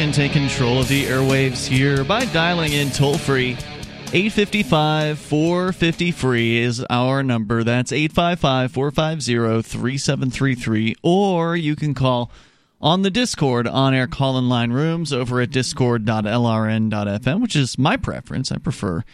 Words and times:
can 0.00 0.12
take 0.12 0.32
control 0.32 0.80
of 0.80 0.88
the 0.88 1.04
airwaves 1.04 1.66
here 1.66 2.02
by 2.04 2.24
dialing 2.24 2.72
in 2.72 2.88
toll 2.88 3.18
free. 3.18 3.50
855 4.14 5.18
450 5.18 6.10
free 6.12 6.56
is 6.56 6.82
our 6.88 7.22
number. 7.22 7.62
That's 7.62 7.92
855 7.92 8.72
450 8.72 9.60
3733. 9.60 10.94
Or 11.02 11.54
you 11.54 11.76
can 11.76 11.92
call 11.92 12.32
on 12.80 13.02
the 13.02 13.10
Discord 13.10 13.68
on 13.68 13.92
air 13.92 14.06
call 14.06 14.38
in 14.38 14.48
line 14.48 14.72
rooms 14.72 15.12
over 15.12 15.42
at 15.42 15.50
discord.lrn.fm, 15.50 17.42
which 17.42 17.54
is 17.54 17.76
my 17.76 17.98
preference. 17.98 18.50
I 18.50 18.56
prefer 18.56 19.04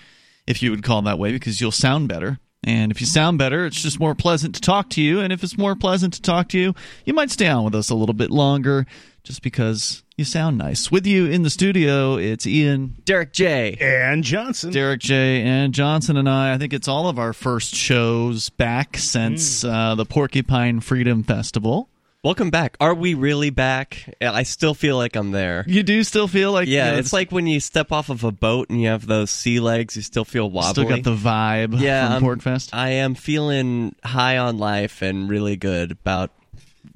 if 0.47 0.63
you 0.63 0.71
would 0.71 0.85
call 0.85 1.03
that 1.03 1.19
way 1.19 1.33
because 1.33 1.61
you'll 1.61 1.73
sound 1.73 2.07
better. 2.09 2.39
And 2.63 2.93
if 2.93 3.01
you 3.01 3.09
sound 3.09 3.39
better, 3.39 3.67
it's 3.67 3.83
just 3.83 3.99
more 3.99 4.15
pleasant 4.15 4.55
to 4.55 4.61
talk 4.61 4.91
to 4.91 5.03
you. 5.03 5.19
And 5.19 5.33
if 5.33 5.43
it's 5.43 5.59
more 5.59 5.75
pleasant 5.75 6.15
to 6.15 6.23
talk 6.23 6.49
to 6.51 6.61
you, 6.61 6.77
you 7.05 7.13
might 7.13 7.33
stay 7.33 7.49
on 7.49 7.65
with 7.65 7.75
us 7.75 7.91
a 7.91 7.97
little 7.97 8.15
bit 8.15 8.31
longer 8.31 8.87
just 9.25 9.43
because 9.43 10.05
you 10.17 10.25
sound 10.25 10.57
nice. 10.57 10.91
With 10.91 11.07
you 11.07 11.27
in 11.27 11.43
the 11.43 11.51
studio, 11.51 12.17
it's 12.17 12.47
Ian, 12.47 12.97
Derek 13.05 13.35
J, 13.35 13.77
and 13.79 14.25
Johnson. 14.25 14.73
Derek 14.73 15.01
J, 15.01 15.43
and 15.43 15.75
Johnson 15.75 16.17
and 16.17 16.29
I. 16.29 16.55
I 16.55 16.59
think 16.59 16.73
it's 16.73 16.89
all 16.89 17.09
of 17.09 17.19
our 17.19 17.35
first 17.35 17.75
shows 17.75 18.49
back 18.49 18.97
since 18.97 19.63
mm. 19.63 19.71
uh, 19.71 19.95
the 19.95 20.07
Porcupine 20.07 20.81
Freedom 20.81 21.23
Festival. 21.23 21.91
Welcome 22.25 22.49
back. 22.51 22.79
Are 22.81 22.95
we 22.95 23.13
really 23.13 23.51
back? 23.51 24.17
I 24.21 24.45
still 24.45 24.73
feel 24.73 24.97
like 24.97 25.17
I'm 25.17 25.33
there. 25.33 25.65
You 25.69 25.83
do 25.83 26.03
still 26.03 26.27
feel 26.27 26.51
like 26.51 26.67
yeah. 26.67 26.87
You 26.87 26.93
know, 26.93 26.99
it's 26.99 27.13
like 27.13 27.31
when 27.31 27.47
you 27.47 27.61
step 27.61 27.93
off 27.93 28.09
of 28.09 28.25
a 28.25 28.33
boat 28.33 28.71
and 28.71 28.81
you 28.81 28.89
have 28.89 29.07
those 29.07 29.31
sea 29.31 29.61
legs. 29.61 29.97
You 29.97 30.03
still 30.03 30.25
feel 30.25 30.51
wobbly. 30.51 30.71
Still 30.71 30.89
got 30.89 31.05
the 31.05 31.15
vibe. 31.15 31.79
Yeah, 31.79 32.19
from 32.19 32.27
Porkfest. 32.27 32.71
I 32.73 32.89
am 32.89 33.15
feeling 33.15 33.95
high 34.03 34.39
on 34.39 34.57
life 34.57 35.03
and 35.03 35.29
really 35.29 35.57
good 35.57 35.93
about 35.93 36.31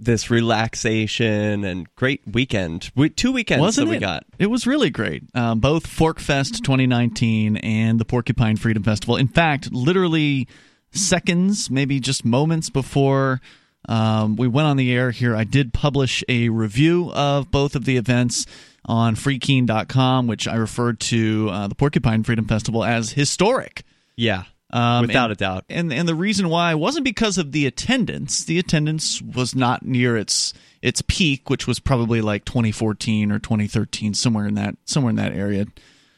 this 0.01 0.31
relaxation 0.31 1.65
and 1.65 1.87
great 1.95 2.23
weekend. 2.27 2.91
We, 2.97 3.11
two 3.11 3.33
weekends 3.33 3.61
Wasn't 3.61 3.87
that 3.87 3.91
we 3.91 3.97
it? 3.98 4.01
got. 4.01 4.25
It 4.39 4.47
was 4.47 4.67
really 4.67 4.91
great. 4.91 5.23
Um, 5.34 5.61
both 5.61 5.87
Forkfest 5.87 6.62
2019 6.62 7.59
and 7.59 8.01
the 8.01 8.05
Porcupine 8.05 8.56
Freedom 8.56 8.83
Festival. 8.83 9.17
In 9.17 9.28
fact, 9.28 9.73
literally 9.73 10.48
seconds, 10.93 11.71
maybe 11.71 12.01
just 12.01 12.25
moments 12.25 12.71
before 12.71 13.41
um, 13.89 14.37
we 14.37 14.48
went 14.48 14.67
on 14.67 14.77
the 14.77 14.93
air 14.93 15.11
here. 15.11 15.37
I 15.37 15.45
did 15.45 15.73
publish 15.73 16.25
a 16.28 16.48
review 16.48 17.11
of 17.12 17.51
both 17.51 17.75
of 17.77 17.84
the 17.84 17.97
events 17.97 18.47
on 18.84 19.15
freekeene.com, 19.15 20.27
which 20.27 20.48
I 20.48 20.56
referred 20.56 21.01
to 21.01 21.48
uh, 21.51 21.69
the 21.69 21.75
Porcupine 21.75 22.23
Freedom 22.23 22.47
Festival 22.47 22.84
as 22.84 23.12
historic. 23.12 23.83
Yeah. 24.17 24.45
Um, 24.73 25.07
Without 25.07 25.25
and, 25.25 25.33
a 25.33 25.37
doubt. 25.37 25.65
And 25.69 25.93
and 25.93 26.09
the 26.09 26.15
reason 26.15 26.49
why 26.49 26.75
wasn't 26.75 27.05
because 27.05 27.39
of 27.39 27.53
the 27.53 27.67
attendance. 27.67 28.45
The 28.45 28.59
attendance 28.59 29.21
was 29.21 29.55
not 29.55 29.85
near 29.85 30.17
its 30.17 30.53
its 30.83 31.03
peak, 31.03 31.51
which 31.51 31.67
was 31.67 31.81
probably 31.81 32.21
like 32.21 32.45
2014 32.45 33.33
or 33.33 33.39
2013, 33.39 34.15
somewhere 34.15 34.47
in 34.47 34.55
that 34.55 34.77
somewhere 34.85 35.11
in 35.11 35.17
that 35.17 35.33
area. 35.33 35.67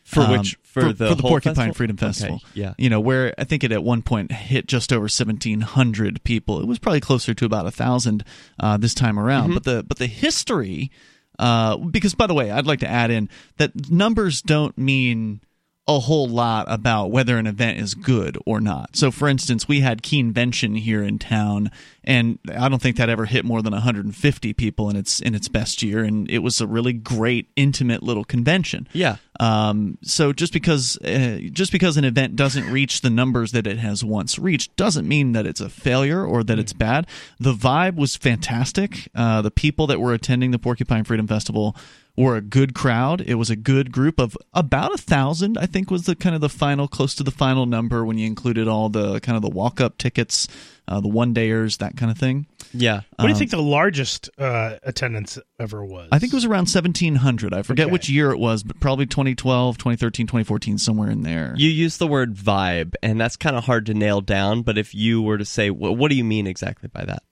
For 0.05 0.21
um, 0.21 0.31
which 0.33 0.59
for, 0.63 0.83
for, 0.83 0.93
the, 0.93 1.09
for 1.11 1.15
the 1.15 1.23
Porcupine 1.23 1.55
festival? 1.55 1.75
Freedom 1.75 1.97
Festival. 1.97 2.35
Okay, 2.37 2.45
yeah. 2.55 2.75
You 2.77 2.91
know, 2.91 3.01
where 3.01 3.35
I 3.39 3.45
think 3.45 3.65
it 3.65 3.73
at 3.73 3.83
one 3.83 4.03
point 4.03 4.33
hit 4.33 4.67
just 4.67 4.93
over 4.93 5.03
1700 5.03 6.25
people. 6.25 6.61
It 6.61 6.67
was 6.67 6.79
probably 6.79 7.01
closer 7.01 7.35
to 7.35 7.45
about 7.45 7.63
a 7.63 7.73
1000 7.73 8.25
uh, 8.59 8.77
this 8.77 8.95
time 8.95 9.19
around. 9.19 9.51
Mm-hmm. 9.51 9.55
But 9.55 9.65
the 9.65 9.83
but 9.85 9.99
the 9.99 10.07
history 10.07 10.91
uh, 11.39 11.77
because 11.77 12.15
by 12.15 12.27
the 12.27 12.35
way, 12.35 12.51
I'd 12.51 12.67
like 12.67 12.81
to 12.81 12.89
add 12.89 13.11
in 13.11 13.29
that 13.57 13.91
numbers 13.91 14.43
don't 14.43 14.77
mean 14.77 15.41
a 15.89 15.99
whole 15.99 16.29
lot 16.29 16.67
about 16.69 17.11
whether 17.11 17.39
an 17.39 17.47
event 17.47 17.79
is 17.79 17.95
good 17.95 18.39
or 18.47 18.61
not. 18.61 18.95
So, 18.95 19.11
for 19.11 19.29
instance, 19.29 19.67
we 19.67 19.81
had 19.81 20.01
Keenvention 20.01 20.79
here 20.79 21.03
in 21.03 21.19
town, 21.19 21.73
and 22.05 22.39
I 22.57 22.69
don't 22.69 22.81
think 22.81 22.97
that 22.99 23.09
ever 23.09 23.25
hit 23.25 23.45
more 23.45 23.63
than 23.63 23.73
150 23.73 24.53
people 24.53 24.89
in 24.91 24.97
its 24.97 25.21
in 25.21 25.35
its 25.35 25.49
best 25.49 25.83
year, 25.83 26.05
and 26.05 26.31
it 26.31 26.39
was 26.39 26.61
a 26.61 26.69
really 26.69 26.93
great, 26.93 27.49
intimate 27.57 28.03
little 28.03 28.25
convention. 28.25 28.87
Yeah. 28.93 29.17
Um, 29.41 29.99
so 30.03 30.33
just 30.33 30.53
because 30.53 30.99
uh, 30.99 31.41
just 31.51 31.73
because 31.73 31.97
an 31.97 32.05
event 32.05 32.37
doesn't 32.37 32.71
reach 32.71 33.01
the 33.01 33.11
numbers 33.11 33.51
that 33.51 33.67
it 33.67 33.79
has 33.79 34.05
once 34.05 34.39
reached 34.39 34.77
doesn't 34.77 35.09
mean 35.09 35.33
that 35.33 35.47
it's 35.47 35.61
a 35.61 35.69
failure 35.69 36.25
or 36.25 36.45
that 36.45 36.61
it's 36.61 36.73
bad. 36.73 37.09
The 37.41 37.55
vibe 37.55 37.97
was 37.97 38.15
fantastic. 38.15 39.09
Uh, 39.17 39.43
the 39.43 39.51
people 39.51 39.89
that 39.89 40.01
were 40.01 40.15
attending 40.15 40.53
the 40.53 40.61
Porcupine 40.61 41.03
Freedom 41.03 41.27
Festival 41.27 41.75
were 42.17 42.37
a 42.37 42.43
good 42.43 42.75
crowd. 42.75 43.21
It 43.23 43.37
was 43.37 43.51
a 43.51 43.57
good 43.57 43.91
group 43.91 44.21
of 44.21 44.37
about 44.53 44.93
a 44.93 44.99
thousand, 44.99 45.57
I 45.57 45.67
think, 45.67 45.91
was 45.91 46.05
the 46.05 46.15
kind 46.15 46.35
of 46.35 46.41
the 46.41 46.49
final, 46.49 46.87
close 46.87 47.15
to 47.17 47.23
the 47.23 47.31
final 47.31 47.67
number 47.67 48.05
when 48.05 48.19
you 48.19 48.27
included 48.27 48.69
all 48.69 48.89
the 48.89 49.21
kind 49.21 49.37
of 49.37 49.43
the 49.43 49.49
walk 49.49 49.81
up 49.81 49.97
tickets, 49.97 50.47
uh, 50.87 51.01
the 51.01 51.09
one 51.09 51.35
dayers, 51.35 51.79
that 51.79 51.97
kind 51.97 52.11
of 52.11 52.19
thing. 52.19 52.47
Yeah. 52.75 53.03
What 53.17 53.23
do 53.23 53.29
you 53.29 53.35
um, 53.35 53.39
think 53.39 53.51
the 53.51 53.63
largest 53.63 54.29
uh, 54.39 54.77
attendance 54.83 55.39
ever 55.59 55.85
was? 55.85 56.09
I 56.13 56.19
think 56.19 56.33
it 56.33 56.37
was 56.37 56.45
around 56.45 56.69
1,700. 56.69 57.55
I 57.55 57.63
forget 57.63 57.87
okay. 57.87 57.93
which 57.93 58.09
year 58.09 58.31
it 58.31 58.39
was, 58.39 58.63
but 58.63 58.79
probably 58.79 59.07
2012, 59.07 59.79
2013, 59.79 60.27
2014, 60.27 60.79
somewhere 60.79 61.11
in 61.11 61.23
there. 61.23 61.55
You 61.57 61.71
use 61.71 61.97
the 61.97 62.07
word 62.07 62.35
vibe, 62.35 62.95
and 63.03 63.21
that's 63.21 63.37
kind 63.37 63.57
of 63.57 63.65
hard 63.65 63.87
to 63.87 63.95
nail 63.95 64.21
down. 64.21 64.63
But 64.63 64.77
if 64.77 64.95
you 64.95 65.23
were 65.23 65.39
to 65.39 65.45
say, 65.47 65.71
well, 65.71 65.97
what 65.97 66.11
do 66.11 66.17
you 66.17 66.25
mean 66.25 66.47
exactly 66.47 66.91
by 66.93 67.05
that? 67.07 67.23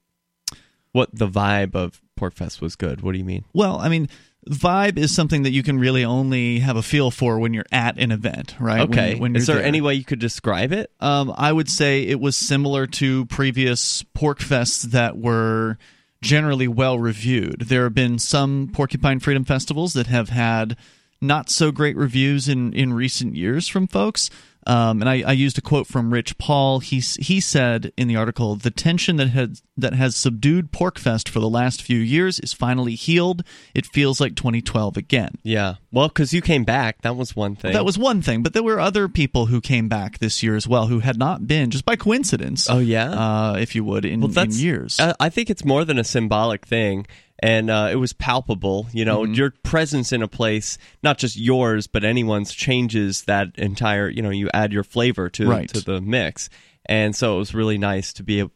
What 0.93 1.11
the 1.12 1.29
vibe 1.29 1.75
of 1.75 2.01
Porkfest 2.19 2.61
was 2.61 2.77
good? 2.77 3.03
What 3.03 3.12
do 3.12 3.19
you 3.19 3.25
mean? 3.25 3.45
Well, 3.53 3.79
I 3.79 3.89
mean, 3.89 4.09
vibe 4.49 4.99
is 4.99 5.15
something 5.15 5.43
that 5.43 5.51
you 5.51 5.62
can 5.62 5.78
really 5.78 6.05
only 6.05 6.61
have 6.61 6.77
a 6.77 6.83
feel 6.83 7.11
for 7.11 7.39
when 7.39 7.53
you're 7.53 7.67
at 7.71 7.99
an 7.99 8.11
event, 8.11 8.55
right? 8.59 8.81
Okay. 8.89 9.12
When, 9.12 9.33
when 9.33 9.37
is 9.37 9.47
there, 9.47 9.56
there, 9.56 9.65
any 9.65 9.81
way 9.81 9.95
you 9.95 10.05
could 10.05 10.19
describe 10.19 10.73
it? 10.73 10.91
Um, 11.01 11.33
I 11.37 11.53
would 11.53 11.69
say 11.69 12.03
it 12.03 12.21
was 12.21 12.37
similar 12.37 12.87
to 12.87 13.27
previous 13.27 14.03
pork 14.15 14.39
fests 14.39 14.83
that 14.91 15.19
were 15.19 15.79
generally 16.23 16.69
well 16.69 16.99
reviewed. 16.99 17.62
There 17.62 17.84
have 17.84 17.95
been 17.95 18.19
some 18.19 18.71
Porcupine 18.73 19.21
Freedom 19.21 19.45
Festivals 19.45 19.93
that 19.95 20.06
have 20.06 20.31
had 20.31 20.77
not 21.21 21.50
so 21.50 21.71
great 21.71 21.97
reviews 21.97 22.49
in, 22.49 22.73
in 22.73 22.95
recent 22.95 23.37
years 23.37 23.69
from 23.69 23.87
folks. 23.87 24.31
Um, 24.70 25.03
and 25.03 25.10
I, 25.10 25.22
I, 25.26 25.32
used 25.32 25.58
a 25.58 25.60
quote 25.60 25.88
from 25.88 26.12
Rich 26.12 26.38
Paul. 26.38 26.78
He 26.78 27.00
he 27.00 27.41
said 27.41 27.92
in 27.97 28.06
the 28.06 28.14
article, 28.14 28.54
"The 28.54 28.70
tension 28.70 29.16
that 29.16 29.31
has 29.31 29.64
that 29.76 29.94
has 29.94 30.14
subdued 30.14 30.70
Porkfest 30.70 31.28
for 31.28 31.41
the 31.41 31.48
last 31.48 31.82
few 31.82 31.98
years 31.98 32.38
is 32.38 32.53
finally 32.53 32.94
healed. 32.94 33.42
It 33.75 33.84
feels 33.84 34.20
like 34.20 34.36
2012 34.36 34.97
again." 34.97 35.38
Yeah, 35.42 35.75
well, 35.91 36.06
because 36.06 36.32
you 36.32 36.41
came 36.41 36.62
back, 36.62 37.03
that 37.03 37.16
was 37.16 37.34
one 37.34 37.56
thing. 37.56 37.72
That 37.72 37.84
was 37.84 37.98
one 37.98 38.22
thing, 38.22 38.44
but 38.44 38.53
there 38.53 38.62
were 38.62 38.78
other 38.78 39.08
people 39.08 39.47
who 39.47 39.60
came 39.60 39.88
back 39.88 40.19
this 40.19 40.41
year 40.41 40.54
as 40.54 40.69
well 40.69 40.87
who 40.87 41.00
had 41.00 41.19
not 41.19 41.48
been 41.48 41.70
just 41.70 41.84
by 41.84 41.97
coincidence. 41.97 42.70
Oh 42.70 42.78
yeah, 42.78 43.10
uh, 43.10 43.56
if 43.58 43.75
you 43.75 43.82
would 43.82 44.04
in, 44.04 44.20
well, 44.20 44.38
in 44.38 44.52
years. 44.52 45.00
I 45.00 45.31
think 45.31 45.50
it's 45.50 45.64
more 45.64 45.84
than 45.84 45.98
a 45.98 46.04
symbolic 46.04 46.64
thing 46.64 47.08
and 47.41 47.71
uh, 47.71 47.89
it 47.91 47.97
was 47.97 48.12
palpable. 48.12 48.87
You 48.93 49.05
know, 49.05 49.23
mm-hmm. 49.23 49.34
your 49.34 49.51
presence 49.62 50.12
in 50.12 50.23
a 50.23 50.28
place, 50.28 50.78
not 51.03 51.19
just 51.19 51.37
yours, 51.37 51.87
but 51.87 52.05
anyone's, 52.05 52.53
changes 52.53 53.23
that 53.23 53.49
entire. 53.56 54.09
You 54.09 54.23
know, 54.23 54.31
you 54.31 54.49
add 54.55 54.73
your 54.73 54.84
flavor 54.84 55.28
to 55.31 55.49
right. 55.49 55.69
to 55.71 55.81
the 55.81 56.00
mix, 56.00 56.50
and 56.87 57.17
so 57.17 57.37
it 57.37 57.39
was 57.39 57.55
really 57.55 57.79
nice 57.79 58.12
to 58.15 58.23
be 58.23 58.41
able 58.41 58.53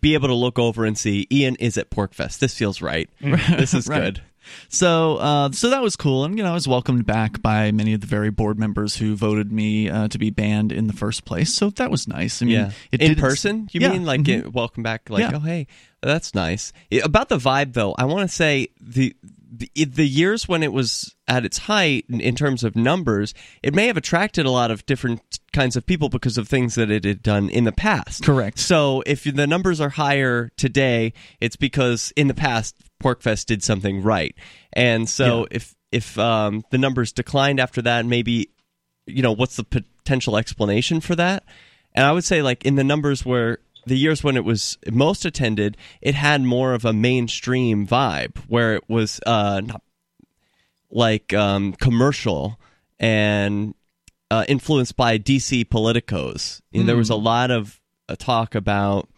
be 0.00 0.14
able 0.14 0.28
to 0.28 0.34
look 0.34 0.58
over 0.58 0.84
and 0.84 0.98
see 0.98 1.26
Ian 1.30 1.56
is 1.56 1.78
at 1.78 1.90
Porkfest. 1.90 2.38
This 2.38 2.56
feels 2.56 2.82
right. 2.82 3.08
this 3.20 3.72
is 3.72 3.86
right. 3.88 4.02
good. 4.02 4.22
So, 4.68 5.16
uh, 5.16 5.52
so 5.52 5.70
that 5.70 5.82
was 5.82 5.96
cool, 5.96 6.24
and 6.24 6.36
you 6.36 6.44
know, 6.44 6.50
I 6.50 6.54
was 6.54 6.68
welcomed 6.68 7.06
back 7.06 7.42
by 7.42 7.70
many 7.72 7.94
of 7.94 8.00
the 8.00 8.06
very 8.06 8.30
board 8.30 8.58
members 8.58 8.96
who 8.96 9.16
voted 9.16 9.52
me 9.52 9.88
uh, 9.88 10.08
to 10.08 10.18
be 10.18 10.30
banned 10.30 10.72
in 10.72 10.86
the 10.86 10.92
first 10.92 11.24
place. 11.24 11.52
So 11.52 11.70
that 11.70 11.90
was 11.90 12.08
nice. 12.08 12.42
I 12.42 12.46
mean, 12.46 12.54
yeah. 12.54 12.70
in 12.92 13.14
person, 13.16 13.68
you 13.72 13.80
yeah. 13.80 13.90
mean 13.90 14.04
like 14.04 14.22
mm-hmm. 14.22 14.50
welcome 14.50 14.82
back? 14.82 15.08
Like, 15.10 15.20
yeah. 15.20 15.32
oh 15.34 15.40
hey, 15.40 15.66
that's 16.04 16.34
nice. 16.34 16.72
About 17.02 17.28
the 17.28 17.38
vibe, 17.38 17.72
though, 17.72 17.94
I 17.96 18.04
want 18.04 18.28
to 18.28 18.34
say 18.34 18.68
the, 18.80 19.16
the, 19.50 19.70
the 19.84 20.06
years 20.06 20.48
when 20.48 20.62
it 20.62 20.72
was 20.72 21.14
at 21.26 21.44
its 21.44 21.58
height 21.58 22.04
in, 22.08 22.20
in, 22.20 22.34
terms 22.34 22.64
of 22.64 22.76
numbers, 22.76 23.32
it 23.62 23.74
may 23.74 23.86
have 23.86 23.96
attracted 23.96 24.44
a 24.44 24.50
lot 24.50 24.70
of 24.70 24.84
different 24.86 25.40
kinds 25.52 25.76
of 25.76 25.86
people 25.86 26.08
because 26.08 26.36
of 26.36 26.48
things 26.48 26.74
that 26.74 26.90
it 26.90 27.04
had 27.04 27.22
done 27.22 27.48
in 27.48 27.64
the 27.64 27.72
past. 27.72 28.24
Correct. 28.24 28.58
So 28.58 29.02
if 29.06 29.24
the 29.24 29.46
numbers 29.46 29.80
are 29.80 29.90
higher 29.90 30.50
today, 30.56 31.14
it's 31.40 31.56
because 31.56 32.12
in 32.16 32.28
the 32.28 32.34
past 32.34 32.76
Porkfest 33.02 33.46
did 33.46 33.62
something 33.62 34.02
right, 34.02 34.34
and 34.72 35.08
so 35.08 35.40
yeah. 35.40 35.56
if 35.56 35.74
if 35.92 36.18
um, 36.18 36.64
the 36.70 36.78
numbers 36.78 37.12
declined 37.12 37.60
after 37.60 37.82
that, 37.82 38.06
maybe 38.06 38.50
you 39.06 39.22
know 39.22 39.32
what's 39.32 39.56
the 39.56 39.64
potential 39.64 40.36
explanation 40.36 41.00
for 41.00 41.14
that? 41.16 41.44
And 41.94 42.04
I 42.06 42.12
would 42.12 42.24
say 42.24 42.42
like 42.42 42.64
in 42.64 42.76
the 42.76 42.84
numbers 42.84 43.24
where 43.24 43.58
the 43.86 43.96
years 43.96 44.24
when 44.24 44.36
it 44.36 44.44
was 44.44 44.78
most 44.90 45.24
attended, 45.24 45.76
it 46.00 46.14
had 46.14 46.42
more 46.42 46.74
of 46.74 46.84
a 46.84 46.92
mainstream 46.92 47.86
vibe 47.86 48.38
where 48.48 48.74
it 48.74 48.88
was 48.88 49.20
uh, 49.26 49.60
not 49.64 49.82
like 50.90 51.32
um, 51.34 51.72
commercial 51.74 52.58
and 52.98 53.74
uh, 54.30 54.44
influenced 54.48 54.96
by 54.96 55.18
DC 55.18 55.66
politicos. 55.66 56.60
Mm. 56.74 56.86
There 56.86 56.96
was 56.96 57.10
a 57.10 57.16
hmm. 57.16 57.24
lot 57.24 57.50
of 57.50 57.80
uh, 58.08 58.16
talk 58.16 58.54
about 58.54 59.08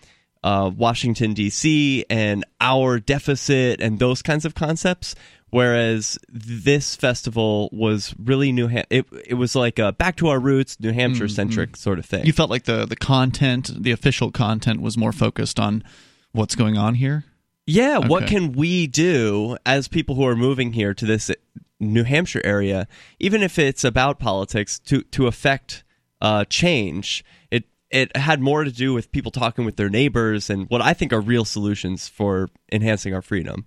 uh, 0.46 0.70
Washington 0.70 1.34
D.C. 1.34 2.04
and 2.08 2.44
our 2.60 3.00
deficit 3.00 3.80
and 3.80 3.98
those 3.98 4.22
kinds 4.22 4.44
of 4.44 4.54
concepts. 4.54 5.16
Whereas 5.50 6.18
this 6.28 6.94
festival 6.94 7.68
was 7.72 8.14
really 8.22 8.52
New 8.52 8.68
Ham- 8.68 8.84
it 8.90 9.06
it 9.26 9.34
was 9.34 9.56
like 9.56 9.78
a 9.78 9.92
back 9.92 10.16
to 10.16 10.28
our 10.28 10.38
roots, 10.38 10.78
New 10.78 10.92
Hampshire 10.92 11.28
centric 11.28 11.70
mm-hmm. 11.70 11.76
sort 11.76 11.98
of 11.98 12.04
thing. 12.04 12.24
You 12.24 12.32
felt 12.32 12.50
like 12.50 12.64
the 12.64 12.86
the 12.86 12.96
content, 12.96 13.70
the 13.76 13.90
official 13.90 14.30
content, 14.30 14.80
was 14.80 14.96
more 14.96 15.12
focused 15.12 15.58
on 15.58 15.82
what's 16.32 16.54
going 16.54 16.76
on 16.76 16.94
here. 16.94 17.24
Yeah, 17.66 17.98
okay. 17.98 18.08
what 18.08 18.26
can 18.28 18.52
we 18.52 18.86
do 18.86 19.56
as 19.66 19.88
people 19.88 20.14
who 20.14 20.26
are 20.26 20.36
moving 20.36 20.72
here 20.72 20.94
to 20.94 21.04
this 21.06 21.30
New 21.80 22.04
Hampshire 22.04 22.42
area, 22.44 22.86
even 23.18 23.42
if 23.42 23.58
it's 23.58 23.82
about 23.82 24.20
politics, 24.20 24.78
to 24.80 25.02
to 25.02 25.26
affect 25.26 25.82
uh, 26.20 26.44
change. 26.44 27.24
It 27.50 27.64
it 27.96 28.14
had 28.14 28.42
more 28.42 28.62
to 28.62 28.70
do 28.70 28.92
with 28.92 29.10
people 29.10 29.32
talking 29.32 29.64
with 29.64 29.76
their 29.76 29.88
neighbors 29.88 30.50
and 30.50 30.68
what 30.68 30.82
I 30.82 30.92
think 30.92 31.14
are 31.14 31.20
real 31.20 31.46
solutions 31.46 32.08
for 32.08 32.50
enhancing 32.70 33.14
our 33.14 33.22
freedom 33.22 33.66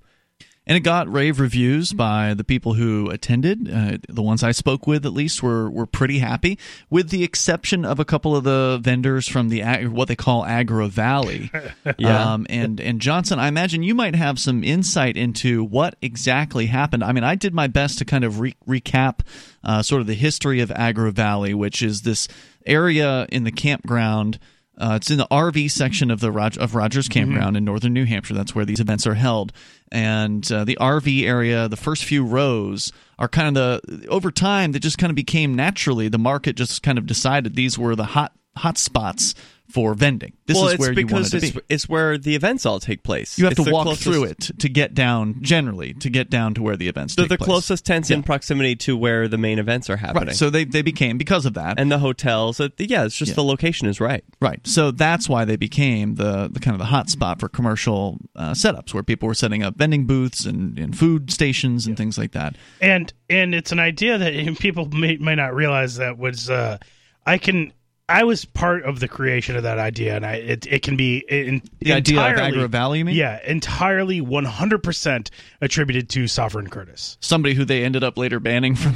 and 0.70 0.78
it 0.78 0.82
got 0.82 1.12
rave 1.12 1.40
reviews 1.40 1.94
by 1.94 2.36
the 2.36 2.44
people 2.44 2.76
who 2.76 3.10
attended. 3.10 3.68
Uh, 3.68 3.98
the 4.08 4.22
ones 4.22 4.44
I 4.44 4.52
spoke 4.52 4.86
with, 4.86 5.04
at 5.04 5.14
least, 5.14 5.42
were 5.42 5.68
were 5.68 5.88
pretty 5.88 6.20
happy, 6.20 6.60
with 6.92 7.10
the 7.10 7.24
exception 7.24 7.84
of 7.84 8.00
a 8.00 8.06
couple 8.06 8.36
of 8.36 8.44
the 8.44 8.80
vendors 8.80 9.28
from 9.28 9.50
the 9.50 9.64
what 9.88 10.08
they 10.08 10.16
call 10.16 10.46
Agora 10.46 10.88
Valley. 10.88 11.52
yeah. 11.98 12.34
Um, 12.34 12.46
and 12.52 12.80
and 12.80 13.02
Johnson, 13.02 13.40
I 13.40 13.48
imagine 13.48 13.82
you 13.82 13.96
might 13.96 14.14
have 14.14 14.38
some 14.38 14.64
insight 14.64 15.18
into 15.18 15.64
what 15.64 15.96
exactly 16.04 16.68
happened. 16.68 17.04
I 17.04 17.14
mean, 17.14 17.24
I 17.24 17.34
did 17.34 17.56
my 17.56 17.66
best 17.66 17.98
to 17.98 18.06
kind 18.06 18.24
of 18.24 18.40
re- 18.40 18.56
recap 18.68 19.22
uh, 19.64 19.82
sort 19.82 20.02
of 20.02 20.08
the 20.08 20.14
history 20.14 20.62
of 20.62 20.72
Agora 20.72 21.12
Valley, 21.12 21.56
which 21.56 21.82
is 21.82 22.04
this 22.04 22.28
area 22.68 23.26
in 23.32 23.44
the 23.44 23.52
campground 23.52 24.38
uh, 24.80 24.94
it's 24.96 25.12
in 25.12 25.18
the 25.18 25.28
RV 25.30 25.70
section 25.72 26.10
of 26.10 26.22
the 26.22 26.32
Rog- 26.32 26.58
of 26.58 26.74
Rogers 26.74 27.08
mm-hmm. 27.08 27.20
Campground 27.20 27.50
mm-hmm. 27.50 27.58
in 27.58 27.66
northern 27.66 27.94
New 27.94 28.06
Hampshire. 28.06 28.34
That's 28.34 28.56
where 28.56 28.66
these 28.66 28.80
events 28.80 29.06
are 29.06 29.14
held. 29.14 29.52
And 29.92 30.50
uh, 30.52 30.64
the 30.64 30.78
RV 30.80 31.24
area, 31.24 31.68
the 31.68 31.78
first 31.78 32.06
few 32.06 32.24
rows 32.24 32.94
are 33.18 33.28
kind 33.28 33.58
of 33.58 33.82
the 33.84 34.08
over 34.08 34.32
time 34.32 34.72
that 34.72 34.80
just 34.80 34.98
kind 34.98 35.12
of 35.12 35.16
became 35.16 35.56
naturally 35.56 36.08
the 36.08 36.18
market 36.18 36.56
just 36.56 36.82
kind 36.84 36.98
of 36.98 37.06
decided 37.06 37.56
these 37.56 37.78
were 37.78 37.96
the 37.96 38.06
hot 38.06 38.34
hot 38.56 38.78
spots 38.78 39.36
for 39.70 39.94
vending. 39.94 40.34
This 40.48 40.58
well, 40.58 40.70
is 40.70 40.80
where 40.80 40.92
you 40.92 41.06
want 41.06 41.30
to 41.30 41.40
be. 41.40 41.54
It's 41.70 41.88
where 41.88 42.18
the 42.18 42.36
events 42.36 42.66
all 42.66 42.80
take 42.80 43.04
place. 43.04 43.38
You 43.38 43.46
have 43.46 43.54
it's 43.54 43.64
to 43.64 43.72
walk 43.72 43.84
closest... 43.84 44.04
through 44.04 44.24
it 44.24 44.40
to 44.60 44.68
get 44.68 44.96
down. 44.96 45.36
Generally, 45.42 45.94
to 45.96 46.10
get 46.10 46.30
down 46.30 46.56
to 46.56 46.64
where 46.64 46.76
the 46.76 46.88
events. 46.88 47.14
So 47.14 47.22
the 47.24 47.38
place. 47.38 47.46
closest 47.46 47.86
tents 47.86 48.10
yeah. 48.10 48.18
in 48.18 48.24
proximity 48.24 48.76
to 48.78 48.98
where 48.98 49.28
the 49.28 49.38
main 49.38 49.60
events 49.60 49.90
are 49.90 49.98
happening. 49.98 50.28
Right. 50.30 50.36
So 50.36 50.50
they 50.50 50.66
they 50.66 50.82
became 50.82 51.18
because 51.18 51.46
of 51.46 51.54
that, 51.54 51.80
and 51.80 51.92
the 51.92 52.00
hotels. 52.00 52.60
Yeah, 52.60 53.06
it's 53.06 53.16
just 53.16 53.30
yeah. 53.30 53.36
the 53.36 53.44
location 53.44 53.88
is 53.88 54.02
right. 54.02 54.24
Right. 54.42 54.66
So 54.66 54.90
that's 54.90 55.30
why 55.30 55.46
they 55.46 55.56
became 55.56 56.16
the 56.16 56.50
the 56.52 56.60
kind 56.60 56.74
of 56.74 56.80
the 56.80 56.86
hot 56.86 57.10
spot 57.10 57.40
for 57.40 57.48
commercial 57.48 58.18
uh, 58.36 58.52
setups 58.52 58.94
where 58.94 59.04
people 59.04 59.28
were 59.28 59.36
setting 59.36 59.62
up 59.62 59.76
vending 59.78 60.08
booths 60.08 60.46
and, 60.46 60.80
and 60.80 60.98
food 60.98 61.32
stations 61.32 61.86
and 61.86 61.94
yeah. 61.94 61.98
things 61.98 62.18
like 62.18 62.32
that. 62.32 62.56
And 62.82 63.14
and 63.30 63.54
it's 63.54 63.72
an 63.72 63.80
idea 63.80 64.18
that 64.18 64.34
people 64.60 64.90
may 64.90 65.18
may 65.18 65.36
not 65.36 65.54
realize 65.54 65.98
that 65.98 66.18
was. 66.18 66.50
Uh, 66.50 66.80
I 67.26 67.38
can 67.38 67.74
I 68.10 68.24
was 68.24 68.44
part 68.44 68.84
of 68.84 69.00
the 69.00 69.08
creation 69.08 69.56
of 69.56 69.64
that 69.64 69.78
idea, 69.78 70.16
and 70.16 70.26
I 70.26 70.34
it, 70.36 70.66
it 70.66 70.82
can 70.82 70.98
be 70.98 71.24
in, 71.30 71.62
the 71.80 71.94
idea 71.94 72.20
of 72.20 72.38
Agora 72.38 72.68
Valley. 72.68 73.00
You 73.00 73.06
mean? 73.06 73.16
Yeah, 73.16 73.40
entirely 73.46 74.20
one 74.20 74.46
hundred 74.46 74.84
percent 74.84 75.30
attributed 75.62 76.10
to 76.10 76.28
Sovereign 76.28 76.70
Curtis, 76.70 77.18
somebody 77.22 77.54
who 77.54 77.66
they 77.66 77.84
ended 77.84 78.04
up 78.04 78.18
later 78.18 78.40
banning 78.40 78.76
from. 78.76 78.96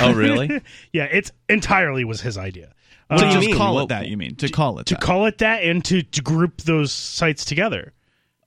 oh, 0.02 0.12
really? 0.12 0.60
yeah, 0.92 1.04
it's 1.04 1.30
entirely 1.48 2.04
was 2.04 2.20
his 2.20 2.36
idea. 2.36 2.74
What 3.06 3.22
uh, 3.22 3.32
do 3.32 3.40
you 3.40 3.48
mean? 3.48 3.56
call 3.56 3.80
it 3.80 3.88
that? 3.88 4.08
You 4.08 4.16
mean 4.16 4.34
to 4.36 4.48
call 4.48 4.80
it 4.80 4.86
to 4.86 4.94
that. 4.94 5.00
call 5.00 5.26
it 5.26 5.38
that 5.38 5.62
and 5.62 5.84
to, 5.86 6.02
to 6.02 6.22
group 6.22 6.62
those 6.62 6.92
sites 6.92 7.44
together? 7.44 7.94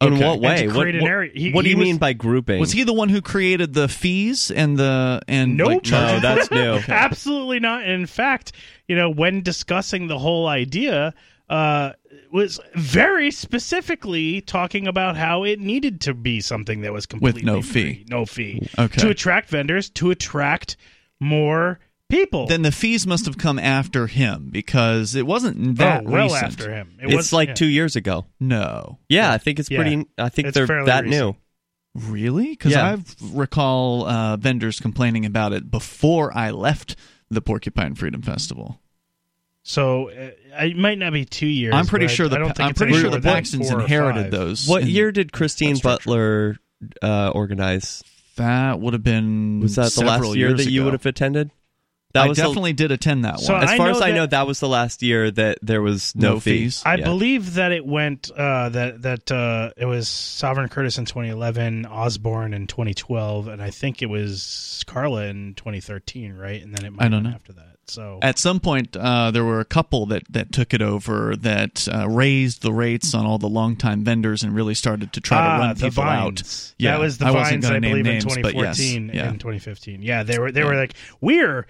In 0.02 0.14
okay. 0.14 0.28
what 0.28 0.40
way? 0.40 0.68
What, 0.68 0.76
what, 0.76 1.28
he, 1.34 1.52
what, 1.52 1.64
do 1.64 1.70
you 1.70 1.78
was, 1.78 1.86
mean 1.86 1.98
by 1.98 2.14
grouping? 2.14 2.60
Was 2.60 2.72
he 2.72 2.84
the 2.84 2.94
one 2.94 3.10
who 3.10 3.22
created 3.22 3.74
the 3.74 3.88
fees 3.88 4.50
and 4.50 4.78
the 4.78 5.22
and 5.28 5.58
nope. 5.58 5.68
like, 5.68 5.92
no, 5.92 6.20
that's 6.20 6.50
new. 6.50 6.60
okay. 6.72 6.92
Absolutely 6.92 7.60
not. 7.60 7.86
In 7.86 8.08
fact, 8.08 8.52
you 8.88 8.96
know, 8.96 9.12
when 9.12 9.44
discussing 9.44 10.08
the 10.08 10.18
whole 10.18 10.48
idea, 10.48 11.14
uh, 11.50 11.92
was 12.32 12.60
very 12.74 13.30
specifically 13.30 14.42
talking 14.42 14.88
about 14.88 15.18
how 15.18 15.44
it 15.44 15.60
needed 15.60 16.02
to 16.02 16.14
be 16.14 16.42
something 16.42 16.82
that 16.82 16.94
was 16.94 17.06
completely 17.06 17.42
with 17.42 17.46
no 17.46 17.62
free, 17.62 17.94
fee, 17.96 18.06
no 18.10 18.26
fee, 18.26 18.68
okay. 18.80 19.02
to 19.02 19.10
attract 19.10 19.50
vendors, 19.50 19.90
to 19.92 20.10
attract 20.12 20.78
more 21.20 21.80
people. 22.12 22.48
Then 22.48 22.62
the 22.62 22.72
fees 22.72 23.08
must 23.08 23.26
have 23.26 23.38
come 23.38 23.58
after 23.58 24.08
him 24.08 24.50
because 24.52 25.16
it 25.16 25.26
wasn't 25.26 25.78
that 25.78 26.04
oh, 26.06 26.10
well 26.10 26.26
recent. 26.26 26.44
after 26.44 26.72
him. 26.72 26.98
It 27.02 27.08
it's 27.08 27.16
was, 27.16 27.34
like 27.34 27.50
yeah. 27.50 27.54
two 27.56 27.68
years 27.68 27.96
ago. 27.96 28.26
No. 28.40 29.00
Yeah, 29.10 29.32
I 29.32 29.38
think 29.38 29.60
it's 29.60 29.70
pretty. 29.70 29.96
Yeah. 29.96 30.04
I 30.18 30.30
think 30.30 30.50
it's 30.50 30.56
they're 30.56 30.68
that 30.68 31.06
recent. 31.06 31.10
new. 31.10 31.36
Really? 31.94 32.50
Because 32.52 32.72
yeah. 32.72 32.96
I 32.96 33.04
recall 33.34 34.06
uh, 34.06 34.38
vendors 34.38 34.80
complaining 34.80 35.26
about 35.26 35.54
it 35.54 35.70
before 35.70 36.36
I 36.38 36.52
left 36.52 36.96
the 37.30 37.42
Porcupine 37.42 37.96
Freedom 37.96 38.22
Festival. 38.22 38.80
So 39.64 40.10
uh, 40.10 40.32
it 40.60 40.78
might 40.78 40.98
not 40.98 41.14
be 41.14 41.26
two 41.26 41.48
years. 41.48 41.74
I'm 41.74 41.86
pretty 41.86 42.08
sure 42.08 42.28
the 42.28 42.54
I'm 42.60 42.74
pretty 42.74 42.94
sure 42.94 43.10
the 43.10 43.20
Paxtons 43.20 43.72
inherited 43.72 44.32
those. 44.32 44.68
What 44.68 44.86
year 44.86 45.12
did 45.12 45.32
Christine 45.32 45.78
Butler 45.78 46.58
uh, 47.02 47.30
organize? 47.30 48.04
That 48.38 48.80
would 48.80 48.94
have 48.94 49.04
been 49.04 49.60
was 49.60 49.76
that 49.76 49.92
the 49.92 50.06
last 50.06 50.36
year 50.36 50.54
that 50.54 50.62
ago. 50.62 50.70
you 50.70 50.84
would 50.86 50.94
have 50.94 51.06
attended? 51.06 51.52
That 52.14 52.26
I 52.26 52.28
was 52.28 52.38
definitely 52.38 52.74
did 52.74 52.92
attend 52.92 53.26
that 53.26 53.40
so 53.40 53.54
one. 53.54 53.64
As 53.64 53.70
I 53.70 53.78
far 53.78 53.90
as 53.90 54.00
that, 54.00 54.10
I 54.10 54.12
know, 54.12 54.26
that 54.26 54.48
was 54.48 54.60
the 54.60 54.68
last 54.68 55.02
year 55.02 55.32
that 55.32 55.60
there 55.62 55.82
was 55.82 56.16
no, 56.16 56.34
no 56.34 56.40
fees. 56.40 56.80
fees. 56.80 56.84
I 56.86 56.96
yeah. 56.96 57.06
believe 57.06 57.56
that 57.56 57.72
it 57.72 57.86
went 57.86 58.32
uh, 58.32 58.70
that 58.70 59.02
that 59.04 59.32
uh, 59.32 59.72
it 59.78 59.86
was 59.86 60.08
Sovereign 60.08 60.70
Curtis 60.70 60.98
in 60.98 61.06
2011, 61.06 61.86
Osborne 61.86 62.54
in 62.54 62.68
2012, 62.68 63.48
and 63.48 63.62
I 63.62 63.70
think 63.70 64.02
it 64.02 64.08
was 64.08 64.84
Carla 64.88 65.26
in 65.26 65.54
2013, 65.56 66.34
right? 66.34 66.62
And 66.62 66.76
then 66.76 66.86
it 66.86 66.94
might 66.94 67.06
I 67.06 67.10
don't 67.10 67.24
know 67.24 67.30
after 67.30 67.54
that. 67.54 67.72
So 67.92 68.20
at 68.22 68.40
some 68.40 68.62
point, 68.62 68.96
uh, 68.96 69.32
there 69.32 69.44
were 69.44 69.60
a 69.60 69.66
couple 69.66 70.06
that, 70.08 70.24
that 70.30 70.54
took 70.54 70.74
it 70.74 70.82
over 70.82 71.36
that 71.38 71.88
uh, 71.94 72.08
raised 72.08 72.62
the 72.62 72.72
rates 72.72 73.14
on 73.14 73.26
all 73.26 73.38
the 73.38 73.50
longtime 73.50 74.06
vendors 74.06 74.44
and 74.44 74.56
really 74.56 74.76
started 74.76 75.12
to 75.14 75.22
try 75.22 75.38
ah, 75.38 75.58
to 75.58 75.64
run 75.64 75.76
people 75.76 76.04
vines. 76.04 76.74
out. 76.74 76.82
Yeah, 76.82 76.92
that 76.92 77.00
was 77.02 77.18
the 77.18 77.26
I 77.26 77.32
vines, 77.32 77.66
I 77.66 77.80
believe, 77.80 78.06
names, 78.06 78.24
in 78.24 78.30
2014 78.30 79.08
yes, 79.08 79.16
yeah. 79.16 79.30
and 79.30 79.40
2015. 79.40 80.02
Yeah, 80.02 80.24
they 80.24 80.40
were 80.40 80.52
they 80.54 80.62
yeah. 80.62 80.68
were 80.68 80.76
like 80.76 80.94
we're 81.20 81.68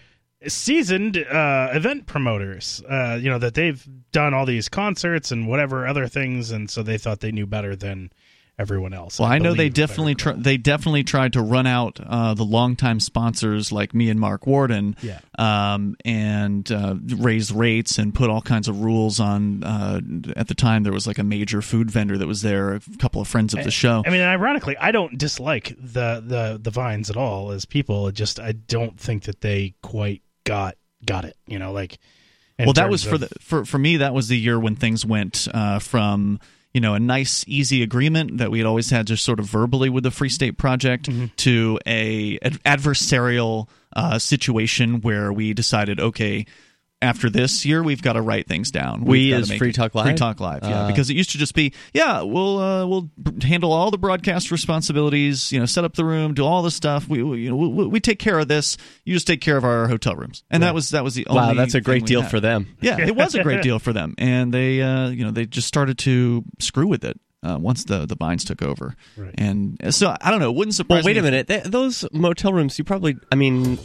seasoned 0.48 1.18
uh, 1.18 1.70
event 1.72 2.06
promoters. 2.06 2.82
Uh, 2.90 3.18
you 3.22 3.30
know 3.30 3.40
that 3.40 3.54
they've 3.54 3.88
done 4.12 4.34
all 4.34 4.46
these 4.46 4.70
concerts 4.70 5.32
and 5.32 5.48
whatever 5.48 5.88
other 5.88 6.08
things, 6.08 6.52
and 6.52 6.70
so 6.70 6.84
they 6.84 6.98
thought 6.98 7.20
they 7.20 7.32
knew 7.32 7.46
better 7.46 7.76
than 7.76 8.12
everyone 8.62 8.94
else. 8.94 9.20
Well, 9.20 9.30
I, 9.30 9.36
I 9.36 9.40
know 9.40 9.54
they 9.54 9.70
definitely 9.70 10.16
tr- 10.16 10.32
they 10.32 10.58
definitely 10.58 11.04
tried 11.04 11.34
to 11.34 11.42
run 11.42 11.66
out 11.68 12.00
uh, 12.06 12.34
the 12.34 12.44
longtime 12.44 13.00
sponsors 13.00 13.72
like 13.72 13.94
me 13.94 14.10
and 14.10 14.20
Mark 14.20 14.46
Warden, 14.46 14.96
yeah. 15.02 15.20
um, 15.38 15.96
and 16.06 16.72
uh, 16.72 16.96
raise 17.18 17.52
rates 17.52 17.98
and 17.98 18.14
put 18.14 18.30
all 18.30 18.42
kinds 18.42 18.68
of 18.68 18.84
rules 18.84 19.20
on. 19.20 19.64
Uh, 19.64 20.02
at 20.36 20.48
the 20.48 20.56
time, 20.56 20.84
there 20.84 20.94
was 20.94 21.08
like 21.08 21.18
a 21.18 21.24
major 21.24 21.62
food 21.62 21.90
vendor 21.90 22.18
that 22.18 22.28
was 22.28 22.42
there, 22.42 22.76
a 22.76 22.82
couple 23.00 23.22
of 23.22 23.28
friends 23.28 23.54
of 23.54 23.64
the 23.64 23.72
show. 23.72 24.04
I 24.06 24.10
mean, 24.10 24.22
ironically, 24.22 24.78
I 24.78 24.92
don't 24.92 25.18
dislike 25.18 25.76
the 25.80 26.24
the 26.26 26.60
the 26.62 26.72
vines 26.72 27.10
at 27.10 27.18
all 27.18 27.52
as 27.52 27.66
people. 27.66 28.08
It 28.08 28.16
just 28.16 28.40
I 28.40 28.54
don't 28.54 29.00
think 29.00 29.24
that 29.24 29.42
they 29.42 29.74
quite 29.82 30.22
got 30.44 30.76
got 31.06 31.26
it. 31.26 31.38
You 31.48 31.60
know, 31.60 31.72
like 31.72 32.00
well, 32.60 32.74
that 32.74 32.90
was 32.90 33.04
for 33.04 33.18
the 33.18 33.28
for 33.40 33.66
for 33.66 33.78
me. 33.78 33.98
That 33.98 34.14
was 34.14 34.28
the 34.28 34.38
year 34.38 34.60
when 34.60 34.76
things 34.76 35.06
went 35.06 35.48
uh, 35.54 35.80
from 35.80 36.40
you 36.74 36.82
know 36.82 36.94
a 36.94 37.00
nice 37.00 37.44
easy 37.48 37.84
agreement 37.84 38.38
that 38.38 38.52
we 38.52 38.60
had 38.60 38.68
always 38.68 38.90
had 38.90 39.08
just 39.08 39.24
sort 39.24 39.40
of 39.40 39.46
verbally 39.46 39.90
with 39.90 40.04
the 40.04 40.12
Free 40.12 40.30
State 40.30 40.58
Project 40.58 41.10
mm-hmm. 41.10 41.26
to 41.38 41.80
a 41.86 42.40
adversarial 42.40 43.68
uh, 43.96 44.20
situation 44.20 45.02
where 45.02 45.34
we 45.34 45.54
decided 45.54 46.00
okay 46.00 46.46
after 47.02 47.30
this 47.30 47.66
year, 47.66 47.82
we've 47.82 48.02
got 48.02 48.14
to 48.14 48.22
write 48.22 48.48
things 48.48 48.70
down. 48.70 49.02
We've 49.02 49.32
we 49.32 49.34
as 49.34 49.52
Free 49.52 49.72
Talk 49.72 49.96
Live, 49.96 50.06
Free 50.06 50.16
Talk 50.16 50.40
Live, 50.40 50.64
yeah, 50.64 50.82
uh, 50.82 50.88
because 50.88 51.10
it 51.10 51.16
used 51.16 51.32
to 51.32 51.38
just 51.38 51.56
be, 51.56 51.74
yeah, 51.94 52.22
we'll 52.22 52.60
uh, 52.60 52.86
we'll 52.86 53.10
handle 53.42 53.74
all 53.74 53.90
the 53.90 53.98
broadcast 53.98 54.52
responsibilities, 54.52 55.52
you 55.52 55.60
know, 55.60 55.66
set 55.66 55.84
up 55.84 55.96
the 55.96 56.06
room, 56.06 56.34
do 56.34 56.46
all 56.46 56.62
the 56.62 56.72
stuff. 56.72 57.08
We, 57.08 57.24
we 57.24 57.42
you 57.42 57.50
know 57.50 57.56
we, 57.56 57.88
we, 57.88 58.00
take 58.00 58.20
care 58.20 58.38
of 58.38 58.48
this. 58.48 58.78
You 59.04 59.14
just 59.14 59.28
take 59.28 59.42
care 59.42 59.58
of 59.58 59.66
our 59.66 59.88
hotel 59.88 60.16
rooms, 60.16 60.44
and 60.52 60.62
yeah. 60.62 60.68
that 60.68 60.76
was 60.76 60.90
that 60.90 61.04
was 61.04 61.16
the 61.16 61.26
only. 61.28 61.42
Wow, 61.42 61.54
that's 61.54 61.74
a 61.74 61.82
great 61.82 62.06
deal 62.06 62.24
for 62.24 62.40
them. 62.40 62.68
Yeah, 62.82 63.00
it 63.00 63.16
was 63.16 63.34
a 63.36 63.44
great 63.44 63.64
deal 63.64 63.80
for 63.80 63.94
them, 63.94 64.14
and 64.18 64.54
they 64.54 64.82
uh, 64.82 65.10
you 65.10 65.26
know 65.26 65.32
they 65.32 65.46
just 65.46 65.68
started 65.68 65.98
to 66.00 66.44
screw 66.60 66.88
with 66.88 67.04
it. 67.04 67.20
Uh, 67.44 67.58
once 67.60 67.86
the 67.86 68.06
the 68.06 68.16
vines 68.16 68.44
took 68.46 68.62
over, 68.62 68.96
right. 69.18 69.34
and 69.36 69.76
so 69.90 70.16
I 70.22 70.30
don't 70.30 70.40
know. 70.40 70.52
It 70.52 70.56
wouldn't 70.56 70.76
surprise. 70.76 71.04
Well, 71.04 71.06
wait 71.06 71.18
a 71.18 71.24
minute. 71.24 71.48
Those 71.66 72.06
motel 72.14 72.54
rooms, 72.54 72.78
you 72.78 72.84
probably. 72.84 73.18
I 73.32 73.36
mean, 73.36 73.80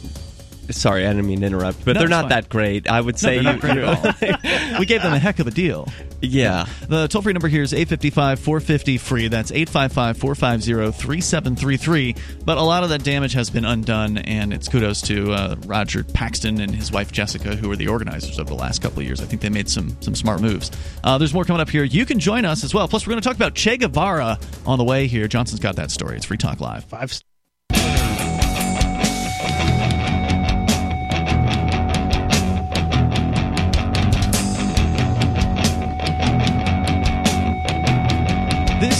Sorry, 0.69 1.05
I 1.05 1.09
didn't 1.09 1.27
mean 1.27 1.41
to 1.41 1.47
interrupt, 1.47 1.85
but 1.85 1.93
no, 1.93 1.99
they're 1.99 2.09
not 2.09 2.23
fine. 2.23 2.29
that 2.29 2.49
great. 2.49 2.89
I 2.89 2.99
would 2.99 3.17
say 3.17 3.41
no, 3.41 3.51
you, 3.51 3.59
we 4.79 4.85
gave 4.85 5.01
them 5.01 5.13
a 5.13 5.19
heck 5.19 5.39
of 5.39 5.47
a 5.47 5.51
deal. 5.51 5.87
Yeah. 6.21 6.65
The 6.87 7.07
toll 7.07 7.21
free 7.21 7.33
number 7.33 7.47
here 7.47 7.61
is 7.61 7.73
855 7.73 8.39
450 8.39 8.97
free. 8.97 9.27
That's 9.27 9.51
855 9.51 10.17
450 10.17 10.91
3733. 10.91 12.15
But 12.43 12.57
a 12.57 12.61
lot 12.61 12.83
of 12.83 12.89
that 12.89 13.03
damage 13.03 13.33
has 13.33 13.49
been 13.49 13.65
undone, 13.65 14.17
and 14.19 14.53
it's 14.53 14.67
kudos 14.67 15.01
to 15.03 15.31
uh, 15.33 15.55
Roger 15.65 16.03
Paxton 16.03 16.59
and 16.59 16.73
his 16.73 16.91
wife 16.91 17.11
Jessica, 17.11 17.55
who 17.55 17.69
were 17.69 17.75
the 17.75 17.87
organizers 17.87 18.39
of 18.39 18.47
the 18.47 18.55
last 18.55 18.81
couple 18.81 18.99
of 18.99 19.05
years. 19.05 19.21
I 19.21 19.25
think 19.25 19.41
they 19.41 19.49
made 19.49 19.69
some, 19.69 19.95
some 20.01 20.15
smart 20.15 20.41
moves. 20.41 20.71
Uh, 21.03 21.17
there's 21.17 21.33
more 21.33 21.45
coming 21.45 21.61
up 21.61 21.69
here. 21.69 21.83
You 21.83 22.05
can 22.05 22.19
join 22.19 22.45
us 22.45 22.63
as 22.63 22.73
well. 22.73 22.87
Plus, 22.87 23.05
we're 23.05 23.11
going 23.11 23.21
to 23.21 23.27
talk 23.27 23.35
about 23.35 23.55
Che 23.55 23.77
Guevara 23.77 24.39
on 24.65 24.77
the 24.77 24.83
way 24.83 25.07
here. 25.07 25.27
Johnson's 25.27 25.59
got 25.59 25.75
that 25.75 25.91
story. 25.91 26.17
It's 26.17 26.25
Free 26.25 26.37
Talk 26.37 26.59
Live. 26.59 26.85
Five. 26.85 27.11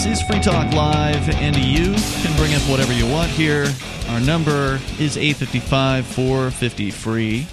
Is 0.08 0.22
Free 0.22 0.40
Talk 0.40 0.72
Live, 0.72 1.28
and 1.28 1.54
you 1.56 1.92
can 2.22 2.34
bring 2.38 2.54
up 2.54 2.62
whatever 2.62 2.94
you 2.94 3.06
want 3.06 3.30
here. 3.30 3.70
Our 4.08 4.20
number 4.20 4.80
is 4.98 5.18
855 5.18 6.06
450 6.06 6.90
free. 6.90 7.46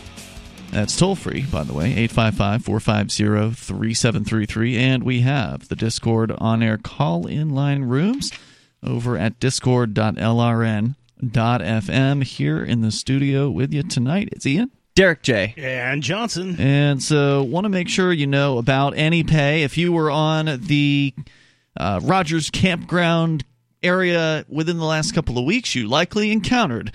That's 0.71 0.95
toll 0.95 1.15
free, 1.15 1.41
by 1.51 1.63
the 1.63 1.73
way, 1.73 1.87
855 1.87 2.63
450 2.63 3.55
3733. 3.55 4.77
And 4.77 5.03
we 5.03 5.19
have 5.21 5.67
the 5.67 5.75
Discord 5.75 6.31
on 6.37 6.63
air 6.63 6.77
call 6.77 7.27
in 7.27 7.49
line 7.49 7.83
rooms 7.83 8.31
over 8.81 9.17
at 9.17 9.41
discord.lrn.fm. 9.41 12.23
Here 12.23 12.63
in 12.63 12.81
the 12.81 12.91
studio 12.91 13.49
with 13.49 13.73
you 13.73 13.83
tonight, 13.83 14.29
it's 14.31 14.45
Ian. 14.45 14.71
Derek 14.95 15.23
J. 15.23 15.53
And 15.57 16.01
Johnson. 16.01 16.55
And 16.57 17.03
so, 17.03 17.43
want 17.43 17.65
to 17.65 17.69
make 17.69 17.89
sure 17.89 18.13
you 18.13 18.27
know 18.27 18.57
about 18.57 18.93
AnyPay. 18.93 19.63
If 19.63 19.77
you 19.77 19.91
were 19.91 20.09
on 20.09 20.61
the 20.61 21.13
uh, 21.77 21.99
Rogers 22.03 22.49
Campground 22.49 23.43
area 23.83 24.45
within 24.49 24.77
the 24.77 24.85
last 24.85 25.13
couple 25.13 25.37
of 25.37 25.45
weeks, 25.45 25.75
you 25.75 25.87
likely 25.87 26.31
encountered 26.31 26.93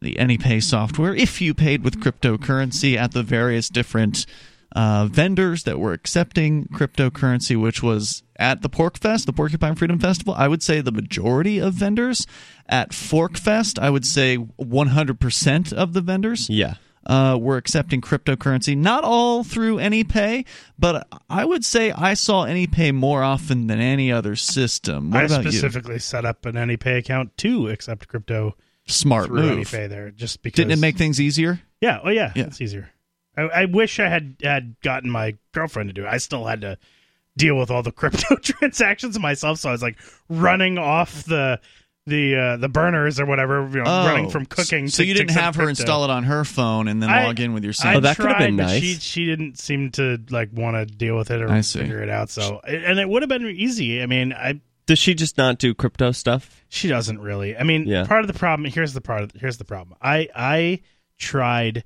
the 0.00 0.14
AnyPay 0.14 0.62
software 0.62 1.14
if 1.14 1.40
you 1.40 1.54
paid 1.54 1.84
with 1.84 2.00
cryptocurrency 2.00 2.96
at 2.96 3.12
the 3.12 3.22
various 3.22 3.68
different 3.68 4.24
uh, 4.72 5.06
vendors 5.06 5.64
that 5.64 5.78
were 5.78 5.92
accepting 5.92 6.66
cryptocurrency, 6.68 7.60
which 7.60 7.82
was 7.82 8.22
at 8.36 8.62
the 8.62 8.68
Pork 8.68 8.98
Fest, 8.98 9.26
the 9.26 9.32
Porcupine 9.32 9.74
Freedom 9.74 9.98
Festival. 9.98 10.34
I 10.36 10.48
would 10.48 10.62
say 10.62 10.80
the 10.80 10.92
majority 10.92 11.58
of 11.58 11.74
vendors 11.74 12.26
at 12.68 12.94
Fork 12.94 13.36
Fest. 13.36 13.78
I 13.78 13.90
would 13.90 14.06
say 14.06 14.38
100% 14.38 15.72
of 15.72 15.92
the 15.92 16.00
vendors. 16.00 16.48
Yeah. 16.48 16.74
Uh, 17.06 17.36
were 17.40 17.56
accepting 17.56 18.02
cryptocurrency. 18.02 18.76
Not 18.76 19.04
all 19.04 19.42
through 19.42 19.76
AnyPay, 19.78 20.44
but 20.78 21.08
I 21.30 21.46
would 21.46 21.64
say 21.64 21.92
I 21.92 22.12
saw 22.12 22.44
AnyPay 22.44 22.94
more 22.94 23.22
often 23.22 23.68
than 23.68 23.80
any 23.80 24.12
other 24.12 24.36
system. 24.36 25.10
What 25.10 25.32
I 25.32 25.40
specifically 25.40 25.98
set 25.98 26.26
up 26.26 26.44
an 26.44 26.56
AnyPay 26.56 26.98
account 26.98 27.36
to 27.38 27.68
accept 27.68 28.06
crypto 28.06 28.54
you? 28.90 28.92
Smart 28.92 29.30
move. 29.30 29.66
AnyPay 29.66 29.88
there, 29.88 30.10
just 30.10 30.42
because. 30.42 30.56
Didn't 30.56 30.72
it 30.72 30.78
make 30.78 30.96
things 30.96 31.20
easier? 31.20 31.60
Yeah. 31.80 32.00
Oh, 32.04 32.10
yeah. 32.10 32.32
Yeah. 32.34 32.44
It's 32.44 32.60
easier. 32.60 32.90
I, 33.36 33.42
I 33.42 33.64
wish 33.66 34.00
I 34.00 34.08
had 34.08 34.36
had 34.42 34.76
gotten 34.82 35.10
my 35.10 35.36
girlfriend 35.52 35.88
to 35.88 35.92
do 35.94 36.04
it. 36.04 36.08
I 36.08 36.18
still 36.18 36.44
had 36.44 36.60
to 36.62 36.78
deal 37.36 37.56
with 37.56 37.70
all 37.70 37.82
the 37.82 37.92
crypto 38.00 38.36
transactions 38.42 39.18
myself, 39.18 39.58
so 39.58 39.68
I 39.68 39.72
was 39.72 39.82
like 39.82 39.98
running 40.28 40.78
off 40.78 41.24
the 41.24 41.60
the 42.06 42.34
uh, 42.36 42.56
the 42.56 42.68
burners 42.68 43.20
or 43.20 43.26
whatever, 43.26 43.68
you 43.70 43.78
know, 43.78 43.84
running 43.84 44.30
from 44.30 44.46
cooking. 44.46 44.84
Oh, 44.84 44.88
So 44.88 45.02
to, 45.02 45.06
you 45.06 45.14
didn't 45.14 45.30
accept 45.30 45.44
have 45.44 45.54
her 45.56 45.64
crypto. 45.64 45.82
install 45.82 46.04
it 46.04 46.10
on 46.10 46.24
her 46.24 46.44
phone 46.44 46.88
and 46.88 47.02
then 47.02 47.10
I- 47.10 47.24
log 47.26 47.38
in 47.40 47.52
with 47.52 47.62
your 47.62 47.74
I 47.82 47.96
Oh, 47.96 48.00
that 48.00 48.16
could've 48.16 48.32
tried, 48.32 48.46
been 48.46 48.56
but 48.56 48.62
nice. 48.64 48.80
She 48.82 48.94
she 48.94 49.26
didn't 49.26 49.58
seem 49.58 49.90
to 49.92 50.18
like 50.30 50.48
want 50.52 50.76
to 50.76 50.86
deal 50.86 51.16
with 51.16 51.30
it 51.30 51.40
or 51.42 51.50
I 51.50 51.60
see. 51.60 51.80
figure 51.80 52.02
it 52.02 52.08
out. 52.10 52.30
So 52.30 52.60
and 52.66 52.98
it 52.98 53.08
would 53.08 53.22
have 53.22 53.28
been 53.28 53.46
easy. 53.46 54.02
I 54.02 54.06
mean, 54.06 54.32
I 54.32 54.60
Does 54.86 54.98
she 54.98 55.14
just 55.14 55.36
not 55.38 55.58
do 55.58 55.74
crypto 55.74 56.10
stuff? 56.12 56.64
she 56.68 56.88
doesn't 56.88 57.20
really. 57.20 57.56
I 57.56 57.62
mean, 57.64 57.86
Yeah. 57.86 58.06
part 58.06 58.22
of 58.22 58.26
the 58.28 58.38
problem 58.38 58.70
here's 58.70 58.92
the 58.94 59.00
part. 59.00 59.32
Here's 59.36 59.58
the 59.58 59.64
problem. 59.64 59.96
I 60.00 60.28
I 60.34 60.80
tried 61.18 61.84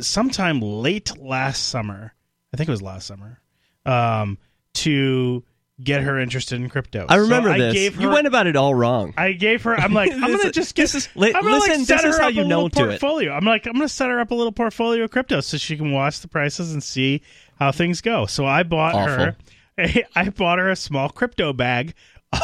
sometime 0.00 0.60
late 0.60 1.16
last 1.18 1.68
summer. 1.68 2.12
I 2.52 2.56
think 2.56 2.68
it 2.68 2.72
was 2.72 2.82
last 2.82 3.06
summer. 3.06 3.40
Um, 3.84 4.38
to 4.74 5.44
get 5.82 6.02
her 6.02 6.18
interested 6.18 6.60
in 6.60 6.68
crypto. 6.68 7.06
I 7.08 7.16
remember 7.16 7.48
so 7.50 7.54
I 7.54 7.58
this. 7.58 7.74
Gave 7.74 7.94
her, 7.96 8.02
you 8.02 8.08
went 8.10 8.26
about 8.26 8.46
it 8.46 8.56
all 8.56 8.74
wrong. 8.74 9.12
I 9.16 9.32
gave 9.32 9.62
her. 9.64 9.74
I'm 9.74 9.92
like, 9.92 10.10
I'm 10.14 10.20
gonna 10.20 10.50
just 10.50 10.74
get. 10.74 10.88
this 10.90 11.08
li- 11.14 11.32
I'm 11.34 11.42
gonna 11.42 11.56
listen, 11.56 11.70
like 11.78 11.86
set 11.86 11.96
this 11.96 12.02
her 12.04 12.08
is 12.10 12.18
how 12.18 12.28
up 12.28 12.34
you 12.34 12.42
a 12.42 12.44
little 12.44 12.70
portfolio. 12.70 13.32
I'm 13.32 13.44
like, 13.44 13.66
I'm 13.66 13.74
gonna 13.74 13.88
set 13.88 14.08
her 14.10 14.18
up 14.20 14.30
a 14.30 14.34
little 14.34 14.52
portfolio 14.52 15.04
of 15.04 15.10
crypto 15.10 15.40
so 15.40 15.56
she 15.56 15.76
can 15.76 15.92
watch 15.92 16.20
the 16.20 16.28
prices 16.28 16.72
and 16.72 16.82
see 16.82 17.22
how 17.58 17.72
things 17.72 18.00
go. 18.00 18.26
So 18.26 18.46
I 18.46 18.62
bought 18.62 18.94
her. 19.08 19.36
I 20.16 20.30
bought 20.30 20.58
her 20.58 20.70
a 20.70 20.76
small 20.76 21.08
crypto 21.10 21.52
bag 21.52 21.94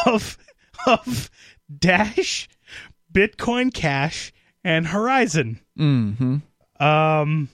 of 0.05 0.37
of 0.87 1.31
Dash, 1.79 2.47
Bitcoin 3.11 3.73
Cash, 3.73 4.31
and 4.63 4.85
Horizen. 4.87 5.59
hmm 5.75 6.37
Um, 6.79 7.49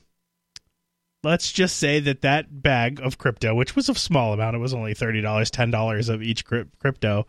let's 1.23 1.51
just 1.51 1.77
say 1.77 1.99
that 2.01 2.21
that 2.21 2.61
bag 2.61 2.99
of 3.01 3.17
crypto, 3.17 3.53
which 3.55 3.75
was 3.75 3.89
a 3.89 3.95
small 3.95 4.33
amount, 4.33 4.55
it 4.55 4.59
was 4.59 4.73
only 4.73 4.93
thirty 4.93 5.21
dollars, 5.21 5.51
ten 5.51 5.71
dollars 5.71 6.09
of 6.09 6.21
each 6.21 6.45
crypto, 6.45 7.27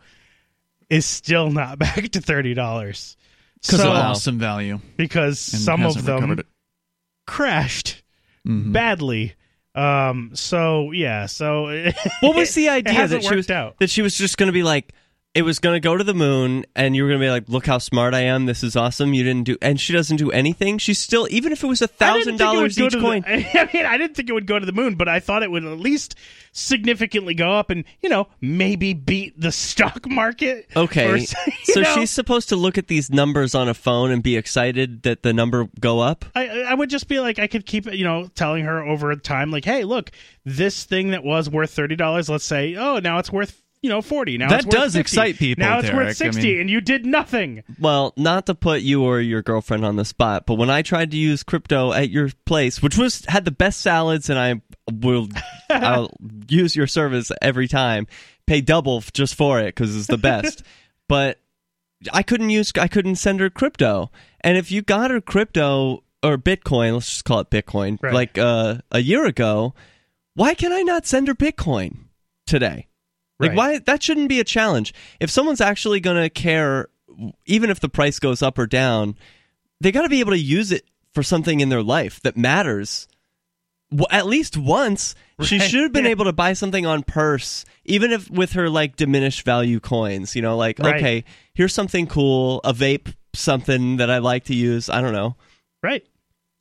is 0.89 1.05
still 1.05 1.49
not 1.51 1.77
back 1.79 2.09
to 2.09 2.21
thirty 2.21 2.53
dollars. 2.53 3.17
Because 3.61 3.79
So- 3.81 3.91
of 3.91 3.97
awesome 3.97 4.39
value. 4.39 4.79
because 4.97 5.53
And 5.53 5.61
some 5.61 5.83
of 5.85 5.93
them 6.03 6.15
recovered 6.15 6.39
it. 6.39 6.45
crashed 7.27 8.01
Mhm. 8.47 8.71
badly. 8.73 9.33
Um. 9.75 10.31
So 10.33 10.91
yeah. 10.91 11.27
So 11.27 11.65
What 12.21 12.35
was 12.35 12.53
the 12.55 12.69
idea 12.69 13.07
that 13.07 13.23
she 13.23 13.35
was 13.35 13.49
out? 13.49 13.77
that 13.79 13.89
she 13.89 14.01
was 14.01 14.17
just 14.17 14.37
going 14.37 14.47
to 14.47 14.53
be 14.53 14.63
like 14.63 14.93
it 15.33 15.43
was 15.43 15.59
going 15.59 15.75
to 15.75 15.79
go 15.79 15.95
to 15.95 16.03
the 16.03 16.13
moon 16.13 16.65
and 16.75 16.93
you 16.93 17.03
were 17.03 17.09
going 17.09 17.19
to 17.21 17.25
be 17.25 17.29
like 17.29 17.47
look 17.47 17.65
how 17.65 17.77
smart 17.77 18.13
I 18.13 18.21
am. 18.21 18.47
This 18.47 18.63
is 18.63 18.75
awesome. 18.75 19.13
You 19.13 19.23
didn't 19.23 19.45
do 19.45 19.57
and 19.61 19.79
she 19.79 19.93
doesn't 19.93 20.17
do 20.17 20.29
anything. 20.31 20.77
She's 20.77 20.99
still 20.99 21.27
even 21.31 21.53
if 21.53 21.63
it 21.63 21.67
was 21.67 21.81
a 21.81 21.87
thousand 21.87 22.37
didn't 22.37 22.39
think 22.39 22.41
it 22.41 22.47
would 22.47 22.55
dollars 22.57 22.79
each 22.79 22.91
to 22.91 22.97
the- 22.97 23.03
coin. 23.03 23.23
I 23.27 23.69
mean, 23.73 23.85
I 23.85 23.97
didn't 23.97 24.15
think 24.15 24.29
it 24.29 24.33
would 24.33 24.47
go 24.47 24.59
to 24.59 24.65
the 24.65 24.73
moon, 24.73 24.95
but 24.95 25.07
I 25.07 25.21
thought 25.21 25.41
it 25.43 25.49
would 25.51 25.63
at 25.63 25.79
least 25.79 26.15
significantly 26.51 27.33
go 27.33 27.53
up 27.53 27.69
and 27.69 27.85
you 28.01 28.09
know 28.09 28.27
maybe 28.41 28.93
beat 28.93 29.39
the 29.39 29.51
stock 29.53 30.05
market. 30.09 30.67
okay 30.75 31.09
or, 31.11 31.19
so 31.19 31.79
know, 31.79 31.95
she's 31.95 32.11
supposed 32.11 32.49
to 32.49 32.57
look 32.57 32.77
at 32.77 32.87
these 32.87 33.09
numbers 33.09 33.55
on 33.55 33.69
a 33.69 33.73
phone 33.73 34.11
and 34.11 34.21
be 34.21 34.35
excited 34.35 35.03
that 35.03 35.23
the 35.23 35.31
number 35.31 35.69
go 35.79 36.01
up? 36.01 36.25
I, 36.35 36.63
I 36.63 36.73
would 36.73 36.89
just 36.89 37.07
be 37.07 37.21
like, 37.21 37.39
I 37.39 37.47
could 37.47 37.65
keep, 37.65 37.85
you 37.91 38.03
know, 38.03 38.27
telling 38.35 38.65
her 38.65 38.83
over 38.83 39.15
time, 39.15 39.49
like, 39.49 39.63
hey, 39.63 39.85
look, 39.85 40.11
this 40.43 40.83
thing 40.83 41.11
that 41.11 41.23
was 41.23 41.49
worth 41.49 41.71
thirty 41.71 41.95
dollars, 41.95 42.27
let's 42.29 42.43
say, 42.43 42.75
oh, 42.75 42.99
now 42.99 43.17
it's 43.19 43.31
worth, 43.31 43.61
you 43.81 43.89
know, 43.89 44.01
forty. 44.01 44.37
Now 44.37 44.49
That 44.49 44.59
it's 44.59 44.65
worth 44.67 44.73
does 44.75 44.93
50. 44.95 44.99
excite 44.99 45.37
people, 45.37 45.63
Now 45.63 45.79
it's 45.79 45.89
Derek. 45.89 46.07
Worth 46.07 46.17
sixty, 46.17 46.51
mean- 46.53 46.61
and 46.61 46.69
you 46.69 46.81
did 46.81 47.05
nothing. 47.05 47.63
Well, 47.79 48.13
not 48.17 48.45
to 48.45 48.55
put 48.55 48.81
you 48.81 49.03
or 49.03 49.19
your 49.19 49.41
girlfriend 49.41 49.85
on 49.85 49.95
the 49.95 50.05
spot, 50.05 50.45
but 50.45 50.55
when 50.55 50.69
I 50.69 50.81
tried 50.81 51.11
to 51.11 51.17
use 51.17 51.43
crypto 51.43 51.91
at 51.91 52.09
your 52.09 52.29
place, 52.45 52.81
which 52.81 52.97
was 52.97 53.25
had 53.27 53.45
the 53.45 53.51
best 53.51 53.81
salads, 53.81 54.29
and 54.29 54.37
I 54.37 54.61
will 54.91 55.27
I'll 55.69 56.11
use 56.47 56.75
your 56.75 56.87
service 56.87 57.31
every 57.41 57.67
time, 57.67 58.07
pay 58.47 58.61
double 58.61 59.01
just 59.13 59.35
for 59.35 59.59
it 59.59 59.67
because 59.75 59.95
it's 59.95 60.07
the 60.07 60.17
best. 60.17 60.63
but 61.07 61.39
I 62.13 62.23
couldn't 62.23 62.49
use 62.49 62.71
I 62.79 62.87
couldn't 62.87 63.15
send 63.15 63.39
her 63.39 63.49
crypto, 63.49 64.11
and 64.41 64.57
if 64.57 64.71
you 64.71 64.81
got 64.81 65.11
her 65.11 65.21
crypto 65.21 66.03
or 66.23 66.37
Bitcoin, 66.37 66.93
let's 66.93 67.09
just 67.09 67.25
call 67.25 67.39
it 67.39 67.49
Bitcoin, 67.49 67.97
Right. 68.01 68.13
like 68.13 68.37
uh, 68.37 68.75
a 68.91 68.99
year 68.99 69.25
ago, 69.25 69.73
why 70.35 70.53
can 70.53 70.71
I 70.71 70.81
not 70.83 71.07
send 71.07 71.27
her 71.27 71.33
Bitcoin 71.33 71.97
today? 72.45 72.85
Like 73.41 73.49
Right. 73.49 73.57
why 73.57 73.79
that 73.79 74.01
shouldn't 74.03 74.29
be 74.29 74.39
a 74.39 74.43
challenge. 74.43 74.93
If 75.19 75.29
someone's 75.29 75.61
actually 75.61 75.99
going 75.99 76.21
to 76.21 76.29
care 76.29 76.87
even 77.45 77.69
if 77.69 77.79
the 77.81 77.89
price 77.89 78.19
goes 78.19 78.41
up 78.41 78.57
or 78.57 78.65
down, 78.65 79.15
they 79.81 79.91
got 79.91 80.03
to 80.03 80.09
be 80.09 80.21
able 80.21 80.31
to 80.31 80.39
use 80.39 80.71
it 80.71 80.85
for 81.13 81.23
something 81.23 81.59
in 81.59 81.67
their 81.69 81.83
life 81.83 82.21
that 82.21 82.37
matters. 82.37 83.07
W- 83.91 84.07
At 84.09 84.27
least 84.27 84.55
once, 84.55 85.13
she 85.43 85.59
should 85.59 85.81
have 85.81 85.91
been 85.91 86.05
able 86.05 86.23
to 86.25 86.31
buy 86.33 86.53
something 86.53 86.85
on 86.85 87.03
purse, 87.03 87.65
even 87.83 88.11
if 88.11 88.29
with 88.31 88.53
her 88.53 88.69
like 88.69 88.95
diminished 88.95 89.43
value 89.43 89.79
coins. 89.81 90.35
You 90.35 90.41
know, 90.41 90.55
like 90.55 90.79
Right. 90.79 90.95
okay, 90.95 91.23
here's 91.53 91.73
something 91.73 92.07
cool, 92.07 92.61
a 92.63 92.73
vape, 92.73 93.13
something 93.33 93.97
that 93.97 94.09
I 94.09 94.19
like 94.19 94.45
to 94.45 94.55
use. 94.55 94.87
I 94.89 95.01
don't 95.01 95.13
know. 95.13 95.35
Right. 95.83 96.05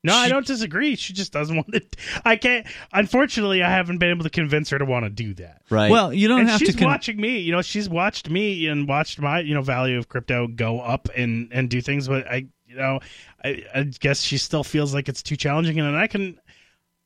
No, 0.02 0.14
I 0.14 0.28
don't 0.28 0.46
disagree. 0.46 0.96
She 0.96 1.12
just 1.12 1.32
doesn't 1.32 1.54
want 1.56 1.72
to. 1.72 1.82
I 2.24 2.36
can't. 2.36 2.66
Unfortunately, 2.92 3.62
I 3.62 3.70
haven't 3.70 3.98
been 3.98 4.10
able 4.10 4.24
to 4.24 4.30
convince 4.30 4.70
her 4.70 4.78
to 4.78 4.84
want 4.84 5.04
to 5.04 5.10
do 5.10 5.34
that. 5.34 5.62
Right. 5.68 5.90
Well, 5.90 6.12
you 6.12 6.26
don't 6.28 6.40
and 6.40 6.48
have 6.48 6.58
she's 6.58 6.74
to. 6.74 6.78
Con- 6.78 6.88
watching 6.88 7.20
me. 7.20 7.38
You 7.38 7.52
know, 7.52 7.62
she's 7.62 7.88
watched 7.88 8.30
me 8.30 8.66
and 8.66 8.88
watched 8.88 9.20
my 9.20 9.40
you 9.40 9.54
know 9.54 9.62
value 9.62 9.98
of 9.98 10.08
crypto 10.08 10.46
go 10.46 10.80
up 10.80 11.08
and 11.16 11.50
and 11.52 11.68
do 11.68 11.80
things. 11.82 12.08
But 12.08 12.26
I, 12.26 12.46
you 12.66 12.76
know, 12.76 13.00
I, 13.44 13.64
I 13.74 13.82
guess 13.82 14.22
she 14.22 14.38
still 14.38 14.64
feels 14.64 14.94
like 14.94 15.08
it's 15.08 15.22
too 15.22 15.36
challenging, 15.36 15.78
and 15.78 15.96
I 15.96 16.06
can, 16.06 16.40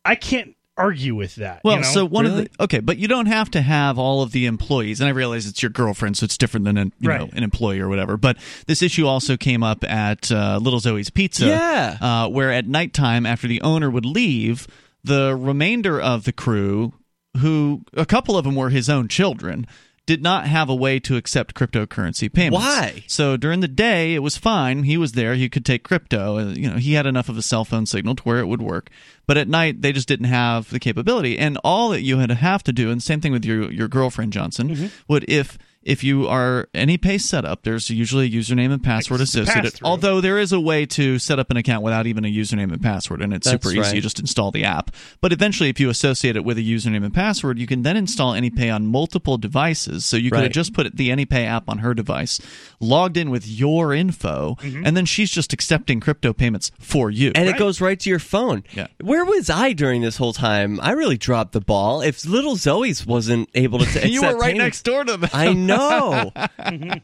I 0.04 0.14
can't 0.14 0.54
argue 0.76 1.14
with 1.14 1.36
that. 1.36 1.60
Well, 1.64 1.76
you 1.76 1.82
know? 1.82 1.88
so 1.88 2.04
one 2.04 2.24
Really? 2.24 2.42
of 2.46 2.52
the 2.58 2.62
okay, 2.64 2.80
but 2.80 2.98
you 2.98 3.06
don't 3.08 3.26
have 3.26 3.50
to 3.52 3.62
have 3.62 3.98
all 3.98 4.22
of 4.22 4.32
the 4.32 4.46
employees, 4.46 5.00
and 5.00 5.08
I 5.08 5.12
realize 5.12 5.46
it's 5.46 5.62
your 5.62 5.70
girlfriend, 5.70 6.16
so 6.16 6.24
it's 6.24 6.36
different 6.36 6.64
than 6.66 6.76
an 6.76 6.92
you 7.00 7.08
know 7.08 7.14
Right. 7.24 7.32
an 7.32 7.42
employee 7.42 7.80
or 7.80 7.88
whatever. 7.88 8.16
But 8.16 8.36
this 8.66 8.82
issue 8.82 9.06
also 9.06 9.36
came 9.36 9.62
up 9.62 9.84
at 9.84 10.30
uh, 10.32 10.58
Little 10.60 10.80
Zoe's 10.80 11.10
Pizza, 11.10 11.46
Yeah. 11.46 11.98
uh, 12.00 12.28
where 12.28 12.50
at 12.52 12.66
nighttime 12.66 13.26
after 13.26 13.46
the 13.46 13.60
owner 13.62 13.90
would 13.90 14.04
leave, 14.06 14.66
the 15.02 15.36
remainder 15.36 16.00
of 16.00 16.24
the 16.24 16.32
crew, 16.32 16.92
who 17.38 17.82
a 17.94 18.06
couple 18.06 18.36
of 18.36 18.44
them 18.44 18.54
were 18.54 18.70
his 18.70 18.88
own 18.88 19.08
children. 19.08 19.66
Did 20.06 20.22
not 20.22 20.46
have 20.46 20.68
a 20.68 20.74
way 20.74 21.00
to 21.00 21.16
accept 21.16 21.54
cryptocurrency 21.54 22.30
payments. 22.30 22.62
Why? 22.62 23.04
So 23.06 23.38
during 23.38 23.60
the 23.60 23.68
day, 23.68 24.14
it 24.14 24.18
was 24.18 24.36
fine. 24.36 24.82
He 24.82 24.98
was 24.98 25.12
there. 25.12 25.34
He 25.34 25.48
could 25.48 25.64
take 25.64 25.82
crypto. 25.82 26.38
Uh, 26.38 26.44
You 26.52 26.70
know, 26.70 26.76
he 26.76 26.92
had 26.92 27.06
enough 27.06 27.30
of 27.30 27.38
a 27.38 27.42
cell 27.42 27.64
phone 27.64 27.86
signal 27.86 28.14
to 28.16 28.22
where 28.24 28.38
it 28.38 28.46
would 28.46 28.60
work. 28.60 28.90
But 29.26 29.38
at 29.38 29.48
night, 29.48 29.80
they 29.80 29.92
just 29.92 30.06
didn't 30.06 30.26
have 30.26 30.68
the 30.68 30.78
capability. 30.78 31.38
And 31.38 31.56
all 31.64 31.88
that 31.88 32.02
you 32.02 32.18
had 32.18 32.28
to 32.28 32.34
have 32.34 32.62
to 32.64 32.72
do, 32.72 32.90
and 32.90 33.02
same 33.02 33.22
thing 33.22 33.32
with 33.32 33.46
your 33.46 33.72
your 33.72 33.88
girlfriend 33.88 34.34
Johnson, 34.34 34.90
would 35.08 35.24
if 35.26 35.56
if 35.84 36.02
you 36.04 36.26
are 36.28 36.68
AnyPay 36.74 37.20
setup, 37.20 37.62
there's 37.62 37.90
usually 37.90 38.26
a 38.26 38.30
username 38.30 38.72
and 38.72 38.82
password 38.82 39.20
It's 39.20 39.32
the 39.32 39.42
associated. 39.42 39.72
pass-through. 39.72 39.86
Although 39.88 40.20
there 40.20 40.38
is 40.38 40.52
a 40.52 40.60
way 40.60 40.86
to 40.86 41.18
set 41.18 41.38
up 41.38 41.50
an 41.50 41.56
account 41.56 41.82
without 41.82 42.06
even 42.06 42.24
a 42.24 42.28
username 42.28 42.72
and 42.72 42.82
password, 42.82 43.20
and 43.22 43.32
it's 43.34 43.48
That's 43.50 43.62
super 43.64 43.78
easy. 43.78 43.96
You 43.96 44.02
just 44.02 44.18
install 44.20 44.50
the 44.50 44.64
app. 44.64 44.90
But 45.20 45.32
eventually, 45.32 45.68
if 45.68 45.78
you 45.78 45.90
associate 45.90 46.36
it 46.36 46.44
with 46.44 46.58
a 46.58 46.62
username 46.62 47.04
and 47.04 47.12
password, 47.12 47.58
you 47.58 47.66
can 47.66 47.82
then 47.82 47.96
install 47.96 48.32
AnyPay 48.32 48.74
on 48.74 48.86
multiple 48.86 49.36
devices. 49.38 50.04
So 50.04 50.16
you 50.16 50.30
could 50.30 50.42
have 50.42 50.52
just 50.52 50.72
put 50.74 50.96
the 50.96 51.10
AnyPay 51.10 51.44
app 51.46 51.68
on 51.68 51.78
her 51.78 51.94
device, 51.94 52.40
logged 52.80 53.16
in 53.16 53.30
with 53.30 53.46
your 53.46 53.92
info, 53.92 54.56
Mm-hmm. 54.64 54.86
and 54.86 54.96
then 54.96 55.04
she's 55.04 55.30
just 55.30 55.52
accepting 55.52 56.00
crypto 56.00 56.32
payments 56.32 56.70
for 56.78 57.10
you. 57.10 57.32
and 57.34 57.46
Right. 57.46 57.54
it 57.54 57.58
goes 57.58 57.80
right 57.80 57.98
to 58.00 58.08
your 58.10 58.18
phone. 58.18 58.62
Yeah. 58.72 58.86
Where 59.00 59.24
was 59.24 59.50
I 59.50 59.72
during 59.72 60.00
this 60.02 60.16
whole 60.16 60.32
time? 60.32 60.78
I 60.82 60.92
really 60.92 61.16
dropped 61.18 61.52
the 61.52 61.60
ball. 61.60 62.00
If 62.00 62.24
little 62.24 62.56
Zoe's 62.56 63.04
wasn't 63.06 63.48
able 63.54 63.78
to, 63.80 63.86
t- 64.00 64.08
you 64.10 64.22
were 64.22 64.28
right 64.36 64.52
payments- 64.52 64.58
next 64.58 64.82
door 64.82 65.04
to 65.04 65.16
them. 65.16 65.30
I 65.32 65.52
know. 65.52 65.73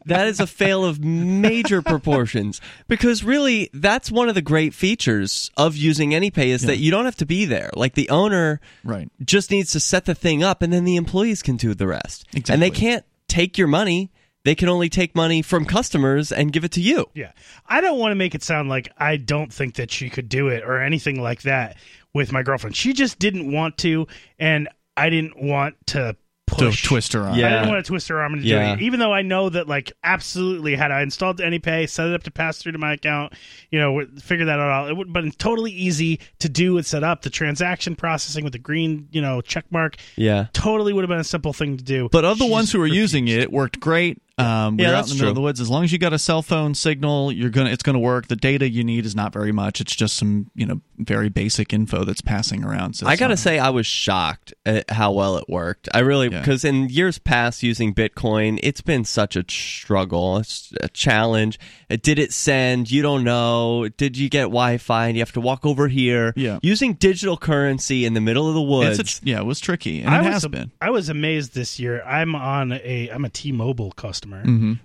that 0.06 0.26
is 0.26 0.40
a 0.40 0.46
fail 0.46 0.84
of 0.84 1.02
major 1.04 1.82
proportions 1.94 2.60
because 2.88 3.24
really 3.24 3.70
that's 3.72 4.10
one 4.10 4.28
of 4.28 4.34
the 4.34 4.42
great 4.42 4.74
features 4.74 5.50
of 5.56 5.76
using 5.76 6.10
AnyPay 6.10 6.46
is 6.46 6.62
that 6.62 6.78
you 6.78 6.90
don't 6.90 7.04
have 7.04 7.16
to 7.16 7.26
be 7.26 7.44
there. 7.44 7.70
Like 7.74 7.94
the 7.94 8.08
owner 8.10 8.60
Right. 8.84 9.08
just 9.24 9.50
needs 9.50 9.72
to 9.72 9.80
set 9.80 10.04
the 10.04 10.14
thing 10.14 10.42
up 10.42 10.62
and 10.62 10.72
then 10.72 10.84
the 10.84 10.96
employees 10.96 11.42
can 11.42 11.56
do 11.56 11.74
the 11.74 11.86
rest. 11.86 12.26
Exactly. 12.32 12.52
And 12.54 12.62
they 12.62 12.70
can't 12.70 13.04
take 13.28 13.58
your 13.58 13.68
money. 13.68 14.10
They 14.44 14.54
can 14.54 14.68
only 14.70 14.88
take 14.88 15.14
money 15.14 15.42
from 15.42 15.66
customers 15.66 16.32
and 16.32 16.52
give 16.52 16.64
it 16.64 16.72
to 16.72 16.80
you. 16.80 17.10
Yeah. 17.14 17.32
I 17.66 17.80
don't 17.82 17.98
want 17.98 18.12
to 18.12 18.14
make 18.16 18.34
it 18.34 18.42
sound 18.42 18.68
like 18.70 18.90
I 18.96 19.16
don't 19.18 19.52
think 19.52 19.74
that 19.74 19.90
she 19.90 20.08
could 20.08 20.28
do 20.28 20.48
it 20.48 20.64
or 20.64 20.80
anything 20.80 21.22
like 21.22 21.42
that 21.42 21.76
with 22.14 22.32
my 22.32 22.42
girlfriend. 22.42 22.74
She 22.74 22.92
just 22.94 23.18
didn't 23.18 23.52
want 23.52 23.76
to, 23.78 24.06
and 24.38 24.68
I 24.96 25.10
didn't 25.10 25.40
want 25.40 25.76
to 25.88 26.16
To 26.58 26.70
twist 26.72 27.12
her 27.14 27.22
arm. 27.22 27.34
Yeah. 27.36 27.46
I 27.46 27.50
Yeah. 27.50 27.56
didn't 27.60 27.68
want 27.72 27.84
to 27.84 27.88
twist 27.88 28.08
her 28.08 28.20
arm 28.20 28.34
into 28.34 28.46
Yeah. 28.46 28.66
doing 28.66 28.78
it, 28.78 28.82
even 28.82 29.00
though 29.00 29.12
I 29.12 29.22
know 29.22 29.48
that, 29.48 29.68
like, 29.68 29.92
absolutely, 30.04 30.74
had 30.76 30.90
I 30.90 31.02
installed 31.02 31.38
AnyPay, 31.38 31.88
set 31.88 32.08
it 32.08 32.14
up 32.14 32.22
to 32.24 32.30
pass 32.30 32.58
through 32.58 32.72
to 32.72 32.78
my 32.78 32.94
account, 32.94 33.32
you 33.70 33.78
know, 33.78 34.04
figure 34.20 34.46
that 34.46 34.58
out. 34.58 34.90
It 34.90 34.96
would, 34.96 35.12
but 35.12 35.24
it's 35.24 35.36
totally 35.36 35.72
easy 35.72 36.20
to 36.40 36.48
do 36.48 36.76
and 36.76 36.84
set 36.86 37.04
up. 37.04 37.22
The 37.22 37.30
transaction 37.30 37.96
processing 37.96 38.44
with 38.44 38.52
the 38.52 38.58
green, 38.58 39.08
you 39.10 39.20
know, 39.22 39.40
check 39.40 39.64
mark, 39.70 39.96
Yeah. 40.16 40.46
totally 40.52 40.92
would 40.92 41.02
have 41.02 41.08
been 41.08 41.18
a 41.20 41.24
simple 41.24 41.52
thing 41.52 41.76
to 41.76 41.84
do. 41.84 42.08
But 42.10 42.24
of 42.24 42.38
the 42.38 42.46
ones 42.46 42.72
who 42.72 42.78
were 42.78 42.84
refused. 42.84 43.14
using 43.14 43.28
it, 43.28 43.40
it 43.40 43.52
worked 43.52 43.80
great. 43.80 44.18
Um, 44.40 44.76
we 44.76 44.82
Yeah, 44.84 44.90
were 44.90 44.96
out 44.96 45.04
in 45.04 45.08
the 45.10 45.14
middle 45.16 45.28
of 45.30 45.34
the 45.34 45.40
woods. 45.40 45.60
As 45.60 45.68
long 45.70 45.84
as 45.84 45.92
you 45.92 45.98
got 45.98 46.12
a 46.12 46.18
cell 46.18 46.42
phone 46.42 46.74
signal, 46.74 47.32
you're 47.32 47.50
gonna 47.50 47.70
it's 47.70 47.82
gonna 47.82 47.98
work. 47.98 48.28
The 48.28 48.36
data 48.36 48.68
you 48.68 48.84
need 48.84 49.04
is 49.06 49.14
not 49.14 49.32
very 49.32 49.52
much. 49.52 49.80
It's 49.80 49.94
just 49.94 50.16
some 50.16 50.50
you 50.54 50.66
know 50.66 50.80
very 50.98 51.28
basic 51.28 51.72
info 51.72 52.04
that's 52.04 52.20
passing 52.20 52.64
around. 52.64 52.94
So 52.94 53.06
I 53.06 53.16
gotta 53.16 53.30
not- 53.32 53.38
say, 53.38 53.58
I 53.58 53.70
was 53.70 53.86
shocked 53.86 54.52
at 54.66 54.90
how 54.90 55.12
well 55.12 55.36
it 55.38 55.44
worked. 55.48 55.88
I 55.94 56.00
really 56.00 56.28
Yeah. 56.30 56.40
because 56.40 56.64
in 56.64 56.88
years 56.88 57.18
past 57.18 57.62
using 57.62 57.94
Bitcoin, 57.94 58.58
it's 58.62 58.80
been 58.82 59.04
such 59.04 59.34
a 59.36 59.44
struggle, 59.48 60.38
it's 60.38 60.72
a 60.80 60.88
challenge. 60.88 61.58
Uh, 61.90 61.96
Did 62.00 62.18
it 62.18 62.32
send? 62.32 62.90
You 62.90 63.02
don't 63.02 63.24
know. 63.24 63.88
Did 63.96 64.16
you 64.16 64.28
get 64.28 64.42
Wi-Fi 64.44 65.06
and 65.08 65.16
you 65.16 65.20
have 65.22 65.32
to 65.32 65.40
walk 65.40 65.64
over 65.66 65.88
here? 65.88 66.32
Yeah. 66.36 66.58
using 66.62 66.94
digital 66.94 67.36
currency 67.36 68.04
in 68.04 68.14
the 68.14 68.20
middle 68.20 68.48
of 68.48 68.54
the 68.54 68.62
woods. 68.62 68.98
It's 68.98 69.20
a, 69.20 69.22
yeah, 69.24 69.38
it 69.40 69.46
was 69.46 69.58
tricky, 69.60 70.00
and 70.00 70.10
I 70.10 70.16
it 70.20 70.24
was 70.24 70.34
has 70.34 70.44
a- 70.44 70.48
been. 70.48 70.70
I 70.80 70.90
was 70.90 71.08
amazed 71.08 71.54
this 71.54 71.78
year. 71.80 72.02
I'm 72.04 72.34
on 72.34 72.72
a 72.72 73.08
I'm 73.10 73.24
a 73.24 73.28
T-Mobile 73.30 73.92
customer, 73.92 74.29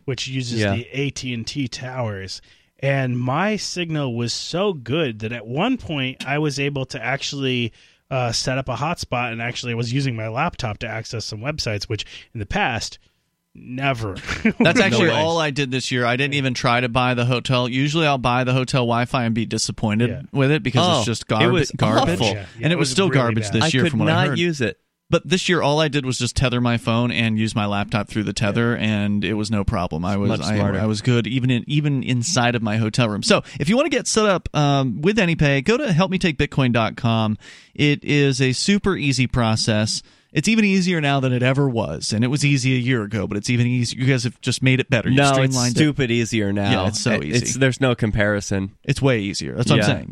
which 0.06 0.28
uses 0.28 0.60
Yeah. 0.62 0.76
the 0.76 0.88
AT 1.08 1.24
and 1.34 1.46
T 1.48 1.68
towers, 1.68 2.42
and 2.80 3.20
my 3.20 3.56
signal 3.56 4.16
was 4.16 4.34
so 4.34 4.74
good 4.74 5.20
that 5.20 5.32
at 5.32 5.46
one 5.48 5.78
point 5.78 6.26
I 6.28 6.38
was 6.40 6.60
able 6.60 6.86
to 6.88 7.04
actually 7.04 7.72
uh, 8.12 8.32
set 8.32 8.58
up 8.58 8.70
a 8.70 8.76
hotspot, 8.76 9.32
and 9.32 9.42
actually 9.42 9.72
I 9.72 9.76
was 9.76 9.92
using 9.92 10.16
my 10.16 10.28
laptop 10.28 10.78
to 10.80 10.88
access 10.88 11.26
some 11.26 11.40
websites, 11.40 11.86
which 11.86 12.06
in 12.34 12.40
the 12.40 12.46
past 12.46 13.00
never. 13.56 14.14
That's 14.60 14.80
actually 14.80 15.08
way. 15.08 15.14
all 15.16 15.38
I 15.40 15.50
did 15.50 15.72
this 15.72 15.90
year. 15.92 16.06
I 16.06 16.16
didn't 16.18 16.34
even 16.36 16.54
try 16.54 16.82
to 16.82 16.90
buy 16.90 17.14
the 17.14 17.26
hotel. 17.26 17.68
Usually, 17.70 18.06
I'll 18.06 18.18
buy 18.18 18.44
the 18.44 18.54
hotel 18.54 18.82
Wi-Fi 18.82 19.24
and 19.24 19.34
be 19.34 19.46
disappointed 19.46 20.10
Yeah. 20.10 20.22
with 20.32 20.52
it 20.52 20.62
because 20.62 20.86
Oh, 20.86 20.98
it's 20.98 21.06
just 21.06 21.22
it 21.24 21.28
garbage. 21.30 21.52
was 21.52 21.72
garbage, 21.72 22.14
awful. 22.22 22.28
Yeah, 22.28 22.34
yeah, 22.34 22.46
and 22.58 22.66
it 22.66 22.72
it 22.74 22.76
was 22.76 22.90
was 22.90 22.92
still 22.92 23.10
really 23.10 23.20
garbage 23.22 23.44
bad. 23.46 23.54
this 23.54 23.64
I 23.64 23.68
year, 23.70 23.84
could 23.84 23.92
from 23.92 24.00
what 24.02 24.10
I 24.10 24.12
not 24.14 24.28
heard. 24.30 24.40
use 24.40 24.62
it. 24.62 24.78
But 25.10 25.28
this 25.28 25.48
year, 25.48 25.62
all 25.62 25.80
I 25.80 25.88
did 25.88 26.04
was 26.04 26.18
just 26.18 26.36
tether 26.36 26.60
my 26.60 26.78
phone 26.78 27.12
and 27.12 27.38
use 27.38 27.56
my 27.56 27.68
laptop 27.68 28.08
through 28.08 28.24
the 28.24 28.34
tether, 28.34 28.76
and 28.76 29.24
it 29.24 29.36
was 29.36 29.52
no 29.52 29.64
problem. 29.64 30.04
I 30.04 30.18
was 30.18 30.30
I. 30.42 30.58
I 30.82 30.86
was 30.88 31.02
good 31.02 31.28
even 31.28 31.52
in 31.52 31.64
even 31.68 32.02
inside 32.02 32.56
of 32.56 32.64
my 32.64 32.78
hotel 32.78 33.10
room. 33.10 33.22
So 33.22 33.44
if 33.60 33.70
you 33.70 33.76
want 33.76 33.86
to 33.86 33.96
get 33.96 34.08
set 34.08 34.26
up 34.26 34.50
um, 34.56 35.02
with 35.02 35.18
AnyPay, 35.18 35.64
go 35.64 35.78
to 35.78 35.86
helpmetakebitcoin.com. 35.86 37.38
It 37.76 38.04
is 38.04 38.42
a 38.42 38.54
super 38.54 38.96
easy 38.96 39.28
process. 39.28 40.02
It's 40.36 40.48
even 40.48 40.66
easier 40.66 41.02
now 41.02 41.20
than 41.20 41.34
it 41.34 41.42
ever 41.42 41.68
was, 41.68 42.14
and 42.14 42.24
it 42.24 42.28
was 42.28 42.46
easy 42.46 42.76
a 42.76 42.80
year 42.80 43.02
ago. 43.04 43.26
But 43.26 43.38
it's 43.38 43.50
even 43.50 43.66
easier. 43.66 44.00
You 44.02 44.06
guys 44.06 44.24
have 44.26 44.40
just 44.42 44.62
made 44.62 44.80
it 44.80 44.90
better. 44.90 45.10
You 45.10 45.16
No, 45.16 45.24
it's 45.30 45.32
streamlined 45.34 45.76
it. 45.76 45.80
stupid 45.80 46.12
easier 46.12 46.52
now. 46.54 46.70
Yeah, 46.84 46.88
it's 46.90 47.00
so 47.02 47.14
It- 47.14 47.24
easy. 47.24 47.38
It's, 47.38 47.54
there's 47.56 47.82
no 47.82 47.96
comparison. 47.96 48.72
It's 48.84 49.02
way 49.02 49.22
easier. 49.22 49.56
That's 49.56 49.72
what 49.72 49.78
Yeah. 49.80 49.86
I'm 49.86 50.12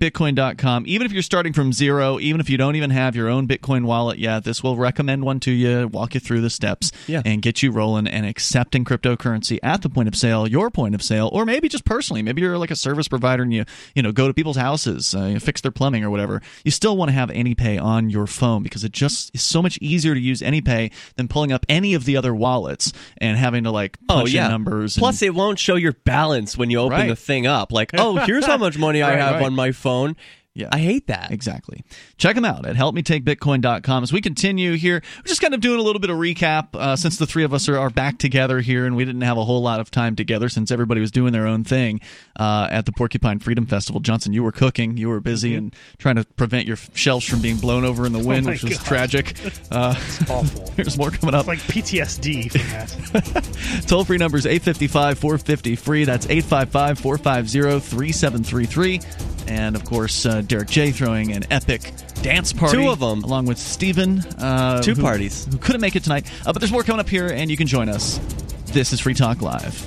HelpMeTakeBitcoin.com. 0.00 0.84
Even 0.86 1.06
if 1.06 1.12
you're 1.12 1.22
starting 1.22 1.52
from 1.52 1.72
zero, 1.72 2.18
even 2.20 2.40
if 2.40 2.50
you 2.50 2.56
don't 2.56 2.76
even 2.76 2.90
have 2.90 3.14
your 3.16 3.28
own 3.28 3.46
Bitcoin 3.46 3.84
wallet 3.84 4.18
yet, 4.18 4.44
this 4.44 4.62
will 4.62 4.76
recommend 4.76 5.24
one 5.24 5.40
to 5.40 5.50
you, 5.50 5.88
walk 5.88 6.14
you 6.14 6.20
through 6.20 6.40
the 6.40 6.50
steps, 6.50 6.90
Yeah. 7.06 7.22
and 7.24 7.42
get 7.42 7.62
you 7.62 7.70
rolling 7.70 8.06
and 8.06 8.26
accepting 8.26 8.84
cryptocurrency 8.84 9.58
at 9.62 9.82
the 9.82 9.88
point 9.88 10.08
of 10.08 10.16
sale, 10.16 10.48
your 10.48 10.70
point 10.70 10.94
of 10.94 11.02
sale, 11.02 11.28
or 11.32 11.44
maybe 11.44 11.68
just 11.68 11.84
personally. 11.84 12.22
Maybe 12.22 12.42
you're 12.42 12.58
like 12.58 12.70
a 12.70 12.76
service 12.76 13.08
provider 13.08 13.42
and 13.42 13.52
you 13.52 13.64
you 13.94 14.02
know 14.02 14.12
go 14.12 14.26
to 14.26 14.34
people's 14.34 14.56
houses, 14.56 15.14
uh, 15.14 15.38
fix 15.40 15.60
their 15.60 15.70
plumbing 15.70 16.04
or 16.04 16.10
whatever. 16.10 16.42
You 16.64 16.70
still 16.70 16.96
want 16.96 17.10
to 17.10 17.12
have 17.14 17.28
AnyPay 17.30 17.80
on 17.80 18.10
your 18.10 18.26
phone 18.26 18.62
because 18.62 18.84
it 18.84 18.92
just 18.92 19.34
is 19.34 19.42
so 19.42 19.59
much 19.62 19.78
easier 19.80 20.14
to 20.14 20.20
use 20.20 20.40
AnyPay 20.40 20.92
than 21.16 21.28
pulling 21.28 21.52
up 21.52 21.64
any 21.68 21.94
of 21.94 22.04
the 22.04 22.16
other 22.16 22.34
wallets 22.34 22.92
and 23.18 23.36
having 23.36 23.64
to 23.64 23.70
like 23.70 23.98
Oh 24.08 24.14
punch 24.20 24.30
yeah, 24.32 24.46
in 24.46 24.50
numbers. 24.52 24.96
and- 24.96 25.00
Plus, 25.02 25.22
it 25.22 25.34
won't 25.34 25.58
show 25.58 25.74
your 25.76 25.92
balance 26.04 26.56
when 26.56 26.70
you 26.70 26.78
open 26.78 26.98
Right. 26.98 27.08
the 27.08 27.16
thing 27.16 27.46
up. 27.46 27.72
Like, 27.72 27.90
oh, 27.98 28.16
here's 28.16 28.46
how 28.46 28.56
much 28.56 28.76
money 28.78 29.02
I 29.02 29.10
Right, 29.10 29.18
have 29.18 29.34
right. 29.36 29.44
on 29.44 29.54
my 29.54 29.72
phone. 29.72 30.16
Yeah. 30.52 30.68
I 30.72 30.78
hate 30.78 31.06
that. 31.06 31.30
Exactly. 31.30 31.84
Check 32.18 32.34
them 32.34 32.44
out 32.44 32.66
at 32.66 32.74
helpmetakebitcoin.com. 32.74 34.02
As 34.02 34.12
we 34.12 34.20
continue 34.20 34.72
here, 34.74 35.00
we're 35.18 35.22
just 35.28 35.40
kind 35.40 35.54
of 35.54 35.60
doing 35.60 35.78
a 35.78 35.82
little 35.82 36.00
bit 36.00 36.10
of 36.10 36.16
recap 36.16 36.74
uh, 36.74 36.96
since 36.96 37.18
the 37.18 37.26
three 37.26 37.44
of 37.44 37.54
us 37.54 37.68
are, 37.68 37.78
are 37.78 37.88
back 37.88 38.18
together 38.18 38.58
here 38.60 38.84
and 38.84 38.96
we 38.96 39.04
didn't 39.04 39.20
have 39.20 39.38
a 39.38 39.44
whole 39.44 39.62
lot 39.62 39.78
of 39.78 39.92
time 39.92 40.16
together 40.16 40.48
since 40.48 40.72
everybody 40.72 41.00
was 41.00 41.12
doing 41.12 41.32
their 41.32 41.46
own 41.46 41.62
thing 41.62 42.00
uh, 42.38 42.66
at 42.70 42.84
the 42.84 42.90
Porcupine 42.92 43.38
Freedom 43.38 43.64
Festival. 43.64 44.00
Johnson, 44.00 44.32
you 44.32 44.42
were 44.42 44.50
cooking, 44.50 44.96
you 44.96 45.08
were 45.08 45.20
busy 45.20 45.54
and 45.54 45.74
trying 45.98 46.16
to 46.16 46.24
prevent 46.24 46.66
your 46.66 46.76
shelves 46.94 47.24
from 47.26 47.40
being 47.40 47.56
blown 47.56 47.84
over 47.84 48.04
in 48.04 48.12
the 48.12 48.18
wind, 48.24 48.46
my 48.46 48.52
which 48.52 48.64
was 48.64 48.76
God. 48.78 48.86
tragic. 48.86 49.36
Uh, 49.70 49.94
awful. 50.28 50.64
there's 50.76 50.98
more 50.98 51.10
coming 51.10 51.32
up. 51.34 51.46
It's 51.46 51.48
like 51.48 51.58
PTSD 51.60 52.50
from 52.50 52.60
that. 52.70 53.84
Toll 53.86 54.04
free 54.04 54.16
number 54.18 54.36
is 54.36 54.46
855 54.46 55.18
450 55.18 55.76
free. 55.76 56.04
That's 56.04 56.26
855 56.26 56.98
450 56.98 57.80
3733. 57.80 59.00
And 59.46 59.74
of 59.76 59.84
course, 59.84 60.24
uh, 60.26 60.42
Derek 60.42 60.68
J 60.68 60.90
throwing 60.92 61.32
an 61.32 61.44
epic 61.50 61.92
dance 62.22 62.52
party. 62.52 62.76
Two 62.76 62.88
of 62.90 62.98
them, 63.00 63.24
Along 63.24 63.46
with 63.46 63.58
Stephen. 63.58 64.20
Uh, 64.38 64.80
Two 64.82 64.94
who- 64.94 65.02
parties. 65.02 65.46
Who 65.50 65.58
couldn't 65.58 65.80
make 65.80 65.96
it 65.96 66.02
tonight. 66.04 66.30
Uh, 66.46 66.52
but 66.52 66.60
there's 66.60 66.72
more 66.72 66.82
coming 66.82 67.00
up 67.00 67.08
here, 67.08 67.26
and 67.28 67.50
you 67.50 67.56
can 67.56 67.66
join 67.66 67.88
us. 67.88 68.18
This 68.66 68.92
is 68.92 69.00
Free 69.00 69.14
Talk 69.14 69.42
Live. 69.42 69.86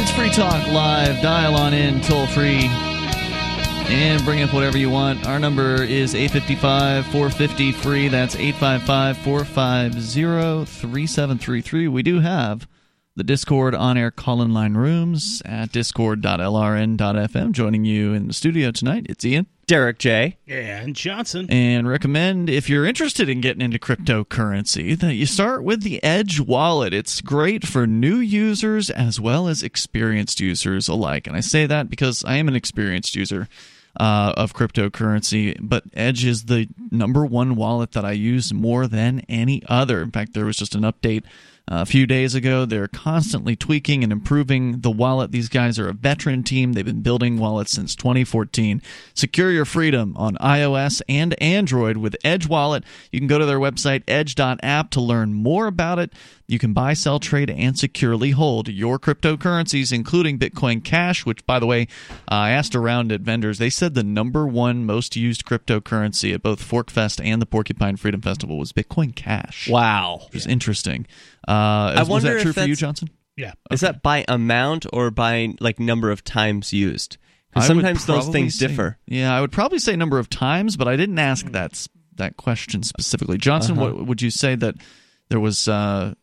It's 0.00 0.12
Free 0.12 0.30
Talk 0.30 0.64
Live. 0.68 1.20
Dial 1.20 1.56
on 1.56 1.74
in 1.74 2.00
toll 2.02 2.28
free 2.28 2.68
and 3.88 4.24
bring 4.24 4.42
up 4.42 4.54
whatever 4.54 4.78
you 4.78 4.88
want. 4.90 5.26
Our 5.26 5.40
number 5.40 5.82
is 5.82 6.14
855 6.14 7.04
450 7.06 7.72
free. 7.72 8.06
That's 8.06 8.36
855 8.36 9.18
450 9.18 10.64
3733. 10.66 11.88
We 11.88 12.02
do 12.04 12.20
have 12.20 12.68
the 13.18 13.24
Discord 13.24 13.74
on 13.74 13.98
air 13.98 14.12
call 14.12 14.40
in 14.42 14.54
line 14.54 14.74
rooms 14.74 15.42
at 15.44 15.72
discord.lrn.fm. 15.72 17.50
Joining 17.50 17.84
you 17.84 18.14
in 18.14 18.28
the 18.28 18.32
studio 18.32 18.70
tonight, 18.70 19.06
it's 19.08 19.24
Ian. 19.24 19.46
Derek 19.66 19.98
J. 19.98 20.38
And 20.46 20.94
Johnson. 20.94 21.50
And 21.50 21.88
recommend 21.88 22.48
if 22.48 22.70
you're 22.70 22.86
interested 22.86 23.28
in 23.28 23.40
getting 23.40 23.60
into 23.60 23.78
cryptocurrency 23.78 24.96
that 25.00 25.14
you 25.14 25.26
start 25.26 25.64
with 25.64 25.82
the 25.82 26.02
Edge 26.02 26.38
wallet. 26.38 26.94
It's 26.94 27.20
great 27.20 27.66
for 27.66 27.88
new 27.88 28.18
users 28.18 28.88
as 28.88 29.20
well 29.20 29.48
as 29.48 29.64
experienced 29.64 30.38
users 30.38 30.86
alike. 30.86 31.26
And 31.26 31.36
I 31.36 31.40
say 31.40 31.66
that 31.66 31.90
because 31.90 32.24
I 32.24 32.36
am 32.36 32.46
an 32.46 32.54
experienced 32.54 33.16
user. 33.16 33.48
Uh, 33.98 34.32
of 34.36 34.54
cryptocurrency, 34.54 35.56
but 35.60 35.82
Edge 35.92 36.24
is 36.24 36.44
the 36.44 36.68
number 36.92 37.26
one 37.26 37.56
wallet 37.56 37.92
that 37.92 38.04
I 38.04 38.12
use 38.12 38.52
more 38.52 38.86
than 38.86 39.24
any 39.28 39.60
other. 39.66 40.02
In 40.02 40.12
fact, 40.12 40.34
there 40.34 40.44
was 40.44 40.56
just 40.56 40.76
an 40.76 40.82
update 40.82 41.24
a 41.70 41.86
few 41.86 42.06
days 42.06 42.34
ago. 42.34 42.64
They're 42.64 42.88
constantly 42.88 43.54
tweaking 43.54 44.02
and 44.02 44.12
improving 44.12 44.80
the 44.80 44.90
wallet. 44.90 45.32
These 45.32 45.48
guys 45.48 45.78
are 45.78 45.88
a 45.88 45.92
veteran 45.92 46.42
team. 46.42 46.72
They've 46.72 46.84
been 46.84 47.02
building 47.02 47.38
wallets 47.38 47.72
since 47.72 47.94
2014. 47.94 48.82
Secure 49.14 49.50
your 49.50 49.64
freedom 49.64 50.14
on 50.16 50.36
iOS 50.36 51.02
and 51.08 51.40
Android 51.42 51.98
with 51.98 52.16
Edge 52.24 52.46
Wallet. 52.46 52.84
You 53.12 53.20
can 53.20 53.28
go 53.28 53.38
to 53.38 53.46
their 53.46 53.60
website, 53.60 54.02
edge.app, 54.08 54.90
to 54.90 55.00
learn 55.00 55.34
more 55.34 55.66
about 55.66 55.98
it. 55.98 56.12
You 56.46 56.58
can 56.58 56.72
buy, 56.72 56.94
sell, 56.94 57.18
trade, 57.18 57.50
and 57.50 57.78
securely 57.78 58.30
hold 58.30 58.68
your 58.68 58.98
cryptocurrencies, 58.98 59.92
including 59.92 60.38
Bitcoin 60.38 60.82
Cash, 60.82 61.26
which, 61.26 61.44
by 61.44 61.58
the 61.58 61.66
way, 61.66 61.88
I 62.26 62.50
asked 62.50 62.74
around 62.74 63.12
at 63.12 63.20
vendors. 63.20 63.58
They 63.58 63.68
said 63.68 63.92
the 63.92 64.02
number 64.02 64.46
one 64.46 64.86
most 64.86 65.14
used 65.14 65.44
cryptocurrency 65.44 66.32
at 66.32 66.42
both 66.42 66.66
Forkfest 66.66 67.22
and 67.22 67.42
the 67.42 67.46
Porcupine 67.46 67.96
Freedom 67.96 68.22
Festival 68.22 68.56
was 68.56 68.72
Bitcoin 68.72 69.14
Cash. 69.14 69.68
Wow. 69.68 70.22
Which 70.32 70.36
is 70.36 70.46
interesting. 70.46 71.06
Uh, 71.48 71.94
I 71.96 72.00
was 72.00 72.08
wonder 72.08 72.34
that 72.34 72.42
true 72.42 72.52
for 72.52 72.64
you, 72.64 72.76
Johnson? 72.76 73.08
Yeah. 73.36 73.52
Is 73.70 73.80
that 73.80 74.02
by 74.02 74.24
amount 74.28 74.86
or 74.92 75.10
by 75.10 75.54
like 75.60 75.78
number 75.80 76.10
of 76.10 76.22
times 76.24 76.72
used? 76.72 77.16
Because 77.50 77.66
sometimes 77.66 78.04
those 78.06 78.28
things 78.28 78.58
say- 78.58 78.66
differ. 78.66 78.98
Yeah, 79.06 79.34
I 79.34 79.40
would 79.40 79.52
probably 79.52 79.78
say 79.78 79.96
number 79.96 80.18
of 80.18 80.28
times, 80.28 80.76
but 80.76 80.86
I 80.88 80.96
didn't 80.96 81.18
ask 81.18 81.46
that 81.52 81.86
that 82.16 82.36
question 82.36 82.82
specifically. 82.82 83.38
Johnson, 83.38 83.78
Uh-huh. 83.78 83.94
what 83.94 84.06
would 84.06 84.22
you 84.22 84.30
say 84.30 84.54
that 84.56 84.74
there 85.30 85.40
was? 85.40 85.68
Uh, 85.68 86.14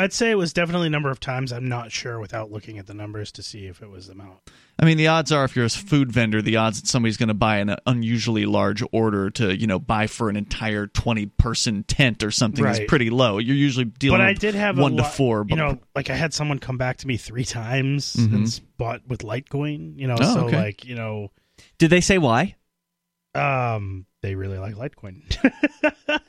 I'd 0.00 0.12
say 0.12 0.30
it 0.30 0.34
was 0.38 0.52
definitely 0.52 0.86
a 0.86 0.90
number 0.90 1.10
of 1.10 1.20
times. 1.20 1.52
I'm 1.52 1.68
not 1.68 1.92
sure 1.92 2.18
without 2.18 2.50
looking 2.50 2.78
at 2.78 2.86
the 2.86 2.94
numbers 2.94 3.30
to 3.32 3.42
see 3.42 3.66
if 3.66 3.82
it 3.82 3.90
was 3.90 4.06
the 4.06 4.12
amount. 4.14 4.38
I 4.78 4.86
mean, 4.86 4.96
the 4.96 5.08
odds 5.08 5.30
are, 5.30 5.44
if 5.44 5.54
you're 5.54 5.66
a 5.66 5.68
food 5.70 6.10
vendor, 6.10 6.40
the 6.40 6.56
odds 6.56 6.80
that 6.80 6.88
somebody's 6.88 7.18
going 7.18 7.28
to 7.28 7.34
buy 7.34 7.58
an 7.58 7.76
unusually 7.86 8.46
large 8.46 8.82
order 8.92 9.28
to, 9.32 9.54
you 9.54 9.66
know, 9.66 9.78
buy 9.78 10.06
for 10.06 10.30
an 10.30 10.36
entire 10.36 10.86
twenty-person 10.86 11.84
tent 11.84 12.22
or 12.22 12.30
something 12.30 12.64
is 12.64 12.80
pretty 12.88 13.10
low. 13.10 13.36
You're 13.38 13.56
usually 13.56 13.84
dealing. 13.84 14.18
But 14.20 14.26
I 14.26 14.32
did 14.32 14.54
have 14.54 14.78
one 14.78 14.94
a 14.94 14.96
to 14.96 15.02
lot- 15.02 15.14
four. 15.14 15.38
You 15.40 15.44
but- 15.50 15.56
know, 15.56 15.78
like 15.94 16.08
I 16.08 16.14
had 16.16 16.32
someone 16.32 16.58
come 16.58 16.78
back 16.78 16.96
to 16.98 17.06
me 17.06 17.16
three 17.18 17.44
times 17.44 18.16
Mhm. 18.16 18.34
and 18.34 18.46
s- 18.46 18.60
bought 18.78 19.06
with 19.06 19.20
Litecoin. 19.20 19.98
You 19.98 20.06
know, 20.06 20.16
Oh, 20.18 20.34
so 20.34 20.40
okay. 20.46 20.56
like 20.56 20.84
you 20.86 20.94
know, 20.94 21.30
Did 21.78 21.90
they 21.90 22.00
say 22.00 22.16
why? 22.16 22.56
um, 23.34 24.06
they 24.22 24.34
really 24.34 24.58
like 24.58 24.74
Litecoin. 24.76 25.22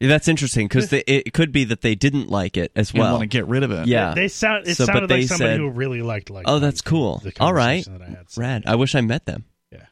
Yeah, 0.00 0.08
That's 0.08 0.28
interesting 0.28 0.68
because 0.68 0.92
it 0.92 1.32
could 1.32 1.50
be 1.52 1.64
that 1.64 1.80
they 1.80 1.94
didn't 1.94 2.28
like 2.28 2.56
it 2.56 2.70
as 2.76 2.94
you 2.94 3.00
well. 3.00 3.12
want 3.14 3.22
to 3.22 3.26
get 3.26 3.46
rid 3.48 3.62
of 3.64 3.70
it. 3.72 3.86
Yeah. 3.88 4.14
they 4.14 4.28
sound. 4.28 4.66
It 4.68 4.76
So, 4.76 4.86
but 4.86 4.92
sounded 4.92 5.08
they 5.10 5.20
like 5.20 5.28
somebody 5.28 5.52
said- 5.54 5.58
who 5.60 5.70
really 5.70 6.02
liked 6.02 6.28
Litecoin. 6.28 6.42
Oh, 6.46 6.58
that's 6.60 6.80
cool. 6.80 7.18
the 7.18 7.32
All 7.40 7.52
right. 7.52 7.84
That 7.84 8.02
I 8.02 8.06
had. 8.06 8.30
So- 8.30 8.40
Rad. 8.40 8.62
I 8.66 8.76
wish 8.76 8.94
I 8.94 9.00
met 9.00 9.26
them. 9.26 9.44
Yeah. 9.72 9.86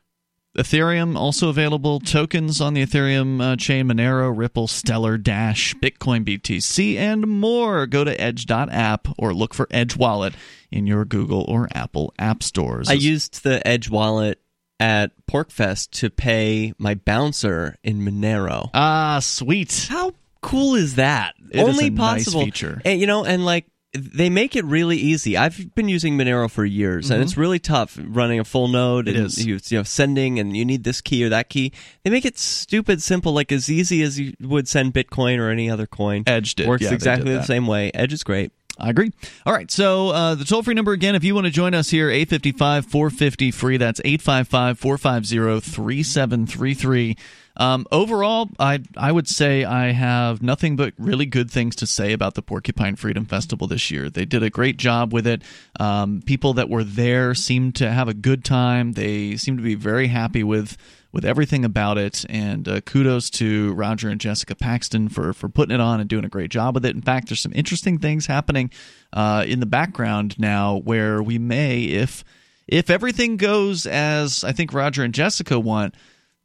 Ethereum 0.56 1.16
also 1.16 1.48
available. 1.48 2.00
Tokens 2.00 2.60
on 2.60 2.74
the 2.74 2.82
Ethereum 2.86 3.40
uh, 3.42 3.56
chain: 3.56 3.88
Monero, 3.88 4.32
Ripple, 4.36 4.68
Stellar, 4.68 5.18
Dash, 5.18 5.74
Bitcoin, 5.74 6.24
BTC, 6.24 6.96
and 6.96 7.26
more. 7.26 7.86
Go 7.86 8.04
to 8.04 8.18
Edge.app 8.20 9.08
or 9.18 9.34
look 9.34 9.52
for 9.54 9.66
Edge 9.70 9.96
Wallet 9.96 10.34
in 10.70 10.86
your 10.86 11.04
Google 11.04 11.44
or 11.48 11.68
Apple 11.74 12.14
app 12.18 12.42
stores. 12.42 12.88
I 12.88 12.94
used 12.94 13.42
the 13.44 13.66
Edge 13.66 13.90
wallet 13.90 14.40
at 14.78 15.12
Porkfest 15.26 15.90
to 15.90 16.10
pay 16.10 16.74
my 16.78 16.94
bouncer 16.94 17.76
in 17.82 18.00
Monero. 18.00 18.70
ah, 18.74 19.18
sweet. 19.20 19.86
How 19.88 20.12
cool 20.42 20.74
is 20.74 20.96
that? 20.96 21.34
It 21.50 21.60
is 21.60 21.68
Only 21.68 21.90
nice 21.90 22.24
possible 22.24 22.44
feature. 22.44 22.80
And, 22.84 23.00
you 23.00 23.06
know, 23.06 23.24
and 23.24 23.44
like 23.44 23.66
they 23.96 24.30
make 24.30 24.56
it 24.56 24.64
really 24.64 24.96
easy. 24.96 25.36
I've 25.36 25.74
been 25.74 25.88
using 25.88 26.16
Monero 26.18 26.50
for 26.50 26.64
years, 26.64 27.10
and 27.10 27.22
it's 27.22 27.36
really 27.36 27.58
tough 27.58 27.98
running 28.02 28.38
a 28.38 28.44
full 28.44 28.68
node. 28.68 29.06
Mm-hmm. 29.06 29.16
It 29.16 29.18
and 29.18 29.26
is. 29.26 29.46
You, 29.46 29.58
you 29.68 29.78
know, 29.78 29.82
sending, 29.82 30.38
and 30.38 30.56
you 30.56 30.64
need 30.64 30.84
this 30.84 31.00
key 31.00 31.24
or 31.24 31.28
that 31.30 31.48
key. 31.48 31.72
They 32.04 32.10
make 32.10 32.24
it 32.24 32.38
stupid 32.38 33.02
simple, 33.02 33.32
like 33.32 33.52
as 33.52 33.70
easy 33.70 34.02
as 34.02 34.18
you 34.18 34.34
would 34.40 34.68
send 34.68 34.92
Bitcoin 34.92 35.38
or 35.38 35.50
any 35.50 35.70
other 35.70 35.86
coin. 35.86 36.24
Edge 36.26 36.54
did. 36.56 36.68
Works 36.68 36.84
Yeah, 36.84 36.92
exactly 36.92 37.32
the 37.32 37.42
same 37.42 37.66
way. 37.66 37.90
Edge 37.94 38.12
is 38.12 38.22
great. 38.22 38.52
I 38.78 38.90
agree. 38.90 39.10
All 39.46 39.52
right. 39.52 39.70
So 39.70 40.10
uh, 40.10 40.34
the 40.34 40.44
toll 40.44 40.62
free 40.62 40.74
number 40.74 40.92
again, 40.92 41.14
if 41.14 41.24
you 41.24 41.34
want 41.34 41.46
to 41.46 41.52
join 41.52 41.72
us 41.74 41.90
here, 41.90 42.10
855 42.10 42.86
450 42.86 43.50
free. 43.50 43.76
That's 43.78 44.00
855 44.04 44.78
450 44.78 45.60
3733. 45.60 47.16
Um, 47.58 47.86
overall, 47.90 48.50
I 48.58 48.80
I 48.96 49.12
would 49.12 49.28
say 49.28 49.64
I 49.64 49.92
have 49.92 50.42
nothing 50.42 50.76
but 50.76 50.92
really 50.98 51.24
good 51.24 51.50
things 51.50 51.74
to 51.76 51.86
say 51.86 52.12
about 52.12 52.34
the 52.34 52.42
Porcupine 52.42 52.96
Freedom 52.96 53.24
Festival 53.24 53.66
this 53.66 53.90
year. 53.90 54.10
They 54.10 54.26
did 54.26 54.42
a 54.42 54.50
great 54.50 54.76
job 54.76 55.12
with 55.12 55.26
it. 55.26 55.40
Um, 55.80 56.22
people 56.26 56.52
that 56.54 56.68
were 56.68 56.84
there 56.84 57.34
seemed 57.34 57.74
to 57.76 57.90
have 57.90 58.08
a 58.08 58.14
good 58.14 58.44
time. 58.44 58.92
They 58.92 59.36
seemed 59.36 59.58
to 59.58 59.64
be 59.64 59.74
very 59.74 60.08
happy 60.08 60.44
with 60.44 60.76
with 61.12 61.24
everything 61.24 61.64
about 61.64 61.98
it. 61.98 62.24
And 62.28 62.68
uh, 62.68 62.80
kudos 62.82 63.30
to 63.30 63.72
Roger 63.74 64.08
and 64.08 64.20
Jessica 64.20 64.54
Paxton 64.54 65.08
for 65.08 65.32
for 65.32 65.48
putting 65.48 65.74
it 65.74 65.80
on 65.80 66.00
and 66.00 66.08
doing 66.08 66.24
a 66.24 66.28
great 66.28 66.50
job 66.50 66.74
with 66.74 66.84
it. 66.84 66.94
In 66.94 67.02
fact, 67.02 67.28
there's 67.28 67.40
some 67.40 67.52
interesting 67.54 67.98
things 67.98 68.26
happening 68.26 68.70
uh, 69.12 69.44
in 69.46 69.60
the 69.60 69.66
background 69.66 70.38
now 70.38 70.76
where 70.76 71.22
we 71.22 71.38
may, 71.38 71.82
if 71.84 72.24
if 72.66 72.90
everything 72.90 73.36
goes 73.36 73.86
as 73.86 74.44
I 74.44 74.52
think 74.52 74.72
Roger 74.72 75.02
and 75.02 75.14
Jessica 75.14 75.58
want. 75.58 75.94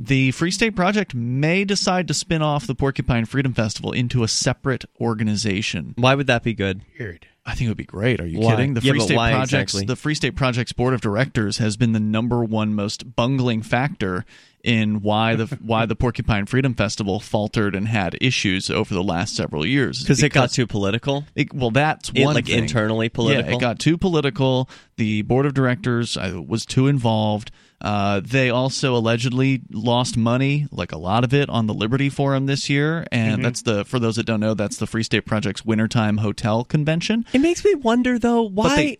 The 0.03 0.31
Free 0.31 0.49
State 0.51 0.75
Project 0.75 1.13
may 1.13 1.63
decide 1.63 2.07
to 2.07 2.13
spin 2.15 2.41
off 2.41 2.65
the 2.65 2.73
Porcupine 2.73 3.25
Freedom 3.25 3.53
Festival 3.53 3.91
into 3.91 4.23
a 4.23 4.27
separate 4.27 4.83
organization. 4.99 5.93
Why 5.95 6.15
would 6.15 6.25
that 6.27 6.41
be 6.43 6.53
good? 6.55 6.81
Weird. 6.97 7.27
I 7.45 7.53
think 7.55 7.65
it 7.65 7.67
would 7.69 7.77
be 7.77 7.83
great. 7.85 8.19
Are 8.19 8.25
you 8.25 8.39
Why? 8.39 8.51
kidding? 8.55 8.73
The 8.75 8.81
Yeah, 8.81 8.91
Free 8.91 8.99
but 8.99 9.05
State 9.05 9.15
why 9.17 9.31
Project's 9.31 9.73
exactly? 9.73 9.85
the 9.85 9.95
Free 9.95 10.15
State 10.15 10.35
Project's 10.35 10.73
board 10.73 10.93
of 10.93 11.01
directors 11.01 11.57
has 11.57 11.77
been 11.77 11.91
the 11.91 11.99
number 11.99 12.43
one 12.43 12.73
most 12.73 13.15
bungling 13.15 13.61
factor 13.61 14.25
in 14.63 15.01
why 15.01 15.35
the 15.35 15.45
why 15.63 15.85
the 15.87 15.95
Porcupine 15.95 16.45
Freedom 16.45 16.73
Festival 16.75 17.19
faltered 17.19 17.75
and 17.75 17.87
had 17.87 18.15
issues 18.21 18.69
over 18.69 18.93
the 18.93 19.03
last 19.03 19.35
several 19.35 19.65
years. 19.65 20.01
Because 20.01 20.21
it 20.23 20.29
got 20.29 20.51
too 20.51 20.65
political, 20.67 21.25
it- 21.35 21.53
well, 21.53 21.71
that's 21.71 22.11
It- 22.13 22.23
one 22.25 22.35
like 22.35 22.45
thing. 22.45 22.59
internally 22.59 23.09
political. 23.09 23.49
Yeah, 23.49 23.55
it 23.55 23.59
got 23.59 23.79
too 23.79 23.97
political. 23.97 24.69
The 24.97 25.21
board 25.23 25.45
of 25.47 25.53
directors 25.55 26.17
uh, 26.17 26.41
was 26.47 26.65
too 26.65 26.87
involved. 26.87 27.51
Uh, 27.81 28.21
they 28.23 28.49
also 28.51 28.95
allegedly 28.95 29.61
lost 29.71 30.15
money, 30.15 30.67
like 30.71 30.91
a 30.91 30.97
lot 30.97 31.23
of 31.23 31.33
it, 31.33 31.49
on 31.49 31.65
the 31.65 31.73
Liberty 31.73 32.09
Forum 32.09 32.45
this 32.45 32.69
year, 32.69 33.05
and 33.11 33.33
Mm-hmm. 33.33 33.41
that's 33.41 33.61
the 33.63 33.83
for 33.85 33.97
those 33.99 34.15
that 34.17 34.25
don't 34.25 34.39
know, 34.39 34.53
that's 34.53 34.77
the 34.77 34.85
Free 34.87 35.03
State 35.03 35.25
Project's 35.25 35.65
wintertime 35.65 36.17
hotel 36.17 36.63
convention. 36.63 37.25
It 37.33 37.39
makes 37.41 37.65
me 37.65 37.73
wonder 37.75 38.19
though 38.19 38.43
why 38.43 38.75
they- 38.75 38.97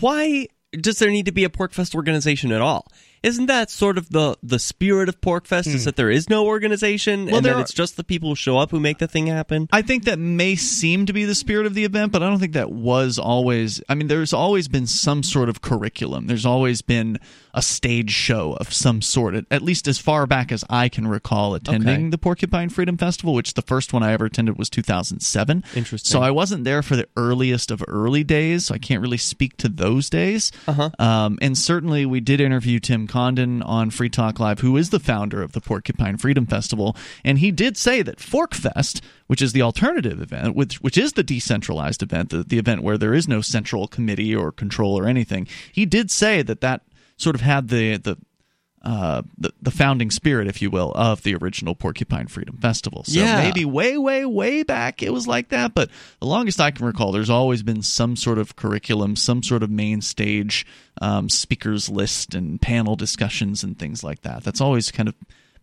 why 0.00 0.46
does 0.72 0.98
there 0.98 1.10
need 1.10 1.26
to 1.26 1.32
be 1.32 1.44
a 1.44 1.48
Porkfest 1.48 1.94
organization 1.94 2.52
at 2.52 2.60
all? 2.60 2.86
Isn't 3.22 3.46
that 3.46 3.70
sort 3.70 3.98
of 3.98 4.10
the 4.10 4.36
the 4.42 4.58
spirit 4.58 5.08
of 5.08 5.20
Porkfest 5.20 5.66
is 5.66 5.84
that 5.84 5.96
there 5.96 6.10
is 6.10 6.28
no 6.30 6.46
organization 6.46 7.28
and 7.28 7.38
Hmm. 7.38 7.42
that 7.42 7.56
are- 7.56 7.60
it's 7.60 7.72
just 7.72 7.96
the 7.96 8.04
people 8.04 8.28
who 8.30 8.36
show 8.36 8.58
up 8.58 8.70
who 8.70 8.80
make 8.80 8.98
the 8.98 9.08
thing 9.08 9.26
happen? 9.26 9.68
I 9.72 9.82
think 9.82 10.04
that 10.04 10.18
may 10.18 10.54
seem 10.56 11.06
to 11.06 11.12
be 11.12 11.24
the 11.24 11.34
spirit 11.34 11.66
of 11.66 11.74
the 11.74 11.84
event, 11.84 12.12
but 12.12 12.22
I 12.22 12.28
don't 12.28 12.38
think 12.38 12.52
that 12.52 12.70
was 12.70 13.18
always. 13.18 13.82
I 13.88 13.94
mean, 13.94 14.08
there's 14.08 14.32
always 14.32 14.68
been 14.68 14.86
some 14.86 15.22
sort 15.22 15.48
of 15.48 15.60
curriculum. 15.60 16.26
There's 16.26 16.46
always 16.46 16.82
been 16.82 17.18
a 17.54 17.62
stage 17.62 18.10
show 18.12 18.52
of 18.60 18.72
some 18.72 19.02
sort, 19.02 19.34
at, 19.34 19.44
at 19.50 19.62
least 19.62 19.88
as 19.88 19.98
far 19.98 20.26
back 20.26 20.52
as 20.52 20.64
I 20.70 20.88
can 20.88 21.08
recall 21.08 21.54
attending 21.56 21.88
Okay. 21.88 22.08
the 22.10 22.18
Porcupine 22.18 22.68
Freedom 22.68 22.96
Festival, 22.96 23.34
which 23.34 23.54
the 23.54 23.62
first 23.62 23.92
one 23.92 24.02
I 24.04 24.12
ever 24.12 24.26
attended 24.26 24.56
was 24.58 24.70
2007. 24.70 25.64
Interesting. 25.74 26.08
So 26.10 26.22
I 26.22 26.30
wasn't 26.30 26.62
there 26.64 26.82
for 26.82 26.94
the 26.94 27.06
earliest 27.16 27.70
of 27.72 27.82
early 27.88 28.22
days, 28.22 28.66
so 28.66 28.74
I 28.74 28.78
can't 28.78 29.02
really 29.02 29.16
speak 29.16 29.56
to 29.56 29.68
those 29.68 30.08
days. 30.08 30.52
Uh-huh. 30.68 30.90
Um, 31.00 31.38
and 31.42 31.58
certainly, 31.58 32.06
we 32.06 32.20
did 32.20 32.40
interview 32.40 32.78
Tim 32.78 33.07
Condon 33.08 33.62
on 33.62 33.90
Free 33.90 34.08
Talk 34.08 34.38
Live, 34.38 34.60
who 34.60 34.76
is 34.76 34.90
the 34.90 35.00
founder 35.00 35.42
of 35.42 35.52
the 35.52 35.60
Porcupine 35.60 36.16
Freedom 36.16 36.46
Festival, 36.46 36.96
and 37.24 37.38
he 37.38 37.50
did 37.50 37.76
say 37.76 38.02
that 38.02 38.18
Forkfest, 38.18 39.00
which 39.26 39.42
is 39.42 39.52
the 39.52 39.62
alternative 39.62 40.20
event, 40.20 40.54
which 40.54 40.76
which 40.76 40.96
is 40.96 41.14
the 41.14 41.22
decentralized 41.22 42.02
event, 42.02 42.30
the, 42.30 42.44
the 42.44 42.58
event 42.58 42.82
where 42.82 42.98
there 42.98 43.14
is 43.14 43.26
no 43.26 43.40
central 43.40 43.88
committee 43.88 44.34
or 44.34 44.52
control 44.52 44.98
or 44.98 45.06
anything, 45.06 45.48
he 45.72 45.84
did 45.84 46.10
say 46.10 46.42
that 46.42 46.60
that 46.60 46.82
sort 47.16 47.34
of 47.34 47.40
had 47.40 47.68
the 47.68 47.96
the 47.96 48.16
uh, 48.82 49.22
the, 49.36 49.52
the 49.60 49.70
founding 49.70 50.10
spirit, 50.10 50.46
if 50.46 50.62
you 50.62 50.70
will, 50.70 50.92
of 50.94 51.22
the 51.22 51.34
original 51.34 51.74
Porcupine 51.74 52.28
Freedom 52.28 52.56
Festival. 52.58 53.04
So 53.04 53.18
Yeah. 53.20 53.36
maybe 53.36 53.64
way, 53.64 53.98
way, 53.98 54.24
way 54.24 54.62
back 54.62 55.02
it 55.02 55.12
was 55.12 55.26
like 55.26 55.48
that. 55.48 55.74
But 55.74 55.90
the 56.20 56.26
longest 56.26 56.60
I 56.60 56.70
can 56.70 56.86
recall, 56.86 57.10
there's 57.12 57.30
always 57.30 57.62
been 57.62 57.82
some 57.82 58.14
sort 58.16 58.38
of 58.38 58.54
curriculum, 58.56 59.16
some 59.16 59.42
sort 59.42 59.62
of 59.62 59.70
main 59.70 60.00
stage 60.00 60.64
um, 61.00 61.28
speakers 61.28 61.88
list 61.88 62.34
and 62.34 62.60
panel 62.60 62.94
discussions 62.96 63.64
and 63.64 63.78
things 63.78 64.04
like 64.04 64.22
that. 64.22 64.44
That's 64.44 64.60
always 64.60 64.90
kind 64.92 65.08
of 65.08 65.14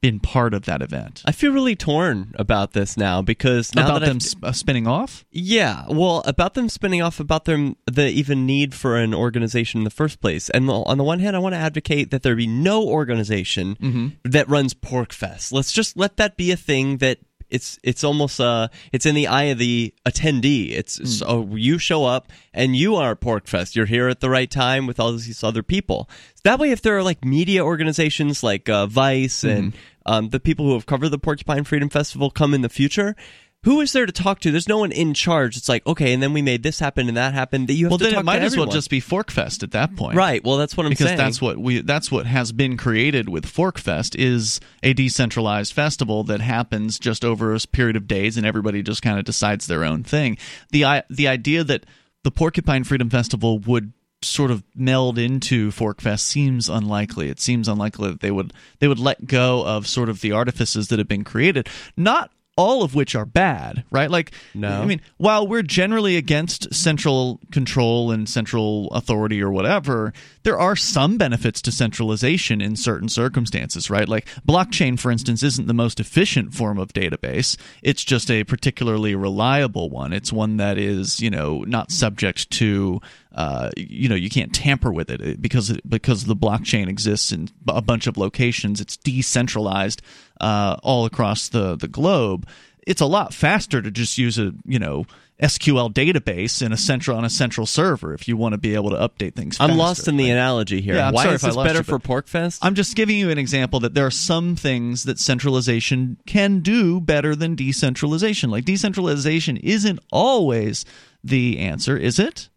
been 0.02 0.20
part 0.20 0.54
of 0.54 0.66
that 0.66 0.82
event. 0.82 1.22
I 1.26 1.32
feel 1.32 1.52
really 1.52 1.76
torn 1.76 2.34
about 2.38 2.74
this 2.74 2.96
now 2.98 3.22
because 3.22 3.74
now 3.76 3.86
about 3.86 4.00
that 4.02 4.06
them 4.08 4.20
sp- 4.22 4.44
uh, 4.44 4.52
spinning 4.52 4.88
off. 4.88 5.26
Yeah, 5.32 5.86
well, 5.90 6.22
about 6.26 6.54
them 6.54 6.70
spinning 6.70 7.02
off, 7.02 7.20
about 7.20 7.46
them 7.46 7.76
the 7.86 8.08
even 8.08 8.46
need 8.46 8.74
for 8.74 8.98
an 8.98 9.14
organization 9.14 9.80
in 9.80 9.84
the 9.84 9.90
first 9.90 10.22
place. 10.22 10.50
And 10.50 10.70
on 10.70 10.98
the 10.98 11.04
one 11.04 11.20
hand, 11.20 11.36
I 11.36 11.40
want 11.40 11.54
to 11.54 11.60
advocate 11.60 12.12
that 12.12 12.24
there 12.24 12.36
be 12.36 12.48
no 12.48 12.84
organization 12.84 13.76
Mm-hmm. 13.82 14.08
that 14.26 14.48
runs 14.50 14.74
Porkfest. 14.74 15.52
Let's 15.52 15.72
just 15.72 15.98
let 15.98 16.18
that 16.18 16.38
be 16.38 16.52
a 16.52 16.56
thing 16.58 16.98
that 16.98 17.20
it's 17.50 17.78
it's 17.84 18.04
almost 18.04 18.40
uh 18.40 18.68
it's 18.92 19.06
in 19.06 19.16
the 19.16 19.28
eye 19.28 19.44
of 19.46 19.58
the 19.58 19.94
attendee. 20.06 20.72
It's 20.72 20.98
Hmm. 20.98 21.06
so 21.06 21.50
you 21.56 21.78
show 21.78 22.06
up 22.06 22.32
and 22.54 22.76
you 22.76 22.96
are 22.96 23.12
at 23.12 23.22
Porkfest. 23.22 23.76
You're 23.76 23.86
here 23.86 24.08
at 24.08 24.20
the 24.20 24.30
right 24.30 24.50
time 24.50 24.88
with 24.88 25.00
all 25.00 25.12
these 25.12 25.44
other 25.44 25.64
people. 25.64 26.10
That 26.44 26.60
way, 26.60 26.72
if 26.72 26.82
there 26.82 26.98
are 26.98 27.04
like 27.04 27.24
media 27.26 27.64
organizations 27.64 28.44
like 28.44 28.68
uh, 28.70 28.88
Vice 28.88 29.44
and 29.44 29.74
Mm-hmm. 29.74 30.12
um, 30.12 30.30
the 30.30 30.40
people 30.40 30.66
who 30.66 30.74
have 30.74 30.86
covered 30.86 31.10
the 31.10 31.18
Porcupine 31.20 31.64
Freedom 31.64 31.90
Festival 31.90 32.30
come 32.30 32.54
in 32.54 32.62
the 32.62 32.70
future. 32.70 33.16
Who 33.66 33.82
is 33.82 33.92
there 33.94 34.06
to 34.06 34.12
talk 34.12 34.40
to? 34.42 34.52
There's 34.52 34.68
no 34.70 34.78
one 34.78 34.92
in 34.92 35.14
charge. 35.14 35.58
It's 35.58 35.68
like, 35.68 35.86
okay, 35.86 36.14
and 36.14 36.24
then 36.24 36.34
we 36.34 36.42
made 36.42 36.64
this 36.64 36.80
happen 36.80 37.08
and 37.08 37.18
that 37.18 37.34
happened. 37.34 37.68
That 37.68 37.74
you 37.74 37.86
have 37.86 37.92
Well, 37.92 37.98
to 37.98 38.04
then 38.06 38.14
talk 38.14 38.22
it 38.22 38.26
might 38.26 38.40
to 38.40 38.46
as 38.46 38.56
well 38.56 38.68
just 38.68 38.90
be 38.90 39.02
Forkfest 39.02 39.64
at 39.64 39.72
that 39.72 39.96
point, 39.96 40.16
right. 40.16 40.44
Well, 40.44 40.58
that's 40.58 40.78
what 40.78 40.86
I'm 40.86 40.92
saying. 40.92 40.94
because 40.94 41.08
saying. 41.08 41.18
that's 41.18 41.42
what 41.42 41.58
we 41.58 41.82
that's 41.82 42.12
what 42.12 42.26
has 42.26 42.52
been 42.52 42.78
created 42.78 43.28
with 43.28 43.46
Forkfest 43.46 44.16
is 44.18 44.60
a 44.84 44.94
decentralized 44.94 45.74
festival 45.74 46.24
that 46.26 46.42
happens 46.42 47.00
just 47.00 47.26
over 47.26 47.54
a 47.54 47.60
period 47.60 47.96
of 47.96 48.08
days 48.08 48.38
and 48.38 48.46
everybody 48.46 48.82
just 48.84 49.02
kind 49.02 49.20
of 49.20 49.26
decides 49.26 49.68
their 49.68 49.84
own 49.84 50.04
thing. 50.04 50.38
The 50.72 51.04
the 51.10 51.28
idea 51.28 51.64
that 51.64 51.86
the 52.24 52.32
Porcupine 52.32 52.84
Freedom 52.84 53.10
Festival 53.10 53.60
would 53.60 53.94
sort 54.22 54.50
of 54.50 54.64
meld 54.76 55.18
into 55.20 55.72
Forkfest 55.72 56.22
seems 56.22 56.70
unlikely. 56.70 57.30
It 57.30 57.40
seems 57.40 57.68
unlikely 57.68 58.10
that 58.12 58.22
they 58.22 58.32
would 58.32 58.54
they 58.80 58.88
would 58.88 59.00
let 59.00 59.26
go 59.26 59.66
of 59.66 59.88
sort 59.88 60.10
of 60.10 60.22
the 60.22 60.32
artifices 60.32 60.88
that 60.88 61.00
have 61.00 61.08
been 61.08 61.24
created. 61.24 61.68
Not 61.98 62.32
all 62.58 62.84
of 62.84 62.96
which 62.96 63.16
are 63.16 63.26
bad, 63.26 63.84
right? 63.92 64.10
Like, 64.10 64.32
No. 64.54 64.82
I 64.82 64.86
mean, 64.86 65.02
while 65.18 65.46
we're 65.46 65.62
generally 65.62 66.16
against 66.16 66.74
central 66.74 67.42
control 67.52 68.12
and 68.12 68.30
central 68.30 68.88
authority 68.92 69.42
or 69.42 69.52
whatever, 69.52 70.14
there 70.44 70.58
are 70.58 70.76
some 70.76 71.18
benefits 71.18 71.62
to 71.64 71.72
centralization 71.72 72.62
in 72.62 72.78
certain 72.78 73.10
circumstances, 73.10 73.90
right? 73.90 74.08
Like 74.08 74.28
blockchain, 74.48 74.98
for 74.98 75.12
instance, 75.12 75.44
isn't 75.44 75.68
the 75.68 75.74
most 75.74 76.00
efficient 76.00 76.54
form 76.54 76.78
of 76.78 76.94
database. 76.94 77.58
It's 77.84 78.06
just 78.06 78.32
a 78.32 78.46
particularly 78.46 79.16
reliable 79.16 79.90
one. 79.90 80.14
It's 80.14 80.32
one 80.32 80.58
that 80.58 80.78
is, 80.78 81.20
you 81.20 81.30
know, 81.30 81.64
not 81.64 81.92
subject 81.92 82.50
to, 82.52 83.02
uh, 83.36 83.70
you 83.78 84.10
know, 84.10 84.16
you 84.16 84.30
can't 84.30 84.54
tamper 84.54 84.92
with 84.92 85.12
it 85.12 85.42
because 85.42 85.78
because 85.88 86.24
the 86.26 86.36
blockchain 86.36 86.88
exists 86.88 87.32
in 87.32 87.50
a 87.68 87.82
bunch 87.82 88.08
of 88.08 88.18
locations. 88.18 88.82
It's 88.82 88.98
decentralized 88.98 90.02
uh, 90.42 90.78
all 90.82 91.06
across 91.06 91.50
the 91.50 91.76
the 91.76 91.88
globe 91.88 92.48
it's 92.86 93.02
a 93.02 93.06
lot 93.06 93.34
faster 93.34 93.82
to 93.82 93.92
just 93.92 94.18
use 94.18 94.38
a 94.38 94.54
you 94.66 94.80
know 94.80 95.06
SQL 95.42 95.92
database 95.92 96.66
in 96.66 96.72
a 96.72 96.78
central 96.78 97.18
on 97.18 97.26
a 97.26 97.30
central 97.30 97.66
server 97.66 98.14
if 98.14 98.28
you 98.28 98.38
want 98.38 98.54
to 98.54 98.58
be 98.58 98.74
able 98.76 98.92
to 98.92 98.96
update 98.96 99.36
things. 99.36 99.58
I'm 99.60 99.70
faster, 99.70 99.78
lost 99.78 100.08
in 100.08 100.18
the 100.18 100.26
right? 100.26 100.32
analogy 100.32 100.82
here. 100.82 100.96
Yeah, 100.96 101.08
I'm 101.10 101.14
Why 101.14 101.28
is 101.34 101.42
this 101.42 101.56
better 101.56 101.80
you, 101.80 101.84
for 101.84 102.00
Porkfest? 102.00 102.60
I'm 102.62 102.76
just 102.76 102.96
giving 102.96 103.18
you 103.18 103.32
an 103.32 103.38
example 103.38 103.82
that 103.82 103.94
there 103.94 104.06
are 104.06 104.12
some 104.12 104.56
things 104.56 105.04
that 105.04 105.20
centralization 105.20 106.18
can 106.26 106.62
do 106.62 107.02
better 107.02 107.36
than 107.36 107.56
decentralization. 107.56 108.50
Like 108.50 108.66
decentralization 108.66 109.58
isn't 109.58 110.00
always 110.12 110.86
the 111.24 111.60
answer, 111.60 111.98
is 111.98 112.18
it? 112.20 112.50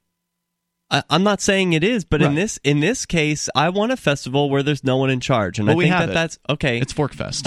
I, 0.91 1.03
I'm 1.11 1.23
not 1.23 1.41
saying 1.43 1.75
it 1.75 1.85
is, 1.85 2.05
but 2.05 2.23
in 2.23 2.35
this 2.35 2.59
in 2.65 2.81
this 2.81 3.05
case, 3.05 3.49
I 3.55 3.69
want 3.69 3.93
a 3.93 3.97
festival 3.97 4.49
where 4.49 4.63
there's 4.63 4.83
no 4.83 4.97
one 4.97 5.11
in 5.11 5.21
charge, 5.21 5.59
and 5.59 5.69
Well, 5.69 5.75
I 5.75 5.77
we 5.77 5.85
think 5.85 5.95
have 5.95 6.07
that 6.09 6.11
it. 6.11 6.15
that's 6.15 6.39
okay. 6.49 6.79
It's 6.81 6.95
Forkfest. 6.95 7.45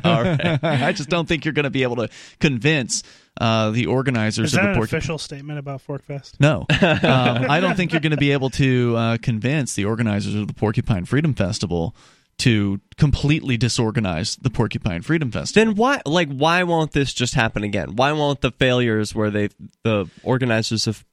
All 0.04 0.22
right. 0.22 0.58
I 0.88 0.92
just 0.92 1.08
don't 1.08 1.26
think 1.26 1.44
you're 1.44 1.54
going 1.54 1.64
to 1.64 1.70
be 1.70 1.82
able 1.82 1.96
to 1.96 2.08
convince 2.38 3.02
uh, 3.40 3.70
the 3.70 3.86
organizers 3.86 4.46
Is 4.48 4.54
of 4.54 4.58
that 4.58 4.62
the 4.62 4.68
an 4.70 4.74
Porcupine. 4.76 4.98
official 4.98 5.18
statement 5.18 5.58
about 5.58 5.84
Forkfest? 5.84 6.34
No, 6.38 6.66
um, 6.70 7.50
I 7.50 7.58
don't 7.60 7.76
think 7.76 7.92
you're 7.92 8.00
going 8.00 8.10
to 8.12 8.16
be 8.16 8.30
able 8.32 8.50
to 8.50 8.96
uh, 8.96 9.16
convince 9.22 9.74
the 9.74 9.84
organizers 9.84 10.34
of 10.34 10.46
the 10.46 10.54
Porcupine 10.54 11.04
Freedom 11.04 11.34
Festival 11.34 11.96
to 12.38 12.80
completely 12.96 13.56
disorganize 13.56 14.36
the 14.36 14.50
Porcupine 14.50 15.02
Freedom 15.02 15.32
Festival. 15.32 15.66
Then 15.66 15.74
why, 15.74 16.00
like, 16.06 16.28
why 16.30 16.62
won't 16.62 16.92
this 16.92 17.12
just 17.12 17.34
happen 17.34 17.64
again? 17.64 17.96
Why 17.96 18.12
won't 18.12 18.40
the 18.42 18.52
failures 18.52 19.12
where 19.12 19.28
they, 19.30 19.48
the 19.82 20.08
organizers 20.22 20.86
of 20.86 21.04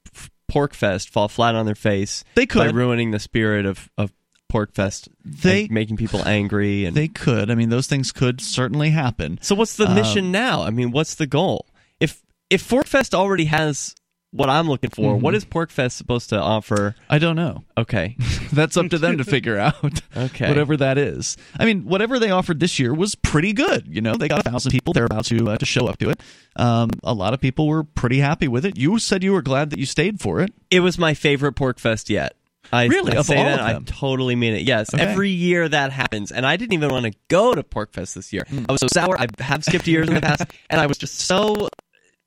Porkfest, 0.50 1.08
fall 1.08 1.28
flat 1.28 1.54
on 1.54 1.66
their 1.66 1.74
face? 1.74 2.22
They 2.34 2.46
could. 2.46 2.58
by 2.58 2.70
ruining 2.70 3.10
the 3.10 3.18
spirit 3.18 3.66
of 3.66 3.90
of 3.98 4.12
Porkfest, 4.52 5.08
They- 5.24 5.66
making 5.68 5.96
people 5.96 6.22
angry. 6.26 6.84
And 6.84 6.96
they 6.96 7.08
could. 7.08 7.50
I 7.50 7.56
mean, 7.56 7.68
those 7.68 7.88
things 7.88 8.12
could 8.12 8.40
certainly 8.40 8.90
happen. 8.90 9.38
so, 9.42 9.56
what's 9.56 9.74
the 9.76 9.88
Um, 9.88 9.94
mission 9.96 10.30
now? 10.30 10.62
I 10.62 10.70
mean, 10.70 10.92
what's 10.92 11.16
the 11.16 11.26
goal? 11.26 11.66
If 11.98 12.22
if 12.48 12.62
Forkfest 12.66 13.12
already 13.12 13.46
has 13.46 13.95
what 14.32 14.50
I'm 14.50 14.68
looking 14.68 14.90
for, 14.90 15.14
Mm-hmm. 15.14 15.22
what 15.22 15.34
is 15.34 15.44
Porkfest 15.44 15.92
supposed 15.92 16.28
to 16.30 16.38
offer? 16.38 16.94
I 17.08 17.18
don't 17.18 17.36
know. 17.36 17.64
Okay, 17.78 18.16
That's 18.52 18.76
up 18.76 18.88
to 18.90 18.98
them 18.98 19.18
to 19.18 19.24
figure 19.36 19.58
out. 19.58 20.00
Okay. 20.16 20.48
Whatever 20.48 20.76
that 20.78 20.98
is. 20.98 21.36
I 21.58 21.64
mean, 21.64 21.84
whatever 21.84 22.18
they 22.18 22.30
offered 22.30 22.60
this 22.60 22.78
year 22.78 22.92
was 22.92 23.14
pretty 23.14 23.52
good. 23.52 23.86
You 23.88 24.00
know, 24.00 24.14
they 24.16 24.28
got 24.28 24.46
a 24.46 24.50
thousand 24.50 24.72
people. 24.72 24.92
They're 24.92 25.04
about 25.06 25.24
to 25.26 25.50
uh, 25.50 25.56
to 25.58 25.64
show 25.66 25.86
up 25.86 25.98
to 25.98 26.10
it. 26.10 26.20
Um, 26.56 26.90
a 27.02 27.14
lot 27.14 27.34
of 27.34 27.40
people 27.40 27.66
were 27.68 27.84
pretty 27.84 28.18
happy 28.18 28.48
with 28.48 28.64
it. 28.66 28.76
You 28.76 28.98
said 28.98 29.22
you 29.22 29.32
were 29.32 29.42
glad 29.42 29.70
that 29.70 29.78
you 29.78 29.86
stayed 29.86 30.20
for 30.20 30.40
it. 30.40 30.52
it 30.70 30.80
was 30.80 30.98
my 30.98 31.14
favorite 31.14 31.54
Porkfest 31.54 32.08
yet. 32.10 32.34
I, 32.72 32.86
Really? 32.86 33.12
I 33.12 33.20
Of 33.20 33.26
say 33.26 33.36
all 33.38 33.44
that 33.44 33.60
I 33.60 33.78
totally 33.86 34.34
mean 34.34 34.54
it. 34.54 34.62
Yes, 34.62 34.92
Okay. 34.92 35.00
every 35.02 35.30
year 35.30 35.68
that 35.68 35.92
happens, 35.92 36.32
and 36.32 36.44
I 36.44 36.56
didn't 36.56 36.72
even 36.72 36.90
want 36.90 37.04
to 37.06 37.12
go 37.28 37.54
to 37.54 37.62
Porkfest 37.62 38.14
this 38.14 38.32
year. 38.32 38.44
I 38.68 38.72
was 38.72 38.80
so 38.80 38.88
sour. 38.88 39.16
I 39.20 39.28
have 39.38 39.62
skipped 39.62 39.86
years 39.86 40.08
in 40.08 40.14
the 40.14 40.20
past, 40.20 40.42
and 40.68 40.80
I 40.80 40.86
was 40.86 40.98
just 40.98 41.20
so 41.20 41.68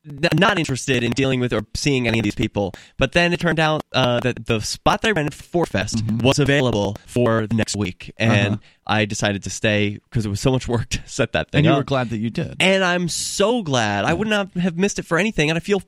not 0.05 0.57
interested 0.57 1.03
in 1.03 1.11
dealing 1.11 1.39
with 1.39 1.53
or 1.53 1.65
seeing 1.75 2.07
any 2.07 2.19
of 2.19 2.23
these 2.23 2.35
people. 2.35 2.73
But 2.97 3.11
then 3.11 3.33
it 3.33 3.39
turned 3.39 3.59
out 3.59 3.83
uh, 3.93 4.19
that 4.21 4.45
the 4.45 4.59
spot 4.61 5.01
that 5.01 5.09
I 5.09 5.11
rented 5.11 5.33
for 5.33 5.65
Fest 5.65 6.03
was 6.21 6.39
available 6.39 6.95
for 7.05 7.47
the 7.47 7.55
next 7.55 7.75
week, 7.75 8.11
and 8.17 8.29
Mm-hmm. 8.31 8.53
Uh-huh. 8.53 8.57
I 8.89 9.05
decided 9.05 9.43
to 9.43 9.49
stay 9.51 9.99
because 10.09 10.25
it 10.25 10.29
was 10.29 10.41
so 10.41 10.51
much 10.51 10.67
work 10.67 10.89
to 10.89 10.99
set 11.05 11.33
that 11.33 11.51
thing 11.51 11.59
And 11.59 11.65
you 11.67 11.71
up 11.73 11.77
were 11.77 11.83
glad 11.83 12.09
that 12.09 12.17
you 12.17 12.29
did. 12.31 12.55
and 12.59 12.83
I'm 12.83 13.07
so 13.07 13.61
glad. 13.61 14.03
I 14.05 14.13
would 14.13 14.27
not 14.27 14.51
have 14.57 14.77
missed 14.77 14.97
it 14.99 15.05
for 15.05 15.17
anything, 15.19 15.49
and 15.49 15.57
I 15.57 15.59
feel 15.59 15.81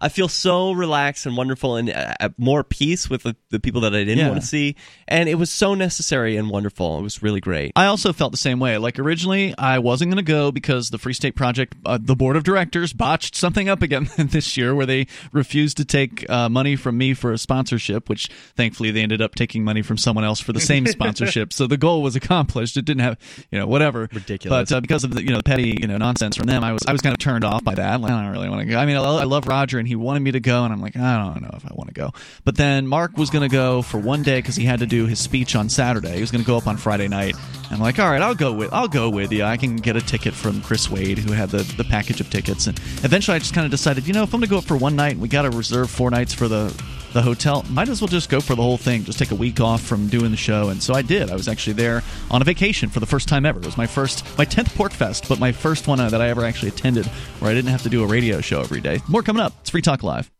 I 0.00 0.08
feel 0.08 0.28
so 0.28 0.72
relaxed 0.72 1.24
and 1.24 1.36
wonderful 1.36 1.76
and 1.76 1.88
uh, 1.88 2.14
at 2.18 2.38
more 2.38 2.64
peace 2.64 3.08
with 3.08 3.22
the, 3.22 3.36
the 3.50 3.60
people 3.60 3.80
that 3.82 3.94
I 3.94 3.98
didn't 4.04 4.18
Yeah. 4.18 4.28
want 4.30 4.40
to 4.40 4.46
see. 4.46 4.74
And 5.06 5.28
it 5.28 5.36
was 5.36 5.50
so 5.50 5.74
necessary 5.74 6.36
and 6.36 6.50
wonderful. 6.50 6.98
It 6.98 7.02
was 7.02 7.22
really 7.22 7.40
great. 7.40 7.72
I 7.76 7.86
also 7.86 8.12
felt 8.12 8.32
the 8.32 8.38
same 8.38 8.58
way. 8.58 8.76
Like 8.78 8.98
originally, 8.98 9.54
I 9.56 9.78
wasn't 9.78 10.10
going 10.10 10.24
to 10.24 10.28
go 10.32 10.50
because 10.50 10.90
the 10.90 10.98
Free 10.98 11.14
State 11.14 11.36
Project, 11.36 11.76
uh, 11.86 11.98
the 12.00 12.16
board 12.16 12.36
of 12.36 12.42
directors, 12.42 12.92
botched 12.92 13.36
something 13.36 13.68
up 13.68 13.82
again 13.82 14.10
this 14.18 14.56
year, 14.56 14.74
where 14.74 14.86
they 14.86 15.06
refused 15.32 15.76
to 15.76 15.84
take 15.84 16.28
uh, 16.28 16.48
money 16.48 16.74
from 16.74 16.98
me 16.98 17.14
for 17.14 17.32
a 17.32 17.38
sponsorship. 17.38 18.08
Which 18.08 18.28
thankfully 18.56 18.90
they 18.90 19.02
ended 19.02 19.22
up 19.22 19.36
taking 19.36 19.62
money 19.62 19.82
from 19.82 19.96
someone 19.96 20.24
else 20.24 20.40
for 20.40 20.52
the 20.52 20.60
same 20.60 20.86
sponsorship. 20.96 21.52
So 21.52 21.66
the 21.68 21.76
goal 21.76 22.02
was 22.02 22.16
accomplished. 22.16 22.47
It 22.76 22.84
didn't 22.84 23.02
have, 23.02 23.18
you 23.50 23.58
know, 23.58 23.66
whatever. 23.66 24.08
Ridiculous. 24.12 24.70
But 24.70 24.76
uh, 24.76 24.80
because 24.80 25.04
of 25.04 25.14
the 25.14 25.22
you 25.22 25.30
know 25.30 25.40
petty 25.42 25.76
you 25.80 25.86
know 25.86 25.96
nonsense 25.96 26.36
from 26.36 26.46
them, 26.46 26.64
I 26.64 26.72
was 26.72 26.82
I 26.86 26.92
was 26.92 27.00
kind 27.00 27.12
of 27.12 27.18
turned 27.18 27.44
off 27.44 27.64
by 27.64 27.74
that. 27.74 28.00
Like, 28.00 28.12
I 28.12 28.22
don't 28.22 28.32
really 28.32 28.48
want 28.48 28.60
to 28.60 28.66
go. 28.66 28.78
I 28.78 28.86
mean, 28.86 28.96
I, 28.96 29.00
I 29.00 29.24
love 29.24 29.46
Roger, 29.46 29.78
and 29.78 29.86
he 29.86 29.96
wanted 29.96 30.20
me 30.20 30.32
to 30.32 30.40
go, 30.40 30.64
and 30.64 30.72
I'm 30.72 30.80
like, 30.80 30.96
I 30.96 31.32
don't 31.32 31.42
know 31.42 31.54
if 31.54 31.64
I 31.64 31.74
want 31.74 31.88
to 31.88 31.94
go. 31.94 32.12
But 32.44 32.56
then 32.56 32.86
Mark 32.86 33.16
was 33.16 33.30
going 33.30 33.48
to 33.48 33.52
go 33.52 33.82
for 33.82 33.98
one 33.98 34.22
day 34.22 34.38
because 34.38 34.56
he 34.56 34.64
had 34.64 34.80
to 34.80 34.86
do 34.86 35.06
his 35.06 35.18
speech 35.18 35.54
on 35.54 35.68
Saturday. 35.68 36.14
He 36.14 36.20
was 36.20 36.30
going 36.30 36.42
to 36.42 36.46
go 36.46 36.56
up 36.56 36.66
on 36.66 36.76
Friday 36.76 37.08
night. 37.08 37.34
I'm 37.70 37.80
like, 37.80 37.98
all 37.98 38.10
right, 38.10 38.22
I'll 38.22 38.34
go 38.34 38.52
with 38.52 38.72
I'll 38.72 38.88
go 38.88 39.10
with 39.10 39.30
you. 39.32 39.44
I 39.44 39.56
can 39.56 39.76
get 39.76 39.96
a 39.96 40.00
ticket 40.00 40.34
from 40.34 40.62
Chris 40.62 40.90
Wade, 40.90 41.18
who 41.18 41.32
had 41.32 41.50
the 41.50 41.62
the 41.76 41.84
package 41.84 42.20
of 42.20 42.30
tickets. 42.30 42.66
And 42.66 42.78
eventually, 43.04 43.36
I 43.36 43.38
just 43.38 43.54
kind 43.54 43.64
of 43.64 43.70
decided, 43.70 44.06
you 44.06 44.14
know, 44.14 44.22
if 44.22 44.32
I'm 44.32 44.40
going 44.40 44.48
to 44.48 44.50
go 44.50 44.58
up 44.58 44.64
for 44.64 44.76
one 44.76 44.96
night, 44.96 45.12
and 45.12 45.20
we 45.20 45.28
got 45.28 45.42
to 45.42 45.50
reserve 45.50 45.90
four 45.90 46.10
nights 46.10 46.32
for 46.32 46.48
the 46.48 46.72
the 47.12 47.22
hotel. 47.22 47.64
Might 47.70 47.88
as 47.88 48.00
well 48.00 48.08
just 48.08 48.28
go 48.28 48.40
for 48.40 48.54
the 48.54 48.62
whole 48.62 48.76
thing. 48.76 49.04
Just 49.04 49.18
take 49.18 49.30
a 49.30 49.34
week 49.34 49.60
off 49.60 49.82
from 49.82 50.08
doing 50.08 50.30
the 50.30 50.36
show, 50.36 50.68
and 50.68 50.82
so 50.82 50.94
I 50.94 51.02
did. 51.02 51.30
I 51.30 51.34
was 51.34 51.48
actually 51.48 51.72
there 51.74 52.02
on 52.30 52.37
a 52.42 52.44
vacation 52.44 52.88
for 52.88 53.00
the 53.00 53.06
first 53.06 53.28
time 53.28 53.44
ever. 53.46 53.58
It 53.58 53.66
was 53.66 53.76
my 53.76 53.86
first, 53.86 54.24
my 54.38 54.44
tenth 54.44 54.74
Pork 54.74 54.92
Fest, 54.92 55.28
but 55.28 55.38
my 55.38 55.52
first 55.52 55.88
one 55.88 55.98
that 55.98 56.20
I 56.20 56.28
ever 56.28 56.44
actually 56.44 56.68
attended, 56.68 57.06
where 57.40 57.50
I 57.50 57.54
didn't 57.54 57.70
have 57.70 57.82
to 57.82 57.88
do 57.88 58.02
a 58.02 58.06
radio 58.06 58.40
show 58.40 58.60
every 58.60 58.80
day. 58.80 59.00
More 59.08 59.22
coming 59.22 59.42
up. 59.42 59.54
It's 59.60 59.70
Free 59.70 59.82
Talk 59.82 60.02
Live. 60.02 60.30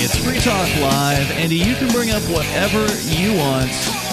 It's 0.00 0.16
Free 0.24 0.38
Talk 0.38 0.68
Live, 0.80 1.30
and 1.32 1.52
you 1.52 1.74
can 1.74 1.88
bring 1.92 2.10
up 2.10 2.22
whatever 2.22 2.86
you 3.04 3.36
want. 3.36 4.07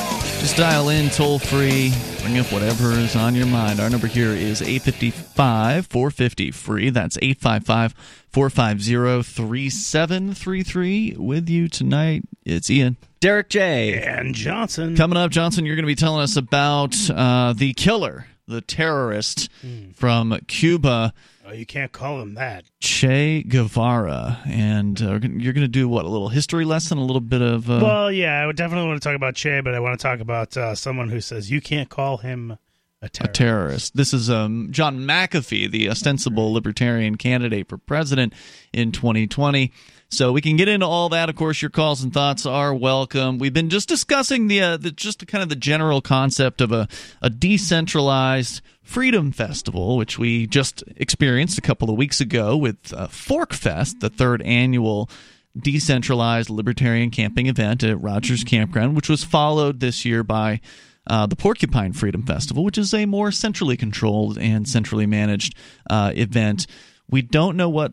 Just 0.46 0.58
dial 0.58 0.90
in 0.90 1.10
toll 1.10 1.40
free, 1.40 1.92
bring 2.22 2.38
up 2.38 2.52
whatever 2.54 2.92
is 2.92 3.16
on 3.16 3.34
your 3.34 3.48
mind. 3.48 3.80
Our 3.80 3.90
number 3.90 4.06
here 4.06 4.30
is 4.30 4.62
855 4.62 5.88
450 5.88 6.52
free. 6.52 6.92
That's 6.92 7.18
855 7.20 7.96
450 8.30 9.24
3733. 9.24 11.16
With 11.18 11.50
you 11.50 11.68
tonight, 11.68 12.26
it's 12.46 12.70
Ian. 12.70 12.98
Derek 13.22 13.50
J. 13.50 14.00
And 14.04 14.36
Johnson. 14.36 14.96
Coming 14.96 15.18
up, 15.18 15.32
Johnson, 15.32 15.66
you're 15.66 15.76
going 15.76 15.82
to 15.82 15.88
be 15.88 15.96
telling 15.96 16.22
us 16.22 16.38
about 16.38 16.96
uh, 17.10 17.54
the 17.54 17.74
killer, 17.74 18.28
the 18.48 18.62
terrorist 18.62 19.50
from 19.96 20.38
Cuba. 20.48 21.12
Oh, 21.48 21.52
you 21.54 21.66
can't 21.66 21.92
call 21.92 22.22
him 22.22 22.34
that. 22.36 22.66
Che 22.80 23.44
Guevara, 23.44 24.40
and 24.48 25.00
uh, 25.00 25.20
you're 25.22 25.54
going 25.54 25.62
to 25.62 25.68
do 25.68 25.88
what? 25.88 26.06
A 26.06 26.10
little 26.10 26.30
history 26.30 26.66
lesson, 26.66 26.98
a 26.98 27.06
little 27.06 27.22
bit 27.22 27.42
of. 27.42 27.70
Uh, 27.70 27.80
Well, 27.84 28.12
yeah, 28.12 28.42
I 28.42 28.48
would 28.48 28.56
definitely 28.56 28.88
want 28.88 29.02
to 29.02 29.08
talk 29.08 29.16
about 29.16 29.36
Che, 29.36 29.62
but 29.62 29.76
I 29.76 29.80
want 29.80 30.00
to 30.00 30.02
talk 30.02 30.20
about 30.20 30.58
uh, 30.58 30.74
someone 30.74 31.10
who 31.10 31.22
says 31.22 31.52
you 31.52 31.62
can't 31.62 31.90
call 31.90 32.18
him 32.18 32.58
a 33.02 33.06
a 33.06 33.10
terrorist. 33.10 33.36
terrorist. 33.36 33.96
This 33.96 34.14
is 34.14 34.30
um, 34.32 34.70
John 34.72 35.00
McAfee, 35.02 35.70
the 35.70 35.90
ostensible 35.90 36.52
libertarian 36.52 37.16
candidate 37.18 37.70
for 37.70 37.78
president 37.78 38.34
in 38.74 38.92
2020. 38.92 39.72
So 40.16 40.32
we 40.32 40.40
can 40.40 40.56
get 40.56 40.70
into 40.70 40.86
all 40.86 41.10
that. 41.10 41.28
Of 41.28 41.36
course, 41.36 41.62
your 41.62 41.70
calls 41.70 42.02
and 42.02 42.14
thoughts 42.14 42.46
are 42.46 42.74
welcome. 42.74 43.38
We've 43.38 43.54
been 43.54 43.70
just 43.70 43.90
discussing 43.90 44.48
the, 44.48 44.62
uh, 44.62 44.78
the 44.78 44.92
just 44.92 45.28
kind 45.28 45.44
of 45.44 45.50
the 45.50 45.58
general 45.58 46.00
concept 46.00 46.62
of 46.62 46.72
a, 46.72 46.88
a 47.22 47.30
decentralized 47.30 48.62
freedom 48.82 49.34
festival, 49.34 49.98
which 49.98 50.18
we 50.18 50.48
just 50.48 50.86
experienced 50.96 51.58
a 51.58 51.62
couple 51.62 51.90
of 51.90 51.98
weeks 51.98 52.22
ago 52.22 52.56
with 52.56 52.94
uh, 52.94 53.08
Fork 53.08 53.52
Fest, 53.52 54.00
the 54.00 54.10
third 54.10 54.42
annual 54.44 55.10
decentralized 55.58 56.50
libertarian 56.50 57.10
camping 57.10 57.48
event 57.48 57.84
at 57.84 58.02
Rogers 58.02 58.46
Campground, 58.46 58.96
which 58.96 59.10
was 59.10 59.26
followed 59.26 59.82
this 59.82 60.06
year 60.06 60.24
by 60.24 60.62
uh, 61.08 61.26
the 61.26 61.36
Porcupine 61.36 61.92
Freedom 61.92 62.24
Festival, 62.24 62.64
which 62.64 62.78
is 62.78 62.94
a 62.94 63.06
more 63.06 63.34
centrally 63.34 63.76
controlled 63.76 64.38
and 64.38 64.66
centrally 64.66 65.06
managed 65.06 65.56
uh, 65.90 66.14
event. 66.16 66.68
We 67.10 67.22
don't 67.22 67.58
know 67.58 67.70
what 67.70 67.92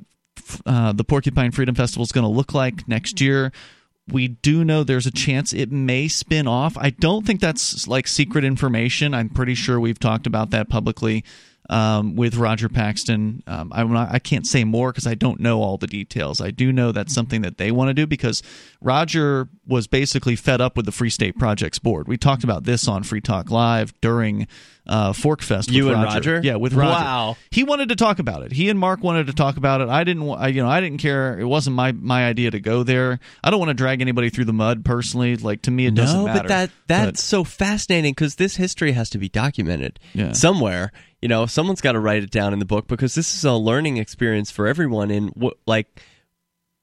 uh, 0.66 0.92
the 0.92 1.04
Porcupine 1.04 1.50
Freedom 1.50 1.74
Festival 1.74 2.02
is 2.04 2.12
going 2.12 2.24
to 2.24 2.30
look 2.30 2.54
like 2.54 2.86
next 2.88 3.20
year. 3.20 3.52
We 4.08 4.28
do 4.28 4.64
know 4.64 4.82
there's 4.82 5.06
a 5.06 5.12
chance 5.12 5.52
it 5.52 5.70
may 5.70 6.08
spin 6.08 6.48
off. 6.48 6.76
I 6.76 6.90
don't 6.90 7.24
think 7.24 7.40
that's 7.40 7.86
like 7.86 8.08
secret 8.08 8.44
information. 8.44 9.14
I'm 9.14 9.28
pretty 9.28 9.54
sure 9.54 9.78
we've 9.78 9.98
talked 10.00 10.26
about 10.26 10.50
that 10.50 10.68
publicly 10.68 11.24
um, 11.70 12.16
with 12.16 12.34
Roger 12.36 12.68
Paxton. 12.68 13.42
Um, 13.46 13.70
not, 13.74 14.12
I 14.12 14.18
can't 14.18 14.46
say 14.46 14.64
more 14.64 14.90
because 14.90 15.06
I 15.06 15.14
don't 15.14 15.40
know 15.40 15.62
all 15.62 15.78
the 15.78 15.86
details. 15.86 16.40
I 16.40 16.50
do 16.50 16.72
know 16.72 16.92
that's 16.92 17.14
something 17.14 17.42
that 17.42 17.58
they 17.58 17.70
want 17.70 17.88
to 17.88 17.94
do 17.94 18.06
because 18.06 18.42
Roger 18.80 19.48
was 19.66 19.86
basically 19.86 20.36
fed 20.36 20.60
up 20.60 20.76
with 20.76 20.86
the 20.86 20.92
Free 20.92 21.10
State 21.10 21.38
Projects 21.38 21.78
board. 21.78 22.08
We 22.08 22.16
talked 22.16 22.44
about 22.44 22.64
this 22.64 22.88
on 22.88 23.04
Free 23.04 23.20
Talk 23.20 23.50
Live 23.50 23.98
during 24.00 24.48
uh, 24.86 25.12
Porkfest. 25.12 25.70
You 25.70 25.84
with 25.86 25.94
and 25.94 26.02
Roger. 26.02 26.34
Roger? 26.34 26.40
yeah, 26.46 26.56
with 26.56 26.72
Roger. 26.74 26.90
Wow. 27.04 27.36
he 27.50 27.62
wanted 27.62 27.90
to 27.90 27.96
talk 27.96 28.18
about 28.18 28.42
it. 28.42 28.52
He 28.52 28.68
and 28.68 28.78
Mark 28.78 29.02
wanted 29.02 29.28
to 29.28 29.32
talk 29.32 29.56
about 29.56 29.80
it. 29.80 29.88
I 29.88 30.02
didn't. 30.04 30.28
I, 30.28 30.48
you 30.48 30.62
know, 30.62 30.68
I 30.68 30.80
didn't 30.80 30.98
care. 30.98 31.38
It 31.38 31.44
wasn't 31.44 31.76
my 31.76 31.92
my 31.92 32.26
idea 32.26 32.50
to 32.50 32.60
go 32.60 32.82
there. 32.82 33.20
I 33.44 33.50
don't 33.50 33.60
want 33.60 33.70
to 33.70 33.74
drag 33.74 34.00
anybody 34.00 34.28
through 34.30 34.46
the 34.46 34.52
mud 34.52 34.84
personally. 34.84 35.36
Like 35.36 35.62
to 35.62 35.70
me, 35.70 35.86
it 35.86 35.94
doesn't 35.94 36.18
no, 36.18 36.24
matter. 36.26 36.40
but 36.40 36.48
that 36.48 36.70
that's 36.88 37.22
so 37.22 37.44
fascinating 37.44 38.12
because 38.12 38.34
this 38.36 38.56
history 38.56 38.92
has 38.92 39.08
to 39.10 39.18
be 39.18 39.28
documented 39.28 40.00
Yeah. 40.14 40.32
somewhere. 40.32 40.90
You 41.20 41.28
know, 41.28 41.46
someone's 41.46 41.80
got 41.80 41.92
to 41.92 42.00
write 42.00 42.24
it 42.24 42.30
down 42.30 42.52
in 42.52 42.58
the 42.58 42.64
book 42.64 42.88
because 42.88 43.14
this 43.14 43.32
is 43.36 43.44
a 43.44 43.52
learning 43.52 43.98
experience 43.98 44.50
for 44.50 44.66
everyone. 44.66 45.12
And 45.12 45.30
what 45.30 45.58
like 45.66 46.02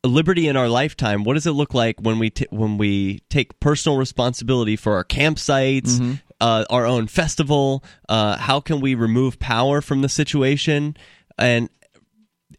liberty 0.05 0.47
in 0.47 0.55
our 0.55 0.69
lifetime, 0.69 1.25
what 1.25 1.33
does 1.33 1.45
it 1.45 1.51
look 1.51 1.73
like 1.73 1.99
when 1.99 2.19
we 2.19 2.29
t- 2.29 2.47
when 2.49 2.77
we 2.77 3.19
take 3.29 3.59
personal 3.59 3.97
responsibility 3.97 4.77
for 4.77 4.93
our 4.95 5.03
campsites, 5.03 6.17
uh, 6.39 6.65
our 6.69 6.85
own 6.85 7.07
festival? 7.07 7.83
Uh, 8.07 8.37
how 8.37 8.59
can 8.59 8.81
we 8.81 8.95
remove 8.95 9.39
power 9.39 9.81
from 9.81 10.01
the 10.01 10.09
situation? 10.09 10.95
And 11.37 11.69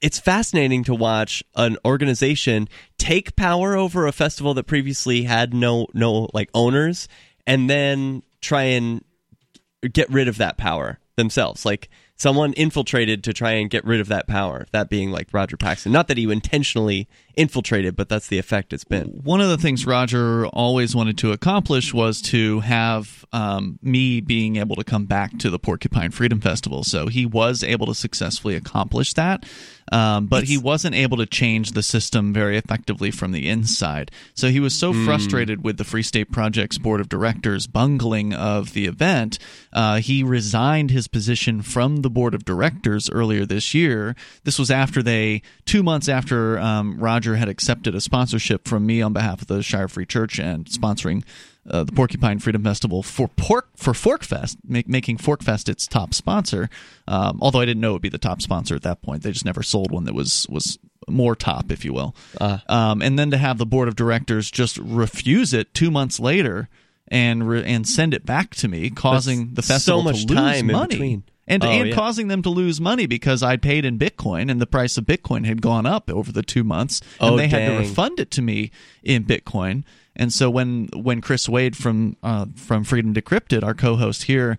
it's 0.01 0.19
fascinating 0.19 0.85
to 0.85 0.95
watch 0.95 1.43
an 1.57 1.77
organization 1.85 2.69
take 2.99 3.37
power 3.37 3.77
over 3.77 4.07
a 4.07 4.13
festival 4.13 4.55
that 4.55 4.65
previously 4.65 5.23
had 5.25 5.53
no 5.53 5.87
no 5.95 6.29
like 6.33 6.49
owners 6.55 7.09
and 7.47 7.69
then 7.69 8.23
try 8.41 8.63
and 8.63 9.05
get 9.93 10.09
rid 10.11 10.29
of 10.29 10.39
that 10.39 10.57
power 10.57 10.99
themselves 11.17 11.65
like 11.67 11.89
someone 12.21 12.53
infiltrated 12.53 13.25
to 13.25 13.33
try 13.33 13.53
and 13.53 13.71
get 13.71 13.83
rid 13.85 13.99
of 13.99 14.09
that 14.09 14.27
power 14.27 14.67
that 14.73 14.91
being 14.91 15.11
like 15.11 15.29
Roger 15.33 15.57
Paxton 15.57 15.91
not 15.91 16.07
that 16.09 16.19
he 16.19 16.31
intentionally 16.31 17.09
infiltrated 17.35 17.97
but 17.97 18.09
that's 18.09 18.29
the 18.29 18.39
effect 18.39 18.73
it's 18.73 18.85
been. 18.85 19.07
One 19.25 19.41
of 19.41 19.49
the 19.49 19.57
things 19.57 19.87
Roger 19.87 20.47
always 20.49 20.95
wanted 20.95 21.17
to 21.19 21.33
accomplish 21.33 21.95
was 21.95 22.21
to 22.23 22.61
have 22.61 23.25
um, 23.33 23.79
me 23.83 24.21
being 24.21 24.57
able 24.57 24.77
to 24.77 24.85
come 24.85 25.07
back 25.07 25.39
to 25.39 25.51
the 25.51 25.59
Porcupine 25.59 26.11
Freedom 26.11 26.41
Festival. 26.41 26.83
So 26.85 27.07
he 27.07 27.25
was 27.25 27.63
able 27.63 27.87
to 27.87 27.95
successfully 27.95 28.57
accomplish 28.57 29.15
that, 29.15 29.45
um, 29.91 30.27
but 30.27 30.45
he 30.45 30.57
wasn't 30.57 30.95
able 30.95 31.17
to 31.19 31.27
change 31.27 31.73
the 31.73 31.83
system 31.83 32.33
very 32.33 32.57
effectively 32.57 33.11
from 33.11 33.33
the 33.33 33.49
inside. 33.49 34.11
So 34.35 34.49
he 34.49 34.61
was 34.61 34.75
so 34.75 34.93
frustrated 34.93 35.65
with 35.65 35.77
the 35.77 35.85
Free 35.85 36.03
State 36.03 36.31
Project's 36.31 36.79
board 36.79 37.01
of 37.01 37.09
directors 37.09 37.67
bungling 37.67 38.33
of 38.33 38.73
the 38.73 38.87
event, 38.87 39.39
uh, 39.73 39.97
he 39.97 40.23
resigned 40.23 40.91
his 40.91 41.09
position 41.09 41.63
from 41.63 42.03
the 42.03 42.11
board 42.11 42.35
of 42.35 42.45
directors 42.45 43.11
earlier 43.11 43.45
this 43.45 43.75
year. 43.75 44.15
This 44.45 44.59
was 44.59 44.71
after 44.71 45.03
they, 45.03 45.43
two 45.65 45.83
months 45.83 46.09
after 46.09 46.59
um, 46.59 46.99
Roger 46.99 47.37
had 47.37 47.49
accepted 47.49 47.95
a 47.95 48.01
sponsorship 48.01 48.67
from 48.67 48.87
me 48.87 49.03
on 49.03 49.13
behalf 49.13 49.43
of 49.43 49.49
the 49.49 49.63
Shire 49.63 49.89
Free 49.89 50.07
Church 50.07 50.39
and 50.39 50.67
sponsoring 50.67 51.25
uh, 51.69 51.85
the 51.85 51.93
Porcupine 51.93 52.39
Freedom 52.39 52.63
Festival 52.65 53.03
for 53.03 53.29
Pork 53.29 53.69
for 53.77 53.93
Porkfest, 53.93 54.57
make, 54.67 54.89
making 54.89 55.19
Porkfest 55.19 55.69
its 55.69 55.87
top 55.87 56.15
sponsor. 56.15 56.69
Um, 57.07 57.39
although 57.43 57.61
I 57.61 57.65
didn't 57.67 57.81
know 57.81 57.91
it 57.91 57.93
would 57.95 58.03
be 58.03 58.09
the 58.09 58.19
top 58.19 58.41
sponsor 58.43 58.75
at 58.75 58.83
that 58.83 59.03
point, 59.03 59.23
they 59.23 59.33
just 59.33 59.45
never 59.45 59.63
sold 59.63 59.91
one 59.91 60.05
that 60.05 60.15
was 60.15 60.47
was 60.49 60.79
more 61.09 61.35
top, 61.35 61.71
if 61.73 61.85
you 61.85 61.93
will. 61.93 62.15
Um, 62.69 63.03
and 63.03 63.19
then 63.19 63.31
to 63.31 63.37
have 63.39 63.59
the 63.59 63.67
board 63.67 63.89
of 63.89 63.97
directors 63.97 64.51
just 64.51 64.79
refuse 64.79 65.53
it 65.53 65.75
two 65.75 65.91
months 65.91 66.21
later 66.21 66.69
and 67.09 67.49
re- 67.49 67.65
and 67.65 67.87
send 67.89 68.15
it 68.15 68.25
back 68.25 68.55
to 68.57 68.69
me, 68.69 68.89
causing 68.91 69.55
the 69.55 69.63
festival 69.63 70.01
so 70.01 70.05
much 70.05 70.27
to 70.27 70.33
lose 70.35 70.43
time 70.59 70.67
money. 70.67 71.23
And, 71.49 71.65
Oh, 71.65 71.69
and 71.69 71.89
yeah. 71.89 71.95
causing 71.97 72.29
them 72.29 72.43
to 72.43 72.49
lose 72.51 72.81
money 72.81 73.07
because 73.07 73.43
I 73.43 73.57
paid 73.57 73.85
in 73.85 73.99
Bitcoin 73.99 74.49
and 74.53 74.61
the 74.61 74.69
price 74.69 74.97
of 74.97 75.05
Bitcoin 75.05 75.45
had 75.47 75.61
gone 75.61 75.85
up 75.85 76.09
over 76.09 76.31
the 76.31 76.45
two 76.45 76.63
months, 76.63 77.01
and 77.21 77.35
Oh, 77.35 77.37
they 77.37 77.49
had 77.49 77.67
to 77.67 77.77
refund 77.79 78.21
it 78.21 78.31
to 78.33 78.43
me 78.43 78.71
in 79.03 79.25
Bitcoin. 79.25 79.83
And 80.17 80.33
so 80.33 80.51
when 80.51 80.89
when 80.95 81.21
Chris 81.21 81.49
Wade 81.49 81.77
from 81.77 82.17
uh, 82.23 82.47
from 82.57 82.85
Freedom 82.85 83.15
Decrypted, 83.15 83.63
our 83.63 83.75
co-host 83.75 84.25
here, 84.25 84.59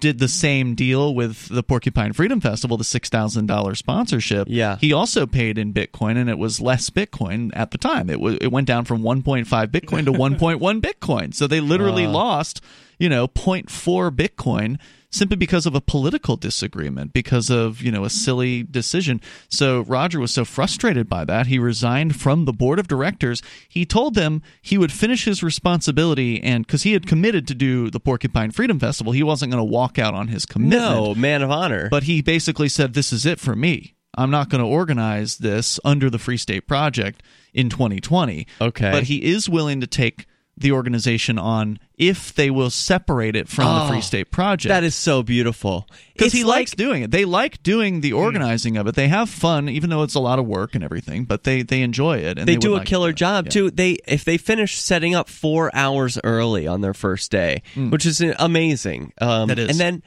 did 0.00 0.18
the 0.18 0.28
same 0.28 0.74
deal 0.74 1.14
with 1.14 1.48
the 1.48 1.62
Porcupine 1.62 2.12
Freedom 2.12 2.40
Festival, 2.40 2.76
the 2.76 2.84
six 2.84 3.08
thousand 3.08 3.46
dollars 3.46 3.78
sponsorship. 3.78 4.48
Yeah. 4.50 4.76
he 4.76 4.92
also 4.92 5.26
paid 5.26 5.56
in 5.56 5.72
Bitcoin, 5.72 6.16
and 6.16 6.28
it 6.28 6.38
was 6.38 6.60
less 6.60 6.90
Bitcoin 6.90 7.50
at 7.54 7.70
the 7.70 7.78
time. 7.78 8.10
It 8.10 8.20
was 8.20 8.36
it 8.40 8.48
went 8.48 8.66
down 8.66 8.84
from 8.84 9.02
one 9.02 9.22
point 9.22 9.46
five 9.46 9.70
Bitcoin 9.70 10.04
to 10.04 10.12
one 10.26 10.36
point 10.36 10.60
one 10.60 10.82
Bitcoin. 10.82 11.34
So 11.34 11.46
they 11.46 11.60
literally 11.60 12.06
lost, 12.06 12.60
you 12.98 13.08
know, 13.08 13.28
0.4 13.28 14.10
Bitcoin 14.10 14.78
simply 15.10 15.36
because 15.36 15.66
of 15.66 15.74
a 15.74 15.80
political 15.80 16.36
disagreement, 16.36 17.12
because 17.12 17.50
of 17.50 17.80
you 17.82 17.90
know 17.90 18.04
a 18.04 18.10
silly 18.10 18.62
decision. 18.62 19.20
So 19.48 19.82
Roger 19.82 20.20
was 20.20 20.32
so 20.32 20.44
frustrated 20.44 21.08
by 21.08 21.24
that, 21.24 21.46
he 21.46 21.58
resigned 21.58 22.20
from 22.20 22.44
the 22.44 22.52
board 22.52 22.78
of 22.78 22.88
directors. 22.88 23.42
He 23.68 23.84
told 23.84 24.14
them 24.14 24.42
he 24.62 24.78
would 24.78 24.92
finish 24.92 25.24
his 25.24 25.42
responsibility, 25.42 26.42
and 26.42 26.66
because 26.66 26.82
he 26.82 26.92
had 26.92 27.06
committed 27.06 27.46
to 27.48 27.54
do 27.54 27.90
the 27.90 28.00
Porcupine 28.00 28.50
Freedom 28.50 28.78
Festival, 28.78 29.12
he 29.12 29.22
wasn't 29.22 29.52
going 29.52 29.60
to 29.60 29.72
walk 29.72 29.98
out 29.98 30.14
on 30.14 30.28
his 30.28 30.46
commitment. 30.46 30.82
no 30.82 31.14
man 31.14 31.42
of 31.42 31.50
honor 31.50 31.88
But 31.90 32.04
he 32.04 32.22
basically 32.22 32.68
said, 32.68 32.94
This 32.94 33.12
is 33.12 33.26
it 33.26 33.38
for 33.40 33.54
me. 33.54 33.94
I'm 34.16 34.30
not 34.30 34.48
going 34.48 34.62
to 34.62 34.68
organize 34.68 35.38
this 35.38 35.78
under 35.84 36.10
the 36.10 36.18
Free 36.18 36.38
State 36.38 36.66
Project 36.66 37.22
in 37.54 37.68
2020. 37.68 38.46
Okay. 38.60 38.90
But 38.90 39.04
he 39.04 39.24
is 39.24 39.48
willing 39.48 39.80
to 39.80 39.86
take 39.86 40.26
the 40.60 40.72
organization 40.72 41.38
on 41.38 41.78
if 41.96 42.34
they 42.34 42.50
will 42.50 42.70
separate 42.70 43.34
it 43.36 43.48
from 43.48 43.64
the 43.64 43.88
Free 43.88 43.98
Oh, 43.98 44.00
State 44.00 44.30
Project. 44.30 44.68
that 44.68 44.84
is 44.84 44.94
so 44.94 45.22
beautiful 45.22 45.86
because 46.14 46.32
he 46.32 46.44
likes 46.44 46.72
like- 46.72 46.76
doing 46.76 47.02
it. 47.02 47.10
They 47.10 47.24
like 47.24 47.62
doing 47.62 48.00
the 48.00 48.12
organizing 48.12 48.76
of 48.76 48.86
it. 48.86 48.94
They 48.94 49.08
have 49.08 49.28
fun, 49.28 49.68
even 49.68 49.90
though 49.90 50.02
it's 50.02 50.14
a 50.14 50.20
lot 50.20 50.38
of 50.38 50.46
work 50.46 50.74
and 50.74 50.84
everything. 50.84 51.24
But 51.24 51.44
they 51.44 51.62
they 51.62 51.82
enjoy 51.82 52.18
it. 52.18 52.38
And 52.38 52.46
they, 52.48 52.54
they, 52.54 52.58
do 52.58 52.74
a 52.74 52.78
like 52.78 52.86
killer 52.86 53.12
job 53.12 53.46
Yeah. 53.46 53.50
too. 53.50 53.70
They 53.70 53.98
if 54.06 54.24
they 54.24 54.38
finish 54.38 54.78
setting 54.78 55.14
up 55.14 55.28
four 55.28 55.74
hours 55.74 56.18
early 56.24 56.66
on 56.66 56.80
their 56.80 56.94
first 56.94 57.30
day, 57.30 57.62
which 57.76 58.06
is 58.06 58.20
amazing. 58.38 59.12
Um, 59.20 59.42
Hmm. 59.42 59.46
That 59.48 59.58
is. 59.58 59.70
and 59.70 59.78
then 59.80 60.02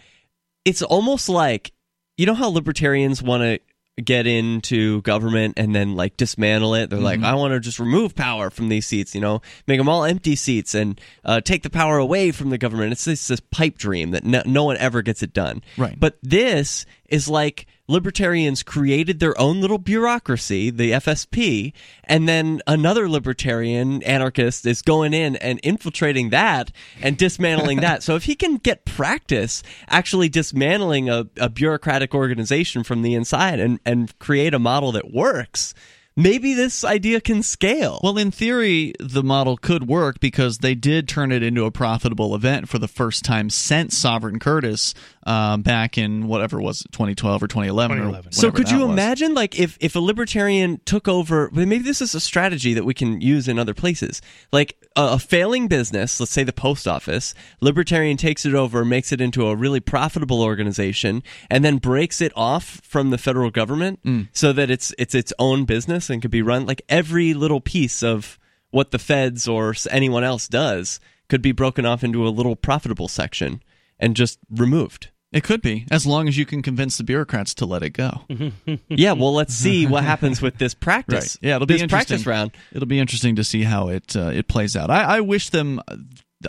it's 0.66 0.82
almost 0.82 1.28
like 1.30 1.72
you 2.18 2.26
know 2.26 2.36
how 2.36 2.50
libertarians 2.50 3.24
want 3.24 3.42
to 3.44 3.60
get 4.04 4.26
into 4.26 5.02
government 5.02 5.56
and 5.58 5.76
then 5.76 5.96
like 5.96 6.18
dismantle 6.18 6.76
it. 6.76 6.90
They're 6.90 6.98
Mm-hmm. 6.98 7.06
like, 7.06 7.24
I 7.24 7.36
want 7.36 7.54
to 7.54 7.60
just 7.60 7.80
remove 7.80 8.16
power 8.16 8.50
from 8.50 8.70
these 8.70 8.86
seats. 8.88 9.14
You 9.14 9.22
know, 9.22 9.42
make 9.68 9.80
them 9.80 9.90
all 9.90 10.04
empty 10.06 10.36
seats 10.36 10.74
and 10.74 11.00
uh, 11.26 11.42
take 11.42 11.64
the 11.64 11.70
power 11.70 11.98
away 11.98 12.32
from 12.32 12.50
the 12.50 12.58
government. 12.58 12.94
It's 12.94 13.06
this, 13.06 13.28
this 13.28 13.40
pipe 13.40 13.78
dream 13.78 14.12
that 14.12 14.24
no, 14.24 14.42
no 14.46 14.64
one 14.64 14.78
ever 14.78 15.02
gets 15.02 15.22
it 15.24 15.34
done. 15.34 15.62
Right. 15.78 16.00
But 16.00 16.18
this 16.24 16.86
is 17.10 17.28
like 17.28 17.68
libertarians 17.92 18.64
created 18.64 19.20
their 19.20 19.40
own 19.40 19.60
little 19.60 19.78
bureaucracy, 19.78 20.70
the 20.70 20.92
FSP, 20.92 21.74
and 22.06 22.28
then 22.28 22.62
another 22.66 23.10
libertarian 23.10 24.02
anarchist 24.04 24.66
is 24.66 24.82
going 24.82 25.14
in 25.14 25.36
and 25.36 25.60
infiltrating 25.62 26.30
that 26.30 26.72
and 27.02 27.18
dismantling 27.18 27.82
that. 27.82 28.02
So 28.12 28.16
if 28.16 28.24
he 28.24 28.36
can 28.36 28.56
get 28.56 28.86
practice 28.86 29.62
actually 29.88 30.28
dismantling 30.28 31.10
a, 31.10 31.28
a 31.38 31.50
bureaucratic 31.50 32.16
organization 32.16 32.84
from 32.84 33.04
the 33.04 33.14
inside 33.14 33.60
and, 33.60 33.80
and 33.86 34.18
create 34.18 34.54
a 34.54 34.60
model 34.60 34.92
that 34.94 35.14
works, 35.14 35.74
maybe 36.16 36.54
this 36.54 36.84
idea 36.84 37.22
can 37.22 37.44
scale. 37.44 38.00
Well, 38.04 38.18
in 38.18 38.32
theory, 38.32 38.94
the 39.00 39.24
model 39.24 39.58
could 39.58 39.88
work 39.88 40.20
because 40.20 40.60
they 40.60 40.76
did 40.76 41.08
turn 41.08 41.32
it 41.32 41.44
into 41.44 41.66
a 41.66 41.72
profitable 41.72 42.36
event 42.36 42.70
for 42.70 42.80
the 42.80 42.88
first 42.88 43.24
time 43.24 43.50
since 43.50 43.98
Sovereign 43.98 44.40
Curtis 44.40 44.94
um, 45.26 45.62
back 45.62 45.98
in 45.98 46.28
whatever 46.28 46.60
it 46.60 46.64
was 46.64 46.84
2012 46.92 47.44
or 47.44 47.48
2011. 47.48 47.98
2011. 47.98 48.30
Or 48.30 48.32
so 48.32 48.52
could 48.52 48.68
that 48.68 48.74
you 48.74 48.82
was. 48.82 48.92
imagine 48.92 49.34
like 49.34 49.60
if 49.60 49.78
if 49.80 49.96
a 49.96 50.00
libertarian 50.00 50.82
took 50.86 51.08
over 51.08 51.50
well, 51.54 51.66
maybe 51.66 51.84
this 51.84 52.02
is 52.02 52.16
a 52.16 52.20
strategy 52.20 52.74
that 52.74 52.84
we 52.84 52.94
can 52.94 53.22
use 53.22 53.48
in 53.48 53.60
other 53.60 53.74
places 53.74 54.22
like 54.52 54.78
a, 54.96 55.14
a 55.14 55.20
failing 55.20 55.68
business 55.68 56.20
let's 56.20 56.32
say 56.32 56.44
the 56.44 56.54
post 56.54 56.88
office 56.88 57.34
libertarian 57.60 58.18
takes 58.18 58.46
it 58.46 58.54
over 58.56 58.84
makes 58.84 59.12
it 59.12 59.22
into 59.22 59.48
a 59.48 59.56
really 59.56 59.80
profitable 59.80 60.42
organization 60.42 61.22
and 61.50 61.64
then 61.64 61.78
breaks 61.78 62.20
it 62.22 62.32
off 62.36 62.82
from 62.84 63.10
the 63.12 63.18
federal 63.18 63.52
government 63.52 64.00
so 64.34 64.52
that 64.52 64.72
it's 64.72 64.94
it's 64.98 65.14
its 65.14 65.32
own 65.38 65.66
business 65.66 66.01
and 66.10 66.22
could 66.22 66.32
be 66.32 66.42
run 66.42 66.66
like 66.66 66.82
every 66.90 67.34
little 67.34 67.62
piece 67.62 68.02
of 68.04 68.38
what 68.72 68.92
the 68.92 69.00
feds 69.00 69.48
or 69.48 69.74
anyone 69.90 70.24
else 70.24 70.48
does 70.48 71.00
could 71.30 71.42
be 71.42 71.52
broken 71.52 71.86
off 71.86 72.04
into 72.04 72.28
a 72.28 72.30
little 72.30 72.56
profitable 72.56 73.08
section 73.08 73.62
and 74.00 74.16
just 74.16 74.40
removed 74.50 75.10
It 75.32 75.44
could 75.44 75.62
be, 75.62 75.86
as 75.92 76.06
long 76.06 76.28
as 76.28 76.38
you 76.38 76.46
can 76.46 76.62
convince 76.62 76.98
the 76.98 77.04
bureaucrats 77.06 77.54
to 77.56 77.66
let 77.66 77.84
it 77.84 77.92
go. 77.92 78.22
yeah, 78.90 79.14
well, 79.14 79.34
let's 79.34 79.54
see 79.54 79.86
what 79.86 80.04
happens 80.04 80.42
with 80.42 80.58
this 80.58 80.74
practice. 80.74 81.38
Yeah, 81.42 81.56
it'll 81.56 81.68
be 81.68 81.76
this 81.76 81.84
interesting. 81.84 82.16
practice 82.16 82.26
round. 82.28 82.52
It'll 82.74 82.88
be 82.88 83.00
interesting 83.00 83.36
to 83.38 83.44
see 83.44 83.64
how 83.64 83.88
it 83.90 84.16
uh, 84.16 84.32
it 84.34 84.48
plays 84.50 84.76
out. 84.76 84.90
I, 84.90 85.18
I 85.18 85.22
wish 85.22 85.50
them. 85.50 85.80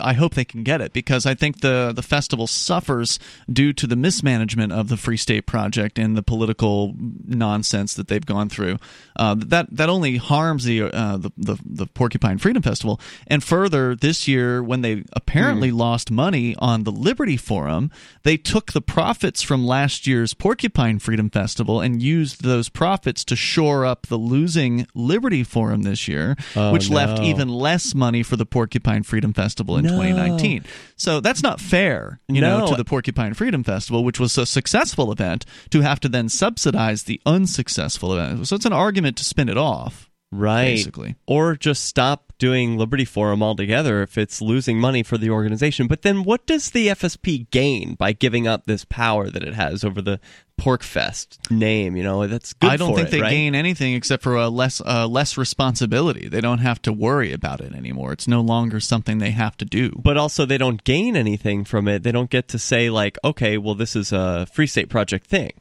I 0.01 0.13
hope 0.13 0.35
they 0.35 0.45
can 0.45 0.63
get 0.63 0.81
it 0.81 0.93
because 0.93 1.25
I 1.25 1.35
think 1.35 1.61
the 1.61 1.91
the 1.95 2.01
festival 2.01 2.47
suffers 2.47 3.19
due 3.51 3.73
to 3.73 3.87
the 3.87 3.95
mismanagement 3.95 4.71
of 4.71 4.89
the 4.89 4.97
Free 4.97 5.17
State 5.17 5.45
Project 5.45 5.99
and 5.99 6.15
the 6.15 6.23
political 6.23 6.93
nonsense 6.97 7.93
that 7.95 8.07
they've 8.07 8.25
gone 8.25 8.49
through. 8.49 8.77
Uh, 9.15 9.35
that 9.37 9.67
that 9.71 9.89
only 9.89 10.17
harms 10.17 10.63
the, 10.65 10.83
uh, 10.83 11.17
the 11.17 11.31
the 11.37 11.57
the 11.65 11.85
Porcupine 11.87 12.37
Freedom 12.37 12.61
Festival. 12.61 12.99
And 13.27 13.43
further, 13.43 13.95
this 13.95 14.27
year 14.27 14.63
when 14.63 14.81
they 14.81 15.03
apparently 15.13 15.71
lost 15.71 16.11
money 16.11 16.55
on 16.59 16.83
the 16.83 16.91
Liberty 16.91 17.37
Forum, 17.37 17.91
they 18.23 18.37
took 18.37 18.73
the 18.73 18.81
profits 18.81 19.41
from 19.41 19.65
last 19.65 20.07
year's 20.07 20.33
Porcupine 20.33 20.99
Freedom 20.99 21.29
Festival 21.29 21.81
and 21.81 22.01
used 22.01 22.43
those 22.43 22.69
profits 22.69 23.23
to 23.25 23.35
shore 23.35 23.85
up 23.85 24.07
the 24.07 24.17
losing 24.17 24.87
Liberty 24.93 25.43
Forum 25.43 25.83
this 25.83 26.07
year, 26.07 26.35
which 26.71 26.89
left 26.89 27.21
even 27.21 27.49
less 27.49 27.93
money 27.93 28.23
for 28.23 28.35
the 28.35 28.45
Porcupine 28.45 29.03
Freedom 29.03 29.33
Festival 29.33 29.77
in 29.83 29.91
No. 29.95 30.01
2019. 30.01 30.65
So 30.95 31.19
that's 31.19 31.43
not 31.43 31.59
fair, 31.59 32.19
you 32.27 32.41
know, 32.41 32.67
to 32.67 32.75
the 32.75 32.85
Porcupine 32.85 33.33
Freedom 33.33 33.63
Festival, 33.63 34.03
which 34.03 34.19
was 34.19 34.37
a 34.37 34.45
successful 34.45 35.11
event, 35.11 35.45
to 35.71 35.81
have 35.81 35.99
to 36.01 36.09
then 36.09 36.29
subsidize 36.29 37.03
the 37.03 37.21
unsuccessful 37.25 38.13
event. 38.13 38.47
So 38.47 38.55
it's 38.55 38.65
an 38.65 38.73
argument 38.73 39.17
to 39.17 39.23
spin 39.23 39.49
it 39.49 39.57
off. 39.57 40.09
Right. 40.31 40.71
Basically. 40.71 41.15
Or 41.27 41.55
just 41.55 41.85
stop 41.85 42.33
doing 42.39 42.75
Liberty 42.75 43.05
Forum 43.05 43.43
altogether 43.43 44.01
if 44.01 44.17
it's 44.17 44.41
losing 44.41 44.79
money 44.79 45.03
for 45.03 45.17
the 45.17 45.29
organization. 45.29 45.87
But 45.87 46.01
then 46.01 46.23
what 46.23 46.47
does 46.47 46.71
the 46.71 46.87
FSP 46.87 47.51
gain 47.51 47.93
by 47.93 48.13
giving 48.13 48.47
up 48.47 48.65
this 48.65 48.83
power 48.83 49.29
that 49.29 49.43
it 49.43 49.53
has 49.53 49.83
over 49.83 50.01
the 50.01 50.19
Porkfest 50.63 51.51
name? 51.51 51.97
You 51.97 52.03
know, 52.03 52.25
that's 52.27 52.53
good 52.53 52.69
I 52.69 52.77
don't 52.77 52.95
think 52.95 53.09
it, 53.09 53.11
they 53.11 53.21
right? 53.21 53.29
gain 53.29 53.53
anything 53.53 53.93
except 53.95 54.23
for 54.23 54.35
a 54.35 54.47
less 54.47 54.79
uh, 54.81 55.07
less 55.07 55.37
responsibility. 55.37 56.29
They 56.29 56.39
don't 56.41 56.59
have 56.59 56.81
to 56.83 56.93
worry 56.93 57.33
about 57.33 57.59
it 57.59 57.73
anymore. 57.73 58.13
It's 58.13 58.27
no 58.27 58.39
longer 58.39 58.79
something 58.79 59.17
they 59.17 59.31
have 59.31 59.57
to 59.57 59.65
do. 59.65 59.91
But 60.01 60.17
also, 60.17 60.45
they 60.45 60.57
don't 60.57 60.83
gain 60.83 61.15
anything 61.17 61.65
from 61.65 61.87
it. 61.87 62.03
They 62.03 62.11
don't 62.13 62.29
get 62.29 62.47
to 62.49 62.59
say, 62.59 62.89
like, 62.89 63.17
okay, 63.23 63.57
well, 63.57 63.75
this 63.75 63.95
is 63.95 64.11
a 64.13 64.45
Free 64.53 64.67
State 64.67 64.89
Project 64.89 65.27
thing. 65.27 65.51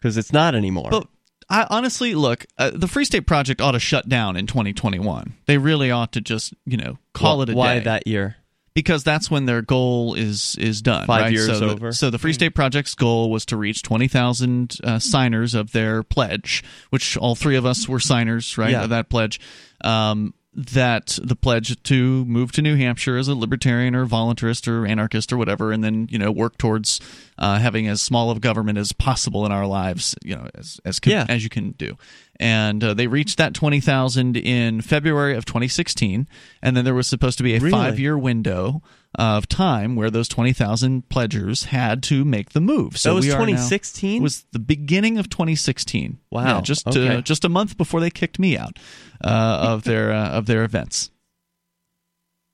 Because 0.00 0.16
it's 0.16 0.32
not 0.32 0.54
anymore. 0.54 0.90
But 0.90 1.06
I 1.48 1.66
honestly 1.70 2.14
look, 2.14 2.44
uh, 2.58 2.70
the 2.74 2.88
Free 2.88 3.04
State 3.04 3.26
Project 3.26 3.60
ought 3.60 3.72
to 3.72 3.78
shut 3.78 4.08
down 4.08 4.36
in 4.36 4.46
2021. 4.46 5.34
They 5.46 5.58
really 5.58 5.90
ought 5.90 6.12
to 6.12 6.20
just, 6.20 6.54
you 6.66 6.76
know, 6.76 6.98
call 7.14 7.38
Wh- 7.38 7.42
it 7.44 7.48
a 7.50 7.54
Why 7.54 7.78
day. 7.78 7.84
that 7.84 8.06
year? 8.06 8.36
Because 8.74 9.04
that's 9.04 9.30
when 9.30 9.46
their 9.46 9.62
goal 9.62 10.14
is 10.14 10.56
is 10.58 10.82
done. 10.82 11.06
Five 11.06 11.22
right? 11.22 11.32
years 11.32 11.46
so 11.46 11.58
the- 11.60 11.66
over. 11.72 11.92
so 11.92 12.10
the 12.10 12.18
Free 12.18 12.32
State 12.32 12.54
Project's 12.54 12.94
goal 12.94 13.30
was 13.30 13.44
to 13.46 13.56
reach 13.56 13.82
twenty 13.82 14.08
thousand 14.08 14.76
uh, 14.84 14.98
signers 14.98 15.54
of 15.54 15.72
their 15.72 16.02
pledge, 16.02 16.62
which 16.90 17.16
all 17.16 17.34
three 17.34 17.56
of 17.56 17.66
us 17.66 17.88
were 17.88 18.00
signers, 18.00 18.56
right? 18.58 18.70
Yeah. 18.70 18.84
Of 18.84 18.90
that 18.90 19.08
pledge. 19.08 19.40
Um, 19.84 20.34
that 20.54 21.18
the 21.22 21.34
pledge 21.34 21.82
to 21.84 22.26
move 22.26 22.52
to 22.52 22.60
New 22.60 22.76
Hampshire 22.76 23.16
as 23.16 23.26
a 23.26 23.34
libertarian 23.34 23.94
or 23.94 24.04
voluntarist 24.04 24.68
or 24.68 24.86
anarchist 24.86 25.32
or 25.32 25.38
whatever, 25.38 25.72
and 25.72 25.82
then 25.82 26.08
you 26.10 26.18
know 26.18 26.30
work 26.30 26.58
towards 26.58 27.00
uh, 27.38 27.58
having 27.58 27.88
as 27.88 28.02
small 28.02 28.30
of 28.30 28.42
government 28.42 28.76
as 28.76 28.92
possible 28.92 29.46
in 29.46 29.52
our 29.52 29.66
lives, 29.66 30.14
you 30.22 30.36
know, 30.36 30.46
as 30.54 30.78
as 30.84 30.98
can, 31.00 31.12
Yeah. 31.12 31.26
as 31.30 31.42
you 31.42 31.48
can 31.48 31.70
do. 31.72 31.96
And 32.42 32.82
uh, 32.82 32.94
they 32.94 33.06
reached 33.06 33.38
that 33.38 33.54
twenty 33.54 33.78
thousand 33.80 34.36
in 34.36 34.80
February 34.80 35.36
of 35.36 35.44
2016, 35.44 36.26
and 36.60 36.76
then 36.76 36.84
there 36.84 36.92
was 36.94 37.06
supposed 37.06 37.38
to 37.38 37.44
be 37.44 37.54
a 37.54 37.60
Really? 37.60 37.70
five 37.70 38.00
year 38.00 38.18
window 38.18 38.82
of 39.16 39.46
time 39.46 39.94
where 39.94 40.10
those 40.10 40.26
20,000 40.26 41.08
pledgers 41.10 41.64
had 41.64 42.02
to 42.02 42.24
make 42.24 42.50
the 42.50 42.60
move. 42.62 42.96
So 42.98 43.10
That 43.10 43.14
was 43.16 43.26
we 43.26 43.30
are 43.30 43.34
now- 43.34 43.44
2016? 43.44 44.22
was 44.22 44.44
the 44.52 44.58
beginning 44.58 45.18
of 45.18 45.28
2016. 45.28 46.18
Wow. 46.30 46.44
Yeah, 46.56 46.60
just 46.62 46.86
Okay. 46.88 47.16
uh, 47.16 47.20
just 47.20 47.44
a 47.44 47.48
month 47.50 47.76
before 47.76 48.00
they 48.00 48.08
kicked 48.10 48.38
me 48.38 48.56
out 48.56 48.78
uh, 49.22 49.28
of 49.28 49.84
their 49.84 50.10
uh, 50.12 50.30
of 50.30 50.46
their 50.46 50.64
events. 50.64 51.10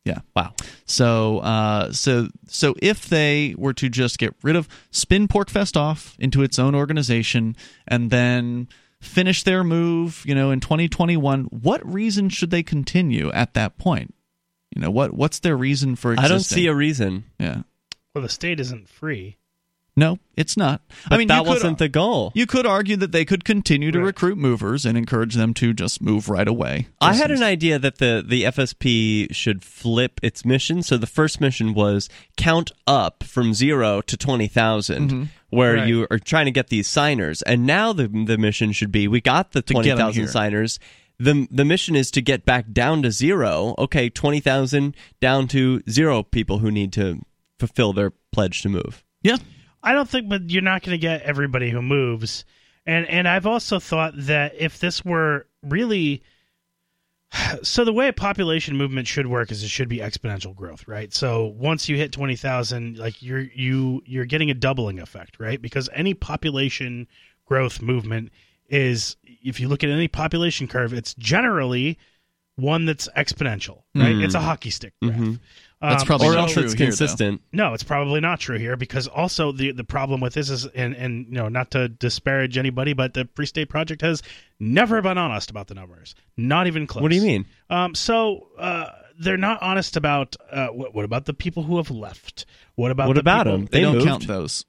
Yeah. 0.04 0.18
Wow. 0.34 0.52
So 0.84 1.38
uh, 1.38 1.92
so 1.92 2.28
so 2.46 2.74
if 2.82 3.08
they 3.08 3.54
were 3.56 3.72
to 3.74 3.88
just 3.88 4.18
get 4.18 4.34
rid 4.42 4.56
of 4.56 4.68
spin 4.90 5.28
Porkfest 5.28 5.76
off 5.76 6.14
into 6.18 6.42
its 6.42 6.58
own 6.58 6.74
organization 6.74 7.56
and 7.86 8.10
then 8.10 8.68
finish 9.00 9.42
their 9.42 9.64
move, 9.64 10.22
you 10.26 10.34
know, 10.34 10.50
in 10.50 10.60
2021, 10.60 11.44
what 11.44 11.86
reason 11.90 12.28
should 12.28 12.50
they 12.50 12.62
continue 12.62 13.30
at 13.32 13.54
that 13.54 13.78
point? 13.78 14.14
You 14.74 14.82
know, 14.82 14.90
what 14.90 15.14
what's 15.14 15.38
their 15.38 15.56
reason 15.56 15.96
for 15.96 16.12
existing? 16.12 16.24
I 16.24 16.28
don't 16.28 16.44
see 16.44 16.66
a 16.66 16.74
reason. 16.74 17.24
Yeah. 17.38 17.62
Well, 18.14 18.22
the 18.22 18.28
state 18.28 18.60
isn't 18.60 18.88
free. 18.88 19.37
No, 19.98 20.18
it's 20.36 20.56
not. 20.56 20.80
But 21.08 21.14
I 21.14 21.18
mean, 21.18 21.26
that 21.28 21.40
could, 21.40 21.48
wasn't 21.48 21.78
the 21.78 21.88
goal. 21.88 22.30
You 22.34 22.46
could 22.46 22.66
argue 22.66 22.96
that 22.98 23.10
they 23.10 23.24
could 23.24 23.44
continue 23.44 23.90
to 23.90 23.98
Right. 23.98 24.04
recruit 24.06 24.38
movers 24.38 24.86
and 24.86 24.96
encourage 24.96 25.34
them 25.34 25.52
to 25.54 25.74
just 25.74 26.00
move 26.00 26.28
right 26.28 26.46
away. 26.46 26.86
I 27.00 27.14
had 27.14 27.32
an 27.32 27.42
idea 27.42 27.80
that 27.80 27.98
the, 27.98 28.24
the 28.24 28.44
FSP 28.44 29.34
should 29.34 29.64
flip 29.64 30.20
its 30.22 30.44
mission. 30.44 30.84
So 30.84 30.96
the 30.98 31.08
first 31.08 31.40
mission 31.40 31.74
was 31.74 32.08
count 32.36 32.70
up 32.86 33.24
from 33.24 33.54
zero 33.54 34.00
to 34.02 34.16
20,000, 34.16 35.08
mm-hmm. 35.10 35.22
where 35.50 35.74
Right. 35.74 35.88
you 35.88 36.06
are 36.12 36.18
trying 36.20 36.44
to 36.44 36.52
get 36.52 36.68
these 36.68 36.86
signers. 36.86 37.42
And 37.42 37.66
now 37.66 37.92
the, 37.92 38.06
the 38.06 38.38
mission 38.38 38.70
should 38.70 38.92
be 38.92 39.08
we 39.08 39.20
got 39.20 39.50
the 39.50 39.58
'em 39.68 39.82
20,000 39.82 40.28
signers. 40.28 40.78
The, 41.18 41.48
the 41.50 41.64
mission 41.64 41.96
is 41.96 42.12
to 42.12 42.22
get 42.22 42.44
back 42.44 42.66
down 42.72 43.02
to 43.02 43.10
zero. 43.10 43.74
Okay, 43.78 44.08
20,000 44.10 44.94
down 45.20 45.48
to 45.48 45.82
zero 45.90 46.22
people 46.22 46.58
who 46.60 46.70
need 46.70 46.92
to 46.92 47.20
fulfill 47.58 47.92
their 47.92 48.12
pledge 48.30 48.62
to 48.62 48.68
move. 48.68 49.02
Yeah. 49.24 49.38
I 49.82 49.92
don't 49.92 50.08
think, 50.08 50.28
but 50.28 50.50
you're 50.50 50.62
not 50.62 50.82
going 50.82 50.94
to 50.94 51.00
get 51.00 51.22
everybody 51.22 51.70
who 51.70 51.82
moves. 51.82 52.44
And 52.86 53.06
and 53.06 53.28
I've 53.28 53.46
also 53.46 53.78
thought 53.78 54.14
that 54.16 54.54
if 54.58 54.78
this 54.78 55.04
were 55.04 55.46
really 55.62 56.22
so 57.62 57.84
the 57.84 57.92
way 57.92 58.08
a 58.08 58.12
population 58.12 58.76
movement 58.76 59.06
should 59.06 59.26
work 59.26 59.50
is 59.50 59.62
it 59.62 59.68
should 59.68 59.88
be 59.88 59.98
exponential 59.98 60.54
growth, 60.54 60.86
right? 60.88 61.12
So 61.12 61.46
once 61.46 61.88
you 61.88 61.96
hit 61.96 62.12
20,000, 62.12 62.98
like 62.98 63.22
you're 63.22 63.40
you 63.40 64.02
you're 64.06 64.24
getting 64.24 64.50
a 64.50 64.54
doubling 64.54 65.00
effect, 65.00 65.38
right? 65.38 65.60
Because 65.60 65.88
any 65.92 66.14
population 66.14 67.06
growth 67.44 67.80
movement 67.82 68.30
is 68.68 69.16
if 69.24 69.60
you 69.60 69.68
look 69.68 69.84
at 69.84 69.90
any 69.90 70.08
population 70.08 70.68
curve, 70.68 70.92
it's 70.92 71.14
generally 71.14 71.98
one 72.56 72.86
that's 72.86 73.08
exponential, 73.16 73.82
right? 73.94 74.16
It's 74.24 74.34
a 74.34 74.40
hockey 74.40 74.70
stick 74.70 74.92
graph. 75.02 75.16
Mhm. 75.18 75.40
That's 75.80 76.02
Um, 76.02 76.06
probably 76.08 76.26
Or 76.28 76.32
not 76.34 76.40
else 76.40 76.52
true 76.54 76.62
it's 76.64 76.72
here, 76.72 76.86
though. 76.86 76.90
consistent. 76.90 77.40
no, 77.52 77.72
it's 77.72 77.84
probably 77.84 78.18
not 78.20 78.40
true 78.40 78.58
here 78.58 78.76
because 78.76 79.06
also 79.06 79.52
the 79.52 79.70
the 79.70 79.84
problem 79.84 80.20
with 80.20 80.34
this 80.34 80.50
is 80.50 80.66
and 80.66 80.92
and 80.96 81.26
you 81.26 81.34
know 81.34 81.48
not 81.48 81.70
to 81.72 81.88
disparage 81.88 82.58
anybody, 82.58 82.92
but 82.94 83.14
the 83.14 83.28
Free 83.36 83.46
State 83.46 83.68
Project 83.68 84.02
has 84.02 84.20
never 84.58 85.00
been 85.02 85.16
honest 85.18 85.50
about 85.50 85.68
the 85.68 85.74
numbers, 85.74 86.16
not 86.36 86.66
even 86.66 86.86
close. 86.88 87.02
What 87.02 87.10
do 87.10 87.16
you 87.16 87.22
mean? 87.22 87.46
Um, 87.70 87.94
so 87.94 88.48
uh, 88.58 88.86
they're 89.20 89.36
not 89.36 89.62
honest 89.62 89.96
about 89.96 90.34
uh, 90.50 90.66
what, 90.68 90.94
what 90.94 91.04
about 91.04 91.26
the 91.26 91.34
people 91.34 91.62
who 91.62 91.76
have 91.76 91.90
left? 91.92 92.44
What 92.74 92.90
about 92.90 93.06
What 93.06 93.14
the 93.14 93.20
about 93.20 93.44
people- 93.46 93.58
them? 93.58 93.68
They, 93.70 93.78
They 93.78 93.82
don't 93.84 93.94
moved. 93.98 94.06
count 94.06 94.26
those. 94.26 94.64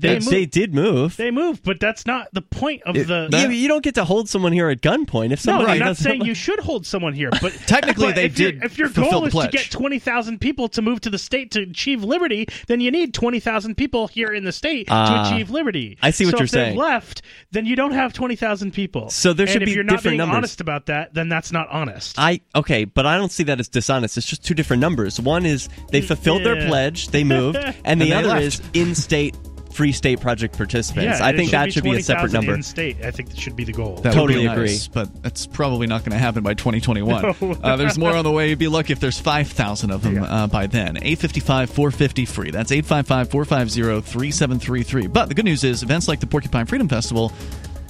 They 0.00 0.18
They, 0.18 0.46
did 0.46 0.74
move. 0.74 1.16
They 1.16 1.30
moved, 1.30 1.62
but 1.62 1.78
that's 1.80 2.06
not 2.06 2.28
the 2.32 2.42
point 2.42 2.82
of 2.84 2.94
the. 2.94 3.28
yeah, 3.30 3.46
but 3.46 3.54
you 3.56 3.68
don't 3.68 3.82
get 3.84 3.94
to 3.96 4.04
hold 4.04 4.28
someone 4.28 4.52
here 4.52 4.68
at 4.70 4.80
gunpoint. 4.80 5.32
If 5.32 5.44
no, 5.46 5.52
somebody 5.52 5.72
I'm 5.72 5.78
not 5.80 5.84
doesn't- 5.86 6.04
saying 6.04 6.24
you 6.24 6.34
should 6.46 6.60
hold 6.60 6.86
someone 6.86 7.12
here, 7.14 7.30
but 7.42 7.52
Technically, 7.66 8.06
but 8.08 8.14
they 8.16 8.24
if 8.26 8.38
your- 8.38 8.52
did 8.52 8.64
If 8.64 8.78
your 8.78 8.88
fulfill 8.88 9.10
goal 9.12 9.20
the 9.22 9.26
is 9.28 9.32
to 9.32 9.36
pledge. 9.38 9.52
get 9.52 9.70
twenty 9.70 9.98
thousand 9.98 10.40
people 10.40 10.68
to 10.70 10.82
move 10.82 11.00
to 11.02 11.10
the 11.10 11.18
state 11.18 11.50
to 11.52 11.60
achieve 11.62 12.02
liberty, 12.04 12.46
then 12.66 12.80
you 12.80 12.90
need 12.90 13.14
twenty 13.14 13.40
thousand 13.40 13.76
people 13.76 14.06
here 14.08 14.32
in 14.32 14.44
the 14.44 14.52
state 14.52 14.86
Ah, 14.90 15.28
to 15.28 15.34
achieve 15.34 15.50
liberty. 15.50 15.98
I 16.02 16.10
see 16.10 16.24
what 16.24 16.32
so 16.32 16.36
you're 16.38 16.44
if 16.44 16.50
they've 16.50 16.60
saying. 16.68 16.76
Left, 16.78 17.22
then 17.50 17.66
you 17.66 17.76
don't 17.76 17.92
have 17.92 18.12
twenty 18.12 18.36
thousand 18.36 18.72
people. 18.72 19.10
So 19.10 19.32
there 19.32 19.46
should 19.46 19.50
And 19.50 19.52
should 19.52 19.62
if 19.62 19.66
be 19.66 19.72
you're 19.74 19.84
not 19.84 19.92
different 19.96 20.12
being 20.12 20.18
numbers. 20.18 20.36
honest 20.36 20.60
about 20.60 20.86
that, 20.86 21.14
then 21.14 21.28
that's 21.28 21.52
not 21.52 21.68
honest. 21.70 22.18
I 22.18 22.40
okay, 22.54 22.84
but 22.84 23.06
I 23.06 23.16
don't 23.16 23.32
see 23.32 23.44
that 23.44 23.60
as 23.60 23.68
dishonest. 23.68 24.16
It's 24.16 24.26
just 24.26 24.44
two 24.44 24.54
different 24.54 24.80
numbers. 24.80 25.20
One 25.20 25.44
is 25.46 25.68
they 25.90 26.00
fulfilled 26.00 26.44
their 26.44 26.58
Yeah. 26.58 26.68
pledge, 26.68 27.08
they 27.08 27.24
moved, 27.24 27.58
and, 27.58 27.74
And 27.84 28.00
the 28.00 28.06
they 28.06 28.12
other 28.12 28.28
left. 28.28 28.42
is 28.44 28.62
in-state 28.72 29.36
free 29.72 29.92
state 29.92 30.20
project 30.20 30.56
participants. 30.56 31.18
Yeah, 31.20 31.24
I 31.24 31.30
it 31.30 31.36
think 31.36 31.50
that 31.52 31.66
be 31.66 31.70
should 31.70 31.84
be 31.84 31.96
a 31.96 32.02
separate 32.02 32.32
number. 32.32 32.54
In 32.54 32.62
state, 32.62 33.04
I 33.04 33.10
think 33.10 33.30
that 33.30 33.38
should 33.38 33.56
be 33.56 33.64
the 33.64 33.72
goal. 33.72 33.96
That 33.96 34.12
Totally 34.12 34.34
would 34.34 34.40
be 34.42 34.46
agree. 34.46 34.66
nice, 34.66 34.88
but 34.88 35.22
that's 35.22 35.46
probably 35.46 35.86
not 35.86 36.00
going 36.00 36.12
to 36.12 36.18
happen 36.18 36.42
by 36.42 36.54
2021. 36.54 37.22
No. 37.22 37.52
uh, 37.62 37.76
there's 37.76 37.98
more 37.98 38.12
on 38.12 38.24
the 38.24 38.30
way. 38.30 38.48
You'd 38.50 38.58
be 38.58 38.68
lucky 38.68 38.92
if 38.92 39.00
there's 39.00 39.18
5,000 39.20 39.90
of 39.90 40.02
them 40.02 40.16
Yeah. 40.16 40.22
uh, 40.24 40.46
by 40.46 40.66
then. 40.66 40.96
855 40.96 41.70
450 41.70 42.24
free. 42.26 42.50
That's 42.50 42.72
855 42.72 43.30
450 43.30 44.00
3733. 44.10 45.06
But 45.06 45.28
the 45.28 45.34
good 45.34 45.44
news 45.44 45.64
is, 45.64 45.82
events 45.82 46.08
like 46.08 46.20
the 46.20 46.26
Porcupine 46.26 46.66
Freedom 46.66 46.88
Festival 46.88 47.32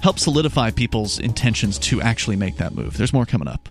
help 0.03 0.19
solidify 0.19 0.71
people's 0.71 1.19
intentions 1.19 1.79
to 1.79 2.01
actually 2.01 2.37
make 2.37 2.57
that 2.57 2.75
move. 2.75 2.97
There's 2.97 3.13
more 3.13 3.27
coming 3.27 3.49
up. 3.49 3.69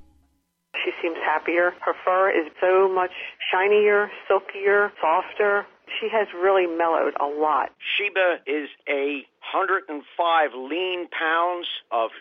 She 0.83 0.91
seems 1.01 1.17
happier. 1.25 1.73
Her 1.81 1.93
fur 2.05 2.29
is 2.29 2.51
so 2.61 2.87
much 2.93 3.11
shinier, 3.51 4.09
silkier, 4.27 4.91
softer. 5.01 5.65
She 5.99 6.09
has 6.09 6.27
really 6.33 6.67
mellowed 6.67 7.13
a 7.19 7.25
lot. 7.25 7.69
Sheba 7.97 8.39
is 8.45 8.69
a 8.87 9.25
105 9.53 10.49
lean 10.55 11.07
pounds 11.09 11.67
of 11.91 12.11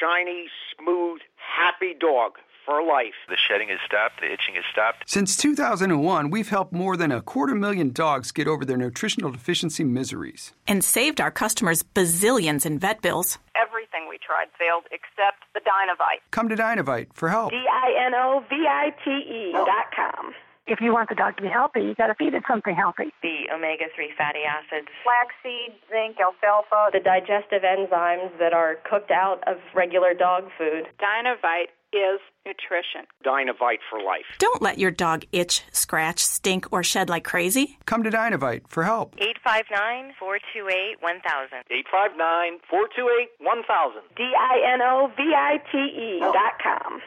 shiny, 0.00 0.46
smooth, 0.76 1.20
happy 1.36 1.94
dog 1.98 2.32
for 2.64 2.82
life. 2.82 3.14
The 3.28 3.36
shedding 3.36 3.68
has 3.68 3.78
stopped, 3.84 4.20
the 4.20 4.26
itching 4.32 4.54
has 4.54 4.64
stopped. 4.70 5.08
Since 5.10 5.36
2001, 5.36 6.30
we've 6.30 6.48
helped 6.48 6.72
more 6.72 6.96
than 6.96 7.10
a 7.10 7.20
quarter 7.20 7.54
million 7.54 7.90
dogs 7.90 8.30
get 8.30 8.46
over 8.46 8.64
their 8.64 8.76
nutritional 8.76 9.30
deficiency 9.32 9.82
miseries. 9.84 10.52
and 10.68 10.84
saved 10.84 11.20
our 11.20 11.30
customers 11.30 11.82
bazillions 11.82 12.64
in 12.64 12.78
vet 12.78 13.02
bills. 13.02 13.38
Everything 13.56 14.08
we 14.08 14.18
tried 14.18 14.46
failed 14.58 14.84
except 14.92 15.42
the 15.54 15.60
Dinovite. 15.60 16.20
Come 16.30 16.48
to 16.48 16.54
Dinovite 16.56 17.08
for 17.14 17.28
help. 17.28 17.50
D 17.50 17.56
I 17.56 18.06
N 18.06 18.14
O 18.14 18.44
V 18.48 18.54
I 18.68 18.90
T 19.04 19.10
E 19.10 19.52
dot 19.52 19.86
com. 19.94 20.32
If 20.66 20.80
you 20.80 20.92
want 20.92 21.08
the 21.08 21.16
dog 21.16 21.36
to 21.36 21.42
be 21.42 21.48
healthy, 21.48 21.80
you 21.80 21.94
got 21.94 22.06
to 22.06 22.14
feed 22.14 22.34
it 22.34 22.44
something 22.46 22.74
healthy. 22.74 23.10
The 23.22 23.50
omega 23.52 23.86
3 23.94 24.12
fatty 24.16 24.46
acids, 24.46 24.88
flaxseed, 25.02 25.74
zinc, 25.90 26.18
alfalfa, 26.22 26.90
the 26.92 27.00
digestive 27.00 27.62
enzymes 27.62 28.30
that 28.38 28.52
are 28.52 28.76
cooked 28.88 29.10
out 29.10 29.42
of 29.48 29.56
regular 29.74 30.14
dog 30.14 30.44
food. 30.56 30.86
Dinovite 31.02 31.74
is 31.92 32.20
nutrition. 32.46 33.04
Dinovite 33.24 33.82
for 33.90 33.98
life. 34.00 34.24
Don't 34.38 34.62
let 34.62 34.78
your 34.78 34.90
dog 34.90 35.24
itch, 35.32 35.64
scratch, 35.72 36.20
stink, 36.20 36.72
or 36.72 36.82
shed 36.82 37.08
like 37.08 37.24
crazy. 37.24 37.78
Come 37.84 38.04
to 38.04 38.10
Dinovite 38.10 38.62
for 38.68 38.84
help. 38.84 39.14
859 39.18 40.14
428 40.18 41.02
1000. 41.02 41.64
859 41.70 42.58
428 42.70 43.28
1000. 43.40 44.02
D 44.16 44.22
I 44.30 44.74
N 44.74 44.80
O 44.82 45.10
V 45.16 45.22
I 45.34 45.58
T 45.70 45.78
E 45.78 46.20
dot 46.20 46.54
com. 46.62 47.02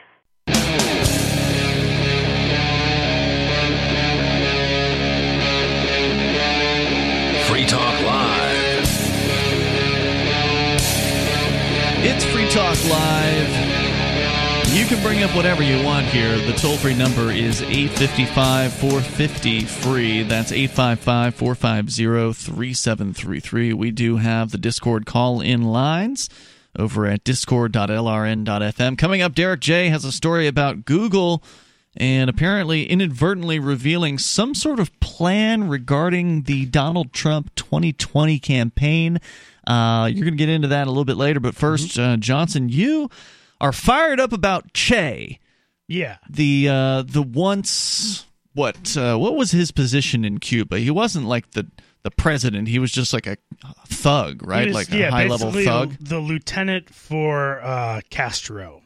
Talk 7.76 8.02
Live. 8.06 8.88
It's 12.06 12.24
Free 12.24 12.48
Talk 12.48 12.82
Live. 12.88 13.48
You 14.74 14.86
can 14.86 15.02
bring 15.02 15.22
up 15.22 15.36
whatever 15.36 15.62
you 15.62 15.84
want 15.84 16.06
here. 16.06 16.38
The 16.38 16.54
toll 16.54 16.78
free 16.78 16.94
number 16.94 17.30
is 17.30 17.60
855 17.60 18.72
450 18.72 19.60
free. 19.66 20.22
That's 20.22 20.52
855 20.52 21.34
450 21.34 22.32
3733. 22.32 23.74
We 23.74 23.90
do 23.90 24.16
have 24.16 24.52
the 24.52 24.58
Discord 24.58 25.04
call 25.04 25.42
in 25.42 25.62
lines 25.62 26.30
over 26.78 27.04
at 27.04 27.24
discord.lrn.fm. 27.24 28.96
Coming 28.96 29.20
up, 29.20 29.34
Derek 29.34 29.60
J 29.60 29.90
has 29.90 30.06
a 30.06 30.12
story 30.12 30.46
about 30.46 30.86
Google 30.86 31.42
and 31.96 32.28
apparently 32.30 32.84
inadvertently 32.88 33.58
revealing 33.58 34.18
some 34.18 34.54
sort 34.54 34.80
of 34.80 34.98
plan 35.00 35.68
regarding 35.68 36.42
the 36.42 36.66
Donald 36.66 37.12
Trump 37.12 37.54
2020 37.54 38.38
campaign. 38.38 39.18
Uh, 39.66 40.08
you're 40.12 40.24
going 40.24 40.34
to 40.34 40.38
get 40.38 40.48
into 40.48 40.68
that 40.68 40.86
a 40.86 40.90
little 40.90 41.04
bit 41.04 41.16
later, 41.16 41.40
but 41.40 41.54
1st 41.54 41.98
uh, 42.14 42.16
Johnson, 42.18 42.68
you 42.68 43.10
are 43.60 43.72
fired 43.72 44.20
up 44.20 44.32
about 44.32 44.72
Che, 44.74 45.40
Yeah. 45.88 46.18
the 46.30 46.68
uh, 46.68 47.02
the 47.02 47.22
once 47.22 48.26
what 48.52 48.96
uh, 48.96 49.16
what 49.16 49.34
was 49.36 49.50
his 49.50 49.70
position 49.72 50.24
in 50.24 50.38
Cuba? 50.38 50.78
He 50.78 50.90
wasn't 50.90 51.26
like 51.26 51.50
the 51.52 51.66
the 52.02 52.10
president. 52.12 52.68
He 52.68 52.78
was 52.78 52.92
just 52.92 53.12
like 53.12 53.26
a 53.26 53.36
thug, 53.88 54.46
right? 54.46 54.68
Was- 54.68 54.74
like 54.74 54.92
a 54.92 55.10
high 55.10 55.26
level 55.26 55.50
thug 55.50 55.96
The, 55.98 56.04
the 56.04 56.18
lieutenant 56.20 56.88
for 56.94 57.60
uh, 57.62 58.00
Castro. 58.10 58.82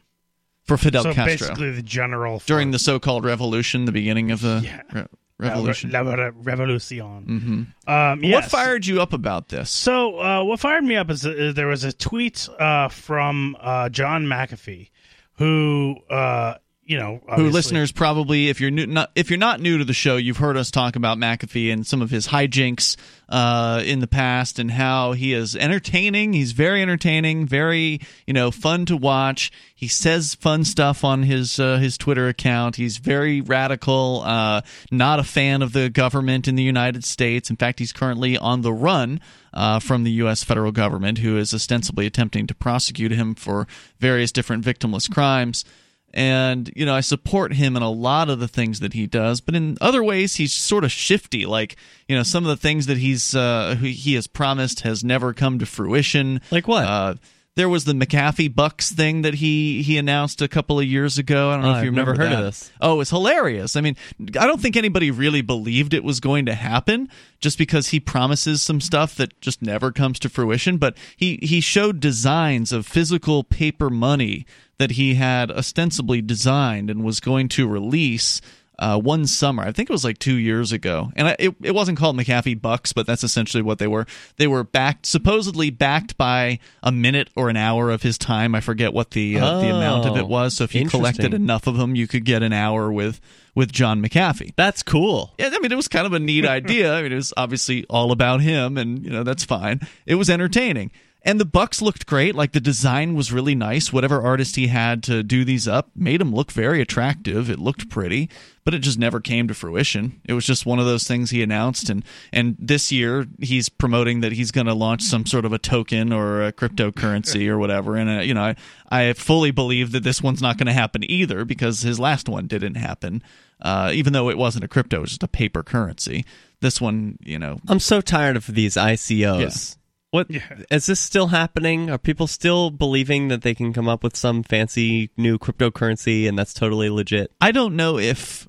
For 0.77 0.77
Fidel 0.85 1.03
so 1.03 1.13
Castro 1.15 1.27
basically 1.49 1.71
the 1.73 1.83
general 1.83 2.39
for, 2.41 2.47
during 2.47 2.71
the 2.71 2.79
so-called 2.79 3.25
revolution, 3.25 3.85
the 3.85 3.93
beginning 3.93 4.31
of 4.31 4.41
the 4.41 4.61
Yeah. 4.65 4.83
re- 4.93 5.07
revolution. 5.39 5.91
La, 5.91 6.01
Re- 6.01 6.31
Revolucion. 6.43 7.25
hmm 7.25 7.63
Um, 7.91 8.23
What 8.31 8.45
fired 8.45 8.87
you 8.87 9.01
up 9.03 9.13
about 9.13 9.49
this? 9.49 9.71
So 9.71 10.19
uh, 10.21 10.45
what 10.45 10.61
fired 10.61 10.85
me 10.85 10.97
up 10.97 11.11
is, 11.11 11.25
uh, 11.27 11.53
there 11.55 11.67
was 11.67 11.83
a 11.85 11.93
tweet 11.93 12.49
uh, 12.59 12.89
from 12.89 13.57
uh, 13.61 13.89
John 13.89 14.27
McAfee, 14.27 14.91
who 15.37 15.97
uh, 16.11 16.55
you 16.91 16.99
know, 16.99 17.21
Who 17.37 17.51
listeners 17.51 17.93
probably, 17.93 18.49
if 18.49 18.61
you're 18.61 18.73
new, 18.73 18.85
not 18.85 19.13
if 19.15 19.31
you're 19.31 19.39
not 19.39 19.61
new 19.61 19.79
to 19.79 19.85
the 19.85 19.93
show, 19.93 20.17
you've 20.17 20.39
heard 20.39 20.57
us 20.57 20.73
talk 20.73 20.97
about 20.97 21.19
McAfee 21.19 21.73
and 21.73 21.87
some 21.87 22.03
of 22.03 22.11
his 22.11 22.27
hijinks 22.27 22.97
uh, 23.29 23.81
in 23.87 24.01
the 24.01 24.09
past, 24.09 24.59
and 24.59 24.73
how 24.73 25.13
he 25.13 25.33
is 25.33 25.55
entertaining. 25.55 26.33
He's 26.33 26.51
very 26.51 26.83
entertaining, 26.83 27.47
very 27.47 28.01
you 28.27 28.35
know 28.35 28.51
fun 28.51 28.87
to 28.87 28.97
watch. 28.97 29.53
He 29.73 29.87
says 29.87 30.35
fun 30.35 30.65
stuff 30.65 31.05
on 31.05 31.23
his 31.23 31.61
uh, 31.61 31.77
his 31.77 31.97
Twitter 31.97 32.27
account. 32.27 32.75
He's 32.75 32.97
very 32.97 33.41
radical. 33.41 34.23
Uh, 34.25 34.63
not 34.91 35.21
a 35.21 35.25
fan 35.25 35.63
of 35.63 35.73
the 35.73 35.91
government 35.91 36.49
in 36.49 36.57
the 36.57 36.65
United 36.65 37.05
States. 37.05 37.51
In 37.51 37.57
fact, 37.57 37.79
he's 37.79 37.93
currently 37.93 38.37
on 38.37 38.63
the 38.63 38.73
run. 38.73 39.21
Uh, 39.53 39.81
from 39.81 40.05
the 40.05 40.13
U.S. 40.13 40.45
federal 40.45 40.71
government, 40.71 41.19
who 41.19 41.37
is 41.37 41.53
ostensibly 41.53 42.07
attempting 42.07 42.47
to 42.47 42.55
prosecute 42.55 43.11
him 43.11 43.35
for 43.35 43.67
various 43.99 44.31
different 44.31 44.65
victimless 44.65 45.13
crimes 45.13 45.65
and 46.13 46.73
you 46.75 46.85
know 46.85 46.95
i 46.95 47.01
support 47.01 47.53
him 47.53 47.77
in 47.77 47.83
a 47.83 47.91
lot 47.91 48.29
of 48.29 48.39
the 48.41 48.49
things 48.49 48.81
that 48.81 48.93
he 48.93 49.07
does 49.07 49.41
but 49.41 49.55
in 49.55 49.77
other 49.81 50.03
ways 50.03 50.35
he's 50.37 50.53
sort 50.55 50.85
of 50.85 50.91
shifty 50.91 51.47
like 51.47 51.77
you 52.09 52.17
know 52.17 52.23
some 52.23 52.45
of 52.45 52.49
the 52.49 52.57
things 52.57 52.87
that 52.87 52.97
he's 52.99 53.35
uh 53.35 53.77
he 53.81 54.15
has 54.15 54.27
promised 54.27 54.81
has 54.81 55.05
never 55.05 55.33
come 55.33 55.59
to 55.59 55.67
fruition 55.67 56.41
Like 56.51 56.67
what? 56.69 56.85
uh 56.85 57.15
there 57.57 57.69
was 57.69 57.85
the 57.85 57.93
McAfee 57.93 58.55
Bucks 58.55 58.93
thing 58.93 59.23
that 59.23 59.35
he 59.35 59.83
he 59.83 59.99
announced 59.99 60.41
a 60.41 60.47
couple 60.49 60.79
of 60.79 60.87
years 60.87 61.19
ago. 61.19 61.51
I 61.51 61.55
don't 61.57 61.63
know 61.65 61.69
Oh, 61.73 61.79
if 61.79 61.83
you 61.83 61.89
I've 61.91 61.97
remember 61.97 62.13
never 62.15 62.25
heard 62.31 62.39
of 62.39 62.45
this. 62.45 62.71
Oh, 62.81 63.01
it's 63.01 63.11
hilarious. 63.11 63.75
I 63.75 63.81
mean, 63.81 63.97
I 64.39 64.47
don't 64.47 64.61
think 64.61 64.77
anybody 64.77 65.11
really 65.11 65.43
believed 65.43 65.93
it 65.93 66.05
was 66.05 66.21
going 66.21 66.47
to 66.47 66.55
happen 66.55 67.09
just 67.41 67.59
because 67.59 67.89
he 67.89 67.99
promises 67.99 68.63
some 68.63 68.81
stuff 68.81 69.17
that 69.17 69.39
just 69.41 69.63
never 69.63 69.91
comes 69.91 70.21
to 70.21 70.29
fruition, 70.29 70.79
but 70.79 70.97
he 71.17 71.41
he 71.43 71.61
showed 71.61 71.99
designs 71.99 72.71
of 72.73 72.87
physical 72.87 73.43
paper 73.43 73.91
money 73.91 74.47
that 74.81 74.93
he 74.93 75.15
had 75.15 75.51
ostensibly 75.51 76.23
designed 76.23 76.89
and 76.89 77.05
was 77.05 77.21
going 77.21 77.51
to 77.51 77.69
release 77.69 78.41
uh, 78.79 78.99
one 78.99 79.27
summer. 79.27 79.63
I 79.63 79.73
think 79.73 79.91
it 79.91 79.93
was 79.93 80.05
like 80.05 80.19
two 80.19 80.37
years 80.37 80.73
ago, 80.73 81.13
and 81.15 81.29
I, 81.29 81.37
it 81.39 81.55
it 81.61 81.75
wasn't 81.75 81.99
called 81.99 82.17
McAfee 82.17 82.63
Bucks, 82.63 82.95
but 82.95 83.07
that's 83.07 83.23
essentially 83.23 83.63
what 83.63 83.79
they 83.79 83.87
were. 83.87 84.07
They 84.39 84.47
were 84.47 84.65
backed, 84.65 85.05
supposedly 85.05 85.69
backed 85.69 86.17
by 86.17 86.61
a 86.83 86.91
minute 86.91 87.29
or 87.37 87.51
an 87.51 87.59
hour 87.59 87.91
of 87.91 88.01
his 88.01 88.17
time. 88.17 88.55
I 88.55 88.61
forget 88.61 88.95
what 88.95 89.11
the 89.11 89.39
uh, 89.39 89.61
the 89.61 89.69
amount 89.69 90.07
of 90.07 90.13
Oh, 90.15 90.17
it 90.17 90.27
was. 90.27 90.57
So 90.57 90.65
if 90.65 90.75
you 90.75 90.89
collected 90.89 91.35
enough 91.35 91.67
of 91.67 91.77
them, 91.77 91.95
you 91.95 92.07
could 92.07 92.25
get 92.25 92.43
an 92.43 92.55
hour 92.55 92.91
with 92.91 93.21
with 93.55 93.71
John 93.71 94.03
McAfee. 94.03 94.55
That's 94.57 94.83
cool. 94.83 95.35
Yeah, 95.39 95.51
I 95.53 95.59
mean, 95.59 95.73
it 95.73 95.77
was 95.77 95.89
kind 95.89 96.07
of 96.07 96.15
a 96.15 96.19
neat 96.19 96.47
idea. 96.47 96.95
I 96.95 97.03
mean, 97.03 97.13
it 97.13 97.17
was 97.17 97.35
obviously 97.37 97.85
all 97.91 98.13
about 98.13 98.41
him, 98.41 98.79
and 98.79 99.05
you 99.05 99.11
know 99.11 99.25
that's 99.25 99.45
fine. 99.45 99.87
It 100.07 100.15
was 100.15 100.31
entertaining, 100.31 100.91
and 101.23 101.39
the 101.39 101.45
Bucks 101.45 101.83
looked 101.83 102.07
great. 102.07 102.35
Like 102.35 102.53
the 102.53 102.61
design 102.61 103.15
was 103.15 103.33
really 103.33 103.55
nice. 103.55 103.93
Whatever 103.93 104.23
artist 104.23 104.57
he 104.57 104.69
had 104.69 105.03
to 105.05 105.23
do 105.23 105.45
these 105.45 105.69
up 105.69 105.91
made 105.95 106.21
them 106.21 106.35
look 106.35 106.51
very 106.51 106.81
attractive. 106.81 107.51
It 107.51 107.59
looked 107.59 107.91
pretty, 107.91 108.31
but 108.65 108.73
it 108.73 108.79
just 108.79 108.99
never 108.99 109.21
came 109.21 109.47
to 109.49 109.55
fruition. 109.55 110.21
It 110.25 110.33
was 110.33 110.47
just 110.47 110.65
one 110.65 110.79
of 110.79 110.87
those 110.87 111.07
things 111.07 111.31
he 111.31 111.43
announced, 111.43 111.91
and 111.91 112.05
and 112.33 112.57
this 112.59 112.91
year 112.91 113.27
he's 113.41 113.69
promoting 113.69 114.21
that 114.21 114.33
he's 114.33 114.51
going 114.51 114.67
to 114.67 114.75
launch 114.75 115.03
some 115.03 115.27
sort 115.27 115.45
of 115.45 115.53
a 115.53 115.59
token 115.59 116.13
or 116.13 116.47
a 116.47 116.53
cryptocurrency 116.53 117.49
or 117.49 117.59
whatever. 117.59 117.97
And 117.97 118.09
uh, 118.09 118.23
you 118.23 118.33
know, 118.35 118.43
I 118.43 118.57
I 118.91 119.13
fully 119.13 119.51
believe 119.51 119.93
that 119.93 120.03
this 120.03 120.23
one's 120.23 120.43
not 120.43 120.57
going 120.57 120.69
to 120.69 120.73
happen 120.73 121.09
either 121.11 121.45
because 121.45 121.83
his 121.83 122.01
last 122.01 122.29
one 122.29 122.47
didn't 122.47 122.77
happen. 122.77 123.23
Uh, 123.61 123.91
even 123.93 124.15
though 124.15 124.31
it 124.31 124.39
wasn't 124.39 124.65
a 124.65 124.69
crypto, 124.69 124.99
it 124.99 125.01
was 125.01 125.11
just 125.11 125.23
a 125.23 125.29
paper 125.29 125.63
currency. 125.63 126.25
This 126.61 126.81
one, 126.81 127.19
you 127.23 127.39
know, 127.39 127.59
I'm 127.69 127.79
so 127.79 128.01
tired 128.01 128.37
of 128.37 128.47
these 128.47 128.77
ICOs. 128.77 129.77
What 130.11 130.27
is 130.31 130.37
Yeah. 130.71 130.79
this 130.79 130.99
still 131.01 131.29
happening? 131.29 131.89
Are 131.91 131.99
people 131.99 132.27
still 132.27 132.71
believing 132.71 133.29
that 133.29 133.43
they 133.43 133.55
can 133.55 133.73
come 133.73 133.89
up 133.89 134.03
with 134.03 134.17
some 134.17 134.43
fancy 134.43 135.11
new 135.17 135.39
cryptocurrency 135.39 136.29
and 136.29 136.39
that's 136.39 136.53
totally 136.55 136.91
legit? 136.91 137.31
I 137.41 137.53
don't 137.53 137.77
know 137.77 137.99
if 137.99 138.47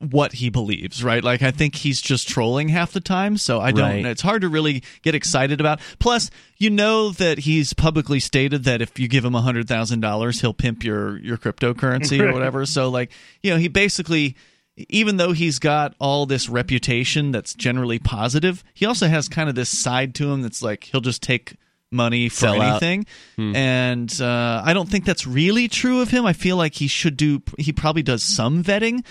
what 0.00 0.34
he 0.34 0.50
believes, 0.50 1.02
right? 1.04 1.22
Like 1.24 1.40
I 1.40 1.50
think 1.50 1.76
he's 1.76 2.02
just 2.02 2.28
trolling 2.28 2.68
half 2.68 2.92
the 2.92 3.00
time, 3.00 3.38
so 3.38 3.60
I 3.60 3.70
don't 3.70 3.88
Right. 3.88 4.04
It's 4.06 4.20
hard 4.22 4.42
to 4.42 4.48
really 4.48 4.82
get 5.02 5.14
excited 5.14 5.60
about. 5.60 5.80
Plus, 5.98 6.30
you 6.58 6.68
know 6.68 7.10
that 7.12 7.38
he's 7.38 7.72
publicly 7.72 8.20
stated 8.20 8.64
that 8.64 8.82
if 8.82 8.98
you 8.98 9.08
give 9.08 9.24
him 9.24 9.32
$100,000, 9.34 10.40
he'll 10.40 10.52
pimp 10.52 10.84
your 10.84 11.18
your 11.20 11.38
cryptocurrency 11.38 12.20
or 12.20 12.32
whatever. 12.34 12.66
So 12.66 12.90
like, 12.90 13.12
you 13.42 13.50
know, 13.52 13.56
he 13.56 13.68
basically 13.68 14.36
even 14.76 15.16
though 15.16 15.32
he's 15.32 15.58
got 15.58 15.94
all 16.00 16.26
this 16.26 16.48
reputation 16.48 17.30
that's 17.30 17.54
generally 17.54 17.98
positive, 17.98 18.64
he 18.74 18.86
also 18.86 19.06
has 19.06 19.28
kind 19.28 19.48
of 19.48 19.54
this 19.54 19.68
side 19.68 20.14
to 20.16 20.32
him 20.32 20.42
that's 20.42 20.62
like 20.62 20.84
he'll 20.84 21.00
just 21.00 21.22
take 21.22 21.56
money 21.90 22.28
for 22.28 22.36
Sell 22.36 22.62
anything. 22.62 23.06
Hmm. 23.36 23.54
And 23.54 24.20
uh, 24.20 24.62
I 24.64 24.74
don't 24.74 24.88
think 24.88 25.04
that's 25.04 25.26
really 25.26 25.68
true 25.68 26.00
of 26.02 26.10
him. 26.10 26.26
I 26.26 26.32
feel 26.32 26.56
like 26.56 26.74
he 26.74 26.88
should 26.88 27.16
do, 27.16 27.42
he 27.58 27.72
probably 27.72 28.02
does 28.02 28.22
some 28.22 28.64
vetting, 28.64 29.04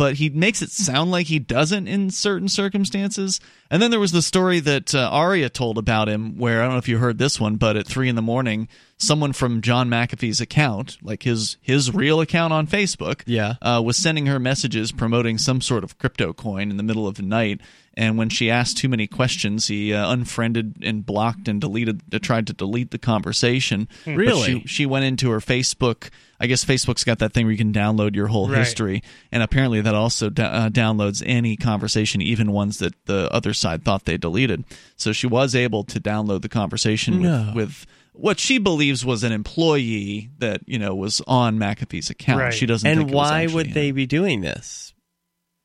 but 0.00 0.14
he 0.14 0.30
makes 0.30 0.62
it 0.62 0.70
sound 0.70 1.10
like 1.10 1.26
he 1.26 1.38
doesn't 1.38 1.86
in 1.86 2.08
certain 2.08 2.48
circumstances. 2.48 3.38
And 3.70 3.82
then 3.82 3.90
there 3.90 4.00
was 4.00 4.12
the 4.12 4.22
story 4.22 4.58
that 4.60 4.94
uh, 4.94 5.10
Arya 5.12 5.50
told 5.50 5.76
about 5.76 6.08
him, 6.08 6.38
where 6.38 6.60
I 6.60 6.64
don't 6.64 6.72
know 6.72 6.78
if 6.78 6.88
you 6.88 6.96
heard 6.96 7.18
this 7.18 7.38
one, 7.38 7.56
but 7.56 7.76
at 7.76 7.86
three 7.86 8.08
in 8.08 8.16
the 8.16 8.22
morning, 8.22 8.66
someone 8.96 9.34
from 9.34 9.60
John 9.60 9.90
McAfee's 9.90 10.40
account, 10.40 10.96
like 11.02 11.24
his 11.24 11.58
his 11.60 11.92
real 11.94 12.22
account 12.22 12.54
on 12.54 12.66
Facebook, 12.66 13.20
Yeah. 13.26 13.56
uh, 13.60 13.82
was 13.84 13.98
sending 13.98 14.24
her 14.24 14.38
messages 14.38 14.90
promoting 14.90 15.36
some 15.36 15.60
sort 15.60 15.84
of 15.84 15.98
crypto 15.98 16.32
coin 16.32 16.70
in 16.70 16.78
the 16.78 16.82
middle 16.82 17.06
of 17.06 17.16
the 17.16 17.22
night. 17.22 17.60
And 18.00 18.16
when 18.16 18.30
she 18.30 18.50
asked 18.50 18.78
too 18.78 18.88
many 18.88 19.06
questions, 19.06 19.66
he 19.66 19.92
uh, 19.92 20.10
unfriended 20.10 20.76
and 20.82 21.04
blocked 21.04 21.48
and 21.48 21.60
deleted, 21.60 22.00
uh, 22.14 22.18
tried 22.18 22.46
to 22.46 22.54
delete 22.54 22.92
the 22.92 22.98
conversation. 22.98 23.88
Really? 24.06 24.60
she, 24.62 24.66
she 24.66 24.86
went 24.86 25.04
into 25.04 25.28
her 25.30 25.40
Facebook. 25.40 26.08
I 26.40 26.46
guess 26.46 26.64
Facebook's 26.64 27.04
got 27.04 27.18
that 27.18 27.34
thing 27.34 27.44
where 27.44 27.52
you 27.52 27.58
can 27.58 27.74
download 27.74 28.16
your 28.16 28.28
whole 28.28 28.48
Right. 28.48 28.60
history, 28.60 29.02
and 29.30 29.42
apparently 29.42 29.82
that 29.82 29.94
also 29.94 30.30
da- 30.30 30.44
uh, 30.44 30.68
downloads 30.70 31.22
any 31.26 31.56
conversation, 31.58 32.22
even 32.22 32.52
ones 32.52 32.78
that 32.78 32.94
the 33.04 33.28
other 33.30 33.52
side 33.52 33.84
thought 33.84 34.06
they 34.06 34.16
deleted. 34.16 34.64
So 34.96 35.12
she 35.12 35.26
was 35.26 35.54
able 35.54 35.84
to 35.84 36.00
download 36.00 36.40
the 36.40 36.48
conversation 36.48 37.20
No. 37.20 37.52
with, 37.54 37.56
with 37.56 37.86
what 38.14 38.38
she 38.40 38.56
believes 38.56 39.04
was 39.04 39.22
an 39.24 39.32
employee 39.32 40.30
that 40.38 40.62
you 40.66 40.78
know 40.78 40.94
was 40.94 41.20
on 41.26 41.58
McAfee's 41.58 42.08
account. 42.08 42.40
Right. 42.40 42.54
She 42.54 42.64
doesn't. 42.64 42.88
And 42.88 42.98
think 43.00 43.10
it 43.10 43.14
was 43.14 43.30
why 43.30 43.42
actually 43.42 43.54
would 43.56 43.66
him. 43.66 43.74
they 43.74 43.90
be 43.92 44.06
doing 44.06 44.40
this? 44.40 44.94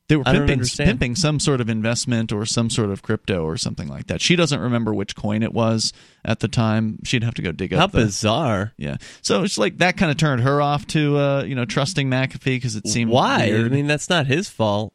They 0.07 0.15
were 0.15 0.23
pimping, 0.23 0.61
pimping 0.63 1.15
some 1.15 1.39
sort 1.39 1.61
of 1.61 1.69
investment 1.69 2.31
or 2.31 2.45
some 2.45 2.69
sort 2.69 2.91
of 2.91 3.01
crypto 3.01 3.43
or 3.43 3.57
something 3.57 3.87
like 3.87 4.05
that. 4.07 4.21
She 4.21 4.35
doesn't 4.35 4.59
remember 4.59 4.93
which 4.93 5.15
coin 5.15 5.41
it 5.41 5.51
was 5.51 5.93
at 6.23 6.41
the 6.41 6.47
time. 6.47 6.99
She'd 7.03 7.23
have 7.23 7.33
to 7.35 7.41
go 7.41 7.51
dig 7.51 7.73
How 7.73 7.85
up. 7.85 7.91
the, 7.91 8.05
bizarre. 8.05 8.73
Yeah, 8.77 8.97
so 9.23 9.41
it's 9.43 9.57
like 9.57 9.79
that 9.79 9.97
kind 9.97 10.11
of 10.11 10.17
turned 10.17 10.41
her 10.43 10.61
off 10.61 10.85
to 10.87 11.17
uh, 11.17 11.43
you 11.43 11.55
know 11.55 11.65
trusting 11.65 12.07
McAfee 12.09 12.43
because 12.57 12.75
it 12.75 12.87
seemed 12.87 13.09
Why? 13.09 13.47
weird. 13.49 13.71
I 13.71 13.75
mean, 13.75 13.87
that's 13.87 14.07
not 14.09 14.27
his 14.27 14.47
fault. 14.47 14.93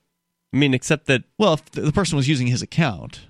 I 0.52 0.56
mean, 0.56 0.74
except 0.74 1.06
that 1.06 1.24
well, 1.38 1.54
if 1.54 1.64
the 1.72 1.90
person 1.92 2.16
was 2.16 2.28
using 2.28 2.46
his 2.46 2.62
account. 2.62 3.20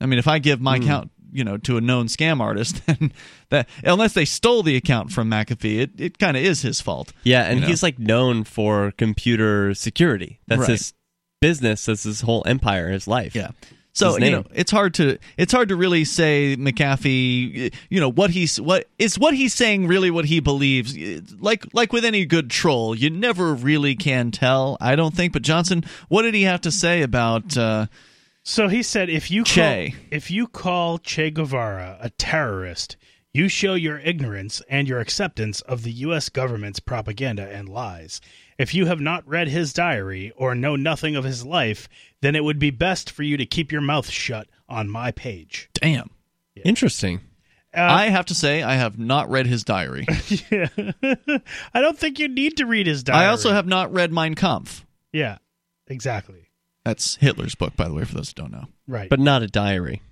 I 0.00 0.06
mean, 0.06 0.18
if 0.18 0.26
I 0.26 0.40
give 0.40 0.58
Hmm. 0.58 0.64
my 0.64 0.76
account, 0.76 1.12
you 1.32 1.44
know, 1.44 1.56
to 1.58 1.76
a 1.76 1.80
known 1.80 2.06
scam 2.06 2.40
artist, 2.40 2.84
then 2.86 3.12
that 3.50 3.68
unless 3.84 4.14
they 4.14 4.24
stole 4.24 4.64
the 4.64 4.74
account 4.76 5.12
from 5.12 5.30
McAfee, 5.30 5.78
it, 5.78 5.90
it 5.98 6.18
kind 6.18 6.36
of 6.36 6.42
is 6.42 6.62
his 6.62 6.80
fault. 6.80 7.12
Yeah, 7.22 7.42
and 7.44 7.56
you 7.56 7.60
know? 7.62 7.66
he's 7.68 7.84
like 7.84 8.00
known 8.00 8.42
for 8.42 8.92
computer 8.98 9.74
security. 9.74 10.40
That's 10.48 10.62
Right. 10.62 10.70
his 10.70 10.92
business. 11.48 11.88
as 11.88 12.02
his 12.04 12.20
whole 12.22 12.42
empire, 12.46 12.88
his 12.90 13.06
life. 13.06 13.34
Yeah. 13.34 13.50
So 13.96 14.18
you 14.18 14.30
know, 14.32 14.44
it's 14.52 14.72
hard 14.72 14.92
to 14.94 15.18
it's 15.36 15.52
hard 15.52 15.68
to 15.68 15.76
really 15.76 16.04
say 16.04 16.56
McAfee. 16.58 17.72
You 17.90 18.00
know 18.00 18.10
what 18.10 18.30
he's 18.30 18.60
what 18.60 18.88
is 18.98 19.18
what 19.18 19.34
he's 19.34 19.54
saying 19.54 19.86
really 19.86 20.10
what 20.10 20.24
he 20.24 20.40
believes. 20.40 20.96
Like 21.40 21.64
like 21.72 21.92
with 21.92 22.04
any 22.04 22.24
good 22.26 22.50
troll, 22.50 22.94
you 22.96 23.08
never 23.10 23.54
really 23.54 23.94
can 23.94 24.32
tell. 24.32 24.76
I 24.80 24.96
don't 24.96 25.14
think. 25.14 25.32
But 25.32 25.42
Johnson, 25.42 25.84
what 26.08 26.22
did 26.22 26.34
he 26.34 26.42
have 26.42 26.60
to 26.62 26.72
say 26.72 27.02
about? 27.02 27.56
Uh, 27.56 27.86
So 28.46 28.68
he 28.68 28.82
said, 28.82 29.08
if 29.08 29.30
you 29.30 29.42
Che. 29.44 29.90
call, 29.90 30.00
if 30.10 30.30
you 30.30 30.46
call 30.48 30.98
Che 30.98 31.30
Guevara 31.30 31.96
a 32.00 32.10
terrorist, 32.10 32.96
you 33.32 33.48
show 33.48 33.74
your 33.74 33.98
ignorance 34.00 34.60
and 34.68 34.86
your 34.88 35.00
acceptance 35.00 35.62
of 35.62 35.82
the 35.82 35.92
U.S. 36.06 36.28
government's 36.28 36.80
propaganda 36.80 37.48
and 37.48 37.68
lies. 37.68 38.20
If 38.58 38.74
you 38.74 38.86
have 38.86 39.00
not 39.00 39.26
read 39.28 39.48
his 39.48 39.72
diary 39.72 40.32
or 40.36 40.54
know 40.54 40.76
nothing 40.76 41.16
of 41.16 41.24
his 41.24 41.44
life, 41.44 41.88
then 42.20 42.36
it 42.36 42.44
would 42.44 42.58
be 42.58 42.70
best 42.70 43.10
for 43.10 43.22
you 43.22 43.36
to 43.36 43.46
keep 43.46 43.72
your 43.72 43.80
mouth 43.80 44.08
shut 44.08 44.48
on 44.68 44.88
my 44.88 45.10
page. 45.10 45.70
damn. 45.74 46.10
Interesting. 46.64 47.20
Uh, 47.76 47.80
I 47.80 48.06
have 48.06 48.26
to 48.26 48.34
say, 48.34 48.62
I 48.62 48.76
have 48.76 48.98
not 48.98 49.28
read 49.28 49.46
his 49.46 49.64
diary. 49.64 50.06
yeah. 50.50 50.68
I 51.74 51.80
don't 51.80 51.98
think 51.98 52.20
you 52.20 52.28
need 52.28 52.58
to 52.58 52.66
read 52.66 52.86
his 52.86 53.02
diary. 53.02 53.24
I 53.24 53.28
also 53.28 53.50
have 53.52 53.66
not 53.66 53.92
read 53.92 54.12
Mein 54.12 54.36
Kampf. 54.36 54.86
Yeah, 55.12 55.38
exactly. 55.88 56.50
That's 56.84 57.16
Hitler's 57.16 57.56
book, 57.56 57.74
by 57.76 57.88
the 57.88 57.94
way, 57.94 58.04
for 58.04 58.14
those 58.14 58.28
who 58.28 58.34
don't 58.34 58.52
know. 58.52 58.66
Right. 58.86 59.10
But 59.10 59.18
not 59.18 59.42
a 59.42 59.48
diary. 59.48 60.02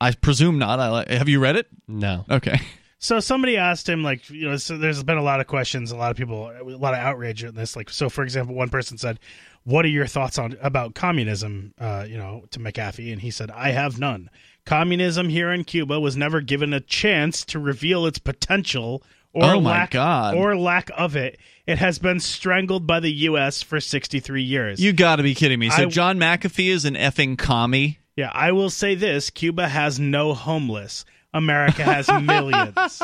I 0.00 0.12
presume 0.12 0.58
not. 0.58 0.80
I 0.80 1.14
have 1.14 1.28
you 1.28 1.38
read 1.38 1.56
it? 1.56 1.68
No. 1.86 2.24
Okay. 2.28 2.60
So 2.98 3.20
somebody 3.20 3.56
asked 3.58 3.88
him, 3.88 4.02
like, 4.02 4.28
you 4.30 4.48
know, 4.48 4.56
so 4.56 4.78
there's 4.78 5.02
been 5.02 5.18
a 5.18 5.22
lot 5.22 5.40
of 5.40 5.46
questions, 5.46 5.90
a 5.92 5.96
lot 5.96 6.10
of 6.10 6.16
people, 6.16 6.48
a 6.50 6.64
lot 6.64 6.94
of 6.94 7.00
outrage 7.00 7.44
on 7.44 7.54
this. 7.54 7.76
Like, 7.76 7.90
so 7.90 8.08
for 8.08 8.22
example, 8.24 8.54
one 8.54 8.70
person 8.70 8.96
said, 8.96 9.20
"What 9.64 9.84
are 9.84 9.88
your 9.88 10.06
thoughts 10.06 10.38
on 10.38 10.56
about 10.62 10.94
communism?" 10.94 11.74
Uh, 11.78 12.06
you 12.08 12.16
know, 12.16 12.44
to 12.52 12.58
McAfee, 12.58 13.12
and 13.12 13.20
he 13.20 13.30
said, 13.30 13.50
"I 13.50 13.70
have 13.72 13.98
none. 13.98 14.30
Communism 14.64 15.28
here 15.28 15.52
in 15.52 15.64
Cuba 15.64 16.00
was 16.00 16.16
never 16.16 16.40
given 16.40 16.72
a 16.72 16.80
chance 16.80 17.44
to 17.46 17.58
reveal 17.58 18.06
its 18.06 18.18
potential." 18.18 19.02
Or 19.32 19.44
Oh, 19.56 19.58
lack, 19.58 19.90
God. 19.90 20.34
Or 20.34 20.56
lack 20.56 20.90
of 20.96 21.14
it. 21.14 21.38
It 21.66 21.76
has 21.76 21.98
been 21.98 22.20
strangled 22.20 22.86
by 22.86 23.00
the 23.00 23.12
U.S. 23.12 23.60
for 23.60 23.80
63 23.80 24.42
years. 24.42 24.80
You 24.80 24.94
got 24.94 25.16
to 25.16 25.22
be 25.22 25.34
kidding 25.34 25.58
me. 25.58 25.68
So 25.68 25.82
I- 25.82 25.86
John 25.86 26.18
McAfee 26.18 26.70
is 26.70 26.86
an 26.86 26.94
effing 26.94 27.36
commie. 27.36 27.98
Yeah, 28.16 28.30
I 28.32 28.52
will 28.52 28.70
say 28.70 28.94
this: 28.94 29.28
Cuba 29.28 29.68
has 29.68 30.00
no 30.00 30.32
homeless. 30.32 31.04
America 31.36 31.82
has 31.82 32.08
millions. 32.22 33.02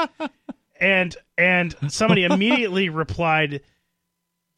and 0.80 1.16
and 1.38 1.74
somebody 1.88 2.24
immediately 2.24 2.88
replied, 2.88 3.60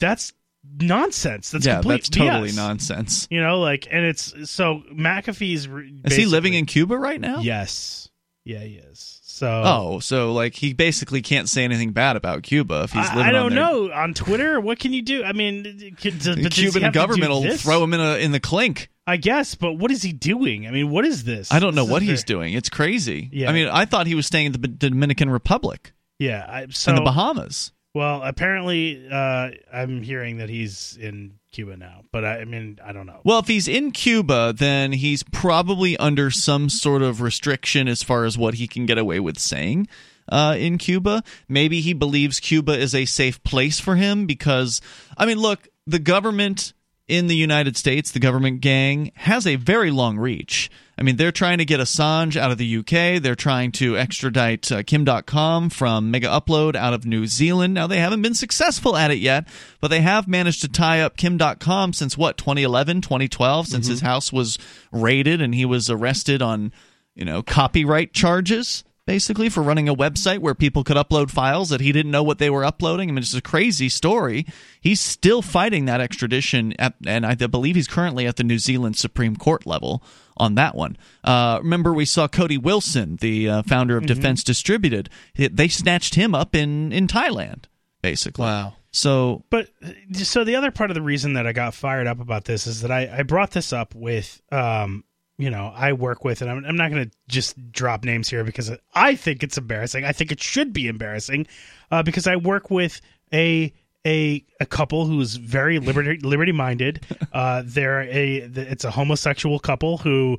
"That's 0.00 0.32
nonsense. 0.80 1.50
That's 1.50 1.66
yeah, 1.66 1.74
complete 1.76 1.96
that's 1.96 2.08
totally 2.10 2.50
BS." 2.50 2.56
nonsense. 2.56 3.28
You 3.30 3.42
know, 3.42 3.60
like, 3.60 3.86
and 3.90 4.04
it's 4.04 4.50
so 4.50 4.82
McAfee's. 4.92 5.68
Is 6.04 6.16
he 6.16 6.26
living 6.26 6.54
in 6.54 6.66
Cuba 6.66 6.96
right 6.96 7.20
now? 7.20 7.40
Yes. 7.40 8.08
Yeah, 8.44 8.60
he 8.60 8.74
is. 8.74 9.20
So. 9.22 9.62
Oh, 9.64 9.98
so 9.98 10.32
like 10.32 10.54
he 10.54 10.74
basically 10.74 11.20
can't 11.20 11.48
say 11.48 11.64
anything 11.64 11.90
bad 11.90 12.14
about 12.14 12.44
Cuba 12.44 12.84
if 12.84 12.92
he's 12.92 13.08
living 13.08 13.22
I 13.24 13.32
don't 13.32 13.46
on 13.46 13.54
know 13.54 13.90
on 13.90 14.14
Twitter. 14.14 14.60
What 14.60 14.78
can 14.78 14.92
you 14.92 15.02
do? 15.02 15.24
I 15.24 15.32
mean, 15.32 15.62
The 15.64 15.90
but 15.90 16.52
does 16.52 16.56
he 16.56 16.62
Cuban 16.70 16.82
have 16.82 16.92
to 16.92 16.98
do 16.98 17.00
government 17.00 17.30
will 17.32 17.56
throw 17.56 17.82
him 17.82 17.94
in 17.94 18.00
a 18.00 18.16
in 18.18 18.30
the 18.30 18.38
clink. 18.38 18.90
I 19.06 19.16
guess, 19.18 19.54
but 19.54 19.74
what 19.74 19.90
is 19.90 20.02
he 20.02 20.12
doing? 20.12 20.66
I 20.66 20.70
mean, 20.70 20.90
what 20.90 21.04
is 21.04 21.24
this? 21.24 21.52
I 21.52 21.58
don't 21.58 21.74
know 21.74 21.84
This 21.84 21.92
what 21.92 22.02
he's 22.02 22.22
very- 22.24 22.38
doing. 22.38 22.54
It's 22.54 22.68
crazy. 22.70 23.28
Yeah. 23.32 23.50
I 23.50 23.52
mean, 23.52 23.68
I 23.68 23.84
thought 23.84 24.06
he 24.06 24.14
was 24.14 24.26
staying 24.26 24.46
in 24.46 24.52
the 24.52 24.58
Dominican 24.68 25.28
Republic 25.30 25.92
Yeah, 26.18 26.46
I, 26.48 26.66
so 26.70 26.90
and 26.90 26.98
the 26.98 27.02
Bahamas. 27.02 27.72
Well, 27.94 28.22
apparently, 28.24 29.06
uh, 29.08 29.50
I'm 29.72 30.02
hearing 30.02 30.38
that 30.38 30.48
he's 30.48 30.96
in 31.00 31.34
Cuba 31.52 31.76
now, 31.76 32.00
but 32.10 32.24
I, 32.24 32.40
I 32.40 32.44
mean, 32.44 32.80
I 32.84 32.92
don't 32.92 33.06
know. 33.06 33.20
Well, 33.24 33.38
if 33.38 33.46
he's 33.46 33.68
in 33.68 33.92
Cuba, 33.92 34.52
then 34.56 34.90
he's 34.92 35.22
probably 35.22 35.96
under 35.98 36.30
some 36.32 36.68
sort 36.68 37.02
of 37.02 37.20
restriction 37.20 37.86
as 37.86 38.02
far 38.02 38.24
as 38.24 38.36
what 38.36 38.54
he 38.54 38.66
can 38.66 38.84
get 38.86 38.98
away 38.98 39.20
with 39.20 39.38
saying 39.38 39.86
uh, 40.28 40.56
in 40.58 40.78
Cuba. 40.78 41.22
Maybe 41.48 41.80
he 41.82 41.92
believes 41.92 42.40
Cuba 42.40 42.72
is 42.76 42.96
a 42.96 43.04
safe 43.04 43.40
place 43.44 43.78
for 43.78 43.94
him 43.94 44.26
because, 44.26 44.80
I 45.16 45.24
mean, 45.26 45.38
look, 45.38 45.68
the 45.86 46.00
government 46.00 46.72
in 47.06 47.26
the 47.26 47.36
United 47.36 47.76
States, 47.76 48.10
the 48.10 48.18
government 48.18 48.60
gang, 48.60 49.12
has 49.16 49.46
a 49.46 49.56
very 49.56 49.90
long 49.90 50.18
reach. 50.18 50.70
I 50.96 51.02
mean, 51.02 51.16
they're 51.16 51.32
trying 51.32 51.58
to 51.58 51.64
get 51.64 51.80
Assange 51.80 52.36
out 52.36 52.50
of 52.50 52.58
the 52.58 52.78
UK. 52.78 53.20
They're 53.20 53.34
trying 53.34 53.72
to 53.72 53.98
extradite 53.98 54.70
uh, 54.70 54.82
Kim 54.84 55.04
Dotcom 55.04 55.72
from 55.72 56.12
Megaupload 56.12 56.76
out 56.76 56.94
of 56.94 57.04
New 57.04 57.26
Zealand. 57.26 57.74
Now, 57.74 57.86
they 57.86 57.98
haven't 57.98 58.22
been 58.22 58.34
successful 58.34 58.96
at 58.96 59.10
it 59.10 59.18
yet, 59.18 59.46
but 59.80 59.88
they 59.88 60.00
have 60.00 60.28
managed 60.28 60.62
to 60.62 60.68
tie 60.68 61.00
up 61.00 61.16
Kim 61.16 61.36
Dotcom 61.36 61.94
since 61.94 62.16
what, 62.16 62.38
2011, 62.38 63.00
2012, 63.00 63.66
since 63.66 63.86
his 63.88 64.00
house 64.00 64.32
was 64.32 64.58
raided 64.92 65.42
and 65.42 65.54
he 65.54 65.64
was 65.64 65.90
arrested 65.90 66.40
on, 66.40 66.72
you 67.14 67.24
know, 67.24 67.42
copyright 67.42 68.12
charges. 68.12 68.84
Basically, 69.06 69.50
for 69.50 69.62
running 69.62 69.86
a 69.86 69.94
website 69.94 70.38
where 70.38 70.54
people 70.54 70.82
could 70.82 70.96
upload 70.96 71.30
files 71.30 71.68
that 71.68 71.82
he 71.82 71.92
didn't 71.92 72.10
know 72.10 72.22
what 72.22 72.38
they 72.38 72.48
were 72.48 72.64
uploading. 72.64 73.10
I 73.10 73.12
mean, 73.12 73.18
it's 73.18 73.34
a 73.34 73.42
crazy 73.42 73.90
story. 73.90 74.46
He's 74.80 74.98
still 74.98 75.42
fighting 75.42 75.84
that 75.84 76.00
extradition, 76.00 76.72
at, 76.78 76.94
and 77.06 77.26
I 77.26 77.34
believe 77.34 77.76
he's 77.76 77.86
currently 77.86 78.26
at 78.26 78.36
the 78.36 78.44
New 78.44 78.58
Zealand 78.58 78.96
Supreme 78.96 79.36
Court 79.36 79.66
level 79.66 80.02
on 80.38 80.54
that 80.54 80.74
one. 80.74 80.96
Uh, 81.22 81.58
remember, 81.62 81.92
we 81.92 82.06
saw 82.06 82.28
Cody 82.28 82.56
Wilson, 82.56 83.16
the 83.16 83.48
uh, 83.48 83.62
founder 83.62 83.98
of 83.98 84.06
Defense 84.06 84.42
Distributed. 84.42 85.10
They 85.36 85.68
snatched 85.68 86.14
him 86.14 86.34
up 86.34 86.54
in 86.54 86.90
in 86.90 87.06
Thailand, 87.06 87.64
basically. 88.00 88.44
Wow. 88.44 88.74
So, 88.90 89.44
But 89.50 89.68
so 90.12 90.44
the 90.44 90.54
other 90.54 90.70
part 90.70 90.90
of 90.90 90.94
the 90.94 91.02
reason 91.02 91.32
that 91.32 91.46
I 91.48 91.52
got 91.52 91.74
fired 91.74 92.06
up 92.06 92.20
about 92.20 92.44
this 92.44 92.66
is 92.66 92.80
that 92.82 92.92
I, 92.92 93.18
I 93.18 93.22
brought 93.24 93.50
this 93.50 93.72
up 93.72 93.92
with, 93.92 94.40
um, 94.52 95.02
you 95.38 95.50
know, 95.50 95.72
I 95.74 95.92
work 95.94 96.24
with, 96.24 96.42
and 96.42 96.50
I'm, 96.50 96.64
I'm 96.64 96.76
not 96.76 96.90
going 96.90 97.04
to 97.04 97.10
just 97.28 97.72
drop 97.72 98.04
names 98.04 98.28
here 98.28 98.44
because 98.44 98.70
I 98.94 99.16
think 99.16 99.42
it's 99.42 99.58
embarrassing. 99.58 100.04
I 100.04 100.12
think 100.12 100.30
it 100.32 100.40
should 100.42 100.72
be 100.72 100.86
embarrassing 100.88 101.46
uh, 101.90 102.02
because 102.02 102.26
I 102.26 102.36
work 102.36 102.70
with 102.70 103.00
a 103.32 103.72
a 104.06 104.44
a 104.60 104.66
couple 104.66 105.06
who's 105.06 105.36
very 105.36 105.78
liberty 105.78 106.18
liberty 106.22 106.52
minded. 106.52 107.04
Uh, 107.32 107.62
they're 107.64 108.02
a 108.02 108.36
it's 108.38 108.84
a 108.84 108.90
homosexual 108.90 109.58
couple 109.58 109.98
who 109.98 110.38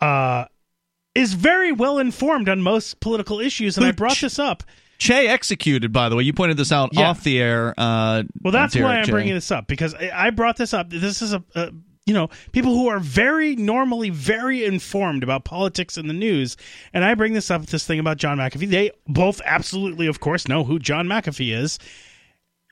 uh, 0.00 0.44
is 1.14 1.34
very 1.34 1.72
well 1.72 1.98
informed 1.98 2.48
on 2.48 2.62
most 2.62 3.00
political 3.00 3.40
issues, 3.40 3.76
and 3.76 3.86
I 3.86 3.92
brought 3.92 4.18
this 4.20 4.38
up 4.38 4.62
Che 4.98 5.28
executed, 5.28 5.92
by 5.92 6.08
the 6.08 6.16
way. 6.16 6.24
You 6.24 6.32
pointed 6.32 6.56
this 6.56 6.72
out 6.72 6.90
Yeah. 6.92 7.10
off 7.10 7.22
the 7.22 7.40
air. 7.40 7.72
Uh, 7.78 8.24
Well, 8.42 8.50
that's 8.52 8.74
why 8.76 8.96
I'm 8.98 9.04
J. 9.04 9.12
bringing 9.12 9.34
this 9.34 9.50
up 9.50 9.66
because 9.68 9.94
I 9.94 10.10
I 10.12 10.30
brought 10.30 10.56
this 10.56 10.74
up. 10.74 10.90
This 10.90 11.22
is 11.22 11.32
a, 11.32 11.42
a 11.54 11.70
you 12.08 12.14
know 12.14 12.30
people 12.52 12.72
who 12.72 12.88
are 12.88 12.98
very 12.98 13.54
normally 13.54 14.08
very 14.08 14.64
informed 14.64 15.22
about 15.22 15.44
politics 15.44 15.98
and 15.98 16.08
the 16.08 16.14
news, 16.14 16.56
and 16.94 17.04
I 17.04 17.14
bring 17.14 17.34
this 17.34 17.50
up 17.50 17.66
this 17.66 17.86
thing 17.86 18.00
about 18.00 18.16
John 18.16 18.38
McAfee. 18.38 18.70
They 18.70 18.90
both 19.06 19.42
absolutely, 19.44 20.06
of 20.06 20.18
course, 20.18 20.48
know 20.48 20.64
who 20.64 20.78
John 20.78 21.06
McAfee 21.06 21.54
is, 21.54 21.78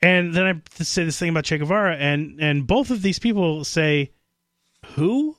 and 0.03 0.35
then 0.35 0.47
I 0.47 0.83
say 0.83 1.05
this 1.05 1.19
thing 1.19 1.29
about 1.29 1.45
Che 1.45 1.59
Guevara, 1.59 1.97
and 1.97 2.41
and 2.41 2.67
both 2.67 2.91
of 2.91 3.03
these 3.03 3.19
people 3.19 3.63
say, 3.65 4.11
"Who?" 4.95 5.37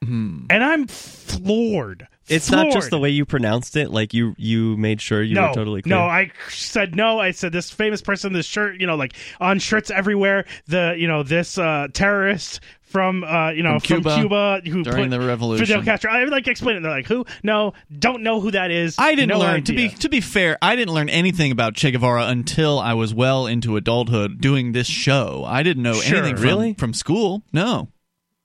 Hmm. 0.00 0.46
And 0.48 0.62
I'm 0.62 0.86
floored. 0.86 2.06
It's 2.28 2.50
not 2.50 2.72
just 2.72 2.90
the 2.90 2.98
way 2.98 3.10
you 3.10 3.24
pronounced 3.24 3.76
it. 3.76 3.90
Like 3.90 4.14
you, 4.14 4.34
you 4.38 4.76
made 4.76 5.00
sure 5.00 5.22
you 5.22 5.34
no, 5.34 5.48
were 5.48 5.54
totally 5.54 5.82
clear. 5.82 5.96
No, 5.96 6.02
I 6.04 6.30
said 6.48 6.94
no. 6.96 7.18
I 7.20 7.30
said 7.32 7.52
this 7.52 7.70
famous 7.70 8.00
person, 8.02 8.32
this 8.32 8.46
shirt, 8.46 8.80
you 8.80 8.86
know, 8.86 8.96
like 8.96 9.14
on 9.40 9.58
shirts 9.58 9.90
everywhere. 9.90 10.44
The 10.66 10.94
you 10.96 11.08
know 11.08 11.22
this 11.22 11.58
uh, 11.58 11.88
terrorist 11.92 12.60
from 12.82 13.24
uh, 13.24 13.50
you 13.50 13.62
know 13.62 13.78
From 13.80 14.02
from 14.02 14.14
Cuba 14.20 14.60
Cuba, 14.62 14.70
who 14.70 14.82
during 14.84 15.10
put 15.10 15.18
the 15.20 15.26
revolution. 15.26 15.66
Fidel 15.66 15.82
Castro. 15.82 16.12
I 16.12 16.20
would 16.22 16.30
like 16.30 16.46
explain 16.46 16.76
it. 16.76 16.80
They're 16.80 16.90
like, 16.92 17.06
who? 17.06 17.26
No, 17.42 17.72
don't 17.98 18.22
know 18.22 18.40
who 18.40 18.52
that 18.52 18.70
is. 18.70 18.96
I 18.98 19.14
didn't 19.16 19.30
No 19.30 19.40
learn 19.40 19.64
to 19.64 19.72
be 19.74 19.88
to 19.88 20.08
be 20.08 20.20
fair. 20.20 20.56
I 20.62 20.76
didn't 20.76 20.94
learn 20.94 21.08
anything 21.08 21.50
about 21.50 21.74
Che 21.74 21.90
Guevara 21.90 22.26
until 22.28 22.78
I 22.78 22.94
was 22.94 23.12
well 23.12 23.46
into 23.46 23.76
adulthood 23.76 24.40
doing 24.40 24.72
this 24.72 24.86
show. 24.86 25.44
I 25.44 25.62
didn't 25.62 25.82
know 25.82 25.94
Sure. 25.94 26.18
anything 26.18 26.36
from, 26.36 26.44
Really? 26.44 26.74
from 26.74 26.94
school. 26.94 27.42
No, 27.52 27.88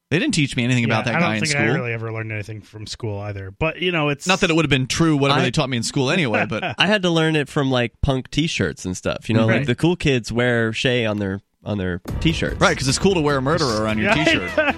they 0.10 0.20
didn't 0.20 0.34
teach 0.34 0.56
me 0.56 0.64
anything 0.64 0.86
about 0.86 1.06
Yeah, 1.06 1.14
that 1.14 1.16
I 1.16 1.20
don't 1.20 1.30
guy 1.30 1.36
in 1.36 1.40
think 1.42 1.52
school. 1.52 1.62
I 1.64 1.66
really 1.76 1.94
ever 1.94 2.12
learned 2.12 2.32
anything 2.32 2.62
from 2.62 2.88
school 2.88 3.20
either. 3.20 3.52
But 3.52 3.80
you 3.82 3.92
know, 3.92 4.10
it's 4.10 4.26
Not 4.28 4.40
that 4.42 4.50
it 4.50 4.56
would 4.56 4.66
have 4.66 4.70
been 4.70 4.88
true 4.88 5.16
whatever 5.18 5.40
I- 5.40 5.44
they 5.44 5.52
taught 5.52 5.70
me 5.70 5.78
in 5.78 5.84
school 5.84 6.10
anyway, 6.12 6.46
but 6.48 6.64
I 6.80 6.88
had 6.88 7.02
to 7.04 7.10
learn 7.10 7.36
it 7.36 7.48
from 7.50 7.70
like 7.72 7.94
punk 8.02 8.30
T-shirts 8.32 8.86
and 8.86 8.96
stuff. 8.98 9.30
You 9.30 9.36
know, 9.36 9.48
Right. 9.48 9.58
like 9.60 9.68
the 9.68 9.76
cool 9.76 9.96
kids 9.96 10.32
wear 10.32 10.72
Che 10.72 11.06
on 11.06 11.20
their 11.20 11.42
on 11.64 11.78
their 11.78 12.00
T-shirts. 12.22 12.60
right 12.60 12.72
because 12.72 12.88
it's 12.88 12.98
cool 13.00 13.14
to 13.16 13.22
wear 13.22 13.38
a 13.38 13.42
murderer 13.42 13.88
on 13.88 13.98
your 13.98 14.14
T-shirt. 14.16 14.76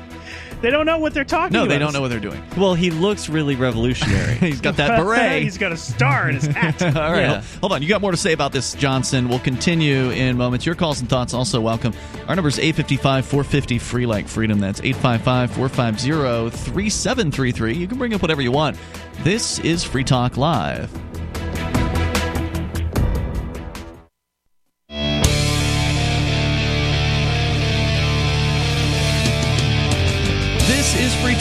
They 0.62 0.70
don't 0.70 0.86
know 0.86 0.98
what 1.00 1.14
they're 1.14 1.24
talking 1.24 1.54
No, 1.54 1.64
about. 1.64 1.70
they 1.70 1.80
don't 1.80 1.94
know 1.94 2.02
what 2.02 2.10
they're 2.10 2.20
doing. 2.20 2.42
Well, 2.58 2.74
he 2.76 2.92
looks 2.92 3.30
really 3.30 3.56
revolutionary. 3.56 4.36
He's 4.40 4.62
got 4.62 4.78
that 4.78 4.98
beret. 5.04 5.42
He's 5.44 5.58
got 5.58 5.72
a 5.72 5.78
star 5.78 6.30
in 6.30 6.36
his 6.36 6.46
hat. 6.46 6.82
All 6.84 6.92
right, 7.12 7.22
Yeah. 7.22 7.28
hold- 7.42 7.44
hold 7.62 7.72
on. 7.74 7.82
You 7.82 7.88
got 7.90 8.02
more 8.02 8.12
to 8.12 8.18
say 8.18 8.32
about 8.34 8.52
this, 8.52 8.74
Johnson. 8.76 9.28
We'll 9.30 9.40
continue 9.40 10.12
in 10.12 10.38
moments. 10.38 10.66
Your 10.66 10.76
calls 10.76 11.00
and 11.00 11.10
thoughts 11.10 11.34
also 11.34 11.60
welcome. 11.62 11.94
Our 12.28 12.36
number 12.36 12.50
is 12.50 12.60
855 12.60 13.26
450 13.26 13.80
free 13.80 14.06
like 14.06 14.28
freedom. 14.28 14.60
That's 14.60 14.80
855 14.82 15.52
450 15.52 16.58
3733. 16.58 17.74
You 17.76 17.88
can 17.88 17.98
bring 17.98 18.14
up 18.14 18.22
whatever 18.22 18.42
you 18.42 18.52
want. 18.52 18.78
This 19.24 19.60
is 19.60 19.84
Free 19.84 20.04
Talk 20.04 20.38
Live. 20.38 20.90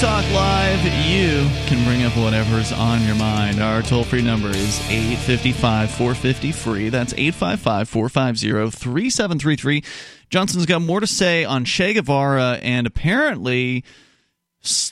Talk 0.01 0.25
Live. 0.33 0.83
You 1.11 1.47
can 1.67 1.85
bring 1.85 2.05
up 2.05 2.17
whatever's 2.17 2.73
on 2.73 3.03
your 3.03 3.17
mind. 3.17 3.61
Our 3.61 3.83
toll 3.83 4.03
free 4.03 4.23
number 4.23 4.49
is 4.49 4.81
855 4.89 5.91
450 5.91 6.53
free. 6.53 6.89
That's 6.89 7.13
855 7.13 7.87
450 7.87 8.71
3733. 8.71 9.85
Johnson's 10.31 10.65
got 10.65 10.81
more 10.81 11.01
to 11.01 11.07
say 11.07 11.45
on 11.45 11.67
Che 11.67 11.93
Guevara 11.93 12.59
and 12.63 12.87
apparently 12.87 13.85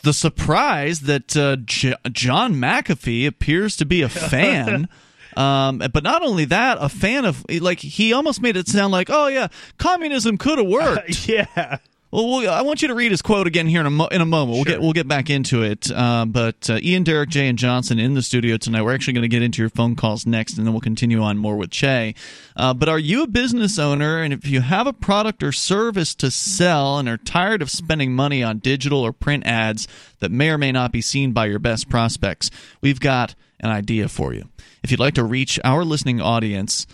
the 0.03 0.13
surprise 0.13 1.01
that 1.01 1.35
uh, 1.35 1.57
J- 1.65 1.97
John 2.13 2.57
McAfee 2.57 3.27
appears 3.27 3.77
to 3.79 3.87
be 3.87 4.03
a 4.03 4.11
fan. 4.11 4.89
Um, 5.37 5.79
but 5.79 6.03
not 6.03 6.23
only 6.23 6.47
that, 6.47 6.79
a 6.81 6.89
fan 6.89 7.25
of 7.25 7.45
like 7.49 7.79
he 7.79 8.13
almost 8.13 8.43
made 8.43 8.57
it 8.57 8.67
sound 8.67 8.91
like, 8.91 9.09
oh 9.09 9.29
yeah, 9.29 9.49
communism 9.77 10.37
could 10.37 10.59
have 10.59 10.67
worked. 10.67 11.29
yeah. 11.29 11.79
Well, 12.11 12.49
I 12.49 12.63
want 12.63 12.81
you 12.81 12.89
to 12.89 12.95
read 12.95 13.11
his 13.11 13.21
quote 13.21 13.47
again 13.47 13.67
here 13.67 13.81
in 13.81 13.87
a, 13.87 13.91
mo- 13.91 14.07
in 14.07 14.23
a 14.23 14.27
moment. 14.27 14.57
We'll 14.57 14.65
get 14.65 14.81
we'll 14.81 14.95
get 14.95 15.07
back 15.07 15.29
into 15.29 15.63
it. 15.63 15.91
Uh, 15.91 16.25
but 16.25 16.71
uh, 16.71 16.79
Ian, 16.83 17.03
Derek, 17.03 17.29
Jay, 17.29 17.49
and 17.49 17.59
Johnson 17.59 17.99
in 17.99 18.15
the 18.15 18.23
studio 18.23 18.57
tonight. 18.57 18.81
We're 18.81 18.95
actually 18.95 19.13
going 19.13 19.23
to 19.23 19.29
get 19.29 19.43
into 19.43 19.61
your 19.61 19.69
phone 19.69 19.95
calls 19.95 20.27
next, 20.27 20.57
and 20.57 20.67
then 20.67 20.73
we'll 20.73 20.81
continue 20.81 21.21
on 21.21 21.37
more 21.37 21.57
with 21.57 21.71
Che. 21.71 22.15
Uh, 22.57 22.73
but 22.73 22.89
are 22.89 22.99
you 22.99 23.25
a 23.25 23.27
business 23.27 23.79
owner, 23.79 24.23
and 24.23 24.33
if 24.33 24.47
you 24.47 24.63
have 24.63 24.87
a 24.87 24.95
product 24.95 25.43
or 25.43 25.53
service 25.53 26.15
to 26.15 26.31
sell, 26.31 26.99
and 26.99 27.11
are 27.11 27.19
tired 27.19 27.61
of 27.61 27.71
spending 27.71 28.15
money 28.15 28.43
on 28.43 28.59
digital 28.59 29.03
or 29.03 29.13
print 29.13 29.45
ads 29.47 29.87
that 30.21 30.31
may 30.31 30.49
or 30.49 30.57
may 30.57 30.73
not 30.73 30.93
be 30.93 31.03
seen 31.03 31.33
by 31.33 31.45
your 31.45 31.59
best 31.59 31.91
prospects? 31.91 32.51
We've 32.81 33.01
got 33.01 33.35
an 33.61 33.69
idea 33.69 34.09
for 34.09 34.33
you. 34.33 34.49
If 34.83 34.91
you'd 34.91 35.01
like 35.01 35.15
to 35.15 35.25
reach 35.25 35.61
our 35.63 35.85
listening 35.85 36.23
audience. 36.23 36.87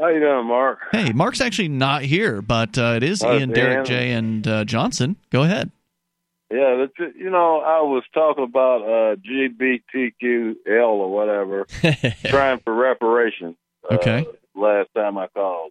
How 0.00 0.08
you 0.08 0.20
doing, 0.20 0.46
Mark? 0.46 0.78
Hey, 0.92 1.12
Mark's 1.12 1.40
actually 1.42 1.68
not 1.68 2.02
here, 2.02 2.40
but 2.40 2.78
uh, 2.78 2.94
it 2.96 3.02
is 3.02 3.22
Oh, 3.22 3.36
Ian, 3.36 3.50
Derek, 3.50 3.78
Dan. 3.78 3.84
Jay, 3.84 4.12
and 4.12 4.46
uh, 4.48 4.64
Johnson. 4.64 5.16
Go 5.30 5.42
ahead. 5.42 5.70
Yeah, 6.50 6.76
that's 6.98 7.14
you 7.16 7.30
know, 7.30 7.60
I 7.60 7.80
was 7.82 8.02
talking 8.12 8.42
about 8.44 8.82
uh, 8.82 9.16
GBTQL 9.16 10.56
or 10.84 11.12
whatever, 11.12 11.66
trying 12.24 12.58
for 12.60 12.74
reparations. 12.74 13.56
uh, 13.88 13.94
Okay. 13.94 14.26
last 14.56 14.88
time 14.96 15.16
I 15.18 15.28
called. 15.28 15.70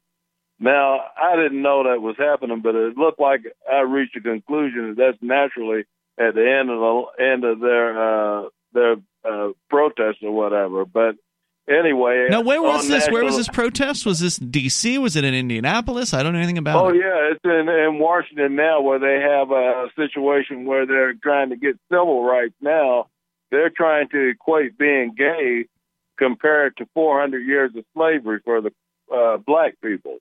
Now, 0.60 1.00
I 1.22 1.36
didn't 1.36 1.62
know 1.62 1.84
that 1.84 2.02
was 2.02 2.16
happening, 2.18 2.62
but 2.62 2.76
it 2.76 2.98
looked 2.98 3.20
like 3.20 3.42
I 3.70 3.82
reached 3.82 4.16
a 4.18 4.22
conclusion 4.22 4.90
that 4.90 4.96
that's 4.98 5.18
naturally 5.22 5.86
at 6.20 6.36
the 6.36 6.50
end 6.60 6.70
of 6.70 6.80
the 6.80 7.24
end 7.24 7.44
of 7.46 7.60
their 7.60 8.44
uh, 8.46 8.50
their 8.74 8.96
uh, 9.30 9.52
protest 9.70 10.20
or 10.22 10.32
whatever. 10.32 10.86
But 10.86 11.16
anyway, 11.70 12.28
Now, 12.30 12.42
where 12.42 12.62
was 12.62 12.88
this? 12.88 13.08
Where 13.10 13.24
was 13.24 13.38
this 13.38 13.48
protest? 13.48 14.06
Was 14.06 14.20
this 14.20 14.38
D.C.? 14.38 14.98
Was 14.98 15.16
it 15.16 15.24
in 15.24 15.34
Indianapolis? 15.34 16.14
I 16.14 16.24
don't 16.24 16.34
know 16.34 16.40
anything 16.40 16.58
about 16.58 16.86
Oh 16.86 16.90
it. 16.90 16.96
yeah, 16.98 17.32
it's 17.32 17.40
in 17.44 17.70
in 17.70 18.00
Washington 18.00 18.56
now, 18.56 18.82
where 18.82 19.00
they 19.00 19.20
have 19.22 19.52
a 19.52 19.88
situation 19.96 20.66
where 20.66 20.86
they're 20.86 21.14
trying 21.14 21.50
to 21.52 21.56
get 21.58 21.78
civil 21.92 22.24
rights. 22.24 22.54
Now 22.62 23.08
they're 23.52 23.70
trying 23.70 24.10
to 24.10 24.30
equate 24.30 24.78
being 24.78 25.14
gay 25.18 25.66
compared 26.18 26.76
to 26.78 26.86
400 26.94 27.40
years 27.40 27.72
of 27.76 27.86
slavery 27.96 28.40
for 28.44 28.62
the 28.62 28.72
uh, 29.14 29.38
black 29.38 29.76
people. 29.84 30.18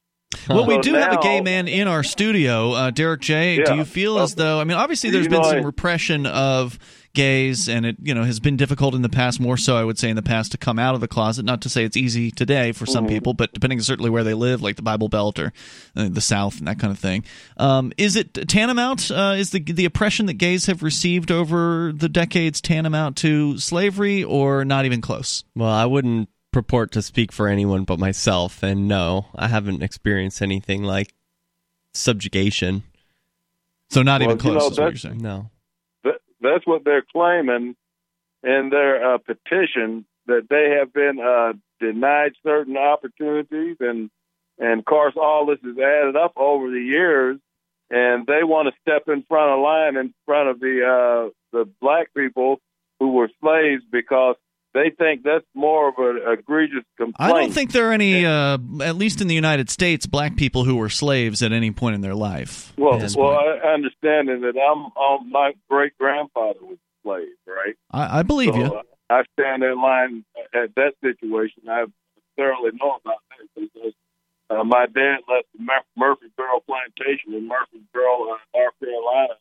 Well, 0.49 0.67
we 0.67 0.75
So 0.77 0.83
do 0.83 0.95
have 0.95 1.13
a 1.15 1.19
gay 1.23 1.41
man 1.41 1.69
in 1.69 1.89
our 1.89 2.03
studio, 2.03 2.73
uh, 2.73 2.91
Derek 2.91 3.21
J. 3.21 3.63
Do 3.65 3.75
you 3.75 3.85
feel 3.85 4.19
as 4.19 4.35
though? 4.35 4.61
I 4.61 4.65
mean, 4.65 4.77
obviously, 4.79 5.11
there's 5.11 5.29
been 5.29 5.43
know, 5.43 5.51
some 5.51 5.65
repression 5.65 6.25
of 6.27 6.79
gays, 7.19 7.69
and 7.69 7.85
it 7.85 7.97
you 8.03 8.15
know 8.15 8.23
has 8.25 8.41
been 8.41 8.57
difficult 8.57 8.95
in 8.95 9.03
the 9.03 9.09
past. 9.09 9.41
More 9.41 9.57
so, 9.57 9.77
I 9.77 9.85
would 9.85 9.99
say, 9.99 10.09
in 10.09 10.17
the 10.17 10.23
past 10.23 10.53
to 10.53 10.59
come 10.59 10.79
out 10.79 10.95
of 10.95 11.01
the 11.01 11.09
closet. 11.09 11.45
Not 11.45 11.61
to 11.63 11.69
say 11.69 11.85
it's 11.85 11.97
easy 11.97 12.31
today 12.31 12.73
for 12.73 12.87
some 12.87 13.05
Mhm. 13.07 13.09
people, 13.11 13.35
but 13.35 13.53
depending 13.53 13.81
certainly 13.81 14.09
where 14.11 14.25
they 14.25 14.35
live, 14.35 14.63
like 14.63 14.77
the 14.77 14.83
Bible 14.83 15.09
Belt 15.09 15.39
or 15.39 15.53
uh, 15.97 16.09
the 16.09 16.21
South 16.21 16.59
and 16.59 16.69
that 16.69 16.79
kind 16.79 16.93
of 16.93 16.99
thing. 16.99 17.25
Um, 17.57 17.93
is 17.99 18.17
it 18.17 18.33
tantamount? 18.49 19.11
Uh, 19.11 19.35
is 19.37 19.51
the 19.51 19.61
the 19.61 19.85
oppression 19.85 20.27
that 20.27 20.35
gays 20.35 20.67
have 20.67 20.83
received 20.83 21.31
over 21.31 21.93
the 21.95 22.09
decades 22.09 22.61
tantamount 22.61 23.17
to 23.19 23.59
slavery, 23.59 24.23
or 24.25 24.65
not 24.65 24.85
even 24.87 25.01
close? 25.01 25.45
Well, 25.55 25.69
I 25.69 25.85
wouldn't 25.85 26.29
purport 26.53 26.93
to 26.93 27.03
speak 27.03 27.31
for 27.33 27.47
anyone 27.49 27.85
but 27.85 27.99
myself, 27.99 28.63
and 28.63 28.89
no, 28.89 29.27
I 29.37 29.49
haven't 29.49 29.83
experienced 29.83 30.41
anything 30.41 30.83
like 30.83 31.13
subjugation. 31.93 32.83
So 33.91 34.03
not 34.03 34.21
Well, 34.21 34.31
even 34.33 34.45
you 34.47 34.53
know, 34.55 34.59
close. 34.61 34.73
is 34.73 34.79
what 34.79 34.85
you're 34.85 34.91
that's- 34.93 35.03
saying. 35.03 35.19
No. 35.23 35.51
That, 36.41 36.51
that's 36.53 36.67
what 36.67 36.85
they're 36.85 37.05
claiming 37.13 37.77
in 38.43 38.69
their 38.71 39.15
uh, 39.15 39.19
petition 39.19 40.05
that 40.27 40.47
they 40.51 40.77
have 40.79 40.93
been 40.93 41.19
uh, 41.21 41.55
denied 41.81 42.33
certain 42.45 42.77
opportunities, 42.77 43.77
and 43.81 44.11
and 44.59 44.81
of 44.81 44.85
course 44.85 45.15
all 45.17 45.47
this 45.47 45.59
is 45.63 45.79
added 45.79 46.17
up 46.17 46.33
over 46.37 46.71
the 46.71 46.81
years. 46.81 47.39
and 47.91 48.27
they 48.27 48.45
want 48.45 48.69
to 48.69 48.81
step 48.81 49.05
in 49.09 49.23
front 49.29 49.53
of 49.53 49.61
line 49.61 49.97
in 49.97 50.15
front 50.27 50.49
of 50.49 50.61
the 50.61 50.83
uh, 50.85 51.31
the 51.53 51.69
black 51.81 52.09
people 52.15 52.61
who 53.01 53.13
were 53.13 53.31
slaves 53.41 53.83
because 53.91 54.37
they 54.75 54.91
think 54.97 55.23
that's 55.23 55.45
more 55.55 55.89
of 55.89 55.95
an 55.99 56.21
egregious 56.27 56.85
complaint. 56.97 57.17
I 57.19 57.29
don't 57.29 57.53
think 57.53 57.73
there 57.73 57.89
are 57.89 57.93
any, 57.93 58.27
uh, 58.27 58.59
at 58.83 58.97
least 58.97 59.21
in 59.21 59.27
the 59.27 59.35
United 59.35 59.71
States, 59.71 60.07
black 60.07 60.37
people 60.37 60.65
who 60.65 60.77
were 60.77 60.89
slaves 60.89 61.43
at 61.43 61.53
any 61.53 61.71
point 61.71 61.95
in 61.95 62.01
their 62.01 62.15
life. 62.15 62.73
Well, 62.77 62.99
well, 63.17 63.39
I 63.39 63.69
understand 63.69 64.29
that 64.29 64.55
I'm, 64.57 64.93
I'm 65.01 65.31
my 65.31 65.53
great 65.69 65.97
grandfather 65.99 66.61
was 66.63 66.77
a 66.77 67.09
slave, 67.09 67.29
right? 67.47 67.75
I, 67.91 68.21
I 68.21 68.23
believe 68.23 68.55
so, 68.55 68.61
you. 68.61 68.65
uh, 68.67 68.83
I 69.11 69.23
stand 69.39 69.63
in 69.63 69.81
line 69.81 70.25
at 70.55 70.75
that 70.77 70.93
situation. 71.03 71.63
I 71.69 71.87
thoroughly 72.37 72.71
know 72.81 72.99
about 73.03 73.23
that 73.31 73.49
because 73.55 73.95
uh, 74.51 74.65
my 74.65 74.87
dad 74.87 75.19
left 75.29 75.47
the 75.57 75.63
Mur- 75.63 75.81
Murfreesboro 75.97 76.61
plantation 76.67 77.35
in 77.35 77.49
Murfreesboro, 77.49 78.33
uh, 78.33 78.37
North 78.55 78.75
Carolina. 78.83 79.35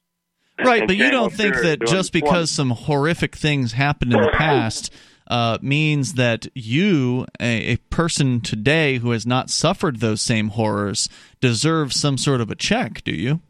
Right, 0.60 0.88
but 0.88 0.98
you 0.98 1.12
don't 1.12 1.32
think 1.32 1.56
that 1.56 1.86
just 1.86 2.12
because 2.12 2.50
some 2.50 2.72
horrific 2.72 3.36
things 3.36 3.74
happened 3.74 4.14
in 4.14 4.22
the 4.22 4.30
past 4.34 4.92
uh, 5.28 5.58
means 5.62 6.14
that 6.14 6.48
you, 6.56 7.26
a, 7.40 7.74
a 7.74 7.78
person 7.90 8.42
today 8.42 8.98
who 8.98 9.12
has 9.12 9.26
not 9.26 9.50
suffered 9.50 10.00
those 10.00 10.22
same 10.22 10.50
horrors, 10.50 11.10
deserves 11.42 12.00
some 12.00 12.18
sort 12.18 12.42
of 12.42 12.50
a 12.50 12.56
check, 12.56 13.04
do 13.04 13.12
you? 13.12 13.42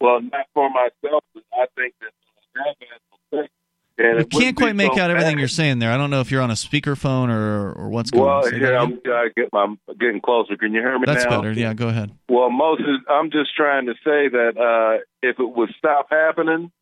Well, 0.00 0.20
not 0.22 0.46
for 0.54 0.68
myself, 0.70 1.22
but 1.34 1.42
I 1.52 1.66
think 1.76 1.94
that 2.00 2.10
that 2.54 2.74
man's 2.80 3.00
mistake. 3.32 3.50
And 3.98 4.18
You 4.18 4.40
can't 4.40 4.56
quite 4.56 4.74
make 4.76 4.94
so 4.94 5.00
out 5.00 5.10
everything 5.10 5.34
bad. 5.34 5.40
you're 5.40 5.48
saying 5.48 5.78
there. 5.78 5.92
I 5.92 5.98
don't 5.98 6.08
know 6.08 6.20
if 6.20 6.30
you're 6.30 6.40
on 6.40 6.50
a 6.50 6.54
speakerphone 6.54 7.28
or, 7.28 7.72
or 7.72 7.90
what's 7.90 8.10
going 8.10 8.24
Well, 8.24 8.36
on. 8.38 8.44
That 8.44 8.54
here. 8.54 8.74
I'm 8.76 8.98
I 9.06 9.28
get 9.36 9.52
my 9.52 9.74
getting 10.00 10.22
closer. 10.22 10.56
Can 10.56 10.72
you 10.72 10.80
hear 10.80 10.98
me 10.98 11.04
That's 11.06 11.24
now? 11.24 11.42
better. 11.42 11.52
Yeah, 11.52 11.74
go 11.74 11.88
ahead. 11.88 12.10
Well, 12.28 12.48
Moses, 12.48 12.86
I'm 13.10 13.30
just 13.30 13.54
trying 13.54 13.86
to 13.86 13.92
say 14.02 14.28
that 14.30 14.52
uh, 14.56 15.04
if 15.22 15.38
it 15.38 15.44
would 15.54 15.68
stop 15.76 16.06
happening, 16.10 16.72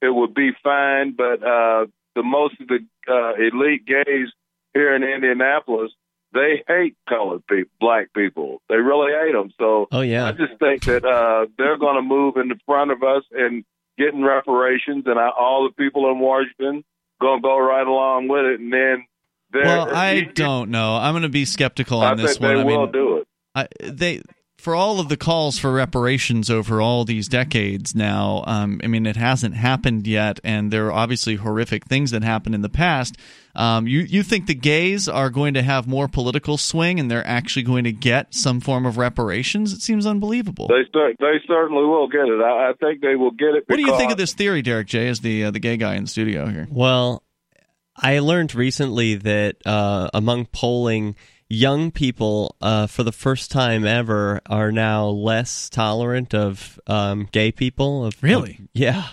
it 0.00 0.10
would 0.14 0.34
be 0.34 0.50
fine. 0.62 1.16
But 1.16 1.42
uh, 1.42 1.86
the 2.14 2.22
most 2.22 2.54
of 2.60 2.68
the 2.68 2.78
uh, 3.08 3.34
elite 3.34 3.84
gays 3.86 4.28
here 4.74 4.94
in 4.94 5.02
Indianapolis, 5.02 5.92
they 6.32 6.62
hate 6.66 6.96
colored 7.08 7.46
people, 7.46 7.70
black 7.80 8.12
people. 8.14 8.62
They 8.68 8.76
really 8.76 9.12
hate 9.12 9.32
them. 9.32 9.52
So 9.58 9.86
Oh 9.92 10.00
yeah. 10.00 10.26
I 10.26 10.32
just 10.32 10.58
think 10.58 10.84
that 10.84 11.04
uh, 11.04 11.46
they're 11.58 11.76
going 11.78 11.96
to 11.96 12.02
move 12.02 12.36
in 12.36 12.48
the 12.48 12.58
front 12.66 12.90
of 12.90 13.02
us 13.02 13.22
and 13.32 13.64
getting 13.98 14.22
reparations, 14.22 15.04
and 15.06 15.18
I, 15.18 15.28
all 15.28 15.68
the 15.68 15.74
people 15.74 16.10
in 16.10 16.18
Washington 16.18 16.84
going 17.20 17.40
to 17.40 17.42
go 17.42 17.58
right 17.58 17.86
along 17.86 18.28
with 18.28 18.44
it, 18.46 18.60
and 18.60 18.72
then. 18.72 19.04
they're- 19.52 19.64
Well, 19.64 19.94
I 19.94 20.22
don't 20.22 20.70
know. 20.70 20.96
I'm 20.96 21.12
going 21.12 21.22
to 21.24 21.28
be 21.28 21.44
skeptical 21.44 22.00
I 22.00 22.12
on 22.12 22.16
this 22.16 22.38
think 22.38 22.40
one. 22.42 22.54
they 22.54 22.60
I 22.60 22.64
will 22.64 22.82
mean, 22.84 22.92
do 22.92 23.16
it. 23.18 23.28
I, 23.54 23.68
they 23.80 24.22
for 24.62 24.76
all 24.76 25.00
of 25.00 25.08
the 25.08 25.16
calls 25.16 25.58
for 25.58 25.72
reparations 25.72 26.48
over 26.48 26.80
all 26.80 27.04
these 27.04 27.26
decades 27.26 27.96
now. 27.96 28.44
Um, 28.46 28.80
I 28.84 28.86
mean, 28.86 29.06
it 29.06 29.16
hasn't 29.16 29.56
happened 29.56 30.06
yet, 30.06 30.38
and 30.44 30.72
there 30.72 30.86
are 30.86 30.92
obviously 30.92 31.34
horrific 31.34 31.86
things 31.86 32.12
that 32.12 32.22
happened 32.22 32.54
in 32.54 32.62
the 32.62 32.68
past. 32.68 33.16
Um, 33.56 33.88
you 33.88 34.02
you 34.02 34.22
think 34.22 34.46
the 34.46 34.54
gays 34.54 35.08
are 35.08 35.30
going 35.30 35.54
to 35.54 35.62
have 35.62 35.88
more 35.88 36.06
political 36.06 36.58
swing, 36.58 37.00
and 37.00 37.10
they're 37.10 37.26
actually 37.26 37.64
going 37.64 37.82
to 37.82 37.92
get 37.92 38.34
some 38.34 38.60
form 38.60 38.86
of 38.86 38.98
reparations? 38.98 39.72
It 39.72 39.82
seems 39.82 40.06
unbelievable. 40.06 40.68
They 40.68 40.84
cer- 40.92 41.16
they 41.18 41.40
certainly 41.48 41.82
will 41.84 42.06
get 42.06 42.28
it. 42.28 42.40
I, 42.40 42.70
I 42.70 42.72
think 42.78 43.00
they 43.00 43.16
will 43.16 43.32
get 43.32 43.56
it. 43.56 43.64
what 43.66 43.76
do 43.78 43.82
you 43.82 43.96
think 43.96 44.12
of 44.12 44.16
this 44.16 44.32
theory, 44.32 44.62
Derek 44.62 44.86
J? 44.86 45.08
As 45.08 45.18
the 45.18 45.46
uh, 45.46 45.50
the 45.50 45.58
gay 45.58 45.76
guy 45.76 45.96
in 45.96 46.04
the 46.04 46.08
studio 46.08 46.46
here. 46.46 46.68
Well, 46.70 47.24
I 47.96 48.20
learned 48.20 48.54
recently 48.54 49.16
that 49.16 49.56
uh, 49.66 50.08
among 50.14 50.46
polling, 50.46 51.16
young 51.52 51.90
people, 51.90 52.56
uh, 52.62 52.86
for 52.86 53.02
the 53.02 53.12
first 53.12 53.50
time 53.50 53.86
ever, 53.86 54.40
are 54.46 54.72
now 54.72 55.06
less 55.06 55.68
tolerant 55.68 56.34
of 56.34 56.80
um, 56.86 57.28
gay 57.30 57.52
people. 57.52 58.06
Of, 58.06 58.22
Really? 58.22 58.58
of- 58.60 58.68
yeah. 58.72 59.04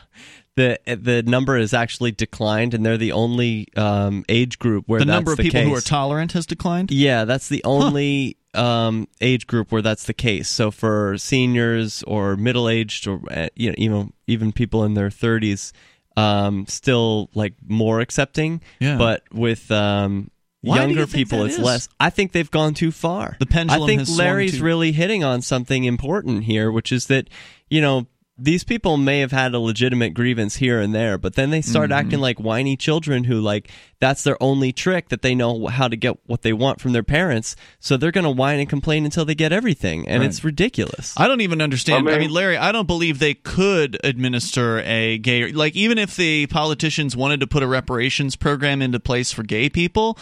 The 0.55 0.77
the 0.85 1.23
number 1.23 1.57
has 1.57 1.73
actually 1.73 2.11
declined, 2.11 2.73
and 2.73 2.85
they're 2.85 2.97
the 2.97 3.13
only 3.13 3.67
um, 3.77 4.25
age 4.27 4.59
group 4.59 4.85
where 4.87 4.99
the 4.99 5.05
number 5.05 5.31
of 5.31 5.37
the 5.37 5.43
people 5.43 5.61
who 5.61 5.73
are 5.73 5.79
tolerant 5.79 6.33
has 6.33 6.45
declined. 6.45 6.91
Yeah, 6.91 7.23
that's 7.23 7.47
the 7.47 7.63
only 7.63 8.35
um, 8.53 9.07
age 9.21 9.47
group 9.47 9.71
where 9.71 9.81
that's 9.81 10.03
the 10.03 10.13
case. 10.13 10.49
So 10.49 10.69
for 10.69 11.17
seniors 11.17 12.03
or 12.03 12.35
middle 12.35 12.67
aged 12.67 13.07
or 13.07 13.21
uh, 13.31 13.47
you 13.55 13.69
know 13.69 13.75
even 13.77 14.13
even 14.27 14.51
people 14.51 14.83
in 14.83 14.95
their 14.95 15.09
thirties, 15.09 15.71
um, 16.17 16.65
still 16.67 17.29
like 17.33 17.53
more 17.65 18.01
accepting. 18.01 18.61
Yeah. 18.81 18.97
But 18.97 19.23
with 19.31 19.71
um, 19.71 20.29
Why 20.61 20.85
do 20.85 20.91
you 20.91 20.97
younger 20.97 21.11
people, 21.11 21.45
it's 21.45 21.55
is? 21.55 21.61
less. 21.63 21.89
I 21.99 22.09
think 22.09 22.31
they've 22.33 22.51
gone 22.51 22.73
too 22.73 22.91
far. 22.91 23.37
The 23.39 23.45
pendulum 23.45 23.83
I 23.83 23.87
think 23.87 23.99
has 23.99 24.17
Larry's 24.17 24.57
too- 24.57 24.63
really 24.63 24.91
hitting 24.91 25.23
on 25.23 25.41
something 25.41 25.85
important 25.85 26.43
here, 26.43 26.71
which 26.71 26.91
is 26.91 27.07
that 27.07 27.29
you 27.69 27.81
know. 27.81 28.07
These 28.41 28.63
people 28.63 28.95
may 28.95 29.19
have 29.19 29.33
had 29.33 29.53
a 29.53 29.59
legitimate 29.59 30.13
grievance 30.13 30.55
here 30.55 30.79
and 30.79 30.95
there, 30.95 31.17
but 31.17 31.35
then 31.35 31.49
they 31.49 31.61
start 31.61 31.89
Mm-hmm. 31.89 31.99
acting 31.99 32.19
like 32.21 32.39
whiny 32.39 32.77
children 32.77 33.25
who 33.25 33.41
like 33.41 33.69
that's 33.99 34.23
their 34.23 34.41
only 34.41 34.71
trick 34.71 35.09
that 35.09 35.21
they 35.21 35.35
know 35.35 35.67
how 35.67 35.89
to 35.89 35.97
get 35.97 36.17
what 36.25 36.41
they 36.41 36.53
want 36.53 36.79
from 36.79 36.93
their 36.93 37.03
parents. 37.03 37.57
So 37.81 37.97
they're 37.97 38.13
going 38.13 38.23
to 38.23 38.29
whine 38.29 38.61
and 38.61 38.69
complain 38.69 39.03
until 39.03 39.25
they 39.25 39.35
get 39.35 39.51
everything, 39.51 40.07
and 40.07 40.21
Right. 40.21 40.29
it's 40.29 40.41
ridiculous. 40.45 41.13
I 41.17 41.27
don't 41.27 41.41
even 41.41 41.61
understand. 41.61 42.07
I 42.07 42.11
I 42.11 42.13
mean, 42.13 42.27
mean- 42.27 42.31
Larry, 42.33 42.55
I 42.55 42.71
don't 42.71 42.87
believe 42.87 43.19
they 43.19 43.33
could 43.33 43.97
administer 44.05 44.79
a 44.85 45.17
gay 45.17 45.51
like 45.51 45.75
even 45.75 45.97
if 45.97 46.15
the 46.15 46.47
politicians 46.47 47.17
wanted 47.17 47.41
to 47.41 47.47
put 47.47 47.61
a 47.61 47.67
reparations 47.67 48.37
program 48.37 48.81
into 48.81 49.01
place 49.01 49.33
for 49.33 49.43
gay 49.43 49.69
people, 49.69 50.17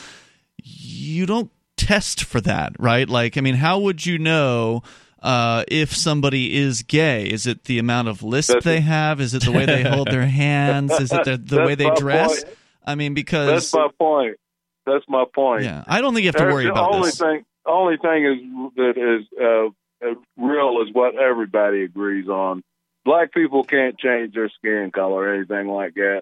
you 0.64 1.26
don't 1.26 1.52
test 1.78 2.24
for 2.24 2.42
that, 2.42 2.74
right? 2.80 3.08
Like, 3.08 3.38
I 3.38 3.42
mean, 3.42 3.56
how 3.56 3.80
would 3.80 4.06
you 4.06 4.18
know 4.18 4.84
uh, 5.22 5.64
if 5.68 5.96
somebody 5.96 6.56
is 6.56 6.82
gay? 6.84 7.26
Is 7.28 7.46
it 7.48 7.66
the 7.66 7.80
amount 7.80 8.08
of 8.08 8.24
lisp 8.24 8.50
That's- 8.50 8.64
they 8.66 8.82
have? 8.82 9.20
Is 9.22 9.34
it 9.34 9.44
the 9.44 9.52
way 9.52 9.66
they 9.66 9.84
hold 9.84 10.10
their 10.10 10.26
hands? 10.28 10.92
Is 11.00 11.12
it 11.12 11.24
the, 11.26 11.38
the 11.38 11.64
way 11.64 11.76
they 11.76 11.90
dress? 11.96 12.44
point. 12.44 12.56
I 12.86 12.96
mean, 12.96 13.14
because 13.14 13.48
That's 13.48 13.74
my 13.74 13.88
point. 14.00 14.38
That's 14.86 15.04
my 15.10 15.26
point. 15.36 15.64
yeah, 15.64 15.84
I 15.86 16.00
don't 16.00 16.14
think 16.14 16.24
you 16.24 16.30
have 16.30 16.36
to 16.38 16.46
worry 16.46 16.64
the 16.64 16.72
about 16.72 16.94
only 16.94 17.10
this. 17.10 17.20
thing. 17.20 17.44
Only 17.66 17.98
thing 17.98 18.26
is 18.26 18.74
that 18.78 18.94
is 19.20 19.28
uh, 19.38 20.08
uh, 20.08 20.14
real 20.38 20.82
is 20.88 20.94
what 20.94 21.16
everybody 21.16 21.84
agrees 21.84 22.30
on. 22.30 22.64
Black 23.04 23.34
people 23.34 23.66
can't 23.66 24.00
change 24.00 24.34
their 24.34 24.50
skin 24.50 24.92
color 24.96 25.24
or 25.24 25.34
anything 25.36 25.68
like 25.68 25.96
that. 25.96 26.22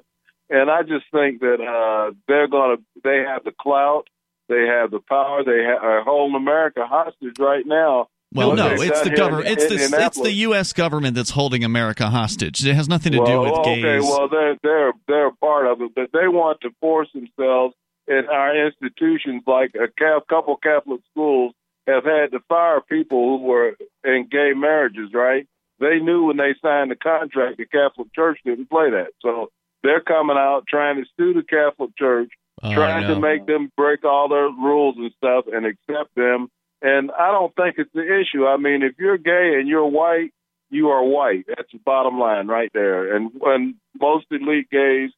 And 0.50 0.72
I 0.72 0.82
just 0.82 1.06
think 1.12 1.42
that 1.42 1.62
uh, 1.62 2.16
they're 2.28 2.48
gonna. 2.48 2.78
They 3.04 3.24
have 3.28 3.44
the 3.44 3.52
clout. 3.52 4.08
They 4.48 4.66
have 4.68 4.92
the 4.92 5.00
power. 5.00 5.44
They 5.44 5.64
ha- 5.64 5.86
are 5.86 6.04
holding 6.04 6.36
America 6.36 6.86
hostage 6.86 7.40
right 7.40 7.66
now. 7.66 8.10
Well, 8.36 8.54
no, 8.54 8.72
it's 8.74 9.02
the 9.02 9.12
government. 9.12 9.48
It's 9.48 9.68
the 9.68 10.04
it's 10.04 10.20
the 10.20 10.32
U.S. 10.32 10.74
government 10.74 11.16
that's 11.16 11.30
holding 11.30 11.64
America 11.64 12.10
hostage. 12.10 12.66
It 12.66 12.74
has 12.74 12.90
nothing 12.90 13.14
to 13.14 13.20
do 13.20 13.24
well, 13.24 13.44
with 13.44 13.54
okay, 13.60 13.82
gays. 13.82 14.04
well 14.04 14.28
they're 14.28 14.58
they're 14.62 14.92
they're 15.08 15.28
a 15.28 15.36
part 15.36 15.68
of 15.68 15.82
it, 15.82 15.92
but 15.96 16.10
they 16.12 16.28
want 16.28 16.60
to 16.62 16.72
force 16.82 17.08
themselves 17.14 17.76
in 18.08 18.26
our 18.30 18.68
institutions. 18.68 19.44
Like 19.48 19.74
a 19.76 19.88
couple 20.28 20.58
Catholic 20.58 21.02
schools 21.12 21.54
have 21.88 22.04
had 22.04 22.32
to 22.32 22.40
fire 22.50 22.82
people 22.82 23.38
who 23.38 23.46
were 23.46 23.78
in 24.04 24.28
gay 24.30 24.52
marriages. 24.54 25.12
Right? 25.14 25.48
They 25.80 26.00
knew 26.00 26.26
when 26.26 26.38
they 26.38 26.56
signed 26.62 26.92
the 26.92 26.96
contract 26.96 27.58
the 27.58 27.66
Catholic 27.66 28.14
Church 28.14 28.40
didn't 28.44 28.70
play 28.70 28.90
that, 28.92 29.12
so 29.22 29.50
they're 29.82 30.02
coming 30.02 30.38
out 30.38 30.64
trying 30.68 30.98
to 30.98 31.06
sue 31.16 31.34
the 31.34 31.44
Catholic 31.44 31.96
Church, 31.98 32.32
Oh, 32.64 32.74
trying 32.74 33.08
no. 33.08 33.16
to 33.16 33.20
make 33.20 33.46
them 33.46 33.72
break 33.76 34.06
all 34.06 34.30
their 34.30 34.50
rules 34.50 34.96
and 34.98 35.12
stuff 35.18 35.46
and 35.52 35.66
accept 35.66 36.16
them. 36.16 36.50
And 36.82 37.12
I 37.12 37.32
don't 37.32 37.54
think 37.56 37.76
it's 37.78 37.92
the 37.94 38.02
issue. 38.04 38.46
I 38.46 38.58
mean, 38.58 38.84
if 38.84 38.94
you're 38.98 39.18
gay 39.18 39.56
and 39.60 39.68
you're 39.68 39.86
white, 39.86 40.32
you 40.70 40.90
are 40.90 41.04
white. 41.04 41.46
That's 41.48 41.72
the 41.72 41.80
bottom 41.80 42.20
line 42.20 42.48
right 42.48 42.72
there. 42.74 43.16
And 43.16 43.32
when 43.38 43.76
most 44.00 44.26
elite 44.32 44.70
gays 44.70 45.12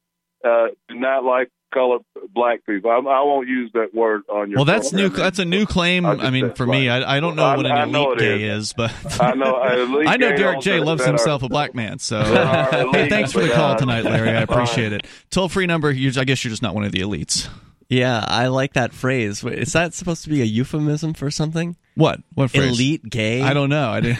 uh, 0.43 0.67
do 0.87 0.95
not 0.95 1.23
like 1.23 1.49
colored 1.73 2.01
black 2.33 2.65
people, 2.65 2.89
I, 2.91 2.95
I 2.95 3.21
won't 3.23 3.47
use 3.47 3.71
that 3.73 3.93
word 3.93 4.23
on 4.29 4.49
your. 4.49 4.57
Well, 4.57 4.65
that's 4.65 4.93
new. 4.93 5.09
That's 5.09 5.39
a 5.39 5.45
new 5.45 5.65
claim. 5.65 6.05
I 6.05 6.11
I 6.13 6.29
mean, 6.29 6.47
said 6.47 6.57
for 6.57 6.65
me. 6.65 6.89
I, 6.89 7.17
I 7.17 7.19
don't 7.19 7.35
know 7.35 7.43
I- 7.45 7.57
what 7.57 7.65
an 7.65 7.71
I 7.71 7.85
know 7.85 8.11
elite 8.13 8.21
it 8.21 8.37
gay 8.39 8.43
is. 8.45 8.63
is, 8.67 8.73
but 8.73 8.93
I 9.21 9.33
know, 9.35 9.61
elite 9.95 10.07
I 10.07 10.17
know 10.17 10.29
Derek 10.35 10.55
don't 10.55 10.61
J 10.63 10.79
loves 10.79 11.05
himself 11.05 11.43
are- 11.43 11.47
a 11.47 11.49
black 11.49 11.75
man. 11.75 11.99
So 11.99 12.21
hey, 12.93 13.09
thanks 13.09 13.31
for 13.31 13.41
the 13.41 13.49
call 13.49 13.73
but, 13.73 13.79
tonight, 13.79 14.03
Larry. 14.05 14.29
I 14.29 14.41
appreciate 14.41 14.93
it. 14.93 15.05
Toll 15.29 15.49
free 15.49 15.65
number. 15.67 15.91
You, 15.91 16.11
I 16.19 16.23
guess 16.23 16.43
you're 16.43 16.49
just 16.51 16.61
not 16.63 16.75
one 16.75 16.83
of 16.83 16.91
the 16.91 16.99
elites. 17.01 17.47
Yeah, 17.89 18.23
I 18.27 18.47
like 18.47 18.73
that 18.73 18.91
phrase. 18.91 19.41
Wait, 19.41 19.59
Is 19.59 19.71
that 19.71 19.93
supposed 19.93 20.23
to 20.25 20.29
be 20.29 20.41
a 20.41 20.45
euphemism 20.45 21.13
for 21.13 21.31
something? 21.31 21.77
What? 21.95 22.19
What 22.33 22.51
phrase? 22.51 22.73
Elite 22.73 23.09
gay? 23.09 23.41
I 23.41 23.53
don't 23.53 23.69
know. 23.69 23.89
I 23.89 23.99
didn't. 24.01 24.19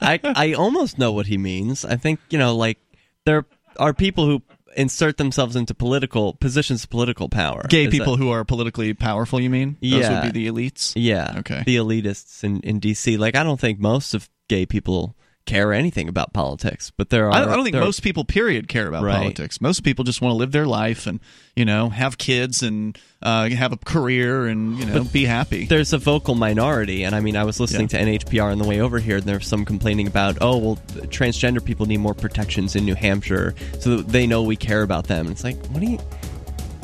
I 0.00 0.20
I 0.24 0.52
almost 0.54 0.98
know 0.98 1.12
what 1.12 1.26
he 1.26 1.36
means. 1.38 1.84
I 1.84 1.96
think 1.96 2.18
you 2.30 2.38
know, 2.38 2.56
like 2.56 2.78
there 3.26 3.44
are 3.78 3.92
people 3.92 4.24
who 4.26 4.42
insert 4.76 5.16
themselves 5.16 5.56
into 5.56 5.74
political 5.74 6.34
positions 6.34 6.84
of 6.84 6.90
political 6.90 7.28
power. 7.28 7.64
Gay 7.68 7.84
Is 7.86 7.90
people 7.90 8.16
that- 8.16 8.22
who 8.22 8.30
are 8.30 8.44
politically 8.44 8.92
powerful. 8.94 9.40
You 9.40 9.50
mean? 9.50 9.76
Those 9.82 9.92
Yeah. 10.00 10.22
would 10.24 10.32
be 10.32 10.44
the 10.44 10.50
elites. 10.50 10.92
yeah, 10.96 11.34
Okay. 11.38 11.62
the 11.66 11.76
elitists 11.76 12.44
in 12.44 12.60
in 12.60 12.78
DC. 12.80 13.16
Like 13.18 13.34
I 13.36 13.42
don't 13.42 13.60
think 13.60 13.78
most 13.80 14.14
of 14.14 14.28
gay 14.48 14.66
people 14.66 15.16
care 15.46 15.72
anything 15.72 16.08
about 16.08 16.32
politics, 16.32 16.92
but 16.96 17.10
there 17.10 17.26
are. 17.26 17.32
I 17.32 17.40
don't, 17.40 17.48
I 17.48 17.54
don't 17.56 17.64
think 17.64 17.76
most 17.76 18.02
people, 18.02 18.24
period, 18.24 18.68
care 18.68 18.86
about 18.88 19.02
Right. 19.04 19.16
politics. 19.16 19.60
Most 19.60 19.82
people 19.84 20.04
just 20.04 20.20
want 20.20 20.32
to 20.32 20.36
live 20.36 20.52
their 20.52 20.66
life 20.66 21.06
and 21.06 21.20
you 21.54 21.64
know 21.64 21.88
have 21.88 22.18
kids 22.18 22.62
and 22.62 22.98
uh, 23.22 23.48
have 23.50 23.72
a 23.72 23.76
career 23.78 24.46
and 24.46 24.78
you 24.78 24.84
know 24.84 25.04
be 25.04 25.24
happy. 25.24 25.64
There's 25.66 25.92
a 25.92 25.98
vocal 25.98 26.34
minority, 26.34 27.04
and 27.04 27.14
I 27.14 27.20
mean, 27.20 27.36
I 27.36 27.44
was 27.44 27.58
listening 27.60 27.88
to 27.88 27.96
NHPR 27.98 28.52
on 28.52 28.58
the 28.58 28.66
way 28.68 28.80
over 28.80 28.98
here, 28.98 29.16
and 29.16 29.24
there 29.24 29.38
was 29.38 29.46
some 29.46 29.64
complaining 29.64 30.06
about, 30.06 30.38
oh, 30.40 30.58
well, 30.58 30.76
transgender 31.06 31.64
people 31.64 31.86
need 31.86 31.98
more 31.98 32.14
protections 32.14 32.76
in 32.76 32.84
New 32.84 32.94
Hampshire, 32.94 33.54
so 33.80 33.96
that 33.96 34.08
they 34.08 34.26
know 34.26 34.42
we 34.42 34.56
care 34.56 34.82
about 34.82 35.06
them. 35.06 35.26
And 35.26 35.30
it's 35.34 35.44
like, 35.44 35.56
what 35.68 35.80
do 35.80 35.86
you? 35.86 35.98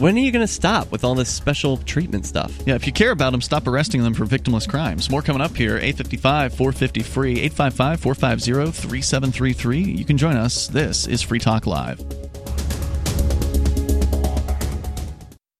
When 0.02 0.16
are 0.16 0.18
you 0.18 0.32
going 0.32 0.44
to 0.44 0.52
stop 0.52 0.90
with 0.90 1.04
all 1.04 1.14
this 1.14 1.32
special 1.32 1.76
treatment 1.76 2.26
stuff? 2.26 2.52
Yeah, 2.66 2.74
if 2.74 2.88
you 2.88 2.92
care 2.92 3.12
about 3.12 3.30
them, 3.30 3.40
stop 3.40 3.68
arresting 3.68 4.02
them 4.02 4.14
for 4.14 4.24
victimless 4.24 4.68
crimes. 4.68 5.08
More 5.08 5.22
coming 5.22 5.40
up 5.40 5.56
here, 5.56 5.76
855 5.76 6.54
450 6.54 7.02
free, 7.04 7.38
855 7.38 8.00
450 8.00 8.72
3733. 8.72 9.80
You 9.80 10.04
can 10.04 10.18
join 10.18 10.34
us. 10.34 10.66
This 10.66 11.06
is 11.06 11.22
Free 11.22 11.38
Talk 11.38 11.68
Live. 11.68 12.00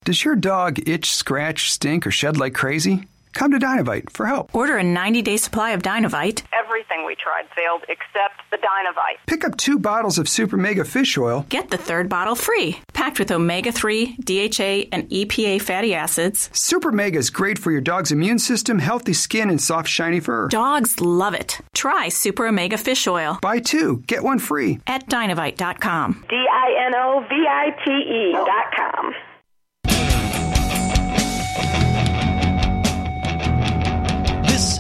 Does 0.05 0.25
your 0.25 0.35
dog 0.35 0.89
itch, 0.89 1.13
scratch, 1.13 1.71
stink, 1.71 2.05
or 2.05 2.11
shed 2.11 2.37
like 2.37 2.53
crazy? 2.53 3.07
Come 3.35 3.51
to 3.53 3.59
Dinovite 3.59 4.11
for 4.11 4.27
help. 4.27 4.55
Order 4.55 4.77
a 4.79 4.83
90 4.83 5.23
day 5.23 5.37
supply 5.37 5.71
of 5.71 5.83
Dinovite. 5.83 6.43
Everything 6.53 7.05
we 7.07 7.15
tried 7.15 7.47
failed 7.57 7.83
except 7.89 8.43
the 8.51 8.59
Dinovite. 8.59 9.19
Pick 9.27 9.45
up 9.45 9.57
two 9.57 9.79
bottles 9.79 10.19
of 10.19 10.29
Super 10.29 10.57
Mega 10.57 10.85
Fish 10.85 11.17
Oil. 11.19 11.47
Get 11.49 11.71
the 11.71 11.77
third 11.77 12.09
bottle 12.09 12.35
free. 12.35 12.81
Packed 12.93 13.19
with 13.19 13.33
omega 13.33 13.73
3, 13.73 14.17
DHA, 14.25 14.89
and 14.93 15.09
EPA 15.11 15.61
fatty 15.61 15.95
acids. 15.95 16.51
Super 16.53 16.93
Mega 16.93 17.19
is 17.19 17.31
great 17.31 17.59
for 17.59 17.71
your 17.73 17.81
dog's 17.81 18.13
immune 18.13 18.39
system, 18.39 18.79
healthy 18.79 19.13
skin, 19.13 19.51
and 19.51 19.61
soft, 19.61 19.89
shiny 19.89 20.21
fur. 20.21 20.49
Dogs 20.49 21.01
love 21.01 21.35
it. 21.35 21.59
Try 21.75 22.09
Super 22.09 22.47
Omega 22.47 22.77
Fish 22.77 23.07
Oil. 23.07 23.39
Buy 23.43 23.59
two, 23.59 24.03
get 24.07 24.23
one 24.23 24.39
free. 24.39 24.81
At 24.87 25.09
Dinovite.com. 25.09 26.25
D 26.29 26.37
I 26.37 26.87
N 26.87 26.95
O 26.95 27.25
V 27.29 27.35
I 27.49 27.71
T 27.85 27.91
E 27.91 29.23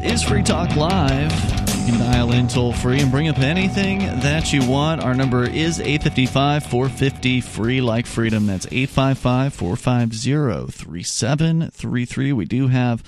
is 0.03 0.22
Free 0.22 0.42
Talk 0.42 0.74
Live. 0.76 1.32
You 1.78 1.92
can 1.92 1.98
dial 1.98 2.32
in 2.32 2.48
toll 2.48 2.72
free 2.72 3.00
and 3.00 3.11
bring 3.11 3.28
up 3.28 3.38
anything 3.38 4.00
that 4.00 4.53
you 4.53 4.68
want. 4.68 5.03
Our 5.03 5.14
number 5.14 5.44
is 5.44 5.80
855 5.80 6.66
450 6.66 7.40
free 7.40 7.80
like 7.80 8.07
freedom. 8.07 8.46
That's 8.46 8.66
855 8.66 9.55
450 9.55 10.72
3733. 10.72 12.32
We 12.32 12.44
do 12.44 12.68
have 12.68 13.03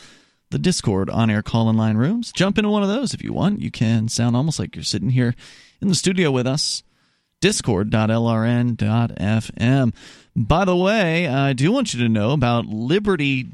the 0.51 0.59
Discord 0.59 1.11
on 1.11 1.31
air 1.31 1.43
call 1.43 1.69
in 1.69 1.77
line 1.77 1.97
rooms. 1.97 2.33
Jump 2.33 2.59
into 2.59 2.71
one 2.71 2.83
of 2.83 2.89
those 2.89 3.15
if 3.15 3.23
you 3.23 3.33
want. 3.33 3.61
You 3.61 3.71
can 3.71 4.09
sound 4.09 4.37
almost 4.37 4.59
like 4.59 4.77
you're 4.77 4.85
sitting 4.85 5.11
here 5.11 5.35
in 5.81 5.89
the 5.89 5.95
studio 5.95 6.31
with 6.31 6.47
us. 6.47 6.83
Discord.lrn.fm. 7.41 9.95
By 10.37 10.65
the 10.65 10.75
way, 10.75 11.29
I 11.29 11.53
do 11.53 11.71
want 11.71 11.95
you 11.95 12.01
to 12.01 12.09
know 12.09 12.33
about 12.33 12.67
Liberty.menu. 12.67 13.45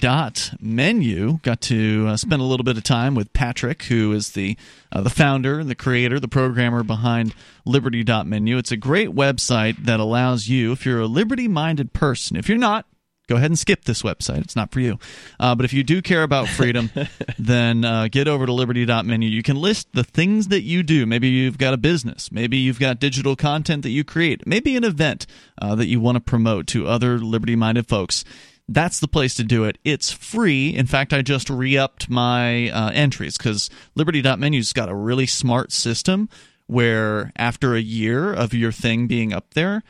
Got 1.42 1.60
to 1.62 2.06
uh, 2.08 2.16
spend 2.16 2.40
a 2.40 2.44
little 2.46 2.64
bit 2.64 2.78
of 2.78 2.84
time 2.84 3.14
with 3.14 3.34
Patrick, 3.34 3.82
who 3.82 4.12
is 4.12 4.30
the 4.30 4.56
uh, 4.90 5.02
the 5.02 5.10
founder 5.10 5.58
and 5.58 5.68
the 5.68 5.74
creator, 5.74 6.18
the 6.18 6.26
programmer 6.26 6.82
behind 6.82 7.34
Liberty.menu. 7.66 8.56
It's 8.56 8.72
a 8.72 8.78
great 8.78 9.10
website 9.10 9.84
that 9.84 10.00
allows 10.00 10.48
you, 10.48 10.72
if 10.72 10.86
you're 10.86 11.00
a 11.00 11.06
liberty 11.06 11.48
minded 11.48 11.92
person, 11.92 12.38
if 12.38 12.48
you're 12.48 12.56
not, 12.56 12.86
go 13.30 13.36
ahead 13.36 13.50
and 13.50 13.58
skip 13.58 13.84
this 13.84 14.02
website. 14.02 14.38
It's 14.38 14.56
not 14.56 14.72
for 14.72 14.80
you. 14.80 14.98
Uh, 15.38 15.54
but 15.54 15.64
if 15.64 15.72
you 15.72 15.84
do 15.84 16.02
care 16.02 16.24
about 16.24 16.48
freedom, 16.48 16.90
then 17.38 17.84
uh, 17.84 18.08
get 18.10 18.26
over 18.26 18.44
to 18.44 18.52
liberty.menu. 18.52 19.28
You 19.28 19.42
can 19.44 19.56
list 19.56 19.88
the 19.92 20.02
things 20.02 20.48
that 20.48 20.62
you 20.62 20.82
do. 20.82 21.06
Maybe 21.06 21.28
you've 21.28 21.56
got 21.56 21.72
a 21.72 21.76
business. 21.76 22.32
Maybe 22.32 22.56
you've 22.56 22.80
got 22.80 22.98
digital 22.98 23.36
content 23.36 23.84
that 23.84 23.90
you 23.90 24.02
create. 24.02 24.46
Maybe 24.48 24.76
an 24.76 24.82
event 24.82 25.28
uh, 25.62 25.76
that 25.76 25.86
you 25.86 26.00
want 26.00 26.16
to 26.16 26.20
promote 26.20 26.66
to 26.68 26.88
other 26.88 27.18
liberty 27.18 27.54
minded 27.54 27.86
folks. 27.86 28.24
That's 28.68 28.98
the 28.98 29.08
place 29.08 29.36
to 29.36 29.44
do 29.44 29.62
it. 29.62 29.78
It's 29.84 30.10
free. 30.10 30.74
In 30.74 30.86
fact, 30.86 31.12
I 31.12 31.22
just 31.22 31.48
re 31.48 31.78
upped 31.78 32.10
my 32.10 32.68
uh, 32.70 32.90
entries 32.90 33.38
because 33.38 33.70
liberty.menu's 33.94 34.72
got 34.72 34.88
a 34.88 34.94
really 34.94 35.26
smart 35.26 35.70
system 35.70 36.28
where 36.66 37.32
after 37.36 37.76
a 37.76 37.80
year 37.80 38.32
of 38.32 38.54
your 38.54 38.72
thing 38.72 39.06
being 39.06 39.32
up 39.32 39.54
there, 39.54 39.84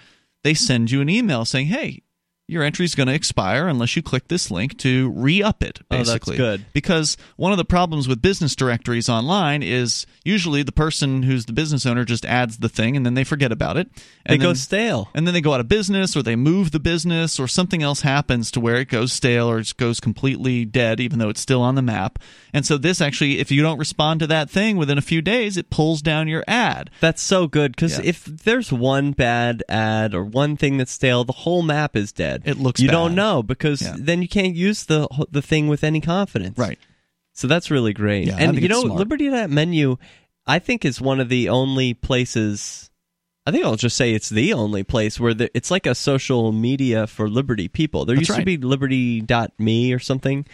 they 0.44 0.52
send 0.52 0.90
you 0.90 1.00
an 1.00 1.08
email 1.08 1.46
saying, 1.46 1.66
hey, 1.66 2.02
your 2.50 2.62
entry 2.64 2.84
is 2.84 2.94
going 2.94 3.06
to 3.06 3.14
expire 3.14 3.68
unless 3.68 3.94
you 3.94 4.02
click 4.02 4.28
this 4.28 4.50
link 4.50 4.76
to 4.78 5.10
re-up 5.10 5.62
it 5.62 5.78
Oh, 5.90 5.96
that's 5.96 6.08
basically 6.10 6.36
good. 6.36 6.64
because 6.72 7.16
one 7.36 7.52
of 7.52 7.58
the 7.58 7.64
problems 7.64 8.08
with 8.08 8.20
business 8.20 8.56
directories 8.56 9.08
online 9.08 9.62
is 9.62 10.04
usually 10.24 10.62
the 10.62 10.72
person 10.72 11.22
who's 11.22 11.46
the 11.46 11.52
business 11.52 11.86
owner 11.86 12.04
just 12.04 12.26
adds 12.26 12.58
the 12.58 12.68
thing 12.68 12.96
and 12.96 13.06
then 13.06 13.14
they 13.14 13.24
forget 13.24 13.52
about 13.52 13.76
it 13.76 13.88
They 14.26 14.34
and 14.34 14.40
go 14.42 14.48
then- 14.48 14.56
stale. 14.56 15.08
and 15.14 15.26
then 15.26 15.34
they 15.34 15.40
go 15.40 15.54
out 15.54 15.60
of 15.60 15.68
business 15.68 16.16
or 16.16 16.22
they 16.22 16.36
move 16.36 16.72
the 16.72 16.80
business 16.80 17.38
or 17.38 17.46
something 17.46 17.82
else 17.82 18.00
happens 18.00 18.50
to 18.50 18.60
where 18.60 18.76
it 18.76 18.88
goes 18.88 19.12
stale 19.12 19.48
or 19.48 19.58
it 19.60 19.72
goes 19.76 20.00
completely 20.00 20.64
dead 20.64 20.98
even 21.00 21.18
though 21.18 21.28
it's 21.28 21.40
still 21.40 21.62
on 21.62 21.76
the 21.76 21.82
map 21.82 22.18
and 22.52 22.66
so 22.66 22.76
this 22.76 23.00
actually 23.00 23.38
if 23.38 23.50
you 23.50 23.62
don't 23.62 23.78
respond 23.78 24.20
to 24.20 24.26
that 24.26 24.50
thing 24.50 24.76
within 24.76 24.98
a 24.98 25.02
few 25.02 25.22
days 25.22 25.56
it 25.56 25.70
pulls 25.70 26.02
down 26.02 26.26
your 26.28 26.42
ad 26.48 26.90
That's 27.00 27.22
so 27.22 27.46
good 27.46 27.72
because 27.76 27.98
Yeah. 27.98 28.04
if 28.06 28.24
there's 28.24 28.72
one 28.72 29.12
bad 29.12 29.62
ad 29.68 30.14
or 30.14 30.24
one 30.24 30.56
thing 30.56 30.76
that's 30.76 30.92
stale, 30.92 31.24
the 31.24 31.32
whole 31.32 31.62
map 31.62 31.96
is 31.96 32.12
dead. 32.12 32.39
It 32.44 32.58
looks 32.58 32.80
you 32.80 32.88
bad. 32.88 32.92
don't 32.92 33.14
know 33.14 33.42
because 33.42 33.82
Yeah. 33.82 33.96
then 33.98 34.22
you 34.22 34.28
can't 34.28 34.54
use 34.54 34.84
the 34.84 35.08
the 35.30 35.42
thing 35.42 35.68
with 35.68 35.82
any 35.84 36.00
confidence. 36.00 36.56
right 36.58 36.78
So 37.32 37.46
that's 37.46 37.70
really 37.70 37.92
great. 37.92 38.26
Yeah, 38.28 38.36
and 38.38 38.60
you 38.60 38.68
know, 38.68 38.82
smart. 38.82 38.98
Liberty 38.98 39.28
that 39.28 39.50
menu, 39.50 39.96
I 40.46 40.58
think 40.58 40.84
is 40.84 41.00
one 41.00 41.20
of 41.20 41.28
the 41.28 41.48
only 41.48 41.94
places. 41.94 42.90
I 43.46 43.52
think 43.52 43.64
I'll 43.64 43.76
just 43.76 43.96
say 43.96 44.12
it's 44.12 44.28
the 44.28 44.52
only 44.52 44.82
place 44.84 45.18
where 45.18 45.32
the, 45.34 45.50
it's 45.56 45.70
like 45.70 45.86
a 45.86 45.94
social 45.94 46.52
media 46.52 47.06
for 47.06 47.28
Liberty 47.28 47.68
people. 47.68 48.04
There 48.04 48.14
That's 48.16 48.28
used 48.28 48.36
to 48.36 48.44
right. 48.44 48.46
be 48.46 48.56
Liberty.me 48.58 49.92
or 49.92 49.98
something, 49.98 50.46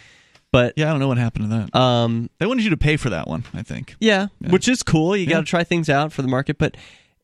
but 0.51 0.73
yeah 0.77 0.87
i 0.87 0.91
don't 0.91 0.99
know 1.01 1.09
what 1.09 1.17
happened 1.17 1.49
to 1.49 1.57
that 1.71 1.75
um, 1.79 2.29
they 2.39 2.45
wanted 2.45 2.63
you 2.63 2.69
to 2.69 2.77
pay 2.77 2.95
for 2.95 3.09
that 3.09 3.27
one 3.27 3.43
i 3.53 3.61
think 3.61 3.95
yeah, 3.99 4.27
which 4.39 4.67
is 4.69 4.81
cool. 4.83 5.15
You 5.17 5.25
Yeah. 5.25 5.31
got 5.31 5.39
to 5.41 5.45
try 5.45 5.63
things 5.65 5.89
out 5.89 6.13
for 6.13 6.21
the 6.21 6.27
market, 6.29 6.57
but 6.57 6.77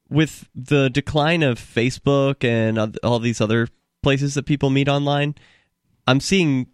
with 0.09 0.47
the 0.53 0.89
decline 0.89 1.41
of 1.41 1.57
Facebook 1.57 2.43
and 2.43 2.97
all 3.03 3.19
these 3.19 3.39
other 3.41 3.67
places 4.03 4.35
that 4.35 4.45
people 4.45 4.69
meet 4.69 4.87
online, 4.87 5.35
I'm 6.05 6.19
seeing 6.19 6.67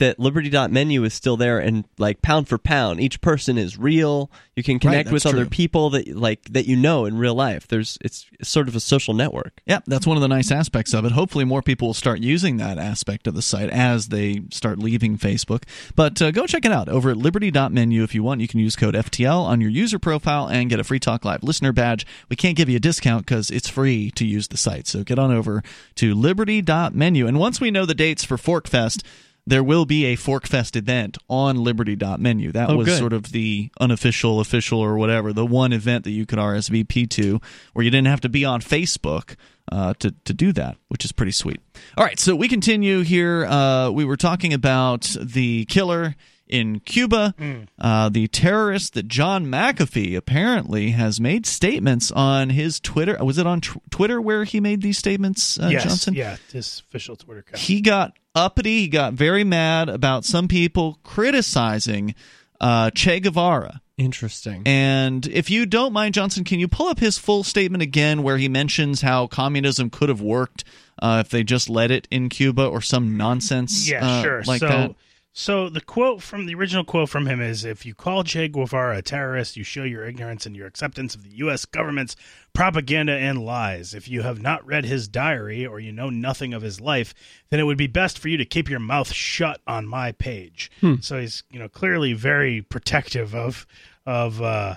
that 0.00 0.18
liberty.menu 0.18 1.04
is 1.04 1.14
still 1.14 1.36
there 1.36 1.58
and 1.58 1.84
like 1.98 2.20
pound 2.22 2.48
for 2.48 2.58
pound 2.58 3.00
each 3.00 3.20
person 3.20 3.56
is 3.56 3.78
real 3.78 4.30
you 4.56 4.62
can 4.62 4.78
connect 4.78 5.10
with 5.10 5.22
that's 5.22 5.32
other 5.32 5.44
true. 5.44 5.50
people 5.50 5.90
that 5.90 6.08
like 6.08 6.42
that 6.50 6.66
you 6.66 6.76
know 6.76 7.04
in 7.04 7.16
real 7.16 7.34
life 7.34 7.68
there's 7.68 7.96
it's 8.00 8.26
sort 8.42 8.68
of 8.68 8.76
a 8.76 8.80
social 8.80 9.14
network 9.14 9.60
Yep, 9.70 9.84
that's 9.86 10.04
one 10.04 10.16
of 10.16 10.20
the 10.20 10.26
nice 10.26 10.50
aspects 10.50 10.92
of 10.92 11.04
it. 11.04 11.12
Hopefully, 11.12 11.44
more 11.44 11.62
people 11.62 11.86
will 11.88 11.94
start 11.94 12.18
using 12.18 12.56
that 12.56 12.76
aspect 12.76 13.28
of 13.28 13.34
the 13.34 13.42
site 13.42 13.70
as 13.70 14.08
they 14.08 14.40
start 14.50 14.80
leaving 14.80 15.16
Facebook. 15.16 15.62
But 15.94 16.20
uh, 16.20 16.32
go 16.32 16.44
check 16.44 16.64
it 16.64 16.72
out 16.72 16.88
over 16.88 17.10
at 17.10 17.16
liberty.menu 17.16 18.02
if 18.02 18.14
you 18.14 18.24
want. 18.24 18.40
You 18.40 18.48
can 18.48 18.58
use 18.58 18.74
code 18.74 18.94
FTL 18.94 19.42
on 19.44 19.60
your 19.60 19.70
user 19.70 20.00
profile 20.00 20.48
and 20.48 20.68
get 20.68 20.80
a 20.80 20.84
Free 20.84 20.98
Talk 20.98 21.24
Live 21.24 21.44
listener 21.44 21.72
badge. 21.72 22.04
We 22.28 22.34
can't 22.34 22.56
give 22.56 22.68
you 22.68 22.78
a 22.78 22.80
discount 22.80 23.26
because 23.26 23.48
it's 23.50 23.68
free 23.68 24.10
to 24.12 24.26
use 24.26 24.48
the 24.48 24.56
site. 24.56 24.88
So 24.88 25.04
get 25.04 25.20
on 25.20 25.30
over 25.30 25.62
to 25.96 26.14
liberty.menu. 26.14 27.28
And 27.28 27.38
once 27.38 27.60
we 27.60 27.70
know 27.70 27.86
the 27.86 27.94
dates 27.94 28.24
for 28.24 28.36
ForkFest, 28.36 29.04
there 29.46 29.64
will 29.64 29.84
be 29.86 30.04
a 30.06 30.16
ForkFest 30.16 30.76
event 30.76 31.18
on 31.28 31.56
liberty.menu. 31.56 32.52
That 32.52 32.70
Oh, 32.70 32.76
was 32.76 32.86
good. 32.88 32.98
sort 32.98 33.12
of 33.12 33.32
the 33.32 33.70
unofficial, 33.80 34.40
official, 34.40 34.78
or 34.80 34.96
whatever, 34.96 35.32
the 35.32 35.46
one 35.46 35.72
event 35.72 36.04
that 36.04 36.10
you 36.12 36.26
could 36.26 36.38
RSVP 36.38 37.08
to 37.10 37.40
where 37.72 37.84
you 37.84 37.90
didn't 37.90 38.08
have 38.08 38.20
to 38.22 38.28
be 38.28 38.44
on 38.44 38.60
Facebook 38.60 39.36
uh, 39.72 39.94
to, 40.00 40.12
to 40.24 40.32
do 40.32 40.52
that, 40.52 40.76
which 40.88 41.04
is 41.04 41.12
pretty 41.12 41.32
sweet. 41.32 41.60
All 41.96 42.04
right, 42.04 42.18
so 42.18 42.34
we 42.36 42.48
continue 42.48 43.00
here. 43.00 43.46
Uh, 43.46 43.90
we 43.90 44.04
were 44.04 44.16
talking 44.16 44.52
about 44.52 45.16
the 45.20 45.64
killer 45.66 46.14
in 46.48 46.80
Cuba, 46.80 47.32
uh, 47.78 48.08
the 48.08 48.26
terrorist 48.26 48.94
that 48.94 49.06
John 49.06 49.46
McAfee 49.46 50.16
apparently 50.16 50.90
has 50.90 51.20
made 51.20 51.46
statements 51.46 52.10
on 52.10 52.50
his 52.50 52.80
Twitter. 52.80 53.16
Was 53.24 53.38
it 53.38 53.46
on 53.46 53.60
tw- 53.60 53.78
Twitter 53.90 54.20
where 54.20 54.42
he 54.42 54.58
made 54.58 54.82
these 54.82 54.98
statements, 54.98 55.60
uh, 55.60 55.68
yes, 55.70 55.84
Johnson? 55.84 56.14
yeah, 56.14 56.36
his 56.52 56.82
official 56.88 57.14
Twitter 57.14 57.38
account. 57.40 57.58
he 57.58 57.80
got 57.80 58.16
uppity. 58.34 58.80
He 58.82 58.88
got 58.88 59.14
very 59.14 59.44
mad 59.44 59.88
about 59.88 60.24
some 60.24 60.48
people 60.48 60.98
criticizing 61.02 62.14
uh, 62.60 62.90
Che 62.90 63.20
Guevara. 63.20 63.80
interesting 63.96 64.62
And 64.66 65.26
if 65.26 65.50
you 65.50 65.66
don't 65.66 65.92
mind, 65.92 66.14
Johnson, 66.14 66.44
can 66.44 66.58
you 66.60 66.68
pull 66.68 66.88
up 66.88 66.98
his 67.00 67.18
full 67.18 67.42
statement 67.44 67.82
again 67.82 68.22
where 68.22 68.38
he 68.38 68.48
mentions 68.48 69.02
how 69.02 69.26
communism 69.26 69.90
could 69.90 70.08
have 70.08 70.20
worked 70.20 70.64
uh, 71.02 71.22
if 71.24 71.30
they 71.30 71.42
just 71.42 71.68
let 71.68 71.90
it 71.90 72.06
in 72.10 72.28
Cuba 72.28 72.66
or 72.66 72.80
some 72.80 73.16
nonsense 73.16 73.88
Yeah, 73.88 74.06
uh, 74.06 74.22
sure. 74.22 74.42
like 74.44 74.60
so, 74.60 74.68
that? 74.68 74.94
So 75.32 75.68
the 75.68 75.80
quote 75.80 76.22
from 76.22 76.46
the 76.46 76.54
original 76.54 76.84
quote 76.84 77.08
from 77.08 77.26
him 77.26 77.40
is: 77.40 77.64
"If 77.64 77.86
you 77.86 77.94
call 77.94 78.24
Che 78.24 78.48
Guevara 78.48 78.98
a 78.98 79.02
terrorist, 79.02 79.56
you 79.56 79.62
show 79.64 79.84
your 79.84 80.04
ignorance 80.04 80.44
and 80.46 80.56
your 80.56 80.66
acceptance 80.66 81.14
of 81.14 81.22
the 81.22 81.30
U.S. 81.38 81.64
government's 81.64 82.16
propaganda 82.52 83.12
and 83.12 83.44
lies. 83.44 83.94
If 83.94 84.08
you 84.08 84.22
have 84.22 84.42
not 84.42 84.66
read 84.66 84.84
his 84.84 85.06
diary 85.08 85.64
or 85.64 85.78
you 85.78 85.92
know 85.92 86.10
nothing 86.10 86.52
of 86.52 86.62
his 86.62 86.80
life, 86.80 87.14
then 87.50 87.60
it 87.60 87.64
would 87.64 87.78
be 87.78 87.86
best 87.86 88.18
for 88.18 88.28
you 88.28 88.36
to 88.38 88.44
keep 88.44 88.68
your 88.68 88.80
mouth 88.80 89.12
shut 89.12 89.60
on 89.66 89.86
my 89.86 90.12
page." 90.12 90.70
Hmm. 90.80 90.96
So 91.00 91.20
he's 91.20 91.42
you 91.50 91.58
know 91.58 91.68
clearly 91.68 92.12
very 92.12 92.62
protective 92.62 93.34
of 93.34 93.66
of 94.06 94.42
uh, 94.42 94.76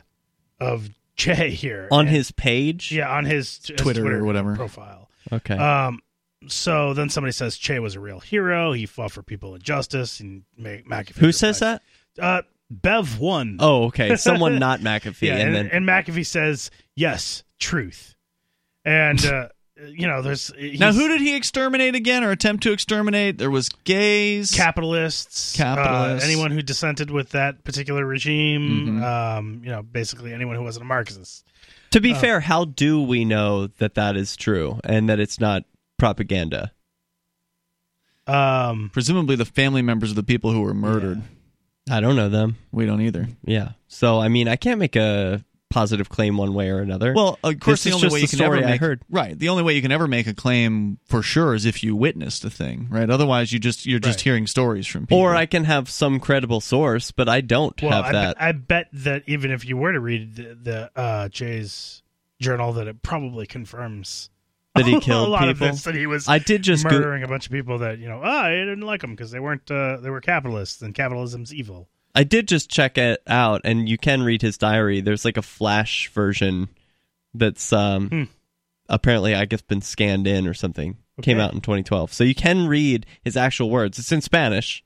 of 0.60 0.90
Che 1.16 1.50
here 1.52 1.88
on 1.92 2.02
and- 2.08 2.10
his 2.16 2.32
page. 2.32 2.92
yeah 2.92 3.10
on 3.10 3.26
his, 3.26 3.60
his 3.68 3.76
Twitter 3.78 4.18
or 4.20 4.24
whatever. 4.24 4.56
profile. 4.56 5.10
Okay. 5.32 5.56
Um, 5.58 6.00
so 6.48 6.94
then 6.94 7.10
somebody 7.10 7.32
says 7.32 7.58
Che 7.58 7.80
was 7.80 7.96
a 7.96 8.00
real 8.00 8.20
hero. 8.20 8.72
He 8.74 8.86
fought 8.86 9.12
for 9.12 9.24
people 9.24 9.54
and 9.54 9.64
justice. 9.64 10.20
And 10.20 10.44
McAfee. 10.60 11.18
Who 11.18 11.32
says 11.32 11.60
that? 11.60 11.82
Uh, 12.20 12.42
Bev 12.70 13.20
won. 13.20 13.58
Oh, 13.60 13.86
okay. 13.86 14.16
Someone 14.18 14.60
not 14.60 14.80
McAfee, 14.80 15.28
yeah, 15.28 15.36
and 15.36 15.56
and, 15.56 15.56
then 15.56 15.68
and 15.68 15.88
McAfee 15.88 16.26
says 16.26 16.72
yes, 16.96 17.44
truth. 17.60 18.16
And 18.86 19.24
uh, 19.26 19.50
you 19.88 20.08
know, 20.08 20.22
there's 20.22 20.52
Now, 20.58 20.92
who 20.92 21.08
did 21.08 21.22
he 21.22 21.36
exterminate 21.36 21.96
again 21.96 22.24
or 22.24 22.32
attempt 22.32 22.64
to 22.64 22.72
exterminate? 22.72 23.38
There 23.38 23.52
was 23.52 23.70
gays. 23.70 24.52
capitalists, 24.52 25.56
Capitalists. 25.56 26.24
uh, 26.24 26.28
anyone 26.28 26.52
who 26.52 26.62
dissented 26.62 27.10
with 27.12 27.30
that 27.30 27.64
particular 27.64 28.06
regime. 28.06 29.02
Mm-hmm. 29.02 29.04
Um, 29.04 29.62
you 29.64 29.72
know, 29.72 29.84
basically 29.84 30.34
anyone 30.34 30.56
who 30.56 30.64
wasn't 30.64 30.84
a 30.84 30.88
Marxist. 30.88 31.46
to 31.92 32.02
be 32.02 32.14
uh, 32.14 32.20
fair, 32.20 32.40
how 32.40 32.66
do 32.66 33.02
we 33.02 33.26
know 33.26 33.68
that 33.68 33.96
that 33.96 34.16
is 34.16 34.36
true 34.36 34.80
and 34.84 35.10
that 35.10 35.20
it's 35.20 35.40
not 35.40 35.64
propaganda? 36.04 36.72
Um, 38.28 38.90
Presumably 38.94 39.36
the 39.36 39.46
family 39.46 39.82
members 39.82 40.10
of 40.10 40.16
the 40.16 40.24
people 40.24 40.52
who 40.52 40.62
were 40.62 40.74
murdered. 40.74 41.22
I 41.90 42.00
don't 42.00 42.16
know 42.16 42.30
them. 42.30 42.56
We 42.72 42.86
don't 42.86 43.02
either. 43.02 43.28
Yeah. 43.44 43.72
So 43.88 44.20
I 44.22 44.30
mean, 44.30 44.48
I 44.48 44.56
can't 44.56 44.80
make 44.80 44.96
a 44.96 45.44
positive 45.70 46.08
claim 46.08 46.38
one 46.38 46.54
way 46.54 46.70
or 46.70 46.80
another. 46.80 47.14
Well, 47.14 47.40
of 47.44 47.60
course, 47.60 47.84
This 47.84 47.84
the 47.84 47.90
is 47.90 47.96
only 47.96 48.02
just 48.06 48.14
way 48.14 48.20
the 48.20 48.22
you 48.22 48.28
can 48.30 48.38
story 48.38 48.58
ever 48.60 48.68
I 48.68 48.72
make 48.72 48.80
heard. 48.80 49.02
right. 49.10 49.38
The 49.38 49.50
only 49.50 49.64
way 49.64 49.74
you 49.74 49.82
can 49.82 49.92
ever 49.92 50.08
make 50.08 50.28
a 50.28 50.34
claim 50.34 51.00
for 51.06 51.22
sure 51.24 51.54
is 51.56 51.66
if 51.66 51.84
you 51.84 51.96
witnessed 51.96 52.46
a 52.46 52.50
thing, 52.50 52.88
right? 52.90 53.10
Otherwise, 53.10 53.52
you 53.52 53.60
just 53.60 53.86
you're 53.86 54.00
just 54.00 54.20
Right. 54.20 54.24
hearing 54.24 54.48
stories 54.48 54.88
from 54.88 55.08
people. 55.08 55.18
or 55.20 55.36
I 55.36 55.46
can 55.46 55.64
have 55.66 55.90
some 55.90 56.20
credible 56.20 56.62
source, 56.62 57.12
but 57.12 57.28
I 57.28 57.42
don't 57.42 57.82
well, 57.82 57.92
have 57.92 58.06
I, 58.06 58.12
that. 58.12 58.38
bet, 58.38 58.42
I 58.44 58.52
bet 58.54 58.88
that 58.94 59.24
even 59.28 59.52
if 59.52 59.66
you 59.66 59.76
were 59.76 59.92
to 59.92 60.00
read 60.00 60.36
the, 60.36 60.58
the 60.62 60.92
uh, 61.00 61.30
Che's 61.30 62.04
journal, 62.40 62.72
that 62.74 62.88
it 62.88 63.02
probably 63.02 63.48
confirms 63.48 64.30
That 64.76 64.86
he 64.86 64.96
a 64.98 65.00
killed 65.00 65.30
lot 65.30 65.42
people? 65.48 65.52
of 65.52 65.60
this. 65.74 65.84
That 65.84 65.96
he 65.96 66.08
was 66.08 66.28
I 66.28 66.40
did 66.40 66.64
just 66.64 66.84
go- 66.84 66.92
murdering 66.92 67.24
a 67.24 67.28
bunch 67.28 67.46
of 67.46 67.52
people 67.52 67.80
that 67.80 68.00
you 68.00 68.08
know. 68.08 68.22
Oh, 68.24 68.28
I 68.28 68.52
didn't 68.52 68.82
like 68.82 69.02
them 69.02 69.12
because 69.12 69.32
they 69.32 69.40
weren't. 69.40 69.70
Uh, 69.70 69.98
they 69.98 70.10
were 70.10 70.22
capitalists, 70.22 70.82
and 70.82 70.94
capitalism's 70.96 71.54
evil. 71.54 71.88
I 72.16 72.24
did 72.24 72.48
just 72.48 72.70
check 72.70 72.98
it 72.98 73.22
out, 73.28 73.62
and 73.64 73.90
you 73.90 73.98
can 73.98 74.22
read 74.24 74.42
his 74.42 74.58
diary. 74.58 75.02
There's 75.02 75.26
like 75.26 75.38
a 75.38 75.42
flash 75.42 76.10
version 76.10 76.70
that's 77.34 77.74
um, 77.74 78.10
Hmm. 78.10 78.24
apparently, 78.88 79.34
I 79.34 79.46
guess, 79.46 79.62
been 79.64 79.82
scanned 79.82 80.28
in 80.28 80.48
or 80.48 80.54
something. 80.54 80.98
Came 81.22 81.40
out 81.40 81.54
in 81.54 81.62
2012, 81.62 82.12
so 82.12 82.24
you 82.24 82.34
can 82.34 82.66
read 82.68 83.06
his 83.24 83.38
actual 83.38 83.70
words. 83.70 84.00
It's 84.00 84.12
in 84.12 84.22
Spanish, 84.22 84.84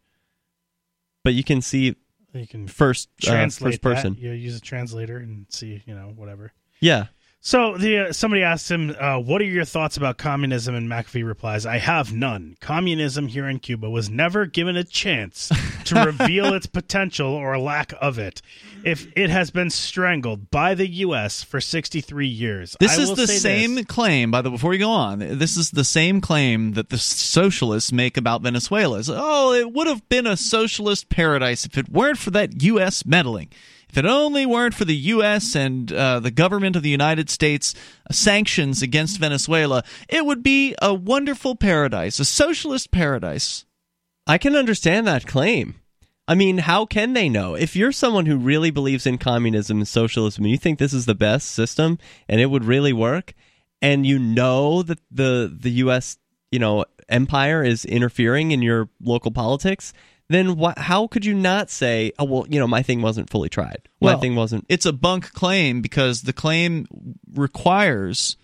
but 1.24 1.34
you 1.34 1.44
can 1.44 1.62
see 1.62 1.96
You 2.34 2.46
can 2.48 2.68
first 2.68 3.08
uh, 3.26 3.48
first 3.50 3.82
person. 3.82 4.14
That. 4.16 4.20
You 4.20 4.32
use 4.32 4.58
a 4.58 4.62
translator 4.62 5.18
and 5.18 5.46
see, 5.50 5.82
you 5.86 5.96
know, 5.96 6.12
whatever. 6.16 6.52
Yeah, 6.82 7.06
So 7.40 7.78
the 7.78 7.98
uh, 8.10 8.14
somebody 8.14 8.44
asked 8.44 8.70
him, 8.70 8.96
uh, 9.00 9.20
"What 9.20 9.42
are 9.42 9.46
your 9.46 9.64
thoughts 9.64 9.96
about 9.96 10.18
communism?" 10.18 10.76
And 10.76 10.90
McAfee 10.90 11.26
replies, 11.26 11.66
"I 11.66 11.78
have 11.78 12.12
none. 12.12 12.58
Communism 12.60 13.28
here 13.28 13.48
in 13.48 13.60
Cuba 13.60 13.90
was 13.90 14.10
never 14.10 14.46
given 14.48 14.76
a 14.76 14.84
chance 14.84 15.50
to 15.86 15.96
reveal 16.06 16.54
its 16.54 16.66
potential 16.66 17.30
or 17.32 17.58
lack 17.58 17.94
of 18.02 18.18
it. 18.20 18.42
If 18.84 19.08
it 19.16 19.30
has 19.30 19.52
been 19.52 19.70
strangled 19.70 20.50
by 20.52 20.74
the 20.74 20.88
U.S. 20.90 21.44
for 21.44 21.62
63 21.62 22.28
years, 22.28 22.76
This 22.80 22.98
I 22.98 23.02
is 23.04 23.14
the 23.14 23.28
same 23.28 23.76
this. 23.76 23.86
claim, 23.86 24.30
by 24.32 24.42
the 24.42 24.50
before 24.50 24.74
you 24.74 24.80
go 24.80 24.90
on. 24.92 25.20
This 25.20 25.56
is 25.58 25.72
the 25.72 25.86
same 25.86 26.20
claim 26.20 26.74
that 26.74 26.90
the 26.90 26.98
socialists 26.98 27.92
make 27.94 28.18
about 28.18 28.42
Venezuela. 28.42 29.00
It's, 29.00 29.10
oh, 29.14 29.54
it 29.54 29.72
would 29.72 29.88
have 29.88 30.08
been 30.10 30.28
a 30.28 30.36
socialist 30.38 31.08
paradise 31.10 31.66
if 31.66 31.78
it 31.78 31.88
weren't 31.88 32.18
for 32.18 32.32
that 32.32 32.62
U.S. 32.64 33.06
meddling. 33.06 33.50
If 33.90 33.98
it 33.98 34.06
only 34.06 34.46
weren't 34.46 34.74
for 34.74 34.86
the 34.86 34.96
U.S. 34.96 35.56
and 35.56 35.92
uh, 35.92 36.20
the 36.20 36.32
government 36.32 36.76
of 36.76 36.84
the 36.84 36.90
United 36.90 37.30
States 37.30 37.74
sanctions 38.12 38.82
against 38.82 39.20
Venezuela, 39.20 39.84
it 40.10 40.26
would 40.26 40.44
be 40.44 40.76
a 40.82 40.94
wonderful 40.94 41.56
paradise, 41.56 42.20
a 42.20 42.26
socialist 42.26 42.92
paradise. 42.92 43.66
I 44.26 44.38
can 44.38 44.56
understand 44.56 45.08
that 45.08 45.26
claim. 45.26 45.76
I 46.28 46.36
mean, 46.36 46.58
how 46.58 46.86
can 46.86 47.14
they 47.14 47.30
know? 47.30 47.56
If 47.56 47.76
you're 47.76 47.94
someone 47.94 48.26
who 48.26 48.36
really 48.36 48.70
believes 48.70 49.08
in 49.08 49.18
communism 49.18 49.78
and 49.78 49.88
socialism, 49.88 50.44
and 50.44 50.52
you 50.52 50.58
think 50.58 50.78
this 50.78 50.94
is 50.94 51.06
the 51.06 51.16
best 51.16 51.54
system 51.54 51.98
and 52.28 52.42
it 52.42 52.48
would 52.48 52.66
really 52.66 52.92
work, 52.92 53.34
and 53.82 54.06
you 54.06 54.20
know 54.20 54.84
that 54.84 55.00
the 55.10 55.56
the 55.58 55.72
U.S. 55.72 56.18
you 56.52 56.60
know 56.60 56.84
empire 57.08 57.64
is 57.64 57.86
interfering 57.86 58.52
in 58.52 58.62
your 58.62 58.90
local 59.00 59.32
politics, 59.32 59.94
then 60.30 60.58
wh- 60.58 60.78
how 60.78 61.08
could 61.08 61.26
you 61.26 61.34
not 61.34 61.70
say, 61.70 62.12
"Oh 62.20 62.26
well, 62.26 62.46
you 62.50 62.60
know, 62.60 62.68
my 62.68 62.82
thing 62.84 63.02
wasn't 63.02 63.30
fully 63.30 63.50
tried. 63.50 63.88
My 64.02 64.12
Well, 64.12 64.20
thing 64.20 64.36
wasn't." 64.36 64.66
It's 64.68 64.86
a 64.86 64.94
bunk 64.94 65.32
claim 65.34 65.82
because 65.82 66.24
the 66.24 66.34
claim 66.34 66.86
requires 67.34 68.36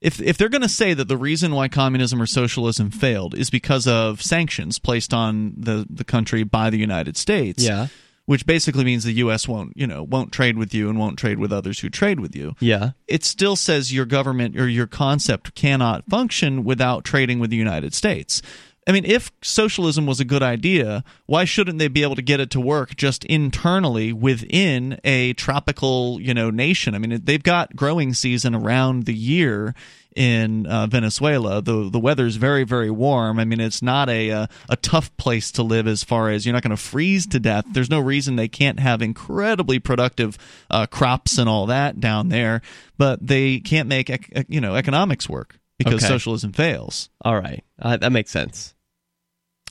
if 0.00 0.20
if 0.20 0.38
they're 0.38 0.48
going 0.48 0.62
to 0.62 0.68
say 0.68 0.94
that 0.94 1.08
the 1.08 1.16
reason 1.16 1.52
why 1.54 1.68
communism 1.68 2.20
or 2.20 2.26
socialism 2.26 2.90
failed 2.90 3.34
is 3.34 3.50
because 3.50 3.86
of 3.86 4.22
sanctions 4.22 4.78
placed 4.78 5.12
on 5.12 5.54
the 5.56 5.86
the 5.90 6.04
country 6.04 6.42
by 6.42 6.70
the 6.70 6.78
United 6.78 7.16
States. 7.16 7.62
Yeah. 7.62 7.88
Which 8.26 8.46
basically 8.46 8.84
means 8.84 9.02
the 9.02 9.14
US 9.14 9.48
won't, 9.48 9.76
you 9.76 9.88
know, 9.88 10.04
won't 10.04 10.30
trade 10.30 10.56
with 10.56 10.72
you 10.72 10.88
and 10.88 10.96
won't 11.00 11.18
trade 11.18 11.40
with 11.40 11.52
others 11.52 11.80
who 11.80 11.88
trade 11.90 12.20
with 12.20 12.36
you. 12.36 12.54
Yeah. 12.60 12.90
It 13.08 13.24
still 13.24 13.56
says 13.56 13.92
your 13.92 14.04
government 14.04 14.56
or 14.56 14.68
your 14.68 14.86
concept 14.86 15.56
cannot 15.56 16.08
function 16.08 16.62
without 16.62 17.04
trading 17.04 17.40
with 17.40 17.50
the 17.50 17.56
United 17.56 17.92
States. 17.92 18.40
I 18.90 18.92
mean, 18.92 19.04
if 19.04 19.30
socialism 19.40 20.04
was 20.04 20.18
a 20.18 20.24
good 20.24 20.42
idea, 20.42 21.04
why 21.26 21.44
shouldn't 21.44 21.78
they 21.78 21.86
be 21.86 22.02
able 22.02 22.16
to 22.16 22.22
get 22.22 22.40
it 22.40 22.50
to 22.50 22.60
work 22.60 22.96
just 22.96 23.24
internally 23.26 24.12
within 24.12 24.98
a 25.04 25.32
tropical, 25.34 26.20
you 26.20 26.34
know, 26.34 26.50
nation? 26.50 26.96
I 26.96 26.98
mean, 26.98 27.20
they've 27.22 27.40
got 27.40 27.76
growing 27.76 28.14
season 28.14 28.52
around 28.52 29.04
the 29.04 29.14
year 29.14 29.76
in 30.16 30.66
uh, 30.66 30.88
Venezuela. 30.88 31.62
The 31.62 31.88
the 31.88 32.00
weather's 32.00 32.34
very 32.34 32.64
very 32.64 32.90
warm. 32.90 33.38
I 33.38 33.44
mean, 33.44 33.60
it's 33.60 33.80
not 33.80 34.08
a 34.08 34.30
a, 34.30 34.48
a 34.68 34.74
tough 34.74 35.16
place 35.16 35.52
to 35.52 35.62
live 35.62 35.86
as 35.86 36.02
far 36.02 36.28
as 36.28 36.44
you're 36.44 36.52
not 36.52 36.64
going 36.64 36.70
to 36.76 36.76
freeze 36.76 37.28
to 37.28 37.38
death. 37.38 37.66
There's 37.70 37.90
no 37.90 38.00
reason 38.00 38.34
they 38.34 38.48
can't 38.48 38.80
have 38.80 39.02
incredibly 39.02 39.78
productive 39.78 40.36
uh, 40.68 40.86
crops 40.86 41.38
and 41.38 41.48
all 41.48 41.66
that 41.66 42.00
down 42.00 42.28
there, 42.28 42.60
but 42.98 43.24
they 43.24 43.60
can't 43.60 43.88
make 43.88 44.10
you 44.48 44.60
know 44.60 44.74
economics 44.74 45.28
work 45.28 45.60
because 45.78 46.02
Okay. 46.02 46.08
socialism 46.08 46.52
fails. 46.52 47.08
All 47.24 47.40
right, 47.40 47.62
uh, 47.80 47.96
that 47.96 48.10
makes 48.10 48.32
sense. 48.32 48.74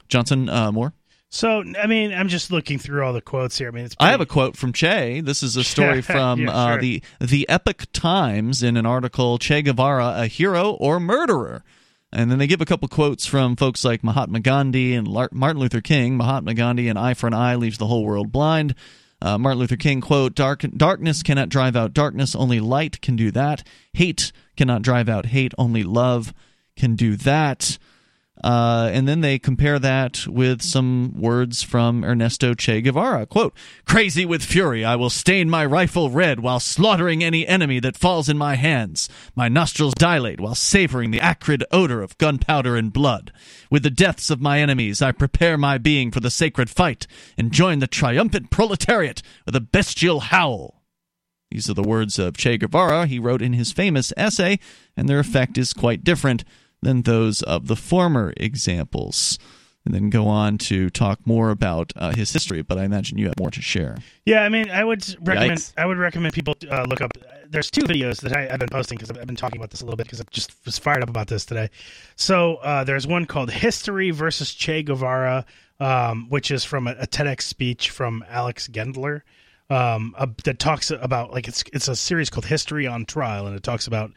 Johnson, 0.10 0.50
uh, 0.50 0.72
more. 0.72 0.94
So 1.30 1.64
I 1.80 1.86
mean, 1.86 2.12
I'm 2.12 2.28
just 2.28 2.52
looking 2.52 2.80
through 2.80 3.06
all 3.06 3.14
the 3.14 3.22
quotes 3.22 3.58
here. 3.58 3.68
I 3.68 3.72
mean, 3.72 3.86
it's 3.86 3.96
I 4.00 4.10
have 4.10 4.22
a 4.22 4.26
quote 4.26 4.58
from 4.58 4.74
Che. 4.74 5.22
This 5.22 5.44
is 5.44 5.56
a 5.56 5.64
story 5.64 6.02
from 6.02 6.42
Yeah, 6.42 6.52
uh, 6.52 6.78
the 6.78 7.04
the 7.22 7.48
Epoch 7.48 7.86
Times 7.94 8.64
in 8.64 8.76
an 8.78 8.88
article 8.88 9.38
Che 9.38 9.62
Guevara, 9.62 10.16
a 10.18 10.28
hero 10.28 10.72
or 10.72 11.00
murderer. 11.00 11.64
And 12.12 12.32
then 12.32 12.40
they 12.40 12.48
give 12.48 12.62
a 12.62 12.66
couple 12.66 12.88
quotes 12.88 13.28
from 13.28 13.56
folks 13.56 13.86
like 13.86 14.04
Mahatma 14.04 14.40
Gandhi 14.40 14.96
and 14.96 15.08
Martin 15.08 15.60
Luther 15.60 15.82
King. 15.82 16.18
Mahatma 16.18 16.56
Gandhi, 16.56 16.88
an 16.88 16.98
eye 16.98 17.14
for 17.14 17.28
an 17.28 17.36
eye 17.36 17.54
leaves 17.54 17.78
the 17.78 17.86
whole 17.86 18.04
world 18.04 18.32
blind. 18.32 18.74
Uh, 19.22 19.38
Martin 19.38 19.60
Luther 19.60 19.76
King 19.76 20.02
quote: 20.02 20.34
Dark, 20.34 20.62
"Darkness 20.76 21.22
cannot 21.22 21.50
drive 21.50 21.76
out 21.76 21.94
darkness; 21.94 22.36
only 22.36 22.60
light 22.60 23.02
can 23.02 23.16
do 23.16 23.30
that. 23.32 23.62
Hate 23.94 24.32
cannot 24.58 24.82
drive 24.82 25.08
out 25.08 25.28
hate; 25.28 25.54
only 25.60 25.84
love 25.84 26.34
can 26.76 26.96
do 26.96 27.16
that." 27.18 27.78
Uh, 28.44 28.90
and 28.94 29.08
then 29.08 29.22
they 29.22 29.38
compare 29.38 29.80
that 29.80 30.26
with 30.28 30.62
some 30.62 31.14
words 31.20 31.62
from 31.62 32.06
Ernesto 32.06 32.54
Che 32.54 32.82
Guevara. 32.82 33.26
Quote, 33.26 33.54
Crazy 33.86 34.26
with 34.26 34.44
fury, 34.44 34.86
I 34.86 34.96
will 34.96 35.10
stain 35.10 35.50
my 35.50 35.66
rifle 35.66 36.10
red 36.10 36.40
while 36.40 36.60
slaughtering 36.60 37.24
any 37.24 37.46
enemy 37.46 37.80
that 37.82 37.98
falls 37.98 38.30
in 38.30 38.38
my 38.38 38.56
hands. 38.56 39.10
My 39.36 39.50
nostrils 39.50 39.94
dilate 39.94 40.40
while 40.40 40.56
savoring 40.56 41.12
the 41.12 41.20
acrid 41.20 41.66
odor 41.72 42.02
of 42.02 42.18
gunpowder 42.18 42.78
and 42.78 42.94
blood. 42.94 43.34
With 43.70 43.84
the 43.84 43.90
deaths 43.90 44.30
of 44.30 44.40
my 44.40 44.60
enemies, 44.62 45.02
I 45.02 45.12
prepare 45.12 45.58
my 45.58 45.78
being 45.78 46.12
for 46.12 46.22
the 46.22 46.32
sacred 46.32 46.70
fight 46.70 47.08
and 47.38 47.52
join 47.52 47.80
the 47.80 47.88
triumphant 47.88 48.52
proletariat 48.52 49.22
with 49.46 49.56
a 49.56 49.62
bestial 49.62 50.22
howl. 50.22 50.80
These 51.52 51.70
are 51.70 51.74
the 51.74 51.82
words 51.82 52.20
of 52.20 52.38
Che 52.38 52.58
Guevara 52.58 53.08
he 53.08 53.20
wrote 53.20 53.42
in 53.42 53.54
his 53.54 53.72
famous 53.72 54.14
essay, 54.16 54.60
and 54.96 55.10
their 55.10 55.20
effect 55.20 55.58
is 55.58 55.74
quite 55.74 56.04
different 56.04 56.44
than 56.82 57.04
those 57.04 57.42
of 57.44 57.68
the 57.68 57.76
former 57.76 58.34
examples. 58.38 59.38
And 59.86 59.96
then 59.96 60.10
go 60.10 60.28
on 60.28 60.58
to 60.60 60.90
talk 60.90 61.26
more 61.26 61.50
about 61.50 61.94
uh, 61.96 62.12
his 62.12 62.32
history, 62.32 62.62
but 62.62 62.78
I 62.78 62.84
imagine 62.84 63.18
you 63.18 63.28
have 63.28 63.40
more 63.40 63.50
to 63.50 63.62
share. 63.62 63.98
Yeah, 64.26 64.44
I 64.44 64.50
mean, 64.50 64.70
I 64.70 64.84
would 64.84 65.04
recommend. 65.26 65.60
Yikes. 65.60 65.74
I 65.78 65.86
would 65.86 65.98
recommend 65.98 66.34
people 66.34 66.54
uh, 66.70 66.84
look 66.84 67.02
up. 67.02 67.12
There's 67.50 67.72
two 67.72 67.84
videos 67.84 68.20
that 68.22 68.36
I, 68.36 68.50
I've 68.52 68.60
been 68.60 68.70
posting 68.70 68.98
because 68.98 69.10
I've, 69.10 69.18
I've 69.18 69.26
been 69.26 69.38
talking 69.38 69.58
about 69.58 69.72
this 69.72 69.82
a 69.82 69.86
little 69.86 69.96
bit 69.96 70.06
because 70.06 70.20
I 70.20 70.26
just 70.32 70.54
was 70.66 70.78
fired 70.78 71.02
up 71.02 71.10
about 71.10 71.28
this 71.28 71.46
today. 71.46 71.70
So 72.18 72.58
uh, 72.58 72.84
there's 72.84 73.08
one 73.08 73.26
called 73.26 73.50
"History 73.50 74.12
versus 74.12 74.54
Che 74.54 74.84
Guevara," 74.84 75.46
um, 75.80 76.28
which 76.30 76.52
is 76.52 76.66
from 76.66 76.86
a, 76.88 76.92
a 77.00 77.08
TEDx 77.08 77.44
speech 77.44 77.90
from 77.90 78.24
Alex 78.30 78.68
Gendler 78.68 79.22
um, 79.70 80.14
uh, 80.18 80.28
that 80.44 80.60
talks 80.60 80.92
about 80.92 81.32
like 81.32 81.48
it's 81.48 81.64
it's 81.74 81.88
a 81.88 81.96
series 81.96 82.30
called 82.30 82.46
"History 82.46 82.86
on 82.86 83.06
Trial," 83.06 83.48
and 83.48 83.56
it 83.56 83.64
talks 83.64 83.88
about 83.88 84.12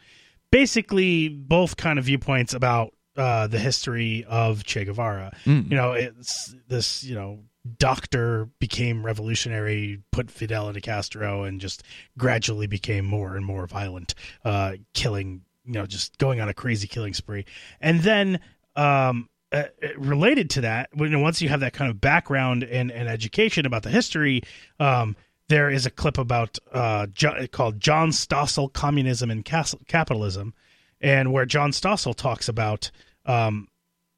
basically 0.53 1.29
both 1.29 1.77
kind 1.77 1.97
of 1.97 2.05
viewpoints 2.05 2.53
about 2.53 2.93
uh, 3.17 3.47
the 3.47 3.57
history 3.57 4.23
of 4.29 4.63
Che 4.63 4.85
Guevara. 4.85 5.35
Mm. 5.45 5.71
You 5.71 5.75
know, 5.75 5.93
it's 5.93 6.53
this 6.67 7.03
you 7.03 7.15
know 7.15 7.39
doctor 7.77 8.49
became 8.59 9.03
revolutionary, 9.03 10.03
put 10.11 10.29
Fidel 10.29 10.67
into 10.67 10.79
Castro, 10.79 11.43
and 11.43 11.59
just 11.59 11.81
gradually 12.19 12.67
became 12.67 13.03
more 13.03 13.35
and 13.35 13.43
more 13.43 13.65
violent, 13.65 14.13
uh, 14.45 14.73
killing, 14.93 15.41
you 15.65 15.73
know, 15.73 15.87
just 15.87 16.17
going 16.19 16.39
on 16.39 16.49
a 16.49 16.53
crazy 16.53 16.87
killing 16.87 17.13
spree. 17.13 17.45
And 17.81 18.01
then, 18.01 18.39
um, 18.75 19.29
uh, 19.51 19.63
related 19.97 20.49
to 20.51 20.61
that, 20.61 20.89
when 20.93 21.19
once 21.21 21.41
you 21.41 21.49
have 21.49 21.61
that 21.61 21.73
kind 21.73 21.89
of 21.89 22.01
background 22.01 22.63
and, 22.63 22.91
and 22.91 23.07
education 23.07 23.65
about 23.65 23.83
the 23.83 23.89
history, 23.89 24.41
um, 24.79 25.15
there 25.49 25.69
is 25.69 25.85
a 25.85 25.91
clip 25.91 26.17
about 26.17 26.57
uh, 26.71 27.07
jo- 27.07 27.47
called 27.51 27.79
John 27.79 28.09
Stossel 28.09 28.71
Communism 28.71 29.29
and 29.29 29.43
Cas- 29.43 29.75
Capitalism, 29.87 30.53
and 31.01 31.33
where 31.33 31.45
John 31.45 31.71
Stossel 31.71 32.15
talks 32.15 32.47
about 32.47 32.91
um, 33.25 33.67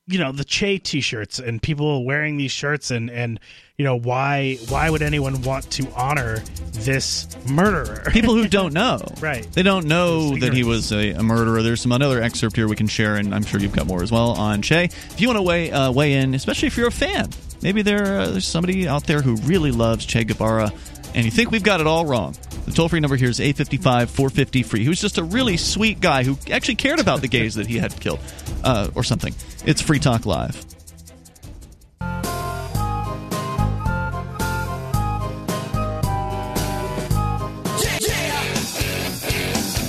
you 0.07 0.19
know 0.19 0.31
the 0.31 0.43
Che 0.43 0.77
T-shirts 0.77 1.39
and 1.39 1.61
people 1.61 2.05
wearing 2.05 2.37
these 2.37 2.51
shirts 2.51 2.91
and 2.91 3.09
and 3.09 3.39
you 3.77 3.83
know 3.83 3.97
why 3.97 4.57
why 4.69 4.89
would 4.89 5.01
anyone 5.01 5.41
want 5.41 5.69
to 5.71 5.87
honor 5.95 6.39
this 6.71 7.27
murderer? 7.47 8.03
People 8.11 8.35
who 8.35 8.47
don't 8.47 8.73
know, 8.73 8.99
right? 9.19 9.47
They 9.51 9.63
don't 9.63 9.87
know 9.87 10.37
that 10.37 10.53
he 10.53 10.63
was 10.63 10.91
a, 10.91 11.11
a, 11.11 11.23
murderer. 11.23 11.61
There's 11.63 11.81
some 11.81 11.91
another 11.91 12.21
excerpt 12.21 12.55
here 12.55 12.67
we 12.67 12.75
can 12.75 12.87
share, 12.87 13.15
and 13.15 13.33
I'm 13.33 13.43
sure 13.43 13.59
you've 13.59 13.73
got 13.73 13.87
more 13.87 14.03
as 14.03 14.11
well 14.11 14.31
on 14.31 14.61
Che. 14.61 14.85
If 14.85 15.19
you 15.19 15.27
want 15.27 15.37
to 15.37 15.43
weigh 15.43 15.71
uh, 15.71 15.91
weigh 15.91 16.13
in, 16.13 16.35
especially 16.35 16.67
if 16.67 16.77
you're 16.77 16.87
a 16.87 16.91
fan, 16.91 17.29
maybe 17.61 17.81
there 17.81 18.19
uh, 18.19 18.29
there's 18.29 18.47
somebody 18.47 18.87
out 18.87 19.05
there 19.07 19.21
who 19.21 19.35
really 19.37 19.71
loves 19.71 20.05
Che 20.05 20.23
Guevara, 20.23 20.71
and 21.15 21.23
you 21.23 21.31
think 21.31 21.49
we've 21.49 21.63
got 21.63 21.79
it 21.79 21.87
all 21.87 22.05
wrong. 22.05 22.35
The 22.65 22.71
toll 22.71 22.89
free 22.89 22.99
number 22.99 23.15
here 23.15 23.29
is 23.29 23.39
855 23.39 24.09
450 24.11 24.63
free. 24.63 24.83
He 24.83 24.89
was 24.89 24.99
just 24.99 25.17
a 25.17 25.23
really 25.23 25.55
sweet 25.55 26.01
guy 26.01 26.23
who 26.23 26.37
actually 26.51 26.75
cared 26.75 26.99
about 26.99 27.21
the 27.21 27.27
gays 27.27 27.55
that 27.55 27.67
he 27.67 27.77
had 27.77 27.97
killed 27.99 28.19
uh, 28.63 28.89
or 28.95 29.03
something. 29.03 29.33
It's 29.65 29.81
Free 29.81 29.99
Talk 29.99 30.25
Live. 30.25 30.63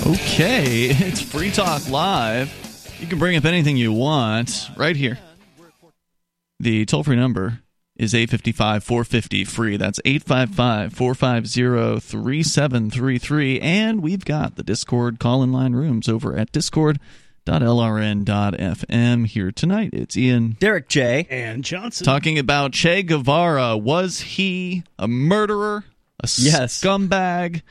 Okay, 0.07 0.87
it's 0.91 1.21
Free 1.21 1.51
Talk 1.51 1.89
Live. 1.89 2.97
You 3.01 3.07
can 3.07 3.19
bring 3.19 3.35
up 3.35 3.43
anything 3.43 3.75
you 3.75 3.91
want 3.91 4.69
right 4.77 4.95
here. 4.95 5.19
The 6.61 6.85
toll 6.85 7.03
free 7.03 7.17
number 7.17 7.59
is 7.97 8.13
855 8.13 8.83
450 8.83 9.45
free. 9.45 9.77
That's 9.77 9.99
855 10.05 10.93
450 10.93 11.99
3733. 11.99 13.59
And 13.59 14.01
we've 14.01 14.23
got 14.23 14.55
the 14.55 14.61
Discord 14.63 15.19
call 15.19 15.41
in 15.43 15.51
line 15.51 15.73
rooms 15.73 16.07
over 16.07 16.35
at 16.35 16.51
discord.lrn.fm. 16.51 19.27
Here 19.27 19.51
tonight, 19.51 19.89
it's 19.93 20.15
Ian, 20.15 20.57
Derek 20.59 20.87
J, 20.87 21.27
and 21.29 21.63
Johnson 21.63 22.05
talking 22.05 22.39
about 22.39 22.73
Che 22.73 23.03
Guevara. 23.03 23.75
Was 23.75 24.21
he 24.21 24.83
a 24.99 25.07
murderer, 25.07 25.83
a 26.19 26.29
yes. 26.37 26.79
scumbag, 26.79 27.63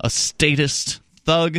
a 0.00 0.08
statist 0.10 1.00
thug? 1.24 1.58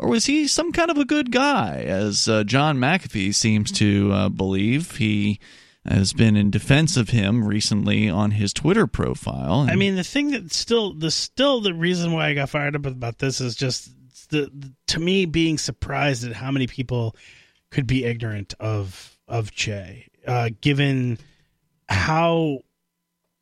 Or 0.00 0.08
was 0.08 0.26
he 0.26 0.46
some 0.46 0.70
kind 0.70 0.92
of 0.92 0.98
a 0.98 1.04
good 1.04 1.32
guy, 1.32 1.82
as 1.84 2.28
uh, 2.28 2.44
John 2.44 2.78
McAfee 2.78 3.34
seems 3.34 3.72
to 3.72 4.12
uh, 4.12 4.28
believe? 4.28 4.98
He 4.98 5.40
has 5.84 6.12
been 6.12 6.36
in 6.36 6.50
defense 6.50 6.96
of 6.96 7.10
him 7.10 7.44
recently 7.44 8.08
on 8.08 8.32
his 8.32 8.52
Twitter 8.52 8.86
profile. 8.86 9.66
I 9.70 9.74
mean, 9.74 9.96
the 9.96 10.04
thing 10.04 10.30
that 10.32 10.52
still 10.52 10.92
the 10.92 11.10
still 11.10 11.60
the 11.60 11.74
reason 11.74 12.12
why 12.12 12.28
I 12.28 12.34
got 12.34 12.50
fired 12.50 12.76
up 12.76 12.86
about 12.86 13.18
this 13.18 13.40
is 13.40 13.54
just 13.54 13.90
the, 14.30 14.50
the 14.52 14.72
to 14.88 15.00
me 15.00 15.24
being 15.24 15.58
surprised 15.58 16.24
at 16.26 16.32
how 16.32 16.50
many 16.50 16.66
people 16.66 17.16
could 17.70 17.86
be 17.86 18.04
ignorant 18.04 18.54
of 18.60 19.16
of 19.26 19.50
Che, 19.52 20.08
uh, 20.26 20.50
given 20.60 21.18
how. 21.88 22.60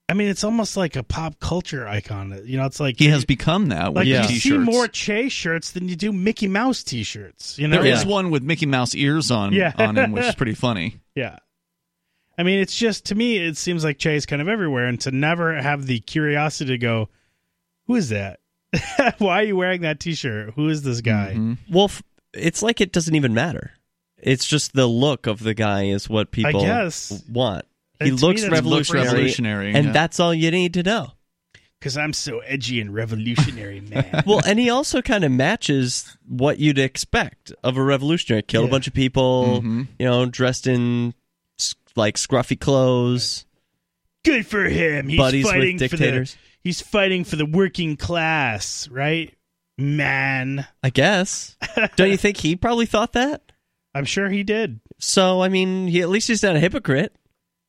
I 0.09 0.15
mean, 0.15 0.29
it's 0.29 0.45
almost 0.45 0.77
like 0.77 0.95
a 0.95 1.03
pop 1.03 1.41
culture 1.41 1.89
icon. 1.89 2.41
You 2.45 2.59
know, 2.59 2.67
it's 2.67 2.79
like 2.79 2.97
he 2.97 3.09
has 3.09 3.25
become 3.25 3.71
that. 3.71 3.93
Like 3.93 4.07
yeah. 4.07 4.29
you 4.29 4.39
see 4.39 4.57
more 4.57 4.87
Che 4.87 5.29
shirts 5.29 5.73
than 5.73 5.89
you 5.89 5.97
do 5.97 6.13
Mickey 6.13 6.47
Mouse 6.47 6.85
T-shirts. 6.85 7.59
You 7.59 7.67
know, 7.67 7.83
there 7.83 7.93
is 7.93 8.07
one 8.07 8.31
with 8.31 8.45
Mickey 8.45 8.67
Mouse 8.67 8.95
ears 8.95 9.33
on 9.33 9.53
Yeah. 9.53 9.73
on 9.77 9.97
him, 9.97 10.13
which 10.13 10.25
is 10.25 10.35
pretty 10.37 10.55
funny. 10.55 11.01
Yeah. 11.17 11.39
I 12.39 12.43
mean, 12.43 12.59
it's 12.61 12.77
just 12.77 13.07
to 13.07 13.15
me, 13.15 13.37
it 13.39 13.57
seems 13.57 13.83
like 13.85 13.99
Che's 13.99 14.27
kind 14.27 14.43
of 14.43 14.49
everywhere, 14.49 14.87
and 14.87 15.01
to 15.03 15.11
never 15.11 15.55
have 15.61 15.87
the 15.87 16.01
curiosity 16.01 16.73
to 16.73 16.79
go, 16.79 17.09
"Who 17.87 17.95
is 17.97 18.11
that? 18.11 18.41
Why 19.19 19.41
are 19.41 19.45
you 19.45 19.57
wearing 19.57 19.81
that 19.83 20.01
T-shirt? 20.01 20.55
Who 20.55 20.69
is 20.69 20.83
this 20.83 21.01
guy?" 21.01 21.33
Mm-hmm. 21.35 21.55
Well, 21.75 21.87
f- 21.87 22.03
it's 22.35 22.63
like 22.63 22.81
it 22.81 22.93
doesn't 22.93 23.15
even 23.15 23.33
matter. 23.35 23.73
It's 24.19 24.47
just 24.47 24.73
the 24.75 24.87
look 24.87 25.27
of 25.27 25.41
the 25.43 25.55
guy 25.55 25.85
is 25.85 26.09
what 26.09 26.31
people 26.31 26.61
guess. 26.63 27.23
want. 27.31 27.65
He 28.01 28.11
And 28.11 28.19
to 28.19 28.27
looks 28.27 28.47
revolutionary, 28.47 29.07
revolutionary, 29.07 29.73
and 29.75 29.87
yeah. 29.87 29.93
that's 29.93 30.21
all 30.21 30.35
you 30.35 30.51
need 30.51 30.75
to 30.75 30.83
know. 30.83 31.13
Because 31.79 31.97
I'm 31.99 32.13
so 32.15 32.39
edgy 32.41 32.81
and 32.81 32.93
revolutionary, 32.95 33.81
man. 33.89 34.25
well, 34.27 34.41
and 34.47 34.59
he 34.59 34.69
also 34.71 35.01
kind 35.03 35.25
of 35.25 35.33
matches 35.33 36.17
what 36.27 36.59
you'd 36.59 36.79
expect 36.79 37.53
of 37.63 37.77
a 37.77 37.83
revolutionary. 37.83 38.43
Kill 38.43 38.65
a 38.65 38.69
bunch 38.69 38.87
of 38.87 38.95
people, 38.95 39.59
Mm-hmm. 39.61 39.83
you 39.99 40.07
know, 40.07 40.27
dressed 40.27 40.67
in 40.67 41.09
s- 41.09 41.15
like 41.97 42.17
scruffy 42.17 42.59
clothes. 42.59 43.47
Good 44.25 44.47
for 44.47 44.65
him. 44.65 45.09
He's 45.09 45.19
Buddies 45.19 45.45
with 45.45 45.55
fighting 45.55 45.79
for 45.79 45.97
the. 45.97 46.35
He's 46.61 46.81
fighting 46.81 47.25
for 47.25 47.37
the 47.37 47.47
working 47.47 47.97
class, 47.97 48.89
right? 48.89 49.33
Man, 49.79 50.67
I 50.83 50.91
guess. 50.91 51.57
Don't 51.97 52.11
you 52.11 52.17
think 52.17 52.39
he 52.39 52.57
probably 52.57 52.87
thought 52.87 53.13
that? 53.13 53.43
I'm 53.95 54.05
sure 54.05 54.29
he 54.29 54.43
did. 54.43 54.81
So, 54.99 55.43
I 55.43 55.49
mean, 55.49 55.87
he 55.87 56.03
at 56.03 56.09
least 56.09 56.29
he's 56.29 56.43
not 56.43 56.57
a 56.57 56.61
hypocrite. 56.61 57.15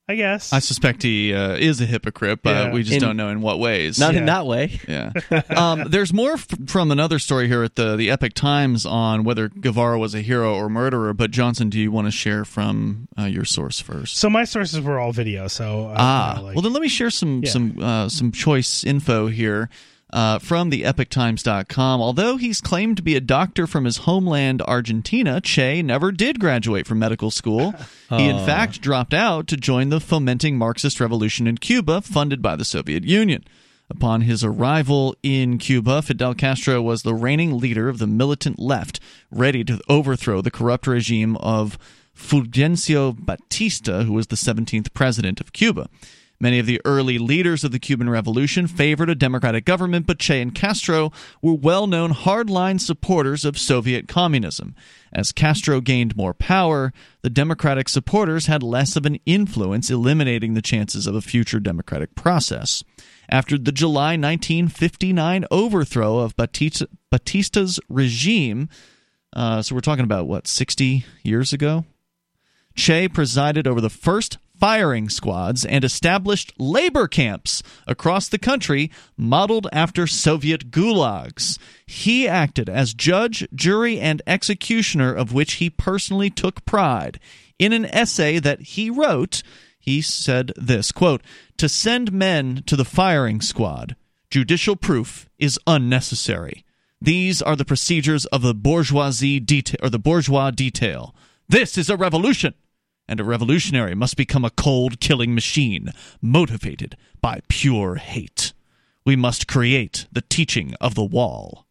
I 0.10 0.16
guess. 0.16 0.54
I 0.54 0.60
suspect 0.60 1.04
he 1.04 1.34
uh, 1.34 1.56
is 1.56 1.82
a 1.82 1.86
hypocrite, 1.86 2.40
but 2.42 2.56
Yeah. 2.56 2.72
we 2.72 2.82
just 2.84 2.96
In- 2.96 3.02
don't 3.02 3.18
know 3.18 3.28
in 3.28 3.42
what 3.42 3.60
ways. 3.60 4.00
Not 4.00 4.16
in 4.16 4.26
that 4.28 4.46
way. 4.46 4.80
Yeah. 4.88 5.12
um, 5.50 5.84
there's 5.90 6.14
more 6.14 6.34
f- 6.36 6.48
from 6.68 6.92
another 6.92 7.20
story 7.20 7.48
here 7.50 7.62
at 7.64 7.76
the 7.76 7.98
the 7.98 8.10
Epoch 8.10 8.34
Times 8.34 8.86
on 8.86 9.26
whether 9.26 9.50
Guevara 9.50 10.00
was 10.00 10.16
a 10.16 10.22
hero 10.22 10.56
or 10.56 10.70
murderer. 10.70 11.14
But 11.14 11.32
Johnson, 11.32 11.70
do 11.70 11.78
you 11.78 11.92
want 11.92 12.08
to 12.08 12.12
share 12.12 12.46
from 12.46 13.10
uh, 13.20 13.24
your 13.26 13.44
source 13.44 13.82
first? 13.82 14.16
so 14.16 14.30
my 14.30 14.46
sources 14.46 14.80
were 14.80 14.98
all 14.98 15.12
video. 15.12 15.50
So 15.50 15.88
uh, 15.90 15.96
ah, 15.98 16.32
you 16.32 16.38
know, 16.38 16.44
like- 16.46 16.56
well 16.56 16.62
then 16.62 16.72
let 16.74 16.82
me 16.82 16.88
share 16.88 17.10
some 17.10 17.42
Yeah. 17.44 17.50
some 17.52 17.78
uh, 17.84 18.08
some 18.08 18.32
choice 18.32 18.86
info 18.86 19.28
here. 19.28 19.70
Uh, 20.14 20.40
from 20.40 20.70
the 20.70 20.84
epochtimes.com. 20.84 22.00
Although 22.00 22.38
he's 22.38 22.62
claimed 22.62 22.96
to 22.96 23.04
be 23.04 23.18
a 23.18 23.22
doctor 23.22 23.68
from 23.68 23.84
his 23.84 23.98
homeland, 23.98 24.62
Argentina, 24.62 25.42
Che 25.42 25.82
never 25.82 26.14
did 26.14 26.40
graduate 26.40 26.88
from 26.88 27.00
medical 27.00 27.30
school. 27.30 27.74
He, 28.10 28.30
in 28.30 28.46
fact, 28.46 28.80
dropped 28.80 29.14
out 29.14 29.48
to 29.48 29.58
join 29.58 29.90
the 29.90 30.00
fomenting 30.00 30.58
Marxist 30.58 31.02
revolution 31.02 31.46
in 31.46 31.58
Cuba, 31.58 32.00
funded 32.00 32.42
by 32.42 32.56
the 32.56 32.64
Soviet 32.64 33.04
Union. 33.04 33.44
Upon 33.90 34.22
his 34.22 34.44
arrival 34.44 35.16
in 35.24 35.58
Cuba, 35.58 36.02
Fidel 36.02 36.34
Castro 36.34 36.82
was 36.82 37.04
the 37.04 37.14
reigning 37.14 37.58
leader 37.58 37.88
of 37.90 38.00
the 38.00 38.08
militant 38.08 38.60
left, 38.60 39.00
ready 39.32 39.64
to 39.64 39.82
overthrow 39.88 40.42
the 40.42 40.52
corrupt 40.52 40.88
regime 40.88 41.38
of 41.38 41.78
Fulgencio 42.16 43.14
Batista, 43.18 44.04
who 44.04 44.14
was 44.14 44.28
the 44.28 44.36
17th 44.36 44.94
president 44.94 45.40
of 45.40 45.54
Cuba. 45.54 45.90
Many 46.40 46.60
of 46.60 46.68
the 46.68 46.80
early 46.86 47.18
leaders 47.18 47.64
of 47.64 47.72
the 47.72 47.80
Cuban 47.80 48.10
Revolution 48.10 48.68
favored 48.68 49.10
a 49.10 49.16
democratic 49.16 49.66
government, 49.66 50.06
but 50.06 50.20
Che 50.20 50.40
and 50.40 50.54
Castro 50.54 51.12
were 51.42 51.56
well 51.56 51.88
known 51.88 52.14
hardline 52.14 52.80
supporters 52.80 53.44
of 53.44 53.58
Soviet 53.58 54.08
communism. 54.08 54.76
As 55.12 55.32
Castro 55.32 55.82
gained 55.82 56.16
more 56.16 56.36
power, 56.36 56.94
the 57.24 57.32
democratic 57.32 57.90
supporters 57.90 58.46
had 58.46 58.62
less 58.62 58.96
of 58.96 59.08
an 59.08 59.18
influence, 59.26 59.90
eliminating 59.90 60.54
the 60.54 60.62
chances 60.62 61.08
of 61.08 61.16
a 61.16 61.22
future 61.22 61.60
democratic 61.60 62.14
process. 62.14 62.84
After 63.30 63.58
the 63.58 63.72
July 63.72 64.12
1959 64.12 65.46
overthrow 65.50 66.20
of 66.20 66.36
Batista, 66.36 66.86
Batista's 67.10 67.80
regime, 67.90 68.70
uh, 69.36 69.64
so 69.64 69.74
we're 69.74 69.82
talking 69.82 70.04
about 70.04 70.28
what, 70.28 70.48
60 70.48 71.04
years 71.24 71.52
ago? 71.52 71.86
Che 72.76 73.08
presided 73.08 73.66
over 73.66 73.82
the 73.82 73.90
first 73.90 74.38
firing 74.60 75.10
squads 75.10 75.66
and 75.66 75.84
established 75.84 76.54
labor 76.58 77.08
camps 77.08 77.62
across 77.86 78.28
the 78.28 78.38
country 78.38 78.92
modeled 79.16 79.68
after 79.72 80.08
Soviet 80.08 80.72
gulags. 80.72 81.58
He 81.86 82.28
acted 82.28 82.70
as 82.70 82.94
judge, 82.94 83.48
jury, 83.54 84.00
and 84.00 84.22
executioner, 84.26 85.14
of 85.14 85.34
which 85.34 85.54
he 85.54 85.70
personally 85.70 86.30
took 86.30 86.66
pride. 86.66 87.20
In 87.60 87.74
an 87.74 87.86
essay 87.86 88.40
that 88.40 88.62
he 88.62 88.90
wrote, 88.90 89.44
he 89.80 90.02
said 90.02 90.52
this 90.56 90.92
quote, 90.92 91.22
To 91.58 91.70
send 91.70 92.12
men 92.12 92.64
to 92.66 92.76
the 92.76 92.86
firing 92.86 93.42
squad, 93.42 93.96
judicial 94.30 94.76
proof 94.76 95.30
is 95.40 95.60
unnecessary. 95.66 96.64
These 97.00 97.42
are 97.42 97.56
the 97.56 97.66
procedures 97.66 98.26
of 98.28 98.42
the 98.42 98.56
bourgeoisie 98.56 99.40
detail 99.40 99.80
or 99.84 99.90
the 99.90 100.00
bourgeois 100.00 100.52
detail. 100.52 101.16
This 101.48 101.78
is 101.78 101.90
a 101.90 101.98
revolution 101.98 102.54
and 103.08 103.20
a 103.20 103.24
revolutionary 103.24 103.96
must 103.96 104.18
become 104.18 104.46
a 104.46 104.50
cold 104.50 105.00
killing 105.00 105.34
machine 105.34 105.92
motivated 106.22 106.98
by 107.22 107.42
pure 107.48 107.96
hate. 107.96 108.54
We 109.06 109.16
must 109.16 109.48
create 109.48 110.06
the 110.12 110.22
teaching 110.22 110.76
of 110.82 110.96
the 110.96 111.04
wall. 111.04 111.66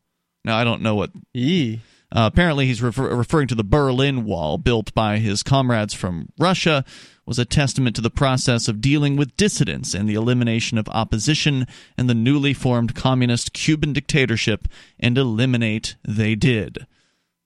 Now 0.45 0.57
I 0.57 0.65
don't 0.65 0.83
know 0.83 0.95
what 0.95 1.11
Yee. 1.33 1.81
Uh, 2.13 2.31
apparently, 2.33 2.67
he's 2.67 2.81
refer- 2.81 3.15
referring 3.15 3.49
to 3.49 3.55
the 3.55 3.65
Berlin 3.65 4.25
Wall 4.25 4.59
built 4.59 4.95
by 4.95 5.19
his 5.19 5.43
comrades 5.43 5.93
from 5.93 6.29
Russia 6.39 6.85
was 7.27 7.39
a 7.39 7.45
testament 7.45 7.97
to 7.97 8.01
the 8.01 8.11
process 8.11 8.69
of 8.69 8.81
dealing 8.81 9.17
with 9.17 9.37
dissidents 9.37 9.93
and 9.93 10.09
the 10.09 10.15
elimination 10.15 10.79
of 10.79 10.89
opposition 10.91 11.67
and 11.99 12.09
the 12.09 12.15
newly 12.15 12.55
formed 12.55 12.95
communist 12.95 13.53
Cuban 13.53 13.93
dictatorship, 13.93 14.69
and 15.01 15.19
eliminate 15.19 15.97
they 16.07 16.37
did. 16.37 16.87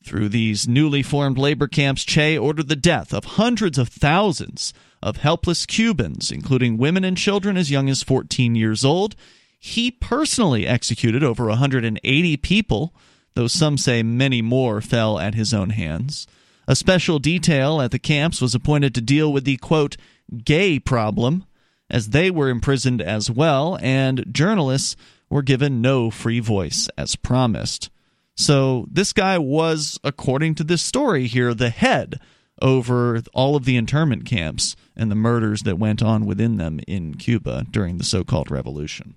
Through 0.05 0.31
these 0.31 0.67
newly 0.67 1.03
formed 1.03 1.39
labor 1.39 1.69
camps, 1.69 2.05
Che 2.05 2.37
ordered 2.37 2.69
the 2.69 2.77
death 2.77 3.13
of 3.13 3.25
hundreds 3.25 3.79
of 3.79 3.89
thousands 3.89 4.73
of 5.03 5.19
helpless 5.19 5.67
Cubans, 5.67 6.31
including 6.31 6.79
women 6.79 7.05
and 7.05 7.17
children 7.17 7.57
as 7.57 7.71
young 7.71 7.89
as 7.89 8.03
14 8.03 8.55
years 8.55 8.85
old. 8.85 9.15
He 9.59 9.91
personally 9.91 10.67
executed 10.67 11.23
over 11.23 11.47
180 11.47 12.37
people, 12.39 12.95
though 13.35 13.47
some 13.47 13.77
say 13.77 14.03
many 14.03 14.43
more 14.43 14.81
fell 14.81 15.19
at 15.19 15.35
his 15.35 15.53
own 15.53 15.71
hands. 15.71 16.27
A 16.67 16.77
special 16.77 17.19
detail 17.19 17.81
at 17.81 17.91
the 17.91 17.99
camps 17.99 18.41
was 18.41 18.55
appointed 18.55 18.95
to 18.95 19.01
deal 19.01 19.33
with 19.33 19.45
the 19.45 19.57
quote, 19.59 19.97
gay 20.45 20.79
problem, 20.79 21.45
as 21.91 22.11
they 22.11 22.31
were 22.31 22.49
imprisoned 22.49 23.03
as 23.03 23.31
well, 23.31 23.79
and 23.83 24.25
journalists 24.33 24.97
were 25.29 25.43
given 25.43 25.83
no 25.83 26.11
free 26.11 26.41
voice 26.41 26.89
as 26.97 27.17
promised. 27.17 27.91
So 28.37 28.87
this 28.91 29.13
guy 29.13 29.39
was, 29.39 29.99
according 30.03 30.55
to 30.57 30.65
this 30.65 30.83
story 30.83 31.27
here, 31.27 31.53
the 31.55 31.71
head 31.71 32.21
over 32.63 33.23
all 33.33 33.57
of 33.57 33.65
the 33.65 33.77
internment 33.77 34.25
camps 34.25 34.77
and 34.97 35.11
the 35.11 35.15
murders 35.15 35.63
that 35.63 35.79
went 35.79 36.03
on 36.03 36.27
within 36.27 36.57
them 36.57 36.81
in 36.87 37.15
Cuba 37.15 37.67
during 37.71 37.99
the 37.99 38.05
so 38.05 38.25
called 38.25 38.51
revolution. 38.51 39.15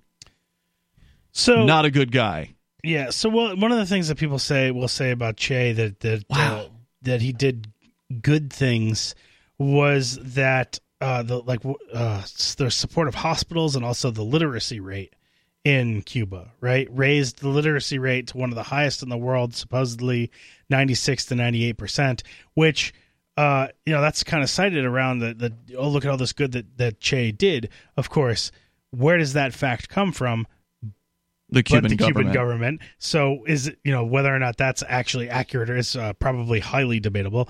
So 1.32 1.66
not 1.66 1.86
a 1.86 1.92
good 1.92 2.12
guy. 2.12 2.56
Yeah. 2.84 3.10
So 3.10 3.30
well, 3.30 3.56
one 3.58 3.72
of 3.72 3.78
the 3.78 3.86
things 3.86 4.08
that 4.08 4.18
people 4.18 4.40
say 4.40 4.72
will 4.72 4.88
say 4.88 5.12
about 5.12 5.38
Che 5.38 5.74
that 5.74 6.00
that 6.02 6.26
uh, 6.30 6.66
that 7.02 7.22
he 7.22 7.32
did 7.34 7.72
good 8.22 8.52
things 8.52 9.16
was 9.58 10.18
that 10.22 10.80
uh, 11.02 11.24
the 11.24 11.40
like 11.40 11.62
uh, 11.94 12.22
the 12.58 12.70
support 12.70 13.08
of 13.08 13.16
hospitals 13.16 13.76
and 13.76 13.84
also 13.84 14.12
the 14.12 14.24
literacy 14.24 14.80
rate 14.80 15.16
in 15.64 16.02
Cuba, 16.02 16.52
right? 16.60 16.88
Raised 16.92 17.40
the 17.40 17.48
literacy 17.48 18.00
rate 18.00 18.28
to 18.28 18.38
one 18.38 18.50
of 18.50 18.56
the 18.56 18.64
highest 18.64 19.02
in 19.02 19.10
the 19.10 19.18
world, 19.18 19.56
supposedly 19.56 20.32
96 20.70 21.26
to 21.26 21.36
98 21.36 21.78
percent, 21.78 22.24
which 22.54 22.94
uh, 23.38 23.68
you 23.86 23.94
know 23.94 24.02
that's 24.02 24.24
kind 24.24 24.44
of 24.44 24.50
cited 24.50 24.86
around 24.86 25.20
the, 25.20 25.34
the 25.34 25.76
oh 25.78 25.88
look 25.88 26.06
at 26.06 26.12
all 26.12 26.18
this 26.18 26.34
good 26.34 26.52
that 26.52 26.78
that 26.78 27.00
Che 27.00 27.32
did. 27.32 27.70
Of 27.96 28.10
course, 28.10 28.52
where 28.92 29.18
does 29.18 29.34
that 29.34 29.54
fact 29.54 29.90
come 29.90 30.12
from? 30.12 30.48
The 31.50 31.64
Cuban, 31.64 31.90
the 31.90 31.96
government. 31.96 32.16
Cuban 32.18 32.34
government. 32.34 32.82
So 32.98 33.44
is 33.46 33.68
it, 33.68 33.80
you 33.84 33.92
know 33.92 34.04
whether 34.04 34.34
or 34.34 34.40
not 34.40 34.58
that's 34.58 34.84
actually 34.88 35.30
accurate 35.30 35.70
is 35.70 35.96
uh, 35.96 36.14
probably 36.14 36.60
highly 36.60 37.00
debatable. 37.00 37.50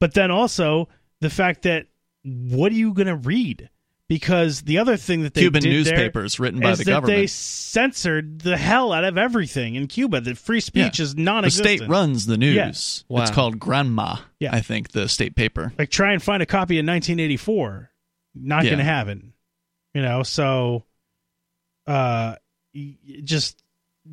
But 0.00 0.14
then 0.14 0.30
also 0.30 0.88
the 1.20 1.30
fact 1.30 1.62
that 1.62 1.86
what 2.24 2.72
are 2.72 2.76
you 2.76 2.92
going 2.92 3.08
to 3.08 3.16
read? 3.16 3.68
Because 4.08 4.62
the 4.62 4.76
other 4.78 4.96
thing 4.98 5.22
that 5.22 5.32
they 5.32 5.40
Cuban 5.42 5.62
did 5.62 5.70
newspapers 5.70 6.36
there 6.36 6.44
written 6.44 6.60
by 6.60 6.72
is 6.72 6.78
the 6.78 6.84
that 6.84 6.90
government. 6.90 7.18
they 7.18 7.26
censored 7.26 8.40
the 8.40 8.58
hell 8.58 8.92
out 8.92 9.04
of 9.04 9.16
everything 9.16 9.74
in 9.74 9.86
Cuba. 9.86 10.20
That 10.20 10.36
free 10.36 10.60
speech 10.60 10.98
Yeah. 10.98 11.02
is 11.04 11.14
the 11.14 11.22
non-existent. 11.22 11.78
state 11.80 11.88
runs 11.88 12.26
the 12.26 12.36
news. 12.36 13.04
Yeah. 13.08 13.22
It's 13.22 13.30
called 13.30 13.58
Granma, 13.58 14.20
Yeah. 14.38 14.54
I 14.54 14.60
think, 14.60 14.90
the 14.90 15.08
state 15.08 15.34
paper. 15.34 15.72
Like 15.78 15.88
try 15.90 16.12
and 16.12 16.22
find 16.22 16.42
a 16.42 16.46
copy 16.46 16.78
in 16.78 16.84
1984. 16.84 17.90
Not 18.34 18.64
Yeah. 18.64 18.70
going 18.70 18.78
to 18.78 18.84
have 18.84 19.08
it. 19.08 19.18
You 19.94 20.02
know, 20.02 20.22
so 20.24 20.84
uh 21.86 22.36
y- 22.74 22.96
y- 23.06 23.20
just 23.24 23.62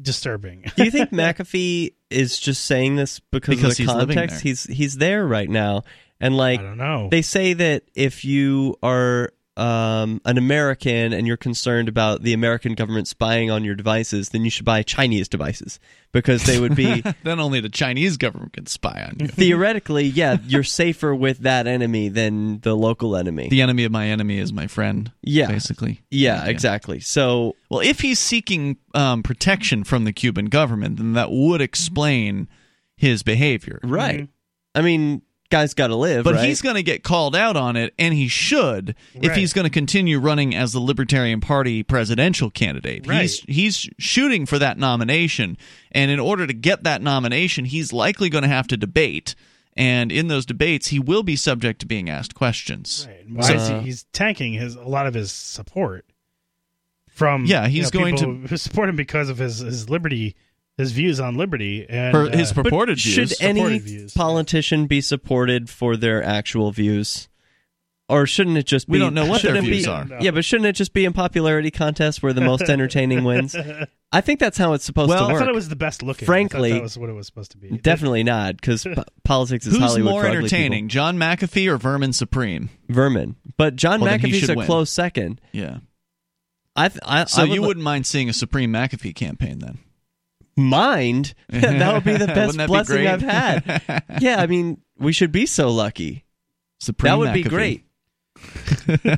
disturbing. 0.02 0.64
Do 0.76 0.84
you 0.86 0.92
think 0.92 1.10
McAfee 1.12 1.94
is 2.10 2.38
just 2.40 2.66
saying 2.66 2.96
this 2.96 3.20
because, 3.20 3.56
Because 3.56 3.72
of 3.72 3.78
the 3.78 3.84
he's 3.84 3.92
context? 3.92 4.36
there. 4.36 4.42
He's 4.42 4.64
he's 4.64 4.98
there 4.98 5.26
right 5.28 5.50
now, 5.50 5.84
and 6.20 6.36
like 6.38 6.60
I 6.60 6.64
don't 6.64 6.78
know. 6.78 7.08
they 7.12 7.22
say 7.22 7.54
that 7.54 7.84
if 7.96 8.24
you 8.26 8.76
are 8.84 9.32
um, 9.60 10.22
an 10.26 10.38
American 10.38 11.14
and 11.14 11.28
you're 11.28 11.38
concerned 11.38 11.90
about 11.90 12.24
the 12.24 12.34
American 12.34 12.74
government 12.74 13.08
spying 13.08 13.52
on 13.52 13.64
your 13.64 13.76
devices, 13.76 14.30
then 14.30 14.44
you 14.44 14.50
should 14.50 14.66
buy 14.66 14.84
Chinese 14.84 15.28
devices 15.28 15.80
because 16.12 16.44
they 16.46 16.60
would 16.60 16.76
be 16.76 17.04
then 17.24 17.40
only 17.40 17.60
the 17.60 17.70
Chinese 17.70 18.18
government 18.18 18.54
can 18.54 18.66
spy 18.66 19.06
on 19.08 19.18
you. 19.20 19.28
theoretically, 19.28 20.06
yeah, 20.06 20.38
you're 20.48 20.64
safer 20.64 21.14
with 21.14 21.40
that 21.40 21.68
enemy 21.68 22.10
than 22.10 22.60
the 22.62 22.76
local 22.76 23.16
enemy. 23.16 23.50
the 23.50 23.62
enemy 23.62 23.84
of 23.84 23.92
my 23.92 24.08
enemy 24.08 24.38
is 24.38 24.54
my 24.54 24.68
friend. 24.68 25.12
Yeah. 25.22 25.48
basically. 25.48 26.02
yeah, 26.10 26.46
exactly. 26.46 27.00
So 27.00 27.56
Well, 27.70 27.82
if 27.82 28.00
he's 28.00 28.20
seeking 28.20 28.78
um, 28.94 29.24
protection 29.24 29.84
from 29.84 30.06
the 30.06 30.14
Cuban 30.14 30.46
government, 30.46 30.98
then 30.98 31.14
that 31.14 31.32
would 31.32 31.62
explain 31.62 32.48
his 32.96 33.24
behavior. 33.24 33.80
right, 33.84 34.30
I 34.76 34.82
mean, 34.82 35.22
guys 35.50 35.74
got 35.74 35.88
to 35.88 35.96
live, 35.96 36.24
But 36.24 36.36
right? 36.36 36.48
he's 36.48 36.62
going 36.62 36.76
to 36.76 36.84
get 36.84 37.04
called 37.04 37.36
out 37.36 37.56
on 37.58 37.76
it, 37.76 37.94
and 38.00 38.14
he 38.14 38.28
should 38.28 38.96
if 39.16 39.36
he's 39.36 39.54
going 39.54 39.66
to 39.66 39.70
continue 39.70 40.20
running 40.20 40.56
as 40.56 40.74
the 40.74 40.80
Libertarian 40.80 41.42
Party 41.42 41.84
presidential 41.84 42.50
candidate. 42.50 43.08
Right. 43.08 43.22
He's 43.22 43.40
he's 43.42 43.90
shooting 43.98 44.46
for 44.46 44.60
that 44.60 44.78
nomination, 44.78 45.58
and 45.92 46.12
in 46.12 46.20
order 46.20 46.46
to 46.48 46.54
get 46.54 46.84
that 46.84 47.02
nomination, 47.02 47.66
he's 47.66 47.92
likely 47.92 48.30
going 48.30 48.44
to 48.44 48.48
have 48.48 48.68
to 48.68 48.78
debate. 48.78 49.36
And 49.78 50.12
in 50.12 50.28
those 50.28 50.46
debates, 50.46 50.88
he 50.88 51.00
will 51.00 51.24
be 51.24 51.36
subject 51.38 51.80
to 51.82 51.86
being 51.86 52.10
asked 52.10 52.36
questions. 52.36 53.08
Right. 53.08 53.26
Why 53.30 53.54
is 53.54 53.68
he, 53.70 53.80
he's 53.80 54.04
tanking 54.12 54.54
his 54.54 54.76
a 54.76 54.82
lot 54.84 55.08
of 55.08 55.14
his 55.14 55.32
support 55.32 56.06
from 57.10 57.46
Yeah, 57.46 57.66
you 57.66 57.72
he's 57.82 57.94
know, 57.94 58.00
going 58.00 58.46
to 58.48 58.58
support 58.58 58.90
him 58.90 58.96
because 58.96 59.30
of 59.30 59.38
his 59.38 59.60
his 59.60 59.90
liberty 59.90 60.36
his 60.80 60.92
views 60.94 61.20
on 61.20 61.36
liberty 61.36 61.86
and 61.88 62.12
Per- 62.14 62.30
his 62.32 62.52
uh, 62.52 62.56
Purported 62.56 62.96
But 62.98 63.04
views. 63.04 63.14
Should 63.30 63.42
any 63.42 63.60
Supported 63.60 63.82
views. 63.84 64.14
politician 64.14 64.88
be 64.88 65.02
supported 65.02 65.70
for 65.70 65.96
their 65.96 66.24
actual 66.24 66.72
views? 66.72 67.28
Or 68.08 68.26
shouldn't 68.26 68.58
it 68.58 68.66
just 68.66 68.88
be? 68.88 68.94
We 68.94 68.98
don't 69.00 69.14
know 69.14 69.28
what 69.28 69.44
their 69.44 69.52
shouldn't 69.52 69.68
it 69.68 69.72
views 69.72 69.86
be- 69.86 69.92
are. 69.92 70.08
Yeah, 70.20 70.32
but 70.32 70.44
shouldn't 70.44 70.66
it 70.66 70.74
just 70.74 70.94
be 70.94 71.06
in 71.06 71.14
popularity 71.14 71.70
contest 71.70 72.24
where 72.24 72.34
the 72.34 72.42
most 72.42 72.64
entertaining 72.70 73.24
wins? 73.24 73.56
I 74.12 74.22
think 74.22 74.40
that's 74.40 74.58
how 74.58 74.74
it's 74.74 74.84
supposed 74.84 75.10
Well, 75.10 75.28
to 75.28 75.34
work. 75.34 75.36
I 75.36 75.46
thought 75.46 75.50
it 75.50 75.54
was 75.54 75.70
the 75.70 75.76
best 75.76 76.02
looking. 76.02 76.26
Frankly, 76.26 76.70
thought 76.72 76.76
that 76.78 76.82
was 76.82 76.98
what 76.98 77.10
it 77.12 77.14
was 77.14 77.28
supposed 77.28 77.52
to 77.52 77.60
be. 77.60 77.70
Definitely 77.78 78.24
not, 78.24 78.56
because 78.56 78.82
p- 78.84 78.96
politics 79.24 79.68
is 79.68 79.74
Who's 79.74 79.82
Hollywood 79.84 80.10
more 80.12 80.22
for 80.24 80.28
ugly 80.30 80.38
entertaining, 80.40 80.88
John 80.88 81.18
McAfee 81.18 81.72
or 81.72 81.78
Vermin 81.78 82.14
Supreme? 82.14 82.70
people. 82.70 82.96
Vermin, 82.96 83.36
but 83.58 83.76
John 83.76 84.02
Well, 84.02 84.10
then 84.10 84.22
McAfee's 84.22 84.50
a 84.50 84.56
win. 84.56 84.66
close 84.66 84.90
second. 84.90 85.40
Yeah. 85.52 85.78
I, 86.76 86.88
th- 86.88 87.02
I 87.06 87.26
So 87.26 87.44
I 87.44 87.46
you 87.46 87.62
would 87.62 87.68
wouldn't 87.68 87.84
mind 87.84 88.08
seeing 88.08 88.28
a 88.30 88.34
Supreme 88.34 88.72
McAfee 88.74 89.14
campaign 89.14 89.60
then? 89.60 89.78
Mind? 90.60 91.34
that 91.50 91.94
would 91.94 92.04
be 92.04 92.18
the 92.18 92.28
best 92.28 92.58
that 92.58 92.66
be 92.66 92.68
blessing 92.68 92.96
great? 92.98 93.08
I've 93.08 93.22
had. 93.22 94.04
yeah, 94.22 94.42
I 94.42 94.48
mean, 94.48 94.82
we 94.98 95.14
should 95.14 95.32
be 95.32 95.46
so 95.46 95.70
lucky. 95.70 96.26
Supreme 96.80 97.12
that 97.12 97.18
would 97.18 97.34
be 97.34 97.44
great. 97.44 97.86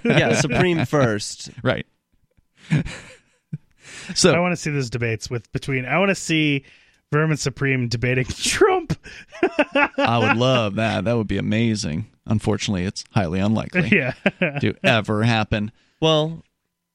yeah, 0.03 0.33
Supreme 0.33 0.85
first. 0.85 1.51
Right. 1.63 1.85
so 4.15 4.33
I 4.33 4.39
want 4.39 4.53
to 4.53 4.55
see 4.55 4.71
those 4.71 4.89
debates 4.89 5.29
with 5.29 5.51
between. 5.51 5.85
I 5.85 5.99
want 5.99 6.09
to 6.09 6.15
see 6.15 6.63
Vermin 7.11 7.37
Supreme 7.37 7.87
debating 7.87 8.25
Trump. 8.25 8.97
I 9.97 10.17
would 10.17 10.37
love 10.37 10.75
that. 10.75 11.03
That 11.03 11.17
would 11.17 11.27
be 11.27 11.37
amazing. 11.37 12.07
Unfortunately, 12.25 12.85
it's 12.85 13.03
highly 13.11 13.39
unlikely 13.39 13.89
yeah. 13.91 14.13
to 14.59 14.73
ever 14.83 15.23
happen. 15.23 15.71
Well, 15.99 16.43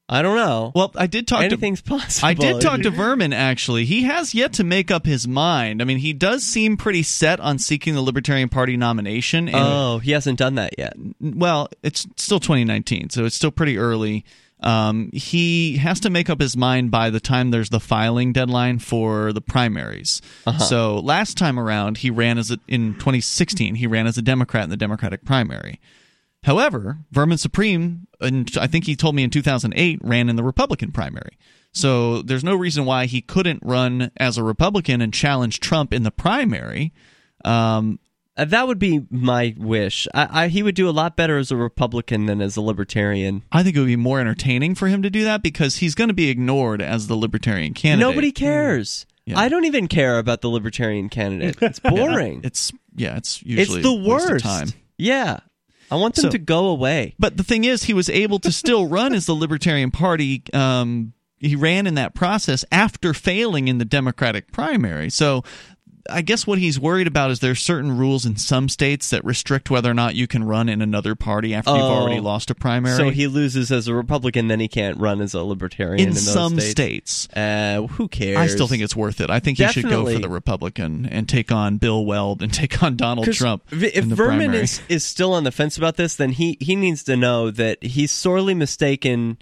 I 0.08 0.22
don't 0.22 0.36
know. 0.36 0.70
Well, 0.74 0.92
I 0.94 1.08
did 1.08 1.26
talk 1.26 1.42
Anything's 1.42 1.82
to 1.82 1.90
possible. 1.90 2.28
I 2.28 2.34
did 2.34 2.60
talk 2.60 2.80
to 2.82 2.90
Vermin 2.92 3.32
actually. 3.32 3.84
He 3.86 4.04
has 4.04 4.34
yet 4.34 4.52
to 4.54 4.64
make 4.64 4.90
up 4.90 5.04
his 5.04 5.26
mind. 5.26 5.82
I 5.82 5.84
mean, 5.84 5.98
he 5.98 6.12
does 6.12 6.44
seem 6.44 6.76
pretty 6.76 7.02
set 7.02 7.40
on 7.40 7.58
seeking 7.58 7.94
the 7.94 8.00
Libertarian 8.02 8.48
Party 8.48 8.76
nomination. 8.76 9.48
And, 9.48 9.56
Oh, 9.56 9.98
he 9.98 10.12
hasn't 10.12 10.38
done 10.38 10.54
that 10.56 10.78
yet. 10.78 10.94
well, 11.20 11.68
it's 11.82 12.06
still 12.16 12.38
2019, 12.38 13.10
so 13.10 13.24
it's 13.24 13.34
still 13.34 13.50
pretty 13.50 13.78
early. 13.78 14.24
Um, 14.60 15.10
he 15.12 15.76
has 15.78 16.00
to 16.00 16.10
make 16.10 16.30
up 16.30 16.40
his 16.40 16.56
mind 16.56 16.90
by 16.90 17.10
the 17.10 17.20
time 17.20 17.50
there's 17.50 17.68
the 17.70 17.80
filing 17.80 18.32
deadline 18.32 18.78
for 18.78 19.32
the 19.32 19.40
primaries. 19.42 20.22
Uh-huh. 20.46 20.58
So 20.62 20.98
last 21.00 21.36
time 21.36 21.58
around, 21.58 21.98
he 21.98 22.10
ran 22.10 22.38
as 22.38 22.50
a, 22.50 22.58
in 22.66 22.94
2016. 22.94 23.74
He 23.74 23.86
ran 23.86 24.06
as 24.06 24.16
a 24.16 24.22
Democrat 24.22 24.64
in 24.64 24.70
the 24.70 24.76
Democratic 24.76 25.24
primary. 25.24 25.78
However, 26.46 26.98
Vermin 27.10 27.38
Supreme, 27.38 28.06
and 28.20 28.50
I 28.58 28.68
think 28.68 28.86
he 28.86 28.94
told 28.94 29.16
me 29.16 29.24
in 29.24 29.30
2008, 29.30 29.98
ran 30.02 30.28
in 30.28 30.36
the 30.36 30.44
Republican 30.44 30.92
primary. 30.92 31.36
So 31.72 32.22
there's 32.22 32.44
no 32.44 32.54
reason 32.54 32.84
why 32.84 33.06
he 33.06 33.20
couldn't 33.20 33.60
run 33.64 34.12
as 34.16 34.38
a 34.38 34.44
Republican 34.44 35.00
and 35.00 35.12
challenge 35.12 35.58
Trump 35.58 35.92
in 35.92 36.04
the 36.04 36.10
primary. 36.12 36.92
Um, 37.44 37.98
Uh, 38.38 38.44
that 38.44 38.68
would 38.68 38.78
be 38.78 39.02
my 39.10 39.54
wish. 39.58 40.06
I, 40.14 40.44
I, 40.44 40.48
he 40.48 40.62
would 40.62 40.74
do 40.74 40.88
a 40.88 40.92
lot 40.92 41.16
better 41.16 41.36
as 41.38 41.50
a 41.50 41.56
Republican 41.56 42.26
than 42.26 42.40
as 42.42 42.56
a 42.56 42.60
Libertarian. 42.60 43.42
I 43.50 43.62
think 43.62 43.74
it 43.76 43.80
would 43.80 43.86
be 43.86 43.96
more 43.96 44.20
entertaining 44.20 44.74
for 44.74 44.88
him 44.88 45.02
to 45.02 45.10
do 45.10 45.24
that 45.24 45.42
because 45.42 45.76
he's 45.78 45.94
going 45.94 46.08
to 46.08 46.14
be 46.14 46.28
ignored 46.28 46.80
as 46.82 47.06
the 47.08 47.16
Libertarian 47.16 47.72
candidate. 47.74 48.08
Nobody 48.08 48.30
cares. 48.32 49.04
Yeah. 49.24 49.38
I 49.38 49.48
don't 49.48 49.64
even 49.64 49.88
care 49.88 50.18
about 50.18 50.42
the 50.42 50.48
Libertarian 50.48 51.08
candidate. 51.08 51.56
It's 51.60 51.80
boring. 51.94 52.42
It's 52.44 52.72
yeah, 52.94 53.16
it's 53.16 53.42
usually 53.42 53.80
it's 53.80 53.88
the 53.88 53.94
a 53.94 54.08
waste 54.08 54.24
of 54.26 54.30
worst. 54.32 54.44
time. 54.44 54.68
Yeah, 54.98 55.40
I 55.90 55.96
want 55.96 56.14
them 56.16 56.24
So- 56.24 56.30
to 56.30 56.38
go 56.38 56.68
away. 56.68 57.14
But 57.18 57.36
the 57.36 57.44
thing 57.44 57.64
is, 57.64 57.84
he 57.84 57.94
was 57.94 58.08
able 58.10 58.38
to 58.40 58.50
still 58.52 58.86
run 58.88 59.14
as 59.14 59.26
the 59.26 59.34
Libertarian 59.34 59.90
Party. 59.90 60.42
Um, 60.52 61.12
he 61.38 61.54
ran 61.54 61.86
in 61.86 61.94
that 61.94 62.14
process 62.14 62.64
after 62.72 63.12
failing 63.12 63.68
in 63.68 63.78
the 63.78 63.84
Democratic 63.84 64.50
primary. 64.52 65.10
So 65.10 65.44
I 66.10 66.22
guess 66.22 66.46
what 66.46 66.58
he's 66.58 66.78
worried 66.78 67.06
about 67.06 67.30
is 67.30 67.40
there's 67.40 67.62
certain 67.62 67.96
rules 67.96 68.24
in 68.26 68.36
some 68.36 68.68
states 68.68 69.10
that 69.10 69.24
restrict 69.24 69.70
whether 69.70 69.90
or 69.90 69.94
not 69.94 70.14
you 70.14 70.26
can 70.26 70.44
run 70.44 70.68
in 70.68 70.80
another 70.82 71.14
party 71.14 71.54
after 71.54 71.70
you've 71.72 71.80
Oh. 71.80 71.94
already 72.02 72.20
lost 72.20 72.50
a 72.50 72.54
primary. 72.54 72.96
So 72.96 73.10
he 73.10 73.26
loses 73.26 73.70
as 73.72 73.88
a 73.88 73.94
Republican, 73.94 74.48
then 74.48 74.60
he 74.60 74.68
can't 74.68 74.98
run 74.98 75.20
as 75.20 75.34
a 75.34 75.42
Libertarian 75.42 76.00
in 76.00 76.08
in, 76.08 76.14
those 76.14 76.32
some 76.32 76.58
states. 76.60 76.70
states. 77.12 77.28
Uh, 77.36 77.86
who 77.92 78.08
cares? 78.08 78.38
I 78.38 78.46
still 78.46 78.68
think 78.68 78.82
it's 78.82 78.96
worth 78.96 79.20
it. 79.20 79.30
I 79.30 79.40
think 79.40 79.58
he 79.58 79.66
should 79.68 79.88
go 79.88 80.04
for 80.06 80.18
the 80.18 80.28
Republican 80.28 81.06
and 81.06 81.28
take 81.28 81.50
on 81.52 81.78
Bill 81.78 82.04
Weld 82.04 82.42
and 82.42 82.52
take 82.54 82.82
on 82.82 82.96
Donald 82.96 83.32
Trump. 83.32 83.62
If 83.70 84.04
Vermin 84.04 84.54
is, 84.54 84.80
is 84.88 85.04
still 85.04 85.32
on 85.32 85.44
the 85.44 85.52
fence 85.52 85.76
about 85.76 85.96
this, 85.96 86.16
then 86.16 86.30
he, 86.30 86.56
he 86.60 86.76
needs 86.76 87.02
to 87.04 87.16
know 87.16 87.50
that 87.50 87.82
he's 87.82 88.12
sorely 88.12 88.54
mistaken. 88.54 89.38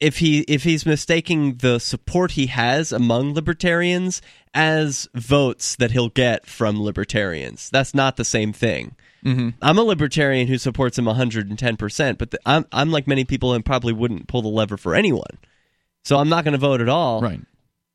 If 0.00 0.18
he 0.18 0.40
if 0.42 0.62
he's 0.62 0.86
mistaking 0.86 1.56
the 1.56 1.78
support 1.80 2.32
he 2.32 2.46
has 2.46 2.92
among 2.92 3.34
libertarians 3.34 4.22
as 4.54 5.08
votes 5.14 5.74
that 5.76 5.90
he'll 5.90 6.08
get 6.08 6.46
from 6.46 6.80
libertarians, 6.82 7.68
that's 7.70 7.94
not 7.94 8.16
the 8.16 8.24
same 8.24 8.52
thing. 8.52 8.94
Mhm. 9.24 9.54
I'm 9.60 9.78
a 9.78 9.82
libertarian 9.82 10.46
who 10.46 10.58
supports 10.58 10.96
him 10.96 11.06
110, 11.06 11.76
percent 11.76 12.18
but 12.18 12.30
the, 12.30 12.38
I'm 12.46 12.64
I'm 12.70 12.92
like 12.92 13.08
many 13.08 13.24
people 13.24 13.52
and 13.54 13.64
probably 13.64 13.92
wouldn't 13.92 14.28
pull 14.28 14.42
the 14.42 14.48
lever 14.48 14.76
for 14.76 14.94
anyone. 14.94 15.38
So 16.04 16.16
I'm 16.18 16.28
not 16.28 16.44
going 16.44 16.52
to 16.52 16.58
vote 16.58 16.80
at 16.80 16.88
all. 16.88 17.20
Right. 17.20 17.40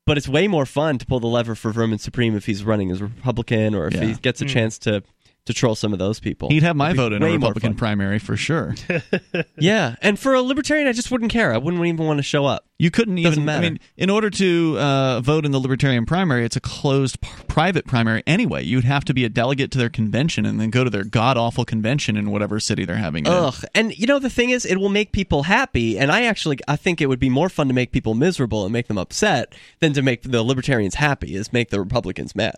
But 0.06 0.18
it's 0.18 0.28
way 0.28 0.46
more 0.46 0.66
fun 0.66 0.98
to 0.98 1.06
pull 1.06 1.20
the 1.20 1.26
lever 1.26 1.54
for 1.54 1.72
Vermin 1.72 1.98
Supreme 1.98 2.36
if 2.36 2.44
he's 2.44 2.62
running 2.62 2.90
as 2.90 3.00
a 3.00 3.04
Republican 3.06 3.74
or 3.74 3.86
if 3.86 3.94
Yeah. 3.94 4.04
he 4.04 4.12
gets 4.14 4.42
a 4.42 4.44
Hmm. 4.44 4.50
chance 4.50 4.78
to 4.80 5.02
to 5.46 5.52
troll 5.52 5.74
some 5.74 5.92
of 5.92 5.98
those 5.98 6.20
people. 6.20 6.48
He'd 6.48 6.62
have 6.62 6.76
my 6.76 6.92
vote 6.92 7.12
in 7.12 7.22
a 7.22 7.30
Republican 7.30 7.74
primary 7.74 8.18
for 8.18 8.36
sure. 8.36 8.74
yeah, 9.58 9.96
and 10.00 10.18
for 10.18 10.34
a 10.34 10.40
libertarian, 10.42 10.88
I 10.88 10.92
just 10.92 11.10
wouldn't 11.10 11.30
care. 11.30 11.52
I 11.52 11.58
wouldn't 11.58 11.84
even 11.84 12.06
want 12.06 12.18
to 12.18 12.22
show 12.22 12.46
up. 12.46 12.66
You 12.78 12.90
couldn't 12.90 13.16
Doesn't 13.16 13.32
even. 13.32 13.44
matter. 13.44 13.66
I 13.66 13.70
mean, 13.70 13.80
in 13.96 14.10
order 14.10 14.30
to 14.30 14.78
uh, 14.78 15.20
vote 15.20 15.44
in 15.44 15.52
the 15.52 15.60
Libertarian 15.60 16.06
primary, 16.06 16.44
it's 16.44 16.56
a 16.56 16.60
closed 16.60 17.20
p- 17.20 17.28
private 17.46 17.86
primary 17.86 18.22
anyway. 18.26 18.64
You'd 18.64 18.84
have 18.84 19.04
to 19.04 19.14
be 19.14 19.24
a 19.24 19.28
delegate 19.28 19.70
to 19.72 19.78
their 19.78 19.88
convention 19.90 20.44
and 20.44 20.60
then 20.60 20.70
go 20.70 20.82
to 20.82 20.90
their 20.90 21.04
god 21.04 21.36
awful 21.36 21.64
convention 21.64 22.16
in 22.16 22.30
whatever 22.30 22.58
city 22.58 22.84
they're 22.84 22.96
having 22.96 23.26
it. 23.26 23.28
in. 23.28 23.34
Ugh. 23.34 23.54
And 23.74 23.96
you 23.96 24.06
know 24.06 24.18
the 24.18 24.30
thing 24.30 24.50
is, 24.50 24.64
it 24.64 24.76
will 24.78 24.88
make 24.88 25.12
people 25.12 25.44
happy, 25.44 25.98
and 25.98 26.10
I 26.10 26.24
actually 26.24 26.58
I 26.66 26.76
think 26.76 27.00
it 27.00 27.06
would 27.06 27.20
be 27.20 27.30
more 27.30 27.48
fun 27.48 27.68
to 27.68 27.74
make 27.74 27.92
people 27.92 28.14
miserable 28.14 28.64
and 28.64 28.72
make 28.72 28.88
them 28.88 28.98
upset 28.98 29.54
than 29.80 29.92
to 29.92 30.02
make 30.02 30.22
the 30.22 30.42
libertarians 30.42 30.96
happy. 30.96 31.36
Is 31.36 31.52
make 31.52 31.70
the 31.70 31.80
Republicans 31.80 32.34
mad. 32.34 32.56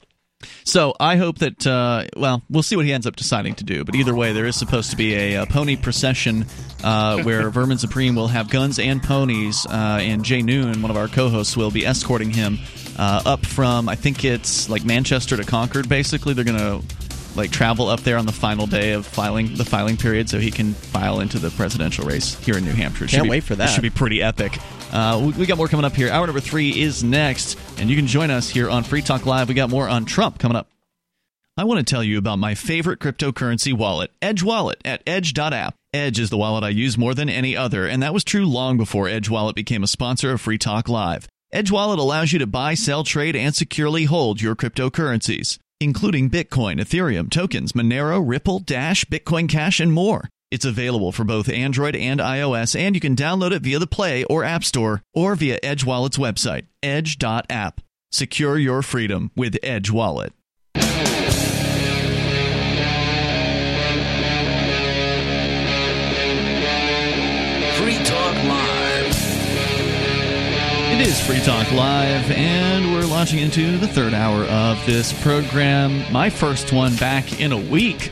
So 0.65 0.95
I 0.99 1.17
hope 1.17 1.39
that 1.39 1.67
uh, 1.67 2.05
well, 2.17 2.43
we'll 2.51 2.63
see 2.63 2.77
what 2.77 2.85
he 2.85 2.93
ends 2.93 3.07
up 3.07 3.17
deciding 3.17 3.55
to 3.57 3.65
do. 3.65 3.85
But 3.85 3.95
either 3.95 4.15
way, 4.15 4.33
there 4.33 4.47
is 4.47 4.57
supposed 4.57 4.91
to 4.91 4.97
be 4.97 5.15
a, 5.15 5.37
uh 5.37 5.47
pony 5.47 5.77
procession 5.77 6.47
uh, 6.83 7.23
where 7.23 7.51
Vermin 7.57 7.79
Supreme 7.79 8.15
will 8.15 8.29
have 8.29 8.51
guns 8.51 8.79
and 8.79 9.03
ponies, 9.03 9.67
uh, 9.67 9.99
and 10.01 10.25
Jay 10.25 10.43
Noon, 10.43 10.83
one 10.83 10.91
of 10.91 10.97
our 10.97 11.09
co-hosts, 11.09 11.57
will 11.57 11.71
be 11.71 11.87
escorting 11.87 12.31
him 12.31 12.59
uh, 12.99 13.23
up 13.25 13.47
from 13.47 13.89
I 13.89 13.95
think 13.95 14.25
it's 14.25 14.69
like 14.69 14.85
Manchester 14.85 15.37
to 15.37 15.45
Concord. 15.45 15.89
Basically, 15.89 16.35
they're 16.35 16.45
gonna 16.45 16.81
like 17.37 17.51
travel 17.51 17.89
up 17.89 18.01
there 18.01 18.17
on 18.19 18.27
the 18.27 18.33
final 18.33 18.67
day 18.67 18.93
of 18.93 19.07
filing 19.07 19.55
the 19.55 19.65
filing 19.65 19.97
period, 19.97 20.29
so 20.29 20.39
he 20.39 20.51
can 20.51 20.73
file 20.75 21.21
into 21.21 21.39
the 21.39 21.51
presidential 21.51 22.05
race 22.07 22.39
here 22.45 22.57
in 22.57 22.65
New 22.65 22.73
Hampshire. 22.73 23.05
It 23.05 23.11
should 23.11 23.17
Can't 23.17 23.25
be- 23.25 23.31
wait 23.31 23.45
for 23.45 23.55
It 23.55 23.57
that. 23.59 23.67
should 23.71 23.83
be 23.83 23.91
pretty 23.91 24.23
epic. 24.23 24.59
Uh, 24.93 25.21
we, 25.25 25.33
we 25.41 25.47
got 25.47 25.59
more 25.59 25.69
coming 25.69 25.85
up 25.85 25.95
here. 25.95 26.11
Hour 26.11 26.27
number 26.27 26.41
three 26.41 26.81
is 26.81 27.03
next, 27.05 27.59
and 27.79 27.91
you 27.91 27.97
can 27.97 28.07
join 28.07 28.31
us 28.31 28.49
here 28.49 28.71
on 28.71 28.83
Free 28.85 29.03
Talk 29.03 29.27
Live. 29.27 29.49
We 29.49 29.55
got 29.55 29.69
more 29.71 29.89
on 29.89 30.05
Trump 30.05 30.39
coming 30.39 30.57
up. 30.57 30.69
I 31.59 31.65
want 31.65 31.79
to 31.85 31.91
tell 31.91 32.05
you 32.05 32.19
about 32.19 32.39
my 32.39 32.55
favorite 32.55 33.01
cryptocurrency 33.01 33.73
wallet, 33.73 34.11
Edge 34.21 34.43
Wallet 34.43 34.81
at 34.85 35.03
edge.app. 35.07 35.75
Edge 35.95 36.19
is 36.21 36.29
the 36.29 36.37
wallet 36.37 36.63
I 36.63 36.69
use 36.69 36.99
more 36.99 37.15
than 37.15 37.31
any 37.31 37.57
other, 37.57 37.87
and 37.87 38.03
that 38.03 38.13
was 38.13 38.25
true 38.25 38.45
long 38.45 38.77
before 38.77 39.09
Edge 39.09 39.31
Wallet 39.31 39.57
became 39.57 39.83
a 39.83 39.87
sponsor 39.87 40.33
of 40.33 40.41
Free 40.43 40.59
Talk 40.59 40.89
Live. 40.89 41.27
Edge 41.53 41.71
Wallet 41.71 41.99
allows 41.99 42.33
you 42.33 42.39
to 42.41 42.47
buy, 42.47 42.75
sell, 42.75 43.03
trade, 43.05 43.35
and 43.35 43.55
securely 43.55 44.05
hold 44.05 44.43
your 44.43 44.55
cryptocurrencies, 44.55 45.59
including 45.81 46.31
Bitcoin, 46.31 46.81
Ethereum, 46.81 47.31
tokens, 47.31 47.73
Monero, 47.73 48.23
Ripple, 48.25 48.61
Dash, 48.61 49.05
Bitcoin 49.05 49.49
Cash, 49.49 49.81
and 49.81 49.93
more. 49.93 50.29
It's 50.51 50.65
available 50.65 51.13
for 51.13 51.25
both 51.25 51.49
Android 51.49 51.97
and 51.97 52.21
iOS, 52.21 52.79
and 52.79 52.95
you 52.95 53.01
can 53.01 53.17
download 53.17 53.53
it 53.53 53.63
via 53.63 53.79
the 53.79 53.87
Play 53.87 54.25
or 54.25 54.45
App 54.45 54.63
Store 54.63 55.03
or 55.13 55.35
via 55.35 55.59
Edge 55.63 55.85
Wallet's 55.85 56.19
website, 56.19 56.67
edge.app. 56.83 57.81
Secure 58.13 58.57
your 58.57 58.83
freedom 58.83 59.33
with 59.35 59.59
Edge 59.63 59.91
Wallet. 59.91 60.33
It 70.97 71.09
is 71.09 71.21
Free 71.21 71.41
Talk 71.41 71.71
Live, 71.73 72.31
and 72.31 72.95
we're 72.95 73.05
launching 73.05 73.41
into 73.41 73.77
the 73.77 73.87
third 73.87 74.15
hour 74.15 74.45
of 74.45 74.87
this 74.87 75.13
program. 75.23 76.11
My 76.11 76.31
first 76.31 76.73
one 76.73 76.97
back 76.97 77.39
in 77.39 77.53
a 77.53 77.57
week. 77.59 78.11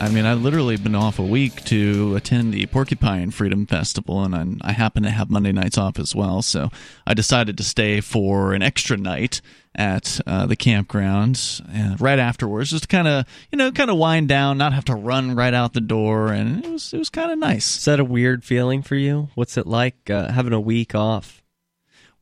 I 0.00 0.08
mean, 0.08 0.26
I've 0.26 0.42
literally 0.42 0.76
been 0.78 0.96
off 0.96 1.20
a 1.20 1.22
week 1.24 1.62
to 1.66 2.16
attend 2.16 2.52
the 2.52 2.66
Porcupine 2.66 3.30
Freedom 3.30 3.66
Festival, 3.66 4.24
and 4.24 4.34
I'm, 4.34 4.58
I 4.62 4.72
happen 4.72 5.04
to 5.04 5.10
have 5.10 5.30
Monday 5.30 5.52
nights 5.52 5.78
off 5.78 6.00
as 6.00 6.12
well. 6.12 6.42
So 6.42 6.70
I 7.06 7.14
decided 7.14 7.56
to 7.58 7.62
stay 7.62 8.00
for 8.00 8.52
an 8.52 8.62
extra 8.62 8.96
night 8.96 9.40
at 9.76 10.20
uh, 10.26 10.44
the 10.46 10.56
campground 10.56 11.62
uh, 11.72 11.94
right 12.00 12.18
afterwards, 12.18 12.70
just 12.70 12.82
to 12.82 12.88
kind 12.88 13.06
of, 13.06 13.26
you 13.52 13.58
know, 13.58 13.70
kind 13.70 13.90
of 13.90 13.96
wind 13.96 14.26
down, 14.28 14.58
not 14.58 14.72
have 14.72 14.86
to 14.86 14.96
run 14.96 15.36
right 15.36 15.54
out 15.54 15.72
the 15.72 15.80
door, 15.80 16.32
and 16.32 16.64
it 16.64 16.72
was 16.72 16.92
it 16.92 16.98
was 16.98 17.10
kind 17.10 17.30
of 17.30 17.38
nice. 17.38 17.78
Is 17.78 17.84
that 17.84 18.00
a 18.00 18.04
weird 18.04 18.44
feeling 18.44 18.82
for 18.82 18.96
you? 18.96 19.28
What's 19.36 19.56
it 19.56 19.68
like 19.68 20.10
uh, 20.10 20.32
having 20.32 20.52
a 20.52 20.60
week 20.60 20.96
off? 20.96 21.44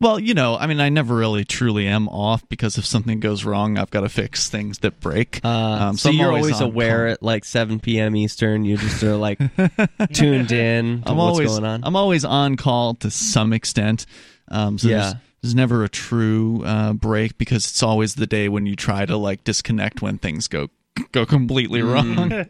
Well, 0.01 0.19
you 0.19 0.35
know, 0.35 0.57
I 0.57 0.66
mean, 0.66 0.81
I 0.81 0.89
never 0.91 1.15
really 1.15 1.45
truly 1.45 1.87
am 1.87 2.09
off 2.09 2.47
because 2.49 2.77
if 2.77 2.85
something 2.85 3.21
goes 3.21 3.45
wrong, 3.45 3.79
I've 3.79 3.91
got 3.91 4.01
to 4.01 4.09
fix 4.09 4.51
things 4.51 4.79
that 4.81 5.01
break. 5.01 5.41
Uh, 5.45 5.49
Um, 5.49 5.97
so, 5.97 6.11
I'm 6.11 6.16
you're 6.16 6.33
always 6.33 6.61
on 6.61 6.69
aware 6.69 7.05
call. 7.07 7.12
at 7.12 7.23
like 7.23 7.45
7 7.45 7.81
p.m. 7.81 8.15
Eastern. 8.16 8.65
You 8.65 8.77
just 8.77 9.03
are 9.03 9.16
like 9.16 9.39
tuned 10.12 10.53
in 10.53 11.03
to 11.03 11.11
I'm 11.11 11.16
what's 11.16 11.31
always 11.31 11.49
going 11.51 11.65
on. 11.65 11.81
I'm 11.85 11.97
always 11.97 12.25
on 12.25 12.57
call 12.57 12.95
to 12.97 13.11
some 13.11 13.53
extent. 13.53 14.05
Um, 14.49 14.79
so 14.79 14.89
Yeah. 14.89 14.99
there's, 14.99 15.15
there's 15.43 15.55
never 15.55 15.85
a 15.85 15.89
true 15.89 16.62
uh, 16.65 16.93
break 16.93 17.39
because 17.39 17.65
it's 17.66 17.83
always 17.83 18.15
the 18.16 18.27
day 18.27 18.49
when 18.49 18.66
you 18.66 18.77
try 18.77 19.07
to 19.07 19.16
like 19.16 19.45
disconnect 19.45 20.03
when 20.03 20.19
things 20.19 20.49
go 20.49 20.69
go 21.12 21.27
completely 21.27 21.83
wrong. 21.83 22.31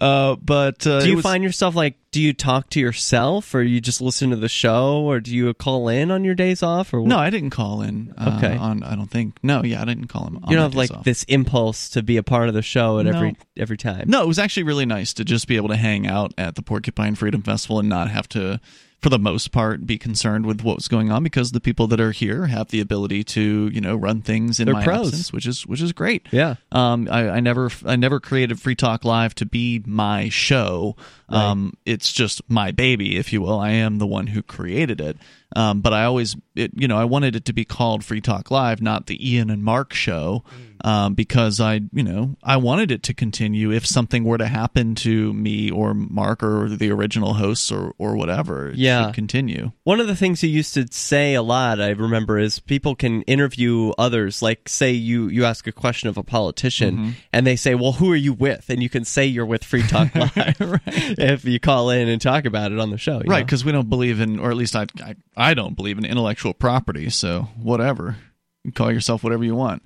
uh, 0.00 0.36
but 0.36 0.86
uh, 0.86 1.00
do 1.00 1.08
you 1.08 1.16
was- 1.16 1.22
find 1.22 1.42
yourself 1.44 1.74
like, 1.74 1.96
do 2.10 2.22
you 2.22 2.32
talk 2.32 2.70
to 2.70 2.80
yourself 2.80 3.54
or 3.54 3.62
you 3.62 3.80
just 3.80 4.00
listen 4.00 4.30
to 4.30 4.36
the 4.36 4.48
show 4.48 5.02
or 5.02 5.20
do 5.20 5.34
you 5.34 5.52
call 5.54 5.88
in 5.88 6.10
on 6.10 6.24
your 6.24 6.34
days 6.34 6.62
off 6.62 6.92
or 6.94 7.00
what? 7.00 7.08
No, 7.08 7.18
I 7.18 7.28
didn't 7.30 7.50
call 7.50 7.82
in. 7.82 8.14
Uh, 8.16 8.36
Okay. 8.38 8.56
On 8.56 8.82
I 8.82 8.94
don't 8.94 9.10
think. 9.10 9.36
No, 9.42 9.62
yeah, 9.62 9.82
I 9.82 9.84
didn't 9.84 10.06
call 10.08 10.26
him. 10.26 10.38
You 10.48 10.56
don't 10.56 10.62
have 10.62 10.74
like 10.74 10.90
off. 10.90 11.04
this 11.04 11.24
impulse 11.24 11.88
to 11.90 12.02
be 12.02 12.16
a 12.16 12.22
part 12.22 12.48
of 12.48 12.54
the 12.54 12.62
show 12.62 12.98
at 12.98 13.06
No. 13.06 13.12
every 13.16 13.36
every 13.56 13.76
time. 13.76 14.04
No, 14.08 14.22
it 14.22 14.26
was 14.28 14.38
actually 14.38 14.62
really 14.64 14.86
nice 14.86 15.12
to 15.14 15.24
just 15.24 15.48
be 15.48 15.56
able 15.56 15.68
to 15.68 15.76
hang 15.76 16.06
out 16.06 16.32
at 16.38 16.54
the 16.54 16.62
Porcupine 16.62 17.14
Freedom 17.14 17.42
Festival 17.42 17.78
and 17.78 17.88
not 17.88 18.10
have 18.10 18.28
to, 18.30 18.60
for 19.00 19.10
the 19.10 19.18
most 19.18 19.52
part, 19.52 19.86
be 19.86 19.96
concerned 19.96 20.44
with 20.44 20.62
what's 20.62 20.88
going 20.88 21.12
on 21.12 21.22
because 21.22 21.52
the 21.52 21.60
people 21.60 21.86
that 21.86 22.00
are 22.00 22.10
here 22.10 22.46
have 22.46 22.68
the 22.68 22.80
ability 22.80 23.22
to, 23.22 23.68
you 23.72 23.80
know, 23.80 23.94
run 23.94 24.22
things 24.22 24.58
in 24.58 24.66
They're 24.66 24.74
my 24.74 24.84
pros. 24.84 25.08
absence, 25.08 25.32
which 25.32 25.46
is 25.46 25.66
which 25.66 25.80
is 25.80 25.92
great. 25.92 26.26
Yeah. 26.32 26.56
Um, 26.72 27.08
I, 27.10 27.28
I 27.28 27.40
never 27.40 27.70
I 27.86 27.96
never 27.96 28.18
created 28.18 28.60
Free 28.60 28.74
Talk 28.74 29.04
Live 29.04 29.34
to 29.36 29.46
be 29.46 29.82
my 29.86 30.28
show. 30.28 30.96
Um, 31.28 31.74
it's 31.84 32.12
just 32.12 32.40
my 32.48 32.72
baby, 32.72 33.18
if 33.18 33.32
you 33.32 33.42
will. 33.42 33.60
I 33.60 33.70
am 33.70 33.98
the 33.98 34.06
one 34.06 34.28
who 34.28 34.42
created 34.42 35.00
it. 35.00 35.18
Um, 35.54 35.80
but 35.80 35.92
I 35.92 36.04
always, 36.04 36.36
it, 36.54 36.72
you 36.74 36.88
know, 36.88 36.96
I 36.98 37.04
wanted 37.04 37.36
it 37.36 37.44
to 37.46 37.52
be 37.52 37.64
called 37.64 38.04
Free 38.04 38.20
Talk 38.20 38.50
Live, 38.50 38.80
not 38.82 39.06
the 39.06 39.32
Ian 39.34 39.50
and 39.50 39.62
Mark 39.62 39.92
show, 39.92 40.42
um, 40.84 41.14
because 41.14 41.60
I, 41.60 41.80
you 41.92 42.02
know, 42.02 42.36
I 42.42 42.56
wanted 42.56 42.90
it 42.90 43.02
to 43.04 43.14
continue 43.14 43.70
if 43.72 43.86
something 43.86 44.24
were 44.24 44.38
to 44.38 44.46
happen 44.48 44.94
to 44.96 45.32
me 45.32 45.70
or 45.70 45.94
Mark 45.94 46.42
or 46.42 46.68
the 46.68 46.90
original 46.90 47.34
hosts 47.34 47.70
or 47.72 47.94
or 47.98 48.16
whatever. 48.16 48.68
It 48.70 48.76
Yeah. 48.76 49.06
should 49.06 49.14
continue. 49.14 49.72
One 49.84 50.00
of 50.00 50.06
the 50.06 50.16
things 50.16 50.40
he 50.40 50.48
used 50.48 50.74
to 50.74 50.86
say 50.90 51.34
a 51.34 51.42
lot, 51.42 51.80
I 51.80 51.90
remember, 51.90 52.38
is 52.38 52.58
people 52.58 52.94
can 52.94 53.22
interview 53.22 53.92
others. 53.98 54.42
Like, 54.42 54.68
say 54.68 54.92
you 54.92 55.28
you 55.28 55.44
ask 55.44 55.66
a 55.66 55.72
question 55.72 56.08
of 56.08 56.16
a 56.16 56.22
politician, 56.22 56.96
Mm-hmm. 56.96 57.10
and 57.32 57.46
they 57.46 57.56
say, 57.56 57.74
"Well, 57.74 57.92
who 57.92 58.10
are 58.12 58.16
you 58.16 58.32
with?" 58.32 58.70
And 58.70 58.82
you 58.82 58.88
can 58.88 59.04
say 59.04 59.26
you're 59.26 59.46
with 59.46 59.64
Free 59.64 59.82
Talk 59.82 60.14
Live 60.14 60.80
if 60.86 61.44
you 61.44 61.58
call 61.60 61.90
in 61.90 62.08
and 62.08 62.20
talk 62.20 62.44
about 62.44 62.72
it 62.72 62.78
on 62.78 62.90
the 62.90 62.98
show. 62.98 63.18
you 63.24 63.30
Right, 63.30 63.44
because 63.44 63.64
we 63.64 63.72
don't 63.72 63.88
believe 63.90 64.20
in, 64.20 64.38
or 64.38 64.50
at 64.50 64.56
least 64.56 64.76
I, 64.76 64.86
I, 65.02 65.14
I 65.36 65.54
don't 65.54 65.74
believe 65.76 65.98
in 65.98 66.04
intellectual 66.04 66.54
property. 66.54 67.10
So 67.10 67.48
whatever, 67.56 68.16
you 68.64 68.72
call 68.72 68.92
yourself 68.92 69.22
whatever 69.22 69.44
you 69.44 69.54
want. 69.54 69.82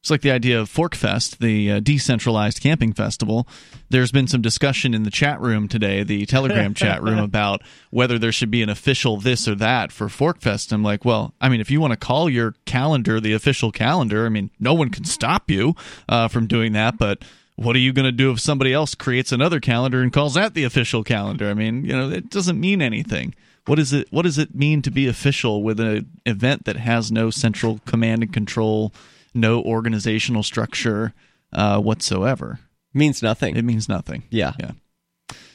It's 0.00 0.10
like 0.10 0.20
the 0.20 0.30
idea 0.30 0.60
of 0.60 0.72
Forkfest, 0.72 1.38
the 1.38 1.72
uh, 1.72 1.80
decentralized 1.80 2.60
camping 2.62 2.92
festival. 2.92 3.48
There's 3.90 4.12
been 4.12 4.28
some 4.28 4.40
discussion 4.40 4.94
in 4.94 5.02
the 5.02 5.10
chat 5.10 5.40
room 5.40 5.66
today, 5.66 6.04
the 6.04 6.24
Telegram 6.24 6.72
chat 6.82 7.02
room, 7.02 7.18
about 7.18 7.62
whether 7.90 8.16
there 8.16 8.30
should 8.30 8.50
be 8.50 8.62
an 8.62 8.68
official 8.68 9.16
this 9.16 9.48
or 9.48 9.56
that 9.56 9.90
for 9.90 10.06
Forkfest. 10.06 10.70
I'm 10.72 10.84
like, 10.84 11.04
well, 11.04 11.34
I 11.40 11.48
mean, 11.48 11.60
if 11.60 11.70
you 11.70 11.80
want 11.80 11.92
to 11.92 11.96
call 11.96 12.30
your 12.30 12.54
calendar 12.64 13.18
the 13.18 13.32
official 13.32 13.72
calendar, 13.72 14.24
I 14.24 14.28
mean, 14.28 14.50
no 14.60 14.72
one 14.72 14.90
can 14.90 15.04
stop 15.04 15.50
you 15.50 15.74
uh, 16.08 16.28
from 16.28 16.46
doing 16.46 16.72
that, 16.74 16.96
but 16.96 17.24
what 17.56 17.74
are 17.74 17.80
you 17.80 17.92
going 17.92 18.04
to 18.04 18.12
do 18.12 18.30
if 18.30 18.38
somebody 18.38 18.72
else 18.72 18.94
creates 18.94 19.32
another 19.32 19.58
calendar 19.58 20.00
and 20.00 20.12
calls 20.12 20.34
that 20.34 20.54
the 20.54 20.62
official 20.62 21.02
calendar? 21.02 21.50
I 21.50 21.54
mean, 21.54 21.84
you 21.84 21.92
know, 21.92 22.08
it 22.08 22.30
doesn't 22.30 22.60
mean 22.60 22.80
anything. 22.80 23.34
What 23.66 23.80
is 23.80 23.92
it? 23.92 24.06
What 24.12 24.22
does 24.22 24.38
it 24.38 24.54
mean 24.54 24.80
to 24.82 24.92
be 24.92 25.08
official 25.08 25.64
with 25.64 25.80
an 25.80 26.08
event 26.24 26.66
that 26.66 26.76
has 26.76 27.10
no 27.10 27.30
central 27.30 27.80
command 27.84 28.22
and 28.22 28.32
control 28.32 28.94
no 29.34 29.62
organizational 29.62 30.42
structure 30.42 31.12
uh, 31.52 31.80
whatsoever. 31.80 32.60
Means 32.94 33.22
nothing. 33.22 33.56
It 33.56 33.64
means 33.64 33.88
nothing. 33.88 34.24
Yeah. 34.30 34.52
Yeah. 34.58 34.72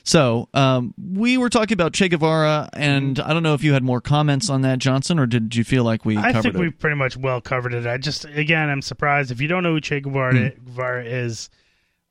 So 0.05 0.49
um, 0.53 0.93
we 1.01 1.37
were 1.37 1.49
talking 1.49 1.73
about 1.75 1.93
Che 1.93 2.09
Guevara, 2.09 2.69
and 2.73 3.19
I 3.19 3.31
don't 3.33 3.41
know 3.43 3.53
if 3.53 3.63
you 3.63 3.71
had 3.73 3.83
more 3.83 4.01
comments 4.01 4.49
on 4.49 4.61
that, 4.63 4.79
Johnson, 4.79 5.17
or 5.17 5.25
did 5.25 5.55
you 5.55 5.63
feel 5.63 5.85
like 5.85 6.03
we 6.03 6.17
I 6.17 6.33
covered 6.33 6.41
think 6.43 6.55
it? 6.55 6.59
we 6.59 6.69
pretty 6.71 6.97
much 6.97 7.15
well 7.15 7.39
covered 7.39 7.73
it. 7.73 7.87
I 7.87 7.97
just 7.97 8.25
again, 8.25 8.69
I'm 8.69 8.81
surprised 8.81 9.31
if 9.31 9.39
you 9.39 9.47
don't 9.47 9.63
know 9.63 9.73
who 9.73 9.81
Che 9.81 10.01
Guevara, 10.01 10.33
Hmm. 10.49 10.65
Guevara 10.65 11.05
is. 11.05 11.49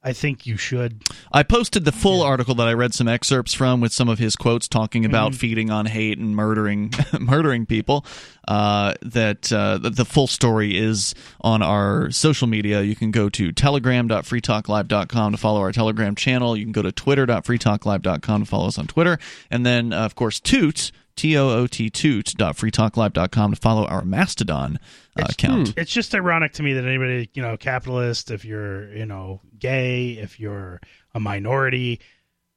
I 0.05 0.13
think 0.13 0.47
you 0.47 0.57
should. 0.57 1.03
I 1.33 1.45
posted 1.45 1.85
the 1.85 1.93
full 1.93 2.23
article 2.23 2.57
that 2.57 2.67
I 2.67 2.73
read 2.73 2.93
some 2.93 3.07
excerpts 3.07 3.55
from 3.55 3.81
with 3.81 3.93
some 3.93 4.09
of 4.09 4.19
his 4.19 4.35
quotes 4.35 4.67
talking 4.67 5.05
about 5.05 5.31
Mhm. 5.33 5.37
feeding 5.37 5.71
on 5.71 5.87
hate 5.87 6.19
and 6.19 6.35
murdering 6.35 6.93
murdering 7.21 7.67
people. 7.67 8.05
Uh, 8.49 8.95
that 9.03 9.53
uh, 9.53 9.79
the, 9.79 10.05
full 10.05 10.27
story 10.27 10.77
is 10.77 11.15
on 11.43 11.63
our 11.63 12.11
social 12.11 12.49
media. 12.49 12.83
You 12.83 12.97
can 12.97 13.13
go 13.13 13.29
to 13.29 13.53
telegram.freetalklive.com 13.53 15.33
to 15.33 15.39
follow 15.39 15.61
our 15.61 15.71
Telegram 15.73 16.15
channel. 16.17 16.57
You 16.57 16.65
can 16.65 16.73
go 16.73 16.83
to 16.83 16.91
twitter.freetalklive.com 16.91 18.41
to 18.43 18.47
follow 18.47 18.67
us 18.67 18.79
on 18.79 18.89
Twitter, 18.89 19.19
and 19.51 19.65
then 19.65 19.93
uh, 19.93 20.01
of 20.05 20.15
course 20.17 20.41
Toot. 20.41 20.91
T 21.15 21.37
O 21.37 21.51
O 21.51 21.67
T 21.67 21.91
toot.freetalklive.com 21.91 23.51
to 23.55 23.61
follow 23.61 23.85
our 23.85 24.03
Mastodon 24.03 24.79
uh, 25.21 25.27
account. 25.29 25.75
It's 25.77 25.93
just 25.93 26.15
ironic 26.15 26.55
to 26.55 26.63
me 26.63 26.73
that 26.73 26.87
anybody, 26.87 27.29
you 27.35 27.43
know, 27.43 27.59
capitalist, 27.59 28.31
if 28.31 28.47
you're, 28.47 28.91
you 28.97 29.05
know, 29.05 29.43
gay, 29.63 30.11
if 30.13 30.39
you're 30.41 30.81
a 31.15 31.21
minority, 31.21 32.01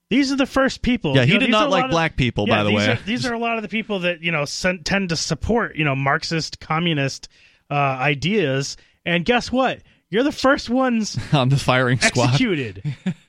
these 0.10 0.32
are 0.32 0.36
the 0.36 0.46
first 0.46 0.82
people. 0.82 1.16
Yeah, 1.16 1.22
you 1.22 1.28
he 1.28 1.34
know, 1.36 1.40
did 1.40 1.50
not 1.52 1.70
like 1.70 1.86
of- 1.86 1.92
black 1.92 2.18
people, 2.18 2.46
Yeah, 2.48 2.58
by 2.58 2.64
the 2.64 2.70
these 2.72 2.78
way. 2.80 2.88
Are, 2.94 3.00
these 3.06 3.26
are 3.26 3.34
a 3.34 3.40
lot 3.40 3.58
of 3.58 3.62
the 3.64 3.70
people 3.70 4.00
that 4.00 4.22
you 4.22 4.32
know 4.32 4.46
tend 4.84 5.10
to 5.10 5.16
support, 5.16 5.76
you 5.76 5.86
know, 5.86 5.96
Marxist, 5.96 6.60
communist 6.60 7.30
uh, 7.72 7.74
ideas. 7.76 8.76
And 9.06 9.24
guess 9.24 9.52
what? 9.52 9.82
You're 10.10 10.24
the 10.24 10.32
first 10.32 10.70
ones 10.70 11.18
on 11.34 11.50
the 11.50 11.58
firing 11.58 12.00
squad. 12.00 12.30
executed. 12.30 12.84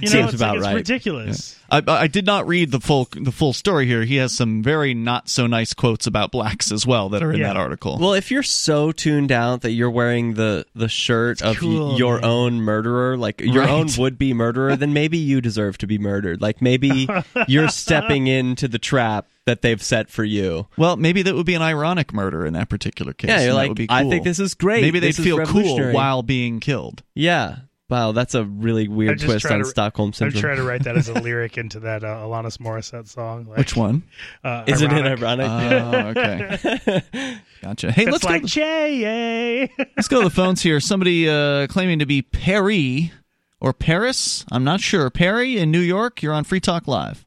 You 0.00 0.08
know, 0.08 0.12
Seems 0.12 0.24
it's, 0.26 0.34
about 0.34 0.50
like, 0.54 0.58
it's 0.58 0.66
right. 0.66 0.74
ridiculous. 0.74 1.58
I, 1.70 1.82
I 1.86 2.06
did 2.06 2.26
not 2.26 2.46
read 2.46 2.70
the 2.70 2.80
full 2.80 3.08
the 3.12 3.32
full 3.32 3.52
story 3.52 3.86
here. 3.86 4.02
He 4.04 4.16
has 4.16 4.32
some 4.32 4.62
very 4.62 4.94
not 4.94 5.28
so 5.28 5.46
nice 5.46 5.74
quotes 5.74 6.06
about 6.06 6.30
blacks 6.30 6.70
as 6.70 6.86
well 6.86 7.08
that 7.08 7.22
are 7.22 7.32
in 7.32 7.40
Yeah. 7.40 7.48
that 7.48 7.56
article. 7.56 7.98
Well, 7.98 8.12
if 8.14 8.30
you're 8.30 8.42
so 8.44 8.92
tuned 8.92 9.32
out 9.32 9.62
that 9.62 9.72
you're 9.72 9.90
wearing 9.90 10.34
the 10.34 10.64
the 10.74 10.88
shirt 10.88 11.42
of 11.42 11.60
y- 11.62 11.96
your 11.96 12.16
man. 12.20 12.24
own 12.24 12.54
murderer, 12.60 13.16
like 13.16 13.40
your 13.40 13.62
Right. 13.64 13.70
own 13.70 13.88
would 13.98 14.16
be 14.18 14.32
murderer, 14.32 14.76
then 14.76 14.92
maybe 14.92 15.18
you 15.18 15.40
deserve 15.40 15.76
to 15.78 15.86
be 15.86 15.98
murdered. 15.98 16.40
Like 16.40 16.62
maybe 16.62 17.08
you're 17.48 17.68
stepping 17.68 18.26
into 18.28 18.68
the 18.68 18.78
trap 18.78 19.26
that 19.46 19.62
they've 19.62 19.82
set 19.82 20.10
for 20.10 20.24
you. 20.24 20.66
Well, 20.76 20.96
maybe 20.96 21.22
that 21.22 21.34
would 21.34 21.46
be 21.46 21.54
an 21.54 21.62
ironic 21.62 22.12
murder 22.12 22.44
in 22.44 22.52
that 22.54 22.68
particular 22.68 23.12
case. 23.12 23.28
Yeah, 23.28 23.34
you're 23.40 23.42
and 23.42 23.50
that 23.52 23.54
like, 23.56 23.68
would 23.70 23.78
be 23.78 23.86
I 23.88 24.08
think 24.08 24.24
this 24.24 24.38
is 24.40 24.54
great. 24.54 24.82
Maybe 24.82 24.98
they'd 24.98 25.14
feel 25.16 25.44
cool 25.46 25.92
while 25.92 26.22
being 26.22 26.60
killed. 26.60 27.02
Yeah. 27.14 27.56
Wow, 27.88 28.10
that's 28.10 28.34
a 28.34 28.44
really 28.44 28.88
weird 28.88 29.20
twist 29.20 29.46
on 29.46 29.60
to- 29.60 29.64
Stockholm 29.64 30.12
Syndrome. 30.12 30.38
I'm 30.38 30.40
trying 30.42 30.56
to 30.56 30.64
write 30.64 30.82
that 30.84 30.96
as 30.96 31.08
a 31.08 31.14
lyric 31.20 31.56
into 31.56 31.78
that 31.80 32.02
uh, 32.02 32.16
Alanis 32.16 32.58
Morissette 32.58 33.06
song. 33.06 33.46
Like, 33.46 33.58
Which 33.58 33.76
one? 33.76 34.02
Uh, 34.42 34.64
Isn't 34.68 34.90
it 34.90 35.06
ironic? 35.06 35.48
ironic? 35.48 36.16
Oh, 36.16 36.20
okay. 36.20 37.38
Gotcha. 37.62 37.92
Hey, 37.92 38.02
it's 38.02 38.10
let's 38.12 38.24
like 38.24 38.42
go. 38.42 38.48
Che. 38.48 39.70
Let's 39.96 40.08
go 40.08 40.18
to 40.22 40.24
the 40.28 40.34
phones 40.34 40.62
here. 40.62 40.80
Somebody 40.80 41.28
uh, 41.28 41.68
claiming 41.68 42.00
to 42.00 42.06
be 42.06 42.22
Perry 42.22 43.12
or 43.60 43.72
Paris. 43.72 44.44
I'm 44.50 44.64
not 44.64 44.80
sure. 44.80 45.08
Perry 45.08 45.56
in 45.56 45.70
New 45.70 45.78
York. 45.80 46.22
You're 46.24 46.34
on 46.34 46.42
Free 46.42 46.60
Talk 46.60 46.88
Live. 46.88 47.24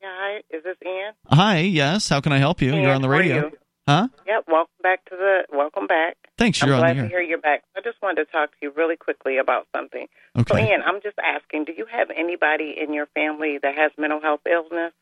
Yeah, 0.00 0.08
hi. 0.12 0.36
Is 0.50 0.62
this 0.62 0.76
Ann? 0.86 1.12
Hi. 1.36 1.58
Yes. 1.62 2.08
How 2.08 2.20
can 2.20 2.32
I 2.32 2.38
help 2.38 2.62
you? 2.62 2.70
Hey, 2.72 2.82
You're 2.82 2.92
on 2.92 3.02
the 3.02 3.08
how 3.08 3.14
are 3.14 3.18
radio. 3.18 3.50
Huh? 3.90 4.06
Yep. 4.24 4.44
Welcome 4.46 4.82
back 4.84 5.04
to 5.06 5.16
the. 5.16 5.42
Welcome 5.52 5.88
back. 5.88 6.16
Thanks, 6.38 6.62
I'm 6.62 6.68
you're 6.68 6.76
on 6.76 6.82
glad 6.82 7.02
to 7.02 7.08
hear 7.08 7.20
you're 7.20 7.40
back. 7.40 7.64
I 7.76 7.80
just 7.80 8.00
wanted 8.00 8.24
to 8.24 8.30
talk 8.30 8.50
to 8.50 8.56
you 8.62 8.70
really 8.76 8.96
quickly 8.96 9.38
about 9.38 9.66
something. 9.74 10.06
Okay. 10.38 10.54
So. 10.54 10.56
Ann, 10.56 10.82
I'm 10.86 11.00
just 11.02 11.18
asking: 11.18 11.64
Do 11.64 11.72
you 11.76 11.86
have 11.90 12.08
anybody 12.16 12.76
in 12.80 12.94
your 12.94 13.06
family 13.06 13.58
that 13.60 13.74
has 13.76 13.90
mental 13.98 14.20
health 14.20 14.42
illness? 14.46 14.92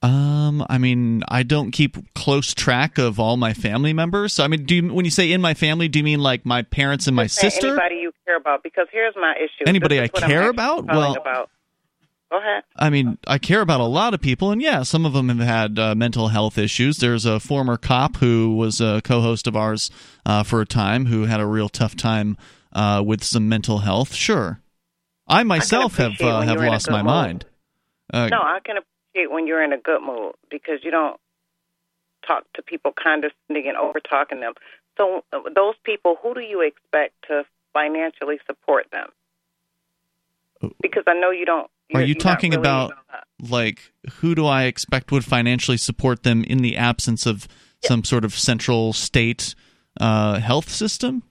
Um, 0.00 0.64
I 0.70 0.78
mean, 0.78 1.24
I 1.26 1.42
don't 1.42 1.72
keep 1.72 1.96
close 2.14 2.54
track 2.54 2.98
of 2.98 3.18
all 3.18 3.36
my 3.36 3.52
family 3.52 3.92
members. 3.92 4.32
So, 4.32 4.44
I 4.44 4.46
mean, 4.46 4.64
do 4.64 4.76
you, 4.76 4.94
when 4.94 5.04
you 5.04 5.10
say 5.10 5.32
in 5.32 5.40
my 5.40 5.54
family, 5.54 5.88
do 5.88 5.98
you 5.98 6.04
mean 6.04 6.20
like 6.20 6.46
my 6.46 6.62
parents 6.62 7.08
and 7.08 7.16
my 7.16 7.26
sister? 7.26 7.66
Anybody 7.66 7.96
you 7.96 8.12
care 8.24 8.36
about? 8.36 8.62
Because 8.62 8.86
here's 8.92 9.16
my 9.16 9.34
issue. 9.36 9.64
Anybody 9.66 9.98
I 9.98 10.04
I'm 10.04 10.08
care 10.10 10.48
about? 10.48 10.86
Well- 10.86 11.16
about. 11.16 11.50
Go 12.30 12.38
ahead. 12.38 12.62
I 12.76 12.90
mean, 12.90 13.16
I 13.26 13.38
care 13.38 13.62
about 13.62 13.80
a 13.80 13.84
lot 13.84 14.12
of 14.12 14.20
people, 14.20 14.50
and 14.50 14.60
yeah, 14.60 14.82
some 14.82 15.06
of 15.06 15.14
them 15.14 15.30
have 15.30 15.38
had 15.38 15.78
uh, 15.78 15.94
mental 15.94 16.28
health 16.28 16.58
issues. 16.58 16.98
There's 16.98 17.24
a 17.24 17.40
former 17.40 17.76
cop 17.78 18.16
who 18.16 18.54
was 18.54 18.80
a 18.80 19.00
co-host 19.02 19.46
of 19.46 19.56
ours 19.56 19.90
uh, 20.26 20.42
for 20.42 20.60
a 20.60 20.66
time 20.66 21.06
who 21.06 21.24
had 21.24 21.40
a 21.40 21.46
real 21.46 21.70
tough 21.70 21.96
time 21.96 22.36
uh, 22.72 23.02
with 23.04 23.24
some 23.24 23.48
mental 23.48 23.78
health. 23.78 24.14
Sure, 24.14 24.60
I 25.26 25.42
myself 25.42 25.96
have 25.96 26.20
uh, 26.20 26.42
have 26.42 26.56
you're 26.56 26.64
in 26.64 26.68
a 26.68 26.72
lost 26.72 26.90
my 26.90 26.98
mood. 26.98 27.06
mind. 27.06 27.44
Uh, 28.12 28.28
no, 28.28 28.40
I 28.42 28.58
can 28.62 28.76
appreciate 28.76 29.30
when 29.30 29.46
you're 29.46 29.62
in 29.62 29.72
a 29.72 29.78
good 29.78 30.02
mood 30.02 30.34
because 30.50 30.80
you 30.82 30.90
don't 30.90 31.18
talk 32.26 32.44
to 32.54 32.62
people 32.62 32.92
condescending 32.92 33.68
and 33.68 33.76
over 33.76 34.00
talking 34.00 34.40
them. 34.40 34.52
So 34.98 35.24
uh, 35.32 35.40
those 35.54 35.74
people, 35.84 36.16
who 36.22 36.34
do 36.34 36.40
you 36.40 36.60
expect 36.60 37.14
to 37.28 37.44
financially 37.72 38.38
support 38.46 38.86
them? 38.92 39.08
Because 40.82 41.04
I 41.06 41.14
know 41.14 41.30
you 41.30 41.46
don't. 41.46 41.70
Are 41.94 42.02
you 42.02 42.14
talking 42.14 42.50
really- 42.52 42.60
about 42.60 42.92
like 43.40 43.92
who 44.20 44.34
do 44.34 44.46
I 44.46 44.64
expect 44.64 45.12
would 45.12 45.24
financially 45.24 45.76
support 45.76 46.22
them 46.24 46.44
in 46.44 46.58
the 46.58 46.76
absence 46.76 47.24
of 47.26 47.46
some 47.84 48.02
sort 48.04 48.24
of 48.24 48.34
central 48.34 48.92
state 48.92 49.54
uh, 50.00 50.40
health 50.40 50.68
system? 50.68 51.22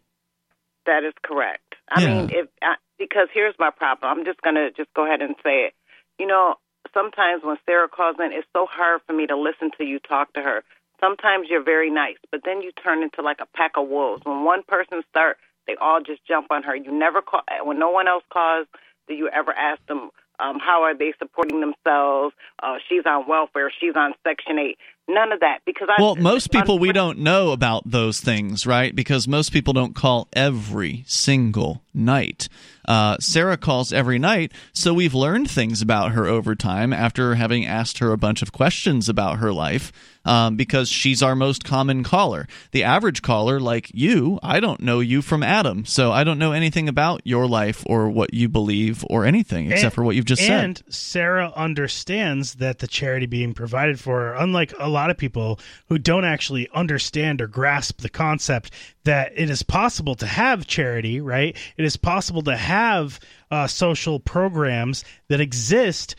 That 0.86 1.04
is 1.04 1.14
correct. 1.22 1.76
I 1.90 2.02
Yeah. 2.02 2.08
mean, 2.22 2.30
if 2.32 2.48
I, 2.62 2.76
because 2.98 3.28
here's 3.34 3.56
my 3.60 3.70
problem. 3.72 4.10
I'm 4.20 4.26
just 4.26 4.42
gonna 4.42 4.72
just 4.72 4.94
go 4.94 5.06
ahead 5.06 5.22
and 5.22 5.36
say 5.44 5.66
it. 5.66 5.74
You 6.18 6.26
know, 6.28 6.56
sometimes 6.94 7.44
when 7.44 7.58
Sarah 7.66 7.90
calls 7.90 8.16
in, 8.20 8.32
it's 8.32 8.48
so 8.54 8.66
hard 8.66 9.02
for 9.06 9.14
me 9.14 9.28
to 9.28 9.36
listen 9.36 9.72
to 9.78 9.84
you 9.84 10.00
talk 10.00 10.34
to 10.34 10.42
her. 10.42 10.64
Sometimes 11.00 11.48
you're 11.50 11.62
very 11.64 11.92
nice, 11.92 12.18
but 12.32 12.42
then 12.44 12.62
you 12.62 12.72
turn 12.72 13.04
into 13.04 13.22
like 13.22 13.40
a 13.42 13.46
pack 13.56 13.74
of 13.78 13.88
wolves. 13.88 14.24
When 14.26 14.44
one 14.46 14.64
person 14.68 15.04
starts, 15.10 15.40
they 15.68 15.76
all 15.76 16.02
just 16.02 16.26
jump 16.26 16.48
on 16.52 16.64
her. 16.64 16.76
You 16.76 16.92
never 16.92 17.22
call 17.22 17.42
when 17.64 17.78
no 17.78 17.90
one 17.92 18.08
else 18.08 18.24
calls. 18.32 18.68
Do 19.08 19.14
you 19.14 19.30
ever 19.30 19.54
ask 19.54 19.86
them 19.88 20.10
um, 20.40 20.60
how 20.60 20.84
are 20.84 20.96
they 20.96 21.14
supporting 21.20 21.62
themselves? 21.62 22.36
Uh, 22.62 22.78
she's 22.88 23.04
on 23.06 23.28
welfare. 23.28 23.72
She's 23.80 23.96
on 23.96 24.14
Section 24.24 24.60
Eight. 24.60 24.78
None 25.10 25.32
of 25.32 25.40
that 25.40 25.60
because 25.66 25.88
I 25.90 26.02
Well, 26.02 26.16
most 26.16 26.52
people 26.52 26.80
we 26.80 26.92
don't 26.92 27.20
know 27.20 27.52
about 27.52 27.84
those 27.90 28.20
things, 28.20 28.68
right? 28.68 28.94
Because 28.94 29.28
most 29.28 29.54
people 29.54 29.72
don't 29.72 29.96
call 29.96 30.28
every 30.34 31.06
single 31.08 31.82
night. 31.94 32.50
Uh, 32.88 33.18
Sarah 33.20 33.58
calls 33.58 33.92
every 33.92 34.18
night, 34.20 34.52
so 34.74 34.94
we've 34.94 35.14
learned 35.14 35.50
things 35.50 35.82
about 35.82 36.12
her 36.14 36.26
over 36.26 36.56
time 36.56 36.94
after 36.94 37.36
having 37.36 37.66
asked 37.66 38.00
her 38.00 38.12
a 38.14 38.18
bunch 38.18 38.42
of 38.42 38.52
questions 38.52 39.10
about 39.10 39.38
her 39.40 39.52
life. 39.52 39.92
Um, 40.26 40.58
because 40.58 40.90
she's 40.90 41.24
our 41.24 41.36
most 41.38 41.64
common 41.64 42.04
caller. 42.04 42.50
The 42.72 42.84
average 42.84 43.22
caller, 43.22 43.62
like 43.62 43.90
you, 43.94 44.42
I 44.44 44.60
don't 44.60 44.82
know 44.82 45.00
you 45.00 45.22
from 45.22 45.42
Adam, 45.42 45.86
so 45.86 46.12
I 46.12 46.26
don't 46.26 46.38
know 46.38 46.52
anything 46.52 46.90
about 46.90 47.22
your 47.24 47.48
life 47.48 47.82
or 47.86 48.10
what 48.10 48.34
you 48.34 48.50
believe 48.50 49.06
or 49.10 49.24
anything 49.24 49.68
except 49.72 49.84
And- 49.86 49.94
for 49.94 50.04
what 50.04 50.18
you've 50.18 50.26
just 50.26 50.42
said. 50.46 50.66
And 50.66 50.84
Sarah 50.90 51.54
understands 51.56 52.56
that 52.56 52.80
the 52.80 52.88
charity 52.88 53.26
being 53.26 53.54
provided 53.54 54.02
for 54.02 54.20
her, 54.20 54.34
unlike 54.36 54.74
a 54.78 54.90
lot 54.90 55.10
of 55.12 55.18
people 55.18 55.62
who 55.88 55.98
don't 55.98 56.26
actually 56.26 56.68
understand 56.74 57.40
or 57.40 57.48
grasp 57.48 58.02
the 58.02 58.10
concept 58.10 58.70
that 59.06 59.32
it 59.34 59.50
is 59.50 59.64
possible 59.64 60.16
to 60.16 60.26
have 60.28 60.68
charity, 60.68 61.22
right? 61.22 61.56
It 61.78 61.86
is 61.86 61.96
possible 61.96 62.42
to 62.42 62.58
have 62.58 62.77
uh, 63.52 63.68
social 63.68 64.20
programs 64.20 65.04
that 65.30 65.40
exist 65.42 66.16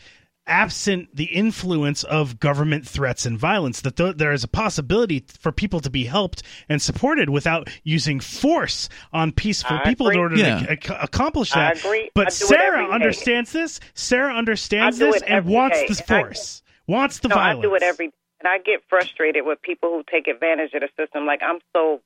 absent 0.47 1.15
the 1.15 1.25
influence 1.25 2.03
of 2.03 2.39
government 2.39 2.87
threats 2.87 3.23
and 3.27 3.37
violence 3.37 3.81
that 3.81 3.95
th- 3.95 4.15
there 4.17 4.31
is 4.31 4.43
a 4.43 4.47
possibility 4.47 5.23
for 5.39 5.51
people 5.51 5.79
to 5.79 5.91
be 5.91 6.05
helped 6.05 6.41
and 6.67 6.81
supported 6.81 7.29
without 7.29 7.69
using 7.83 8.19
force 8.19 8.89
on 9.13 9.31
peaceful 9.31 9.77
I 9.77 9.83
people 9.83 10.09
in 10.09 10.17
order 10.17 10.35
Yeah. 10.37 10.59
to 10.59 10.71
ac- 10.71 10.93
accomplish 11.01 11.55
I 11.55 11.59
that 11.75 11.85
agree. 11.85 12.09
but 12.15 12.27
I 12.27 12.29
Sarah 12.31 12.77
every 12.79 12.85
day. 12.87 12.93
understands 12.95 13.51
this. 13.51 13.79
Sarah 13.93 14.33
understands 14.33 14.97
this 14.97 15.21
and 15.21 15.45
wants 15.45 15.79
day, 15.81 15.85
this 15.87 16.01
and 16.01 16.11
I- 16.17 16.21
force. 16.23 16.63
wants 16.87 17.19
the 17.19 17.27
no, 17.27 17.35
violence. 17.35 17.59
I 17.59 17.61
do 17.69 17.75
it 17.75 17.83
every 17.83 18.05
and 18.41 18.47
I 18.47 18.57
get 18.57 18.81
frustrated 18.89 19.45
with 19.45 19.61
people 19.61 19.89
who 19.89 20.03
take 20.09 20.27
advantage 20.27 20.73
of 20.73 20.81
the 20.81 20.89
system. 20.97 21.27
Like 21.27 21.43
I'm 21.43 21.59
so 21.73 22.01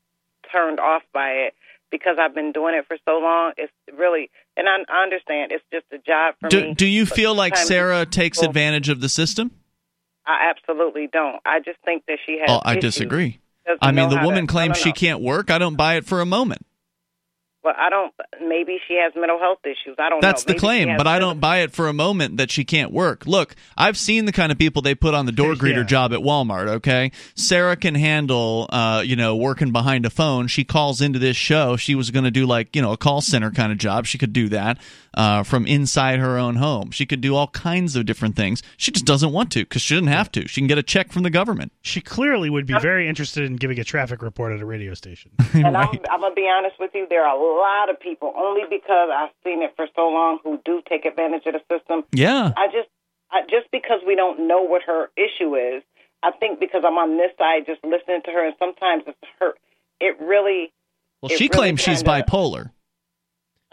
turned 0.51 0.81
off 0.81 1.03
by 1.13 1.29
it 1.29 1.53
because 1.93 2.17
I've 2.19 2.33
been 2.33 2.51
doing 2.51 2.73
it 2.75 2.85
for 2.87 2.97
so 3.05 3.19
long. 3.19 3.53
It's 3.55 3.71
really 3.97 4.29
and 4.57 4.67
I, 4.67 4.77
I 4.91 5.03
understand 5.03 5.51
it's 5.51 5.63
just 5.71 5.85
a 5.93 5.99
job 5.99 6.35
for 6.41 6.49
Do, 6.49 6.61
me. 6.61 6.73
do 6.73 6.87
you 6.87 7.05
feel 7.05 7.33
like 7.35 7.55
Sarah 7.55 8.05
takes 8.05 8.39
people- 8.39 8.49
advantage 8.49 8.89
of 8.89 8.99
the 8.99 9.07
system? 9.09 9.51
I 10.25 10.49
absolutely 10.49 11.07
don't. 11.11 11.39
I 11.45 11.59
just 11.59 11.77
think 11.85 12.03
that 12.07 12.17
she 12.25 12.39
has. 12.39 12.49
Oh, 12.49 12.61
I 12.63 12.75
disagree. 12.79 13.39
I 13.81 13.91
mean, 13.91 14.09
the 14.09 14.21
woman 14.23 14.47
to- 14.47 14.51
claims 14.51 14.77
she 14.77 14.91
can't 14.91 15.21
work. 15.21 15.51
I 15.51 15.57
don't 15.57 15.75
buy 15.75 15.95
it 15.95 16.05
for 16.05 16.21
a 16.21 16.25
moment. 16.25 16.65
Well, 17.63 17.73
I 17.77 17.89
don't. 17.89 18.13
Maybe 18.45 18.77
she 18.87 18.95
has 18.95 19.13
mental 19.15 19.39
health 19.39 19.59
issues. 19.63 19.95
I 19.97 20.09
don't 20.09 20.21
That's 20.21 20.43
know. 20.45 20.47
the 20.47 20.53
Maybe 20.55 20.59
claim, 20.59 20.97
but 20.97 21.07
I 21.07 21.17
don't 21.19 21.39
buy 21.39 21.59
it 21.59 21.71
for 21.71 21.87
a 21.87 21.93
moment 21.93 22.35
that 22.37 22.51
she 22.51 22.65
can't 22.65 22.91
work. 22.91 23.25
Look, 23.25 23.55
I've 23.77 23.97
seen 23.97 24.25
the 24.25 24.33
kind 24.33 24.51
of 24.51 24.57
people 24.57 24.81
they 24.81 24.95
put 24.95 25.13
on 25.13 25.25
the 25.25 25.31
door 25.31 25.53
greeter 25.55 25.77
Yeah. 25.77 25.83
job 25.83 26.11
at 26.13 26.19
Walmart. 26.19 26.67
Okay, 26.67 27.11
Sarah 27.35 27.77
can 27.77 27.95
handle, 27.95 28.67
uh, 28.69 29.01
you 29.05 29.15
know, 29.15 29.35
working 29.35 29.71
behind 29.71 30.05
a 30.05 30.09
phone. 30.09 30.47
She 30.47 30.65
calls 30.65 30.99
into 30.99 31.19
this 31.19 31.37
show. 31.37 31.77
She 31.77 31.95
was 31.95 32.11
going 32.11 32.25
to 32.25 32.31
do 32.31 32.45
like 32.45 32.75
you 32.75 32.81
know 32.81 32.91
a 32.91 32.97
call 32.97 33.21
center 33.21 33.49
kind 33.51 33.71
of 33.71 33.77
job. 33.77 34.05
She 34.07 34.17
could 34.17 34.33
do 34.33 34.49
that 34.49 34.77
uh, 35.15 35.43
from 35.43 35.65
inside 35.65 36.19
her 36.19 36.37
own 36.37 36.55
home. 36.55 36.91
She 36.91 37.05
could 37.05 37.21
do 37.21 37.35
all 37.35 37.47
kinds 37.47 37.95
of 37.95 38.05
different 38.05 38.35
things. 38.35 38.63
She 38.77 38.91
just 38.91 39.05
doesn't 39.05 39.31
want 39.31 39.51
to 39.51 39.59
because 39.59 39.81
she 39.81 39.93
doesn't 39.93 40.07
have 40.07 40.31
to. 40.33 40.47
She 40.47 40.61
can 40.61 40.67
get 40.67 40.77
a 40.77 40.83
check 40.83 41.11
from 41.11 41.23
the 41.23 41.29
government. 41.29 41.71
She 41.81 42.01
clearly 42.01 42.49
would 42.49 42.65
be 42.65 42.77
very 42.79 43.07
interested 43.07 43.43
in 43.43 43.55
giving 43.57 43.79
a 43.79 43.83
traffic 43.83 44.21
report 44.21 44.53
at 44.53 44.61
a 44.61 44.65
radio 44.65 44.93
station. 44.93 45.31
And 45.53 45.77
I'm, 45.77 45.89
I'm 46.09 46.19
gonna 46.19 46.33
be 46.33 46.49
honest 46.51 46.75
with 46.79 46.91
you. 46.95 47.05
There 47.09 47.23
are 47.23 47.37
a 47.37 47.39
lot 47.39 47.89
of 47.89 47.99
people 47.99 48.33
only 48.35 48.63
because 48.69 49.09
I've 49.13 49.29
seen 49.43 49.61
it 49.61 49.73
for 49.75 49.87
so 49.95 50.09
long 50.09 50.39
who 50.43 50.59
do 50.65 50.81
take 50.89 51.05
advantage 51.05 51.43
of 51.45 51.53
the 51.53 51.61
system. 51.77 52.03
Yeah. 52.11 52.51
I 52.57 52.67
just, 52.67 52.89
I, 53.31 53.41
just 53.43 53.69
because 53.71 53.99
we 54.05 54.15
don't 54.15 54.47
know 54.47 54.61
what 54.63 54.81
her 54.87 55.09
issue 55.15 55.55
is, 55.55 55.83
I 56.23 56.31
think 56.31 56.59
because 56.59 56.83
I'm 56.85 56.97
on 56.97 57.17
this 57.17 57.31
side, 57.37 57.65
just 57.65 57.83
listening 57.83 58.21
to 58.25 58.31
her, 58.31 58.45
and 58.45 58.55
sometimes 58.57 59.03
it's 59.07 59.17
her. 59.39 59.53
It 59.99 60.17
really. 60.19 60.71
Well, 61.21 61.31
it 61.31 61.37
she 61.37 61.45
really 61.45 61.49
claims 61.49 61.81
she's 61.81 62.01
kinda- 62.01 62.23
bipolar. 62.23 62.71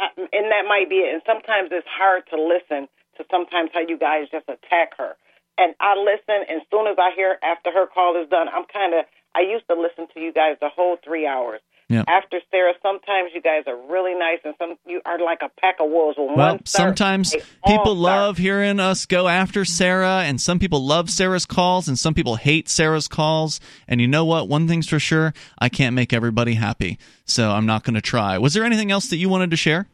Uh, 0.01 0.13
and 0.33 0.51
that 0.53 0.65
might 0.69 0.91
be 0.91 1.05
it. 1.05 1.15
And 1.15 1.23
sometimes 1.27 1.71
it's 1.73 1.89
hard 1.89 2.25
to 2.31 2.37
listen 2.41 2.89
to 3.19 3.25
sometimes 3.31 3.71
how 3.75 3.81
you 3.81 3.99
guys 3.99 4.29
just 4.33 4.49
attack 4.49 4.97
her. 4.99 5.17
And 5.59 5.75
I 5.81 5.97
listen, 5.97 6.49
and 6.49 6.63
as 6.63 6.67
soon 6.71 6.89
as 6.89 6.97
I 6.99 7.13
hear 7.15 7.39
after 7.45 7.71
her 7.73 7.87
call 7.87 8.21
is 8.23 8.29
done, 8.31 8.49
I'm 8.49 8.65
kind 8.73 8.95
of. 8.95 9.05
I 9.37 9.43
used 9.43 9.69
to 9.69 9.77
listen 9.79 10.09
to 10.15 10.21
you 10.21 10.33
guys 10.33 10.57
the 10.61 10.71
whole 10.71 10.99
three 11.05 11.27
hours. 11.27 11.61
Yeah. 11.91 12.05
After 12.07 12.39
Sarah, 12.53 12.73
sometimes 12.83 13.33
you 13.35 13.43
guys 13.43 13.65
are 13.67 13.77
really 13.91 14.15
nice, 14.15 14.39
and 14.45 14.55
some 14.59 14.77
you 14.87 15.03
are 15.05 15.19
like 15.19 15.41
a 15.43 15.51
pack 15.61 15.81
of 15.81 15.91
wolves. 15.91 16.17
When 16.17 16.37
Well, 16.37 16.55
starts, 16.65 16.71
sometimes 16.71 17.33
people 17.67 17.85
start. 17.87 17.97
love 17.97 18.39
hearing 18.39 18.79
us 18.79 19.07
go 19.07 19.27
after 19.27 19.65
Sarah, 19.65 20.23
and 20.25 20.41
some 20.41 20.61
people 20.61 20.87
love 20.87 21.11
Sarah's 21.11 21.47
calls, 21.47 21.89
and 21.89 21.99
some 21.99 22.15
people 22.15 22.37
hate 22.37 22.69
Sarah's 22.69 23.09
calls. 23.09 23.59
And 23.89 24.01
you 24.01 24.07
know 24.07 24.25
what? 24.25 24.49
One 24.49 24.69
thing's 24.69 24.89
for 24.89 25.01
sure 25.01 25.35
I 25.59 25.69
can't 25.69 25.97
make 25.97 26.13
everybody 26.13 26.55
happy, 26.55 26.97
so 27.25 27.51
I'm 27.51 27.67
not 27.67 27.83
going 27.83 27.95
to 27.95 28.01
try. 28.01 28.39
Was 28.39 28.55
there 28.55 28.63
anything 28.63 28.93
else 28.93 29.09
that 29.09 29.17
you 29.17 29.29
wanted 29.29 29.51
to 29.51 29.57
share? 29.57 29.89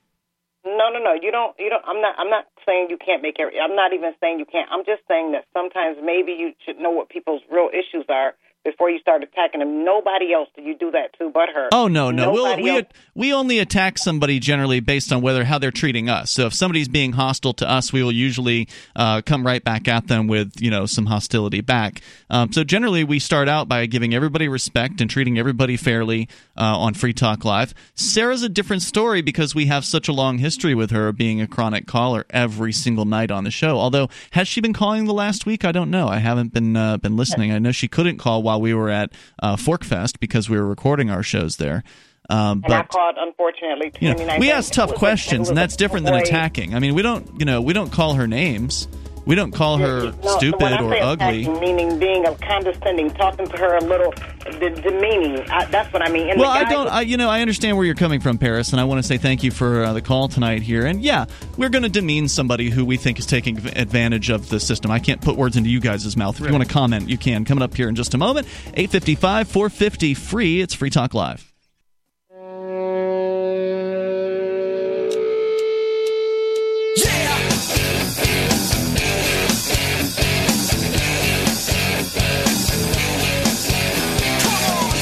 No, 0.67 0.91
no, 0.93 0.99
no. 1.03 1.15
You 1.15 1.31
don't. 1.33 1.57
You 1.59 1.71
don't. 1.71 1.83
I'm 1.89 2.03
not. 2.03 2.15
I'm 2.19 2.29
not 2.29 2.45
saying 2.67 2.89
you 2.91 2.99
can't 2.99 3.23
make 3.23 3.41
every. 3.41 3.59
I'm 3.59 3.75
not 3.75 3.95
even 3.95 4.13
saying 4.21 4.39
you 4.39 4.45
can't. 4.45 4.69
I'm 4.71 4.85
just 4.85 5.01
saying 5.09 5.33
that 5.33 5.47
sometimes 5.55 5.97
maybe 6.05 6.33
you 6.33 6.53
should 6.67 6.79
know 6.79 6.91
what 6.91 7.09
people's 7.09 7.41
real 7.51 7.71
issues 7.73 8.05
are 8.11 8.35
before 8.67 8.91
you 8.91 8.99
start 8.99 9.23
attacking 9.23 9.61
them. 9.61 9.85
Nobody 9.85 10.33
else 10.33 10.49
do 10.57 10.61
you 10.61 10.77
do 10.77 10.91
that 10.91 11.17
to 11.19 11.31
but 11.31 11.49
her. 11.55 11.69
Oh 11.73 11.87
no, 11.87 12.11
no. 12.11 12.33
We'll, 12.33 12.61
we 12.61 12.71
else. 12.71 12.87
we 13.15 13.33
only 13.33 13.61
attack 13.61 13.97
somebody 13.97 14.41
generally 14.41 14.81
based 14.81 15.13
on 15.13 15.23
whether 15.23 15.45
how 15.45 15.59
they're 15.59 15.71
treating 15.71 16.11
us. 16.11 16.33
So 16.33 16.47
if 16.47 16.53
somebody's 16.53 16.89
being 16.89 17.13
hostile 17.13 17.55
to 17.55 17.71
us, 17.71 17.93
we 17.93 18.03
will 18.03 18.13
usually 18.13 18.69
uh, 18.97 19.23
come 19.23 19.47
right 19.47 19.63
back 19.63 19.87
at 19.87 20.09
them 20.09 20.27
with 20.27 20.61
you 20.61 20.71
know 20.71 20.85
some 20.85 21.07
hostility 21.07 21.61
back. 21.61 22.03
Um, 22.29 22.53
so 22.53 22.65
generally, 22.65 23.05
we 23.05 23.21
start 23.21 23.49
out 23.49 23.69
by 23.69 23.87
giving 23.87 24.13
everybody 24.13 24.49
respect 24.49 25.01
and 25.01 25.09
treating 25.09 25.39
everybody 25.39 25.77
fairly 25.77 26.29
uh, 26.57 26.77
on 26.77 26.95
Free 26.95 27.13
Talk 27.13 27.45
Live. 27.45 27.73
Sarah's 27.95 28.43
a 28.43 28.49
different 28.49 28.83
story 28.83 29.23
because 29.23 29.55
we 29.55 29.67
have 29.67 29.85
such 29.85 30.09
a 30.09 30.13
long 30.13 30.39
history 30.39 30.75
with 30.75 30.91
her 30.91 31.13
being 31.13 31.41
a 31.41 31.47
chronic 31.47 31.87
caller 31.87 32.27
every 32.31 32.73
single 32.73 33.05
night 33.05 33.31
on 33.31 33.45
the 33.45 33.51
show. 33.53 33.79
Although 33.79 34.09
has 34.33 34.49
she 34.49 34.61
been 34.61 34.73
calling 34.73 35.05
the 35.05 35.15
last 35.15 35.47
week? 35.47 35.65
I 35.65 35.71
don't 35.71 35.91
know. 35.91 36.09
I 36.09 36.19
haven't 36.19 36.53
been 36.53 36.77
uh, 36.77 36.97
been 36.97 37.17
listening. 37.17 37.53
I 37.53 37.61
know 37.61 37.71
she 37.71 37.87
couldn't 37.87 38.19
call 38.19 38.43
while 38.43 38.56
we 38.61 38.75
were 38.75 38.91
at 38.91 39.13
uh, 39.43 39.57
Forkfest 39.57 40.19
because 40.21 40.49
we 40.49 40.59
were 40.59 40.67
recording 40.67 41.11
our 41.11 41.23
shows 41.23 41.57
there. 41.57 41.83
Um, 42.29 42.63
and 42.65 42.73
I 42.73 42.83
but 42.83 42.91
called, 42.91 43.17
unfortunately. 43.19 43.93
you 44.01 44.13
know, 44.13 44.17
we 44.39 44.51
and 44.51 44.59
ask 44.59 44.73
tough 44.73 44.95
questions, 44.95 45.49
and 45.49 45.57
that's 45.57 45.77
different 45.77 46.07
than 46.07 46.15
attacking. 46.15 46.75
I 46.75 46.81
mean, 46.81 46.95
we 46.95 47.03
don't, 47.03 47.39
you 47.39 47.45
know, 47.45 47.63
we 47.63 47.73
don't 47.73 47.93
call 47.93 48.15
her 48.15 48.27
names. 48.27 48.89
We 49.27 49.35
don't 49.35 49.51
call 49.53 49.79
her 49.79 50.05
No, 50.05 50.11
when 50.13 50.39
stupid 50.39 50.63
I 50.63 50.81
or 50.83 50.95
ugly. 50.95 51.43
attacking, 51.45 51.61
meaning 51.61 51.99
being 51.99 52.25
a 52.27 52.35
condescending, 52.37 53.11
talking 53.11 53.47
to 53.49 53.57
her 53.59 53.77
a 53.77 53.81
little 53.81 54.13
de- 54.61 54.71
demeaning. 54.81 55.41
I, 55.51 55.65
that's 55.67 55.93
what 55.93 56.01
I 56.07 56.11
mean. 56.13 56.31
And 56.31 56.39
Well, 56.41 56.49
I 56.51 56.63
don't. 56.65 56.85
was- 56.85 56.93
I, 56.93 57.01
you 57.01 57.17
know, 57.17 57.29
I 57.29 57.41
understand 57.41 57.77
where 57.77 57.85
you're 57.85 57.97
coming 57.97 58.21
from, 58.21 58.39
Paris, 58.39 58.71
and 58.71 58.81
I 58.81 58.85
want 58.85 58.99
to 59.01 59.03
say 59.03 59.19
thank 59.19 59.43
you 59.43 59.51
for 59.51 59.83
uh, 59.83 59.93
the 59.93 60.01
call 60.01 60.29
tonight 60.29 60.63
here. 60.63 60.87
And 60.87 61.03
yeah, 61.03 61.27
we're 61.59 61.71
going 61.71 61.83
to 61.83 61.89
demean 61.89 62.29
somebody 62.29 62.71
who 62.71 62.85
we 62.85 62.97
think 62.97 63.19
is 63.19 63.27
taking 63.27 63.59
advantage 63.77 64.31
of 64.31 64.49
the 64.49 64.61
system. 64.61 64.91
I 64.93 65.01
can't 65.01 65.21
put 65.21 65.37
words 65.37 65.57
into 65.57 65.71
you 65.71 65.81
guys' 65.81 66.17
mouth. 66.17 66.39
If 66.41 66.47
you 66.47 66.53
want 66.53 66.65
to 66.65 66.73
comment, 66.73 67.09
you 67.09 67.19
can. 67.19 67.45
Coming 67.45 67.63
up 67.63 67.75
here 67.77 67.89
in 67.89 67.97
just 67.97 68.15
a 68.15 68.19
moment. 68.19 68.47
Eight 68.75 68.91
fifty 68.91 69.17
five, 69.17 69.49
four 69.49 69.69
fifty, 69.71 70.15
free. 70.15 70.61
It's 70.61 70.73
Free 70.73 70.89
Talk 70.91 71.15
Live. 71.15 71.53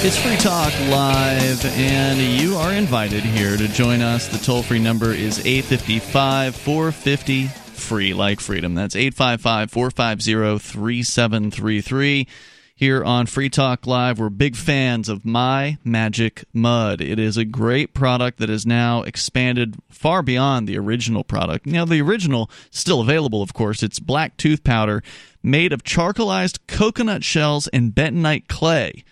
It's 0.06 0.18
Free 0.18 0.36
Talk 0.36 0.70
Live, 0.90 1.64
and 1.64 2.20
you 2.20 2.56
are 2.56 2.74
invited 2.74 3.22
here 3.22 3.56
to 3.56 3.66
join 3.66 4.02
us. 4.02 4.28
The 4.28 4.36
toll 4.36 4.62
free 4.62 4.78
number 4.78 5.14
is 5.14 5.38
855 5.38 6.54
450 6.54 7.46
free, 7.46 8.12
like 8.12 8.38
freedom. 8.38 8.74
That's 8.74 8.94
855 8.94 9.70
450 9.70 10.58
3733. 10.58 12.28
Here 12.74 13.02
on 13.02 13.24
Free 13.24 13.48
Talk 13.48 13.86
Live, 13.86 14.18
we're 14.18 14.28
big 14.28 14.56
fans 14.56 15.08
of 15.08 15.24
My 15.24 15.78
Magic 15.84 16.44
Mud. 16.52 17.00
It 17.00 17.18
is 17.18 17.38
a 17.38 17.46
great 17.46 17.94
product 17.94 18.40
that 18.40 18.50
is 18.50 18.66
now 18.66 19.04
expanded 19.04 19.76
far 19.88 20.22
beyond 20.22 20.68
the 20.68 20.76
original 20.76 21.24
product. 21.24 21.64
Now, 21.64 21.86
the 21.86 22.02
original 22.02 22.50
still 22.70 23.00
available, 23.00 23.40
of 23.40 23.54
course. 23.54 23.82
It's 23.82 24.00
black 24.00 24.36
tooth 24.36 24.64
powder 24.64 25.02
made 25.42 25.72
of 25.72 25.82
charcoalized 25.82 26.58
coconut 26.66 27.24
shells 27.24 27.68
and 27.68 27.94
bentonite 27.94 28.48
clay 28.48 29.02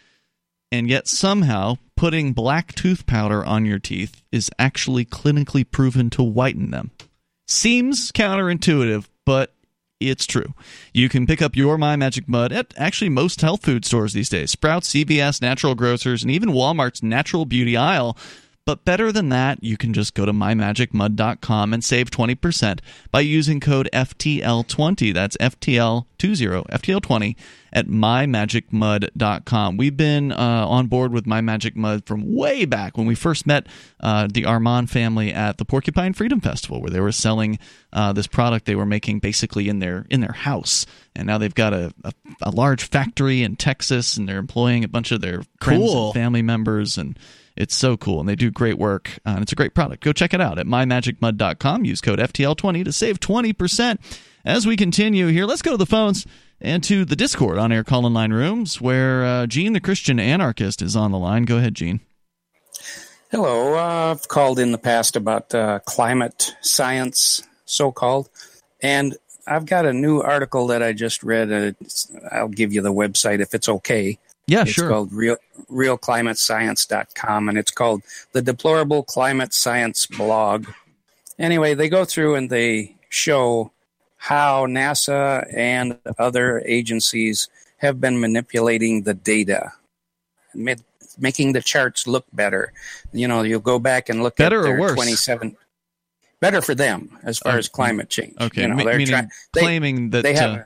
and 0.73 0.89
yet 0.89 1.07
somehow 1.07 1.77
putting 1.97 2.33
black 2.33 2.75
tooth 2.75 3.07
powder 3.07 3.45
on 3.45 3.67
your 3.67 3.79
teeth 3.79 4.23
is 4.33 4.51
actually 4.59 5.05
clinically 5.05 5.71
proven 5.71 6.09
to 6.11 6.23
whiten 6.23 6.71
them. 6.71 6.91
Seems 7.47 8.11
counterintuitive, 8.11 9.07
but 9.27 9.55
it's 10.01 10.27
true. 10.27 10.55
You 10.93 11.09
can 11.09 11.27
pick 11.27 11.43
up 11.43 11.55
your 11.55 11.77
My 11.77 11.95
Magic 11.95 12.27
Mud 12.27 12.51
at 12.51 12.75
actually 12.77 13.11
most 13.11 13.41
health 13.43 13.63
food 13.63 13.85
stores 13.85 14.15
these 14.15 14.31
days 14.31 14.51
Sprouts, 14.51 14.89
CVS, 14.89 15.43
Natural 15.43 15.75
Grocers, 15.75 16.23
and 16.23 16.31
even 16.31 16.51
Walmart's 16.51 17.03
Natural 17.03 17.45
Beauty 17.45 17.77
aisle. 17.77 18.17
But 18.65 18.85
better 18.85 19.11
than 19.11 19.29
that, 19.31 19.63
you 19.65 19.77
can 19.77 19.93
just 19.93 20.15
go 20.15 20.25
to 20.25 20.33
mymagicmud.com 20.33 21.75
and 21.75 21.83
save 21.85 22.11
20% 22.13 22.79
by 23.11 23.21
using 23.21 23.59
code 23.59 23.89
FTL20. 23.93 25.13
That's 25.13 25.37
FTL20, 25.39 26.05
FTL20 26.19 27.37
at 27.73 27.89
mymagicmud.com. 27.89 29.77
We've 29.77 29.97
been 29.97 30.31
uh, 30.31 30.37
on 30.69 30.87
board 30.87 31.13
with 31.13 31.27
My 31.27 31.41
Magic 31.41 31.75
Mud 31.75 32.07
from 32.07 32.35
way 32.37 32.65
back 32.65 32.97
when 32.97 33.07
we 33.09 33.17
first 33.17 33.49
met 33.49 33.67
uh, 33.99 34.29
the 34.33 34.45
Armand 34.45 34.91
family 34.91 35.33
at 35.33 35.59
the 35.59 35.65
Porcupine 35.65 36.13
Freedom 36.13 36.41
Festival, 36.41 36.81
where 36.81 36.91
they 36.91 37.01
were 37.01 37.11
selling 37.11 37.59
uh, 37.93 38.13
this 38.13 38.29
product 38.29 38.67
they 38.67 38.77
were 38.77 38.87
making 38.87 39.19
basically 39.19 39.69
in 39.69 39.81
their 39.81 40.07
in 40.09 40.21
their 40.21 40.33
house. 40.33 40.87
And 41.17 41.27
now 41.27 41.39
they've 41.39 41.53
got 41.55 41.73
a, 41.75 41.93
a, 42.05 42.13
a 42.43 42.51
large 42.51 42.85
factory 42.85 43.43
in 43.43 43.57
Texas, 43.57 44.17
and 44.17 44.29
they're 44.29 44.39
employing 44.39 44.85
a 44.85 44.89
bunch 44.89 45.11
of 45.11 45.21
their 45.21 45.43
friends 45.61 45.83
Cool. 45.83 46.07
and 46.07 46.15
family 46.15 46.43
members 46.43 46.97
and 46.97 47.19
it's 47.57 47.77
so 47.77 47.97
cool, 47.97 48.21
and 48.21 48.29
they 48.29 48.37
do 48.37 48.51
great 48.51 48.79
work, 48.79 49.19
uh, 49.27 49.31
and 49.31 49.43
it's 49.43 49.53
a 49.53 49.57
great 49.57 49.75
product. 49.75 50.03
Go 50.03 50.13
check 50.13 50.33
it 50.35 50.41
out 50.41 50.59
at 50.59 50.67
mymagicmud.com. 50.67 51.85
Use 51.85 52.01
code 52.01 52.19
FTL20 52.19 52.85
to 52.85 52.93
save 52.93 53.21
20%. 53.21 53.99
As 54.45 54.67
we 54.67 54.77
continue 54.77 55.29
here, 55.29 55.47
let's 55.47 55.63
go 55.63 55.71
to 55.73 55.77
the 55.77 55.87
phones 55.87 56.27
and 56.61 56.83
to 56.85 57.05
the 57.05 57.17
Discord 57.17 57.59
on 57.59 57.73
air 57.73 57.85
call 57.85 58.07
in 58.07 58.15
line 58.15 58.33
rooms 58.33 58.81
where 58.81 59.25
uh, 59.25 59.47
Gene, 59.47 59.73
the 59.73 59.81
Christian 59.81 60.19
anarchist, 60.19 60.83
is 60.83 60.97
on 60.97 61.13
the 61.13 61.19
line. 61.19 61.45
Go 61.45 61.59
ahead, 61.59 61.75
Gene. 61.75 62.01
Hello. 63.31 63.79
Uh, 63.79 64.13
I've 64.13 64.29
called 64.29 64.59
in 64.59 64.73
the 64.73 64.79
past 64.79 65.17
about 65.17 65.55
uh, 65.55 65.81
climate 65.87 66.55
science, 66.61 67.43
so 67.65 67.93
called. 67.93 68.29
And 68.83 69.17
I've 69.47 69.67
got 69.67 69.87
a 69.87 69.93
new 69.93 70.21
article 70.21 70.69
that 70.69 70.83
I 70.83 70.93
just 70.93 71.23
read. 71.23 71.53
Uh, 71.53 71.73
I'll 72.31 72.49
give 72.49 72.73
you 72.73 72.83
the 72.83 72.93
website 72.93 73.41
if 73.41 73.55
it's 73.55 73.69
okay. 73.69 74.19
Yeah, 74.47 74.63
it's 74.63 74.73
sure. 74.73 74.89
called 74.89 75.13
Real, 75.13 75.37
realclimatescience.com, 75.71 77.49
and 77.49 77.59
it's 77.59 77.71
called 77.71 78.03
The 78.33 78.43
Deplorable 78.43 79.03
Climate 79.05 79.55
Science 79.55 80.07
Blog. 80.07 80.67
Anyway, 81.39 81.75
they 81.75 81.89
go 81.89 82.05
through 82.05 82.35
and 82.35 82.51
they 82.51 82.97
show 83.09 83.73
how 84.17 84.67
NASA 84.67 85.47
and 85.57 85.99
other 86.19 86.63
agencies 86.67 87.49
have 87.79 88.01
been 88.01 88.21
manipulating 88.21 89.03
the 89.03 89.15
data, 89.15 89.73
ma- 90.55 90.75
making 91.19 91.53
the 91.53 91.61
charts 91.61 92.07
look 92.07 92.25
better. 92.33 92.73
You 93.13 93.29
know, 93.29 93.43
you'll 93.43 93.61
go 93.61 93.79
back 93.79 94.09
and 94.09 94.23
look 94.23 94.37
Better 94.37 94.61
at 94.61 94.65
or 94.67 94.73
their 94.73 94.81
worse? 94.81 94.95
27 94.95 95.57
better 96.41 96.61
for 96.61 96.75
them 96.75 97.17
as 97.23 97.39
far 97.39 97.53
Okay. 97.53 97.59
as 97.61 97.69
climate 97.69 98.09
change. 98.11 98.35
Okay, 98.41 98.63
you 98.63 98.69
know, 98.69 98.77
they're 98.77 98.99
meaning 98.99 99.07
try- 99.07 99.29
they- 99.55 99.61
claiming 99.61 100.11
that. 100.11 100.23
they 100.25 100.35
have 100.35 100.51
uh, 100.59 100.63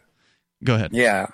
go 0.65 0.74
ahead. 0.74 0.90
yeah. 0.94 1.27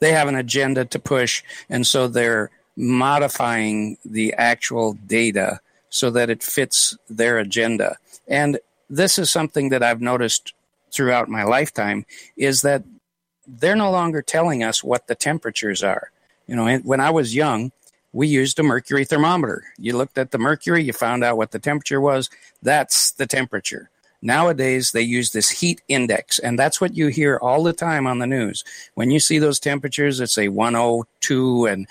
They 0.00 0.12
have 0.12 0.28
an 0.28 0.36
agenda 0.36 0.84
to 0.86 0.98
push, 0.98 1.42
and 1.68 1.86
so 1.86 2.08
they're 2.08 2.50
modifying 2.76 3.96
the 4.04 4.34
actual 4.34 4.94
data 5.06 5.60
so 5.88 6.10
that 6.10 6.30
it 6.30 6.42
fits 6.42 6.96
their 7.08 7.38
agenda. 7.38 7.96
And 8.26 8.58
this 8.90 9.18
is 9.18 9.30
something 9.30 9.68
that 9.68 9.82
I've 9.82 10.00
noticed 10.00 10.54
throughout 10.92 11.28
my 11.28 11.44
lifetime 11.44 12.06
is 12.36 12.62
that 12.62 12.84
they're 13.46 13.76
no 13.76 13.90
longer 13.90 14.22
telling 14.22 14.62
us 14.62 14.82
what 14.82 15.06
the 15.06 15.14
temperatures 15.14 15.82
are. 15.82 16.10
You 16.46 16.56
know, 16.56 16.78
when 16.78 17.00
I 17.00 17.10
was 17.10 17.34
young, 17.34 17.72
we 18.12 18.28
used 18.28 18.58
a 18.58 18.62
mercury 18.62 19.04
thermometer. 19.04 19.64
You 19.76 19.96
looked 19.96 20.18
at 20.18 20.30
the 20.30 20.38
mercury, 20.38 20.84
you 20.84 20.92
found 20.92 21.24
out 21.24 21.36
what 21.36 21.50
the 21.50 21.58
temperature 21.58 22.00
was. 22.00 22.30
That's 22.62 23.10
the 23.12 23.26
temperature. 23.26 23.90
Nowadays, 24.24 24.92
they 24.92 25.02
use 25.02 25.32
this 25.32 25.50
heat 25.50 25.82
index, 25.86 26.38
and 26.38 26.58
that's 26.58 26.80
what 26.80 26.96
you 26.96 27.08
hear 27.08 27.38
all 27.42 27.62
the 27.62 27.74
time 27.74 28.06
on 28.06 28.20
the 28.20 28.26
news. 28.26 28.64
When 28.94 29.10
you 29.10 29.20
see 29.20 29.38
those 29.38 29.60
temperatures 29.60 30.18
it's 30.18 30.38
a 30.38 30.48
102 30.48 31.66
and 31.66 31.86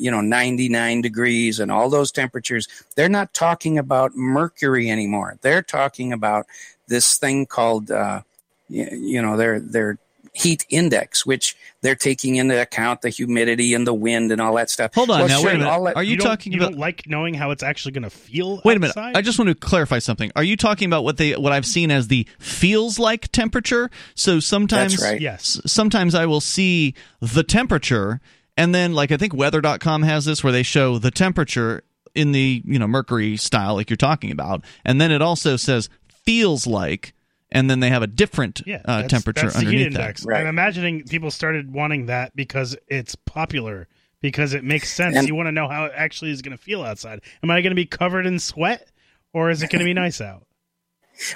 you 0.00 0.10
know 0.10 0.20
99 0.20 1.00
degrees 1.00 1.60
and 1.60 1.70
all 1.70 1.88
those 1.88 2.10
temperatures, 2.10 2.66
they're 2.96 3.08
not 3.08 3.32
talking 3.32 3.78
about 3.78 4.16
mercury 4.16 4.90
anymore. 4.90 5.38
They're 5.40 5.62
talking 5.62 6.12
about 6.12 6.46
this 6.88 7.16
thing 7.16 7.46
called 7.46 7.92
uh, 7.92 8.22
you 8.68 9.22
know 9.22 9.36
they're 9.36 9.60
they're 9.60 9.98
heat 10.38 10.64
index, 10.70 11.26
which 11.26 11.56
they're 11.82 11.94
taking 11.96 12.36
into 12.36 12.60
account 12.60 13.02
the 13.02 13.08
humidity 13.08 13.74
and 13.74 13.86
the 13.86 13.92
wind 13.94 14.30
and 14.30 14.40
all 14.40 14.54
that 14.54 14.70
stuff. 14.70 14.94
Hold 14.94 15.10
on 15.10 15.18
Well, 15.20 15.28
now, 15.28 15.36
sure, 15.38 15.46
wait 15.46 15.54
a 15.54 15.58
minute. 15.58 15.70
all 15.70 15.84
that- 15.84 15.96
Are 15.96 16.02
you, 16.02 16.16
don't- 16.16 16.26
talking 16.28 16.52
you 16.52 16.60
about? 16.60 16.70
don't 16.72 16.78
like 16.80 17.02
knowing 17.08 17.34
how 17.34 17.50
it's 17.50 17.62
actually 17.62 17.92
going 17.92 18.04
to 18.04 18.10
feel? 18.10 18.60
Wait 18.64 18.76
a 18.76 18.80
minute. 18.80 18.96
I 18.96 19.20
just 19.22 19.38
want 19.38 19.48
to 19.48 19.54
clarify 19.54 19.98
something. 19.98 20.30
Are 20.36 20.42
you 20.44 20.56
talking 20.56 20.86
about 20.86 21.02
what 21.04 21.16
they 21.16 21.32
what 21.34 21.52
I've 21.52 21.66
seen 21.66 21.90
as 21.90 22.08
the 22.08 22.26
feels 22.38 22.98
like 22.98 23.30
temperature? 23.32 23.90
So 24.14 24.38
sometimes 24.40 24.92
That's 24.92 25.02
right. 25.12 25.20
Yes. 25.20 25.60
sometimes 25.66 26.14
I 26.14 26.26
will 26.26 26.40
see 26.40 26.94
the 27.20 27.42
temperature 27.42 28.20
and 28.56 28.74
then 28.74 28.92
like 28.92 29.10
I 29.12 29.16
think 29.16 29.34
weather.com 29.34 30.02
has 30.04 30.24
this 30.24 30.42
where 30.44 30.52
they 30.52 30.62
show 30.62 30.98
the 30.98 31.10
temperature 31.10 31.82
in 32.14 32.32
the, 32.32 32.62
you 32.64 32.78
know, 32.78 32.86
mercury 32.88 33.36
style 33.36 33.74
like 33.74 33.90
you're 33.90 33.96
talking 33.96 34.30
about 34.30 34.64
and 34.84 35.00
then 35.00 35.10
it 35.10 35.20
also 35.22 35.56
says 35.56 35.88
feels 36.24 36.66
like 36.66 37.12
and 37.50 37.68
then 37.70 37.80
they 37.80 37.88
have 37.90 38.02
a 38.02 38.06
different 38.06 38.62
yeah, 38.66 38.82
uh, 38.84 38.96
that's- 39.02 39.10
temperature 39.10 39.42
that's 39.46 39.54
the 39.54 39.60
heat 39.60 39.66
underneath 39.68 39.92
that. 39.94 40.00
index. 40.00 40.26
I'm 40.26 40.46
imagining 40.46 41.04
people 41.04 41.30
started 41.30 41.72
wanting 41.72 42.06
that 42.06 42.34
because 42.36 42.76
it's 42.88 43.14
popular, 43.14 43.88
because 44.20 44.54
it 44.54 44.64
makes 44.64 44.92
sense. 44.92 45.16
And- 45.16 45.26
you 45.28 45.34
want 45.34 45.46
to 45.48 45.52
know 45.52 45.68
how 45.68 45.86
it 45.86 45.92
actually 45.94 46.30
is 46.30 46.42
going 46.42 46.56
to 46.56 46.62
feel 46.62 46.82
outside. 46.82 47.20
Am 47.42 47.50
I 47.50 47.60
going 47.62 47.70
to 47.70 47.76
be 47.76 47.86
covered 47.86 48.26
in 48.26 48.38
sweat, 48.38 48.90
or 49.32 49.50
is 49.50 49.62
it 49.62 49.70
going 49.70 49.80
to 49.80 49.84
be 49.84 49.94
nice 49.94 50.20
out? 50.20 50.44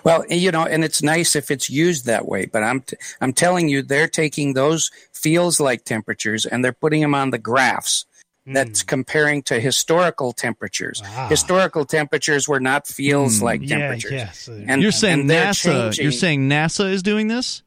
Well, 0.04 0.24
you 0.30 0.52
know, 0.52 0.64
and 0.64 0.84
it's 0.84 1.02
nice 1.02 1.34
if 1.34 1.50
it's 1.50 1.68
used 1.68 2.04
that 2.06 2.26
way, 2.28 2.46
but 2.46 2.62
I'm 2.62 2.82
t- 2.82 2.96
I'm 3.20 3.32
telling 3.32 3.68
you, 3.68 3.82
they're 3.82 4.06
taking 4.06 4.54
those 4.54 4.92
feels 5.12 5.58
like 5.58 5.84
temperatures 5.84 6.46
and 6.46 6.64
they're 6.64 6.72
putting 6.72 7.00
them 7.00 7.16
on 7.16 7.30
the 7.30 7.38
graphs. 7.38 8.04
That's 8.44 8.82
comparing 8.82 9.42
to 9.44 9.60
historical 9.60 10.32
temperatures. 10.32 11.00
Ah. 11.04 11.28
Historical 11.28 11.84
temperatures 11.84 12.48
were 12.48 12.58
not 12.60 12.86
feels 12.88 13.40
like 13.40 13.64
temperatures. 13.66 14.10
Yeah, 14.10 14.18
yes. 14.18 14.48
And 14.48 14.82
you're 14.82 14.90
saying 14.92 15.20
and 15.20 15.30
NASA 15.30 15.62
changing- 15.84 16.02
you're 16.02 16.12
saying 16.12 16.48
NASA 16.48 16.90
is 16.90 17.02
doing 17.02 17.28
this? 17.28 17.62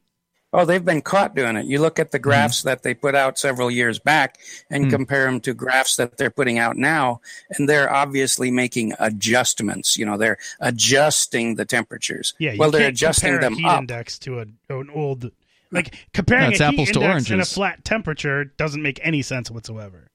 Oh, 0.51 0.63
they've 0.63 0.83
been 0.85 1.01
caught 1.01 1.35
doing 1.35 1.57
it. 1.57 1.65
You 1.65 1.79
look 1.79 1.99
at 1.99 2.11
the 2.11 2.19
graphs 2.19 2.59
Mm-hmm. 2.59 2.67
that 2.69 2.83
they 2.83 2.93
put 2.93 3.13
out 3.13 3.37
several 3.37 3.69
years 3.69 3.99
back 3.99 4.37
and 4.69 4.85
Hmm. 4.85 4.89
compare 4.89 5.25
them 5.25 5.41
to 5.41 5.53
graphs 5.53 5.97
that 5.97 6.15
they're 6.17 6.29
putting 6.29 6.59
out 6.59 6.77
now, 6.77 7.19
and 7.51 7.67
they're 7.67 7.91
obviously 7.91 8.51
making 8.51 8.93
adjustments. 8.99 9.97
You 9.97 10.05
know, 10.05 10.17
they're 10.17 10.37
adjusting 10.61 11.55
the 11.55 11.65
temperatures. 11.65 12.33
Yeah, 12.39 12.53
you 12.53 12.59
well, 12.59 12.71
they're 12.71 12.81
can't 12.81 12.93
adjusting 12.95 13.31
compare 13.33 13.49
them 13.49 13.55
heat 13.57 13.65
up. 13.65 13.79
index 13.81 14.17
to 14.19 14.39
a, 14.39 14.45
an 14.69 14.89
old 14.93 15.31
like 15.71 15.93
comparing 16.13 16.51
That's 16.51 16.61
a 16.61 16.67
heat 16.69 16.73
apples 16.73 16.91
to 16.91 17.01
index 17.01 17.29
and 17.31 17.41
a 17.41 17.45
flat 17.45 17.83
temperature 17.83 18.45
doesn't 18.45 18.81
make 18.81 18.99
any 19.03 19.21
sense 19.21 19.51
whatsoever. 19.51 20.07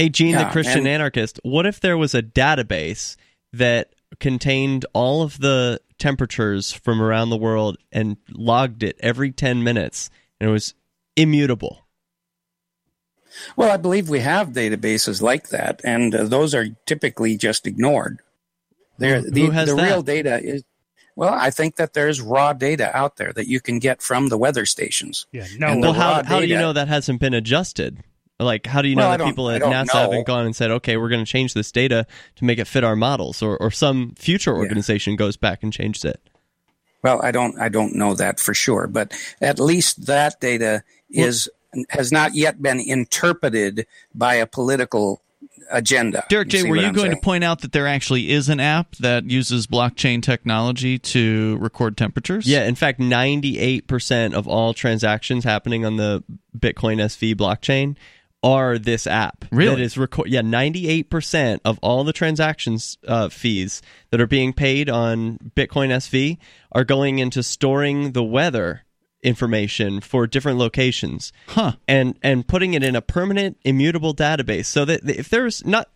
Hey, 0.00 0.08
Gene, 0.08 0.34
the 0.34 0.46
Christian 0.46 0.78
and- 0.78 0.88
anarchist, 0.88 1.38
what 1.42 1.66
if 1.66 1.78
there 1.78 1.98
was 1.98 2.14
a 2.14 2.22
database 2.22 3.16
that 3.52 3.94
contained 4.18 4.86
all 4.94 5.22
of 5.22 5.38
the 5.40 5.78
temperatures 5.98 6.72
from 6.72 7.02
around 7.02 7.28
the 7.28 7.36
world 7.36 7.76
and 7.92 8.16
logged 8.30 8.82
it 8.82 8.96
every 9.00 9.30
10 9.30 9.62
minutes 9.62 10.08
and 10.40 10.48
it 10.48 10.52
was 10.52 10.72
immutable? 11.16 11.86
Well, 13.56 13.70
I 13.70 13.76
believe 13.76 14.08
we 14.08 14.20
have 14.20 14.48
databases 14.48 15.20
like 15.20 15.50
that, 15.50 15.82
and 15.84 16.14
uh, 16.14 16.24
those 16.24 16.54
are 16.54 16.66
typically 16.86 17.36
just 17.36 17.66
ignored. 17.66 18.20
They're, 18.98 19.20
the 19.20 19.42
who 19.42 19.50
has 19.50 19.68
the 19.68 19.76
that? 19.76 19.84
real 19.84 20.02
data 20.02 20.40
is. 20.42 20.64
Well, 21.14 21.34
I 21.34 21.50
think 21.50 21.76
that 21.76 21.92
there's 21.92 22.20
raw 22.20 22.54
data 22.54 22.94
out 22.96 23.16
there 23.16 23.32
that 23.34 23.46
you 23.46 23.60
can 23.60 23.78
get 23.78 24.00
from 24.00 24.28
the 24.28 24.38
weather 24.38 24.64
stations. 24.64 25.26
Yeah, 25.32 25.46
And 25.60 25.82
well, 25.82 25.92
how, 25.92 26.22
how 26.24 26.40
do 26.40 26.46
you 26.46 26.56
know 26.56 26.72
that 26.72 26.88
hasn't 26.88 27.20
been 27.20 27.34
adjusted? 27.34 28.02
Like, 28.40 28.66
how 28.66 28.82
do 28.82 28.88
you 28.88 28.96
know 28.96 29.08
Well, 29.08 29.18
that 29.18 29.24
people 29.24 29.50
at 29.50 29.62
NASA 29.62 29.94
know. 29.94 30.00
haven't 30.00 30.26
gone 30.26 30.46
and 30.46 30.56
said, 30.56 30.70
okay, 30.70 30.96
we're 30.96 31.08
going 31.08 31.24
to 31.24 31.30
change 31.30 31.54
this 31.54 31.70
data 31.70 32.06
to 32.36 32.44
make 32.44 32.58
it 32.58 32.66
fit 32.66 32.82
our 32.84 32.96
models, 32.96 33.42
or, 33.42 33.56
or 33.58 33.70
some 33.70 34.14
future 34.16 34.56
organization 34.56 35.14
goes 35.16 35.36
back 35.36 35.62
and 35.62 35.72
changes 35.72 36.04
it? 36.04 36.20
Well, 37.02 37.20
I 37.22 37.30
don't 37.30 37.58
I 37.58 37.68
don't 37.68 37.94
know 37.94 38.14
that 38.14 38.40
for 38.40 38.52
sure, 38.52 38.86
but 38.86 39.12
at 39.40 39.58
least 39.58 40.06
that 40.06 40.40
data 40.40 40.82
is 41.08 41.48
has 41.90 42.10
not 42.12 42.34
yet 42.34 42.60
been 42.60 42.80
interpreted 42.80 43.86
by 44.14 44.34
a 44.34 44.46
political 44.46 45.22
agenda. 45.70 46.24
Derek 46.28 46.48
J, 46.48 46.68
were 46.68 46.76
you 46.76 46.86
I'm 46.86 46.92
going 46.92 47.06
saying? 47.10 47.16
to 47.16 47.24
point 47.24 47.44
out 47.44 47.60
that 47.60 47.72
there 47.72 47.86
actually 47.86 48.30
is 48.30 48.48
an 48.48 48.60
app 48.60 48.96
that 48.96 49.30
uses 49.30 49.66
blockchain 49.66 50.22
technology 50.22 50.98
to 50.98 51.56
record 51.60 51.96
temperatures? 51.96 52.46
Yeah, 52.46 52.64
in 52.64 52.74
fact, 52.74 52.98
98% 53.00 54.34
of 54.34 54.48
all 54.48 54.74
transactions 54.74 55.44
happening 55.44 55.84
on 55.84 55.96
the 55.96 56.24
Bitcoin 56.58 56.96
SV 56.96 57.34
blockchain 57.34 57.96
are 58.42 58.78
this 58.78 59.06
app. 59.06 59.44
Really? 59.50 59.76
That 59.76 59.82
is 59.82 59.98
record. 59.98 60.28
Yeah, 60.28 60.40
98% 60.40 61.60
of 61.64 61.78
all 61.82 62.04
the 62.04 62.12
transactions 62.12 62.98
uh, 63.06 63.28
fees 63.28 63.82
that 64.10 64.20
are 64.20 64.26
being 64.26 64.52
paid 64.52 64.88
on 64.88 65.38
Bitcoin 65.54 65.88
SV 65.88 66.38
are 66.72 66.84
going 66.84 67.18
into 67.18 67.42
storing 67.42 68.12
the 68.12 68.24
weather 68.24 68.82
information 69.22 70.00
for 70.00 70.26
different 70.26 70.58
locations. 70.58 71.32
Huh. 71.48 71.72
And 71.86 72.18
and 72.22 72.46
putting 72.46 72.74
it 72.74 72.82
in 72.82 72.96
a 72.96 73.02
permanent 73.02 73.58
immutable 73.64 74.14
database 74.14 74.66
so 74.66 74.84
that 74.86 75.08
if 75.08 75.28
there's 75.28 75.64
not 75.66 75.90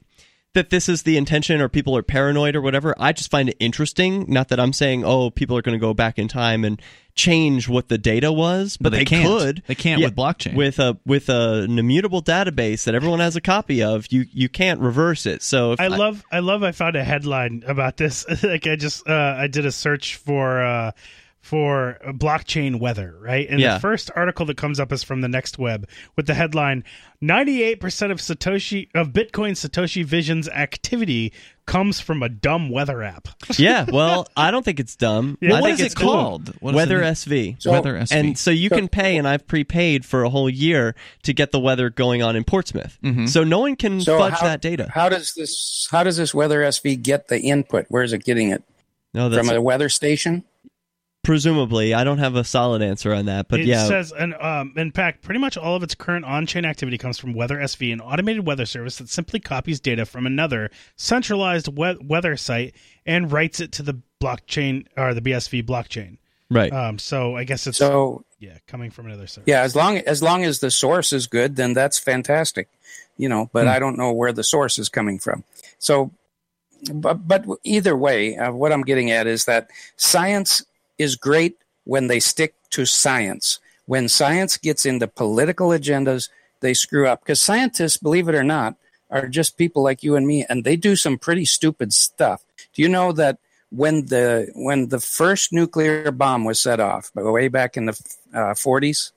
that 0.54 0.70
this 0.70 0.88
is 0.88 1.02
the 1.02 1.16
intention 1.16 1.60
or 1.60 1.68
people 1.68 1.96
are 1.96 2.02
paranoid 2.02 2.56
or 2.56 2.60
whatever. 2.60 2.94
I 2.98 3.12
just 3.12 3.30
find 3.30 3.48
it 3.48 3.56
interesting. 3.58 4.24
Not 4.28 4.48
that 4.48 4.58
I'm 4.58 4.72
saying, 4.72 5.04
oh, 5.04 5.30
people 5.30 5.56
are 5.58 5.62
going 5.62 5.76
to 5.76 5.80
go 5.80 5.94
back 5.94 6.18
in 6.18 6.28
time 6.28 6.64
and 6.64 6.80
change 7.14 7.68
what 7.68 7.88
the 7.88 7.98
data 7.98 8.32
was, 8.32 8.76
but, 8.76 8.90
But 8.90 8.98
they 8.98 9.04
can't. 9.04 9.26
could. 9.28 9.62
They 9.66 9.74
can't 9.74 10.02
with 10.02 10.16
blockchain. 10.16 10.54
With 10.54 10.78
a 10.78 10.96
with 11.04 11.28
a, 11.28 11.62
an 11.62 11.78
immutable 11.78 12.22
database 12.22 12.84
that 12.84 12.94
everyone 12.94 13.20
has 13.20 13.36
a 13.36 13.40
copy 13.40 13.82
of. 13.82 14.06
You 14.10 14.26
you 14.32 14.48
can't 14.48 14.80
reverse 14.80 15.26
it. 15.26 15.42
So 15.42 15.72
if 15.72 15.80
I 15.80 15.88
love 15.88 16.24
I 16.32 16.40
love 16.40 16.62
I 16.62 16.72
found 16.72 16.96
a 16.96 17.04
headline 17.04 17.62
about 17.66 17.96
this. 17.96 18.24
like 18.42 18.66
I 18.66 18.76
just 18.76 19.08
uh, 19.08 19.36
I 19.38 19.46
did 19.48 19.66
a 19.66 19.72
search 19.72 20.16
for 20.16 20.62
uh, 20.64 20.92
for 21.44 21.98
uh, 22.02 22.10
blockchain 22.10 22.80
weather, 22.80 23.14
right? 23.20 23.46
And 23.50 23.60
Yeah. 23.60 23.74
the 23.74 23.80
first 23.80 24.10
article 24.16 24.46
that 24.46 24.56
comes 24.56 24.80
up 24.80 24.90
is 24.92 25.02
from 25.04 25.20
the 25.20 25.28
Next 25.28 25.58
Web 25.58 25.86
with 26.16 26.26
the 26.26 26.32
headline 26.32 26.84
98% 27.22 28.10
of 28.10 28.18
Satoshi 28.18 28.88
of 28.94 29.08
Bitcoin 29.08 29.52
Satoshi 29.52 30.06
Vision's 30.06 30.48
activity 30.48 31.34
comes 31.66 32.00
from 32.00 32.22
a 32.22 32.30
dumb 32.30 32.70
weather 32.70 33.02
app. 33.02 33.28
yeah, 33.58 33.84
well, 33.92 34.26
I 34.34 34.50
don't 34.50 34.64
think 34.64 34.80
it's 34.80 34.96
dumb. 34.96 35.36
Yeah. 35.42 35.50
I 35.50 35.60
What 35.60 35.64
think 35.68 35.80
is 35.80 35.86
it's 35.86 35.94
it 35.94 35.98
cool. 35.98 36.12
called? 36.12 36.48
What 36.60 36.70
is 36.70 36.76
weather 36.76 37.02
it? 37.02 37.06
SV. 37.12 37.56
So- 37.62 37.72
Weather 37.72 37.92
SV. 37.94 38.12
And 38.12 38.38
so 38.38 38.50
you 38.50 38.70
So- 38.70 38.76
can 38.76 38.88
pay, 38.88 39.18
and 39.18 39.28
I've 39.28 39.46
prepaid 39.46 40.06
for 40.06 40.24
a 40.24 40.30
whole 40.30 40.48
year 40.48 40.94
to 41.24 41.34
get 41.34 41.52
the 41.52 41.60
weather 41.60 41.90
going 41.90 42.22
on 42.22 42.36
in 42.36 42.44
Portsmouth. 42.44 42.98
Mm-hmm. 43.04 43.26
So 43.26 43.44
no 43.44 43.58
one 43.60 43.76
can 43.76 44.00
So 44.00 44.16
fudge 44.18 44.32
how, 44.32 44.46
that 44.46 44.62
data. 44.62 44.88
How 44.94 45.10
does 45.10 45.34
this 45.34 45.88
how 45.90 46.04
does 46.04 46.16
this 46.16 46.32
weather 46.34 46.60
SV 46.62 47.02
get 47.02 47.28
the 47.28 47.38
input? 47.40 47.84
Where 47.90 48.02
is 48.02 48.14
it 48.14 48.24
getting 48.24 48.48
it? 48.50 48.62
No, 49.12 49.28
that's 49.28 49.46
From 49.46 49.54
a 49.54 49.60
weather 49.60 49.88
station? 49.90 50.42
Presumably. 51.24 51.94
I 51.94 52.04
don't 52.04 52.18
have 52.18 52.36
a 52.36 52.44
solid 52.44 52.82
answer 52.82 53.12
on 53.12 53.26
that, 53.26 53.48
but 53.48 53.60
it 53.60 53.66
yeah, 53.66 53.86
says, 53.88 54.12
and 54.12 54.34
um, 54.34 54.72
in 54.76 54.92
fact, 54.92 55.22
pretty 55.22 55.40
much 55.40 55.56
all 55.56 55.74
of 55.74 55.82
its 55.82 55.94
current 55.94 56.24
on-chain 56.24 56.64
activity 56.64 56.96
comes 56.98 57.18
from 57.18 57.34
Weather 57.34 57.56
SV, 57.58 57.92
an 57.92 58.00
automated 58.00 58.46
weather 58.46 58.66
service 58.66 58.98
that 58.98 59.08
simply 59.08 59.40
copies 59.40 59.80
data 59.80 60.06
from 60.06 60.26
another 60.26 60.70
centralized 60.96 61.68
we- 61.76 61.96
weather 62.00 62.36
site 62.36 62.74
and 63.04 63.32
writes 63.32 63.58
it 63.60 63.72
to 63.72 63.82
the 63.82 64.00
blockchain 64.22 64.86
or 64.96 65.12
the 65.14 65.20
BSV 65.20 65.64
blockchain. 65.64 66.18
Right. 66.50 66.72
Um, 66.72 66.98
so 66.98 67.36
I 67.36 67.44
guess 67.44 67.66
it's 67.66 67.78
So 67.78 68.24
yeah, 68.38 68.58
coming 68.68 68.90
from 68.90 69.06
another 69.06 69.26
service. 69.26 69.48
Yeah, 69.48 69.62
as 69.62 69.74
long 69.74 69.98
as 69.98 70.22
long 70.22 70.44
as 70.44 70.60
the 70.60 70.70
source 70.70 71.12
is 71.12 71.26
good, 71.26 71.56
then 71.56 71.72
that's 71.72 71.98
fantastic. 71.98 72.68
You 73.16 73.28
know, 73.28 73.48
but 73.52 73.64
Hmm. 73.64 73.70
I 73.70 73.78
don't 73.78 73.96
know 73.96 74.12
where 74.12 74.32
the 74.32 74.44
source 74.44 74.78
is 74.78 74.88
coming 74.88 75.18
from. 75.18 75.42
So, 75.78 76.10
but 76.92 77.26
but 77.26 77.44
either 77.64 77.96
way, 77.96 78.36
uh, 78.36 78.52
what 78.52 78.72
I'm 78.72 78.82
getting 78.82 79.10
at 79.10 79.26
is 79.26 79.46
that 79.46 79.70
science 79.96 80.62
is 80.98 81.16
great 81.16 81.58
when 81.84 82.06
they 82.06 82.20
stick 82.20 82.54
to 82.70 82.84
science. 82.84 83.60
When 83.86 84.08
science 84.08 84.56
gets 84.56 84.86
into 84.86 85.06
political 85.06 85.68
agendas, 85.68 86.28
they 86.60 86.74
screw 86.74 87.06
up 87.06 87.20
because 87.20 87.42
scientists, 87.42 87.96
believe 87.96 88.28
it 88.28 88.34
or 88.34 88.44
not, 88.44 88.76
are 89.10 89.28
just 89.28 89.58
people 89.58 89.82
like 89.82 90.02
you 90.02 90.16
and 90.16 90.26
me, 90.26 90.44
and 90.48 90.64
they 90.64 90.76
do 90.76 90.96
some 90.96 91.18
pretty 91.18 91.44
stupid 91.44 91.92
stuff. 91.92 92.42
Do 92.72 92.82
you 92.82 92.88
know 92.88 93.12
that 93.12 93.38
when 93.70 94.06
the 94.06 94.50
when 94.54 94.88
the 94.88 95.00
first 95.00 95.52
nuclear 95.52 96.10
bomb 96.10 96.44
was 96.44 96.60
set 96.60 96.80
off, 96.80 97.10
way 97.14 97.48
back 97.48 97.76
in 97.76 97.86
the 97.86 98.00
uh, 98.32 98.54
40s, 98.54 99.12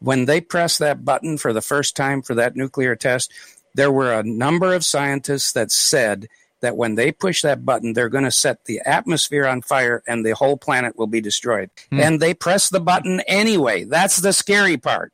when 0.00 0.24
they 0.24 0.40
pressed 0.40 0.78
that 0.78 1.04
button 1.04 1.36
for 1.36 1.52
the 1.52 1.60
first 1.60 1.96
time 1.96 2.22
for 2.22 2.34
that 2.34 2.56
nuclear 2.56 2.96
test, 2.96 3.32
there 3.74 3.92
were 3.92 4.12
a 4.12 4.22
number 4.22 4.72
of 4.72 4.84
scientists 4.84 5.52
that 5.52 5.70
said 5.70 6.28
that 6.60 6.76
when 6.76 6.94
they 6.94 7.12
push 7.12 7.42
that 7.42 7.64
button, 7.64 7.92
they're 7.92 8.08
going 8.08 8.24
to 8.24 8.30
set 8.30 8.64
the 8.64 8.80
atmosphere 8.84 9.46
on 9.46 9.62
fire 9.62 10.02
and 10.06 10.24
the 10.24 10.34
whole 10.34 10.56
planet 10.56 10.96
will 10.96 11.06
be 11.06 11.20
destroyed. 11.20 11.70
Hmm. 11.90 12.00
And 12.00 12.20
they 12.20 12.34
press 12.34 12.68
the 12.68 12.80
button 12.80 13.20
anyway. 13.26 13.84
That's 13.84 14.18
the 14.18 14.32
scary 14.32 14.76
part. 14.76 15.12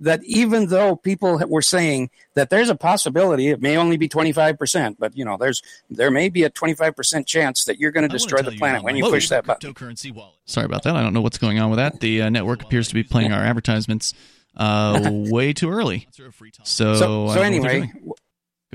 That 0.00 0.20
even 0.24 0.66
though 0.66 0.96
people 0.96 1.38
were 1.48 1.62
saying 1.62 2.10
that 2.34 2.50
there's 2.50 2.68
a 2.68 2.74
possibility, 2.74 3.48
it 3.48 3.62
may 3.62 3.76
only 3.76 3.96
be 3.96 4.08
25%, 4.08 4.96
but 4.98 5.16
you 5.16 5.24
know, 5.24 5.36
there's 5.38 5.62
there 5.88 6.10
may 6.10 6.28
be 6.28 6.42
a 6.42 6.50
25% 6.50 7.26
chance 7.26 7.64
that 7.64 7.78
you're 7.78 7.92
going 7.92 8.06
to 8.06 8.12
destroy 8.12 8.42
the 8.42 8.50
planet 8.56 8.82
when 8.82 8.96
you 8.96 9.04
push 9.04 9.28
that 9.28 9.46
button. 9.46 9.72
Cryptocurrency 9.72 10.12
wallet. 10.12 10.34
Sorry 10.46 10.66
about 10.66 10.82
that. 10.82 10.96
I 10.96 11.02
don't 11.02 11.14
know 11.14 11.22
what's 11.22 11.38
going 11.38 11.60
on 11.60 11.70
with 11.70 11.78
that. 11.78 12.00
The 12.00 12.22
uh, 12.22 12.28
network 12.28 12.64
appears 12.64 12.88
to 12.88 12.94
be 12.94 13.04
playing 13.04 13.32
our 13.32 13.42
advertisements 13.42 14.14
uh, 14.56 15.00
way 15.12 15.52
too 15.52 15.70
early. 15.70 16.08
So, 16.10 16.30
So, 16.64 16.94
so 16.94 17.00
don't 17.00 17.10
know 17.10 17.24
what 17.24 17.34
they're 17.34 17.44
anyway, 17.44 17.68
doing. 17.68 17.92
Go 17.92 17.96
ahead. 17.96 18.23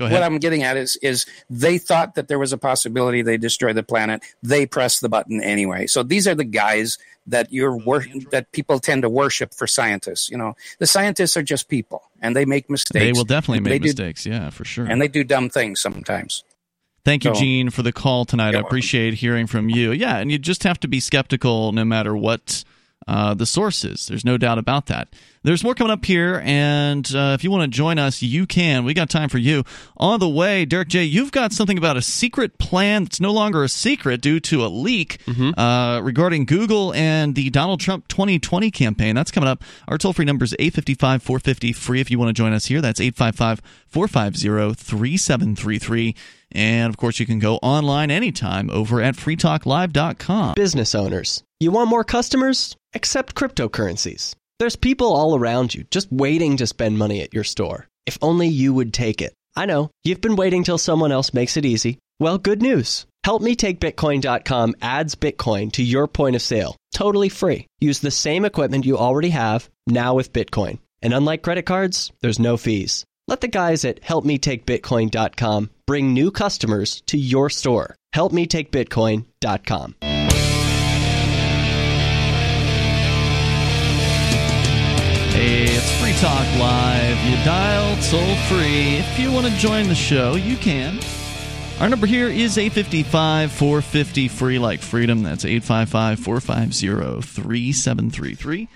What 0.08 0.22
I'm 0.22 0.38
getting 0.38 0.62
at 0.62 0.76
is 0.76 0.96
is 1.02 1.26
they 1.50 1.78
thought 1.78 2.14
that 2.14 2.28
there 2.28 2.38
was 2.38 2.52
a 2.52 2.58
possibility 2.58 3.22
they 3.22 3.36
destroy 3.36 3.72
the 3.72 3.82
planet. 3.82 4.22
They 4.42 4.66
press 4.66 5.00
the 5.00 5.08
button 5.08 5.42
anyway. 5.42 5.86
So 5.86 6.02
these 6.02 6.26
are 6.28 6.34
the 6.34 6.44
guys 6.44 6.98
that 7.26 7.52
you're 7.52 7.76
wor- 7.76 8.04
that 8.32 8.50
people 8.52 8.80
tend 8.80 9.02
to 9.02 9.08
worship 9.10 9.54
for 9.54 9.66
scientists. 9.66 10.30
You 10.30 10.38
know, 10.38 10.54
the 10.78 10.86
scientists 10.86 11.36
are 11.36 11.42
just 11.42 11.68
people, 11.68 12.02
and 12.20 12.34
they 12.34 12.44
make 12.44 12.68
mistakes. 12.70 13.04
They 13.04 13.12
will 13.12 13.24
definitely 13.24 13.62
They 13.64 13.70
make 13.76 13.82
do- 13.82 13.88
mistakes. 13.88 14.24
yeah, 14.26 14.50
for 14.50 14.64
sure. 14.64 14.86
and 14.86 15.00
they 15.00 15.08
do 15.08 15.22
dumb 15.24 15.50
things 15.50 15.80
sometimes. 15.80 16.42
Thank 17.04 17.24
you, 17.24 17.34
So- 17.34 17.40
Gene, 17.40 17.70
for 17.70 17.82
the 17.82 17.92
call 17.92 18.24
tonight. 18.24 18.48
I 18.48 18.50
You're 18.50 18.54
welcome. 18.58 18.66
appreciate 18.68 19.14
hearing 19.14 19.46
from 19.46 19.68
you. 19.70 19.92
Yeah, 19.92 20.18
and 20.18 20.30
you 20.30 20.38
just 20.38 20.64
have 20.64 20.78
to 20.80 20.88
be 20.88 21.00
skeptical 21.00 21.72
no 21.72 21.84
matter 21.84 22.14
what 22.16 22.62
uh, 23.08 23.34
the 23.34 23.46
sources. 23.46 24.06
There's 24.06 24.24
no 24.24 24.36
doubt 24.38 24.58
about 24.58 24.86
that. 24.86 25.08
There's 25.42 25.64
more 25.64 25.74
coming 25.74 25.90
up 25.90 26.04
here, 26.04 26.42
and 26.44 27.10
uh, 27.14 27.32
if 27.34 27.42
you 27.42 27.50
want 27.50 27.62
to 27.62 27.74
join 27.74 27.98
us, 27.98 28.20
you 28.20 28.46
can. 28.46 28.84
We 28.84 28.92
got 28.92 29.08
time 29.08 29.30
for 29.30 29.38
you. 29.38 29.64
On 29.96 30.20
the 30.20 30.28
way, 30.28 30.66
Derek 30.66 30.88
J., 30.88 31.04
you've 31.04 31.32
got 31.32 31.52
something 31.52 31.78
about 31.78 31.96
a 31.96 32.02
secret 32.02 32.58
plan 32.58 33.04
that's 33.04 33.20
no 33.20 33.32
longer 33.32 33.64
a 33.64 33.68
secret 33.70 34.20
due 34.20 34.38
to 34.40 34.62
a 34.66 34.68
leak 34.68 35.18
uh, 35.56 36.00
regarding 36.04 36.44
Google 36.44 36.92
and 36.92 37.34
the 37.34 37.48
Donald 37.48 37.80
Trump 37.80 38.06
2020 38.08 38.70
campaign. 38.70 39.14
That's 39.14 39.30
coming 39.30 39.48
up. 39.48 39.64
Our 39.88 39.96
toll 39.96 40.12
free 40.12 40.26
number 40.26 40.44
is 40.44 40.54
855 40.58 41.22
450 41.22 41.72
free 41.72 42.00
if 42.02 42.10
you 42.10 42.18
want 42.18 42.28
to 42.28 42.34
join 42.34 42.52
us 42.52 42.66
here. 42.66 42.82
That's 42.82 43.00
855 43.00 43.62
450 43.88 44.74
3733. 44.74 46.14
And 46.52 46.90
of 46.90 46.96
course, 46.96 47.20
you 47.20 47.26
can 47.26 47.38
go 47.38 47.56
online 47.56 48.10
anytime 48.10 48.70
over 48.70 49.00
at 49.00 49.16
freetalklive.com. 49.16 50.54
Business 50.54 50.94
owners, 50.94 51.42
you 51.58 51.70
want 51.70 51.90
more 51.90 52.04
customers? 52.04 52.76
Accept 52.94 53.34
cryptocurrencies. 53.34 54.34
There's 54.58 54.76
people 54.76 55.12
all 55.14 55.36
around 55.36 55.74
you 55.74 55.84
just 55.90 56.12
waiting 56.12 56.56
to 56.58 56.66
spend 56.66 56.98
money 56.98 57.22
at 57.22 57.32
your 57.32 57.44
store. 57.44 57.88
If 58.06 58.18
only 58.20 58.48
you 58.48 58.74
would 58.74 58.92
take 58.92 59.22
it. 59.22 59.32
I 59.56 59.66
know, 59.66 59.90
you've 60.04 60.20
been 60.20 60.36
waiting 60.36 60.64
till 60.64 60.78
someone 60.78 61.12
else 61.12 61.34
makes 61.34 61.56
it 61.56 61.64
easy. 61.64 61.98
Well, 62.18 62.38
good 62.38 62.62
news. 62.62 63.06
HelpMeTakeBitcoin.com 63.24 64.76
adds 64.80 65.14
Bitcoin 65.14 65.72
to 65.72 65.82
your 65.82 66.06
point 66.06 66.36
of 66.36 66.42
sale, 66.42 66.76
totally 66.94 67.28
free. 67.28 67.66
Use 67.80 68.00
the 68.00 68.10
same 68.10 68.44
equipment 68.44 68.86
you 68.86 68.98
already 68.98 69.30
have, 69.30 69.68
now 69.86 70.14
with 70.14 70.32
Bitcoin. 70.32 70.78
And 71.02 71.12
unlike 71.12 71.42
credit 71.42 71.66
cards, 71.66 72.12
there's 72.20 72.38
no 72.38 72.56
fees. 72.56 73.04
Let 73.26 73.40
the 73.40 73.48
guys 73.48 73.84
at 73.84 74.00
HelpMeTakeBitcoin.com 74.02 75.70
bring 75.90 76.14
new 76.14 76.30
customers 76.30 77.02
to 77.04 77.18
your 77.18 77.50
store. 77.50 77.96
HelpMeTakeBitcoin.com. 78.14 79.96
Hey, 85.32 85.64
it's 85.64 86.00
Free 86.00 86.12
Talk 86.20 86.46
Live. 86.60 87.18
You 87.24 87.34
dial 87.44 88.00
toll 88.04 88.36
free. 88.46 88.98
If 88.98 89.18
you 89.18 89.32
want 89.32 89.48
to 89.48 89.52
join 89.56 89.88
the 89.88 89.96
show, 89.96 90.36
you 90.36 90.56
can. 90.56 91.00
Our 91.80 91.88
number 91.88 92.06
here 92.06 92.28
is 92.28 92.56
855 92.56 93.50
450 93.50 94.28
free 94.28 94.60
like 94.60 94.82
freedom. 94.82 95.24
That's 95.24 95.44
855 95.44 96.20
450 96.20 97.20
3733. 97.20 98.68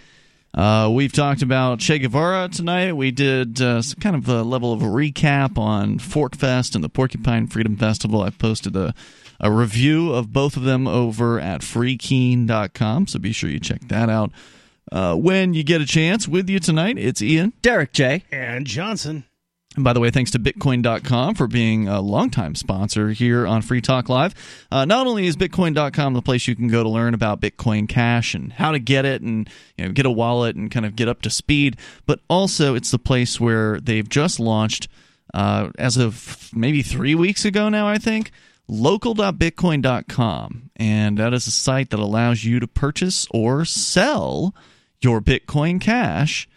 Uh, 0.55 0.89
we've 0.89 1.13
talked 1.13 1.43
about 1.43 1.81
Che 1.81 1.99
Guevara 1.99 2.49
tonight. 2.49 2.93
We 2.93 3.11
did 3.11 3.61
uh, 3.61 3.83
some 3.83 3.99
kind 3.99 4.15
of 4.15 4.29
a 4.29 4.43
level 4.43 4.73
of 4.73 4.83
a 4.83 4.87
recap 4.87 5.59
on 5.59 5.99
Fork 5.99 6.37
Fest 6.37 6.77
and 6.77 6.85
the 6.85 6.89
Porcupine 6.89 7.49
Freedom 7.49 7.77
Festival. 7.77 8.23
I 8.23 8.31
posted 8.31 8.77
a, 8.77 8.95
a 9.41 9.51
review 9.51 10.13
of 10.13 10.33
both 10.33 10.57
of 10.57 10.63
them 10.63 10.87
over 10.87 11.41
at 11.41 11.63
freekeene.com, 11.63 13.09
so 13.09 13.19
be 13.19 13.33
sure 13.33 13.51
you 13.51 13.59
check 13.59 13.81
that 13.89 14.09
out. 14.09 14.31
Uh, 14.93 15.17
when 15.17 15.55
you 15.55 15.65
get 15.65 15.81
a 15.81 15.87
chance, 15.87 16.29
with 16.29 16.49
you 16.49 16.61
tonight, 16.61 16.99
it's 16.99 17.21
Ian. 17.21 17.53
Derek 17.63 17.93
J. 17.93 18.23
And 18.31 18.65
Johnson. 18.65 19.25
And 19.75 19.83
by 19.83 19.93
the 19.93 20.01
way, 20.01 20.11
thanks 20.11 20.31
to 20.33 20.39
Bitcoin.com 20.39 21.35
for 21.35 21.49
being 21.49 21.89
a 21.89 22.01
longtime 22.01 22.55
sponsor 22.55 23.11
here 23.11 23.47
on 23.47 23.61
Free 23.61 23.81
Talk 23.81 24.09
Live. 24.09 24.35
Uh, 24.71 24.85
not 24.85 25.09
only 25.09 25.27
is 25.27 25.37
Bitcoin.com 25.37 26.15
the 26.15 26.23
place 26.23 26.47
you 26.47 26.55
can 26.55 26.69
go 26.69 26.85
to 26.85 26.89
learn 26.89 27.13
about 27.13 27.41
Bitcoin 27.41 27.89
Cash 27.89 28.35
and 28.35 28.53
how 28.53 28.71
to 28.71 28.79
get 28.79 29.05
it 29.05 29.23
and 29.23 29.51
you 29.77 29.87
know, 29.87 29.93
get 29.93 30.07
a 30.07 30.11
wallet 30.11 30.55
and 30.55 30.71
kind 30.71 30.87
of 30.87 30.95
get 30.95 31.09
up 31.09 31.23
to 31.23 31.31
speed, 31.31 31.77
but 32.07 32.21
also 32.29 32.77
it's 32.77 32.93
the 32.93 33.01
place 33.01 33.41
where 33.41 33.81
they've 33.81 34.09
just 34.09 34.39
launched, 34.39 34.87
uh, 35.33 35.71
as 35.77 35.97
of 35.97 36.51
maybe 36.55 36.83
three 36.83 37.17
weeks 37.17 37.45
ago 37.45 37.69
now, 37.69 37.89
I 37.89 37.99
think, 37.99 38.31
local.bitcoin.com. 38.69 40.71
And 40.77 41.19
that 41.19 41.35
is 41.35 41.49
a 41.49 41.51
site 41.51 41.91
that 41.91 41.99
allows 41.99 42.45
you 42.45 42.61
to 42.61 42.69
purchase 42.69 43.27
or 43.33 43.65
sell 43.65 44.55
your 45.01 45.21
Bitcoin 45.21 45.81
Cash 45.81 46.49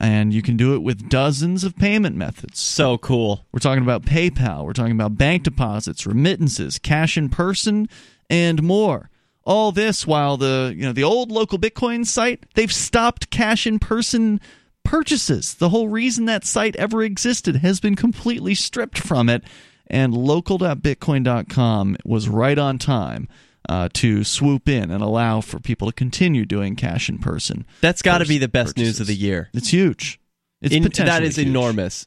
and 0.00 0.32
you 0.32 0.40
can 0.40 0.56
do 0.56 0.74
it 0.74 0.82
with 0.82 1.10
dozens 1.10 1.62
of 1.62 1.76
payment 1.76 2.16
methods. 2.16 2.58
So 2.58 2.96
cool. 2.96 3.44
We're 3.52 3.60
talking 3.60 3.82
about 3.82 4.02
PayPal, 4.02 4.64
we're 4.64 4.72
talking 4.72 4.92
about 4.92 5.18
bank 5.18 5.42
deposits, 5.42 6.06
remittances, 6.06 6.78
cash 6.78 7.18
in 7.18 7.28
person, 7.28 7.86
and 8.30 8.62
more. 8.62 9.10
All 9.44 9.72
this 9.72 10.06
while 10.06 10.36
the 10.36 10.72
you 10.76 10.82
know 10.82 10.92
the 10.92 11.04
old 11.04 11.30
local 11.30 11.58
Bitcoin 11.58 12.06
site 12.06 12.44
they've 12.54 12.72
stopped 12.72 13.30
cash 13.30 13.66
in 13.66 13.78
person 13.78 14.40
purchases. 14.84 15.54
The 15.54 15.68
whole 15.68 15.88
reason 15.88 16.24
that 16.26 16.44
site 16.44 16.76
ever 16.76 17.02
existed 17.02 17.56
has 17.56 17.80
been 17.80 17.94
completely 17.94 18.54
stripped 18.54 18.98
from 18.98 19.28
it, 19.28 19.44
and 19.86 20.14
local.bitcoin.com 20.14 21.96
was 22.04 22.28
right 22.28 22.58
on 22.58 22.78
time. 22.78 23.28
Uh, 23.68 23.88
to 23.92 24.24
swoop 24.24 24.68
in 24.68 24.90
and 24.90 25.02
allow 25.02 25.40
for 25.40 25.60
people 25.60 25.86
to 25.86 25.92
continue 25.92 26.44
doing 26.44 26.74
cash 26.74 27.08
in 27.08 27.18
person. 27.18 27.64
That's 27.82 28.02
got 28.02 28.18
to 28.18 28.24
be 28.26 28.38
the 28.38 28.48
best 28.48 28.76
news 28.76 28.98
of 29.00 29.06
the 29.06 29.14
year. 29.14 29.48
It's 29.52 29.68
huge. 29.68 30.18
It's 30.62 30.74
In- 30.74 30.82
that 31.04 31.22
is 31.22 31.36
huge. 31.36 31.46
enormous. 31.46 32.06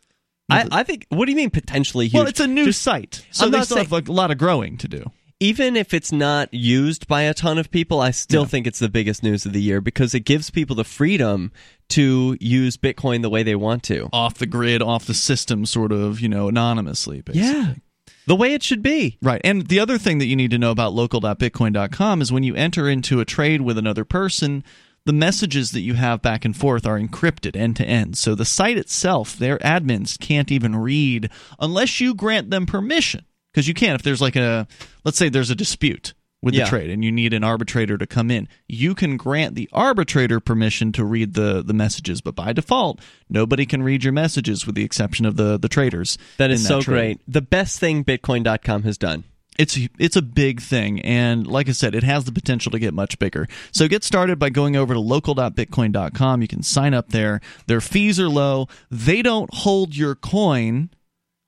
I, 0.49 0.67
I 0.71 0.83
think. 0.83 1.05
What 1.09 1.25
do 1.25 1.31
you 1.31 1.37
mean 1.37 1.51
potentially 1.51 2.07
huge? 2.07 2.15
Well, 2.15 2.27
it's 2.27 2.39
a 2.39 2.47
new 2.47 2.65
Just- 2.65 2.81
site, 2.81 3.25
so 3.31 3.45
I'm 3.45 3.51
they 3.51 3.61
still 3.61 3.77
saying- 3.77 3.85
have 3.85 3.91
like, 3.91 4.07
a 4.09 4.11
lot 4.11 4.29
of 4.31 4.37
growing 4.37 4.77
to 4.79 4.87
do. 4.87 5.05
even 5.39 5.75
if 5.77 5.93
it's 5.93 6.11
not 6.11 6.53
used 6.53 7.07
by 7.07 7.21
a 7.21 7.33
ton 7.33 7.57
of 7.57 7.69
people, 7.71 8.01
I 8.01 8.11
still 8.11 8.45
think 8.45 8.65
it's 8.67 8.79
the 8.79 8.89
biggest 8.89 9.23
news 9.23 9.45
of 9.45 9.53
the 9.53 9.61
year 9.61 9.79
because 9.79 10.13
it 10.15 10.21
gives 10.21 10.49
people 10.49 10.75
the 10.75 10.83
freedom 10.83 11.51
to 11.89 12.35
use 12.41 12.77
Bitcoin 12.77 13.21
the 13.21 13.29
way 13.29 13.43
they 13.43 13.55
want 13.55 13.83
to. 13.83 14.09
Off 14.11 14.35
the 14.35 14.45
grid, 14.47 14.81
off 14.81 15.05
the 15.05 15.13
system, 15.13 15.65
sort 15.65 15.91
of, 15.91 16.19
you 16.19 16.27
know, 16.29 16.47
anonymously. 16.49 17.21
Basically. 17.21 17.47
Yeah. 17.47 17.73
The 18.25 18.35
way 18.35 18.53
it 18.53 18.63
should 18.63 18.81
be. 18.81 19.17
Right. 19.21 19.41
And 19.43 19.67
the 19.67 19.79
other 19.79 19.97
thing 19.97 20.19
that 20.19 20.25
you 20.25 20.35
need 20.35 20.51
to 20.51 20.57
know 20.57 20.71
about 20.71 20.93
local.bitcoin.com 20.93 22.21
is 22.21 22.31
when 22.31 22.43
you 22.43 22.55
enter 22.55 22.89
into 22.89 23.19
a 23.19 23.25
trade 23.25 23.61
with 23.61 23.77
another 23.77 24.05
person, 24.05 24.63
the 25.05 25.13
messages 25.13 25.71
that 25.71 25.81
you 25.81 25.95
have 25.95 26.21
back 26.21 26.45
and 26.45 26.55
forth 26.55 26.85
are 26.85 26.99
encrypted 26.99 27.55
end 27.55 27.75
to 27.77 27.85
end. 27.85 28.17
So 28.17 28.35
the 28.35 28.45
site 28.45 28.77
itself, 28.77 29.35
their 29.35 29.57
admins 29.59 30.17
can't 30.19 30.51
even 30.51 30.75
read 30.75 31.29
unless 31.59 31.99
you 31.99 32.15
grant 32.15 32.49
them 32.49 32.65
permission. 32.65 33.25
Because 33.51 33.67
you 33.67 33.73
can't. 33.75 33.95
if 33.95 34.01
there's 34.01 34.21
like 34.21 34.35
a, 34.35 34.67
let's 35.03 35.17
say 35.17 35.29
there's 35.29 35.51
a 35.51 35.55
dispute 35.55 36.13
with 36.43 36.53
Yeah. 36.53 36.65
the 36.65 36.69
trade 36.69 36.89
and 36.91 37.03
you 37.03 37.11
need 37.11 37.33
an 37.33 37.43
arbitrator 37.43 37.97
to 37.97 38.05
come 38.05 38.29
in. 38.29 38.47
You 38.67 38.93
can 38.93 39.15
grant 39.17 39.55
the 39.55 39.69
arbitrator 39.71 40.39
permission 40.39 40.91
to 40.91 41.05
read 41.05 41.33
the, 41.35 41.63
the 41.63 41.73
messages, 41.73 42.19
but 42.21 42.35
by 42.35 42.51
default, 42.53 42.99
nobody 43.29 43.65
can 43.65 43.81
read 43.81 44.03
your 44.03 44.13
messages 44.13 44.65
with 44.67 44.75
the 44.75 44.83
exception 44.83 45.25
of 45.25 45.37
the, 45.37 45.57
the 45.57 45.69
traders. 45.69 46.17
That 46.37 46.51
is 46.51 46.61
in 46.61 46.67
so 46.67 46.81
trade. 46.81 46.93
great. 46.93 47.19
The 47.27 47.41
best 47.41 47.79
thing 47.79 48.03
Bitcoin.com 48.03 48.83
has 48.83 48.97
done. 48.97 49.23
It's 49.57 49.77
it's 49.99 50.15
a 50.15 50.23
big 50.23 50.61
thing, 50.61 50.99
and 51.01 51.45
like 51.45 51.69
I 51.69 51.73
said, 51.73 51.93
it 51.93 52.01
has 52.03 52.23
the 52.25 52.31
potential 52.31 52.71
to 52.71 52.79
get 52.79 52.91
much 52.91 53.19
bigger. 53.19 53.47
So 53.71 53.87
get 53.87 54.03
started 54.03 54.39
by 54.39 54.49
going 54.49 54.75
over 54.75 54.95
to 54.95 54.99
local.bitcoin.com. 54.99 56.41
You 56.41 56.47
can 56.47 56.63
sign 56.63 56.95
up 56.95 57.09
there. 57.09 57.39
Their 57.67 57.79
fees 57.79 58.19
are 58.19 58.29
low. 58.29 58.67
They 58.89 59.21
don't 59.21 59.53
hold 59.53 59.95
your 59.95 60.15
coin 60.15 60.89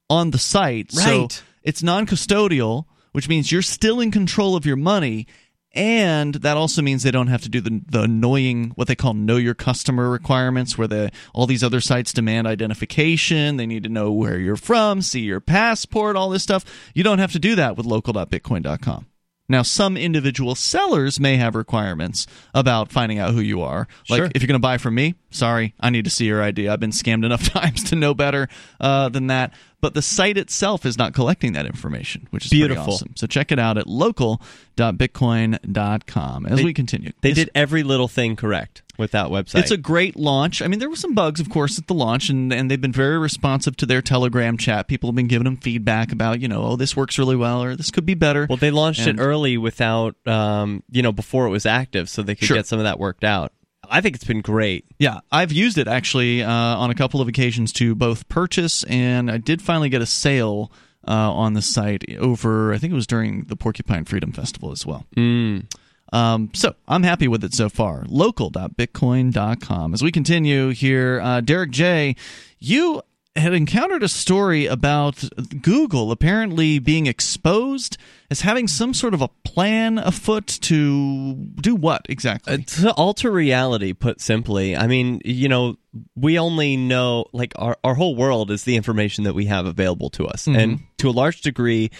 on 0.07 0.29
the 0.29 0.37
site, 0.37 0.91
so 0.91 1.21
Right. 1.21 1.43
it's 1.63 1.81
non-custodial, 1.81 2.85
which 3.15 3.29
means 3.29 3.49
you're 3.49 3.61
still 3.61 4.01
in 4.01 4.11
control 4.11 4.57
of 4.57 4.65
your 4.65 4.75
money. 4.75 5.25
And 5.71 6.35
that 6.35 6.57
also 6.57 6.81
means 6.81 7.03
they 7.03 7.11
don't 7.11 7.27
have 7.27 7.43
to 7.43 7.49
do 7.49 7.61
the, 7.61 7.81
the 7.87 8.01
annoying, 8.01 8.71
what 8.75 8.89
they 8.89 8.95
call 8.95 9.13
know 9.13 9.37
your 9.37 9.53
customer 9.53 10.09
requirements, 10.09 10.77
where 10.77 10.87
the, 10.87 11.11
all 11.33 11.47
these 11.47 11.63
other 11.63 11.79
sites 11.79 12.11
demand 12.11 12.45
identification. 12.45 13.55
They 13.55 13.65
need 13.65 13.83
to 13.83 13.89
know 13.89 14.11
where 14.11 14.37
you're 14.37 14.57
from, 14.57 15.01
see 15.01 15.21
your 15.21 15.39
passport, 15.39 16.17
all 16.17 16.29
this 16.29 16.43
stuff. 16.43 16.65
You 16.93 17.03
don't 17.03 17.19
have 17.19 17.31
to 17.31 17.39
do 17.39 17.55
that 17.55 17.77
with 17.77 17.85
local.bitcoin.com. 17.85 19.05
Now, 19.47 19.61
some 19.61 19.95
individual 19.95 20.55
sellers 20.55 21.19
may 21.19 21.37
have 21.37 21.55
requirements 21.55 22.25
about 22.53 22.91
finding 22.91 23.19
out 23.19 23.31
who 23.31 23.41
you 23.41 23.61
are. 23.61 23.87
Like 24.09 24.17
Sure. 24.17 24.31
if 24.33 24.41
you're 24.41 24.47
going 24.47 24.59
to 24.59 24.59
buy 24.59 24.77
from 24.77 24.95
me, 24.95 25.15
Sorry, 25.35 25.73
I 25.79 25.89
need 25.89 26.05
to 26.05 26.11
see 26.11 26.25
your 26.25 26.41
ID. 26.41 26.69
I've 26.69 26.79
been 26.79 26.91
scammed 26.91 27.25
enough 27.25 27.49
times 27.49 27.83
to 27.85 27.95
know 27.95 28.13
better 28.13 28.47
uh, 28.79 29.09
than 29.09 29.27
that. 29.27 29.53
But 29.81 29.93
the 29.93 30.01
site 30.01 30.37
itself 30.37 30.85
is 30.85 30.97
not 30.97 31.13
collecting 31.13 31.53
that 31.53 31.65
information, 31.67 32.27
which 32.31 32.45
is 32.45 32.51
Beautiful. 32.51 32.93
awesome. 32.93 33.11
So 33.15 33.27
check 33.27 33.51
it 33.51 33.59
out 33.59 33.77
at 33.77 33.85
local.bitcoin.com 33.85 36.45
as 36.47 36.57
They- 36.57 36.63
we 36.63 36.73
continue. 36.73 37.11
They 37.21 37.31
It's- 37.31 37.45
did 37.45 37.51
every 37.55 37.83
little 37.83 38.07
thing 38.07 38.35
correct 38.35 38.81
with 38.97 39.11
that 39.11 39.27
website. 39.27 39.59
It's 39.59 39.71
a 39.71 39.77
great 39.77 40.15
launch. 40.15 40.61
I 40.61 40.67
mean, 40.67 40.79
there 40.79 40.89
were 40.89 40.95
some 40.95 41.13
bugs, 41.13 41.39
of 41.39 41.49
course, 41.49 41.77
at 41.77 41.87
the 41.87 41.93
launch, 41.93 42.29
and, 42.29 42.51
and 42.53 42.71
they've 42.71 42.79
been 42.81 42.91
very 42.93 43.19
responsive 43.19 43.75
to 43.77 43.85
their 43.85 44.01
Telegram 44.01 44.57
chat. 44.57 44.87
People 44.87 45.09
have 45.09 45.15
been 45.15 45.27
giving 45.27 45.45
them 45.45 45.57
feedback 45.57 46.11
about, 46.11 46.39
you 46.39 46.47
know, 46.47 46.63
oh, 46.63 46.75
this 46.77 46.95
works 46.95 47.19
really 47.19 47.35
well, 47.35 47.61
or 47.61 47.75
this 47.75 47.91
could 47.91 48.05
be 48.05 48.13
better. 48.15 48.47
well, 48.49 48.57
they 48.57 48.71
launched 48.71 49.05
And- 49.05 49.19
it 49.19 49.23
early 49.23 49.57
without, 49.57 50.15
um, 50.27 50.81
you 50.89 51.01
know, 51.03 51.11
before 51.11 51.45
it 51.45 51.49
was 51.51 51.65
active, 51.65 52.09
so 52.09 52.23
they 52.23 52.35
could 52.35 52.47
Sure. 52.47 52.57
get 52.57 52.65
some 52.67 52.79
of 52.79 52.85
that 52.85 52.99
worked 52.99 53.23
out. 53.23 53.51
I 53.89 54.01
think 54.01 54.15
it's 54.15 54.25
been 54.25 54.41
great. 54.41 54.85
Yeah, 54.99 55.19
I've 55.31 55.51
used 55.51 55.77
it 55.77 55.87
actually 55.87 56.43
uh, 56.43 56.51
on 56.51 56.89
a 56.89 56.95
couple 56.95 57.21
of 57.21 57.27
occasions 57.27 57.71
to 57.73 57.95
both 57.95 58.27
purchase 58.29 58.83
and 58.85 59.29
I 59.31 59.37
did 59.37 59.61
finally 59.61 59.89
get 59.89 60.01
a 60.01 60.05
sale 60.05 60.71
uh, 61.07 61.11
on 61.31 61.53
the 61.53 61.61
site 61.61 62.03
over. 62.17 62.73
I 62.73 62.77
think 62.77 62.91
it 62.91 62.95
was 62.95 63.07
during 63.07 63.45
the 63.45 63.55
Porcupine 63.55 64.05
Freedom 64.05 64.31
Festival 64.31 64.71
as 64.71 64.85
well. 64.85 65.05
Mm. 65.15 65.65
Um, 66.13 66.51
so 66.53 66.75
I'm 66.87 67.03
happy 67.03 67.27
with 67.27 67.43
it 67.43 67.53
so 67.53 67.69
far. 67.69 68.05
Local.bitcoin.com. 68.07 69.93
As 69.93 70.01
we 70.03 70.11
continue 70.11 70.69
here, 70.69 71.19
uh, 71.21 71.41
Derek 71.41 71.71
J, 71.71 72.15
you 72.59 73.01
had 73.35 73.53
encountered 73.53 74.01
a 74.01 74.07
story 74.07 74.65
about 74.65 75.23
Google 75.61 76.11
apparently 76.11 76.79
being 76.79 77.05
exposed 77.05 77.97
as 78.31 78.41
having 78.41 78.67
some 78.67 78.93
sort 78.93 79.13
of 79.13 79.21
a 79.21 79.27
plan 79.43 79.97
afoot 79.97 80.47
to 80.47 81.33
do 81.35 81.75
what 81.75 82.05
exactly? 82.07 82.53
Uh, 82.53 82.57
to 82.65 82.91
alter 82.93 83.29
reality, 83.29 83.93
put 83.93 84.21
simply. 84.21 84.75
I 84.75 84.87
mean, 84.87 85.21
you 85.25 85.49
know, 85.49 85.75
we 86.15 86.39
only 86.39 86.77
know, 86.77 87.25
like, 87.33 87.53
our, 87.57 87.77
our 87.83 87.95
whole 87.95 88.15
world 88.15 88.51
is 88.51 88.63
the 88.63 88.75
information 88.75 89.25
that 89.25 89.35
we 89.35 89.45
have 89.45 89.65
available 89.65 90.09
to 90.11 90.25
us. 90.25 90.45
Mhm. 90.45 90.57
And 90.57 90.79
to 90.99 91.09
a 91.09 91.11
large 91.11 91.41
degree, 91.41 91.91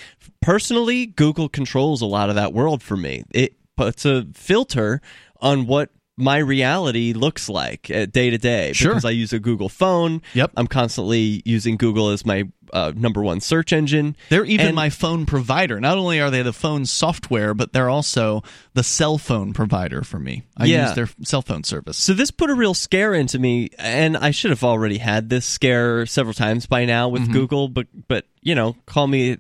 personally, 0.41 1.05
Google 1.05 1.49
controls 1.49 2.01
a 2.01 2.05
lot 2.05 2.29
of 2.29 2.35
that 2.35 2.53
world 2.53 2.81
for 2.81 2.95
me. 2.97 3.23
It 3.31 3.55
puts 3.75 4.05
a 4.05 4.25
filter 4.33 5.01
on 5.41 5.67
what 5.67 5.89
my 6.17 6.37
reality 6.37 7.13
looks 7.13 7.49
like 7.49 7.91
uh, 7.93 8.05
day 8.05 8.29
to 8.29 8.37
day 8.37 8.71
Sure. 8.73 8.91
because 8.91 9.05
I 9.05 9.09
use 9.09 9.33
a 9.33 9.39
Google 9.39 9.69
phone. 9.69 10.21
Yep. 10.33 10.51
I'm 10.55 10.67
constantly 10.67 11.41
using 11.45 11.75
Google 11.77 12.09
as 12.09 12.25
my 12.25 12.45
uh, 12.73 12.91
number 12.95 13.21
one 13.21 13.39
search 13.41 13.71
engine. 13.73 14.15
They're 14.29 14.45
even 14.45 14.67
And- 14.67 14.75
my 14.75 14.89
phone 14.89 15.25
provider. 15.25 15.79
Not 15.79 15.97
only 15.97 16.19
are 16.21 16.31
they 16.31 16.41
the 16.41 16.53
phone 16.53 16.85
software, 16.85 17.53
but 17.53 17.73
they're 17.73 17.89
also 17.89 18.43
the 18.73 18.83
cell 18.83 19.17
phone 19.17 19.53
provider 19.53 20.03
for 20.03 20.19
me. 20.19 20.43
I 20.57 20.65
Yeah. 20.65 20.87
use 20.87 20.95
their 20.95 21.09
cell 21.23 21.41
phone 21.41 21.63
service. 21.63 21.97
So 21.97 22.13
this 22.13 22.31
put 22.31 22.49
a 22.49 22.55
real 22.55 22.73
scare 22.73 23.13
into 23.13 23.37
me, 23.37 23.69
and 23.77 24.15
I 24.17 24.31
should 24.31 24.51
have 24.51 24.63
already 24.63 24.97
had 24.97 25.29
this 25.29 25.45
scare 25.45 26.05
several 26.05 26.33
times 26.33 26.65
by 26.65 26.85
now 26.85 27.07
with 27.09 27.27
Mhm. 27.27 27.33
Google. 27.33 27.67
But 27.67 27.87
but 28.07 28.25
you 28.41 28.55
know, 28.55 28.75
call 28.85 29.07
me 29.07 29.37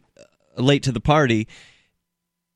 late 0.57 0.83
to 0.83 0.91
the 0.91 1.01
party. 1.01 1.47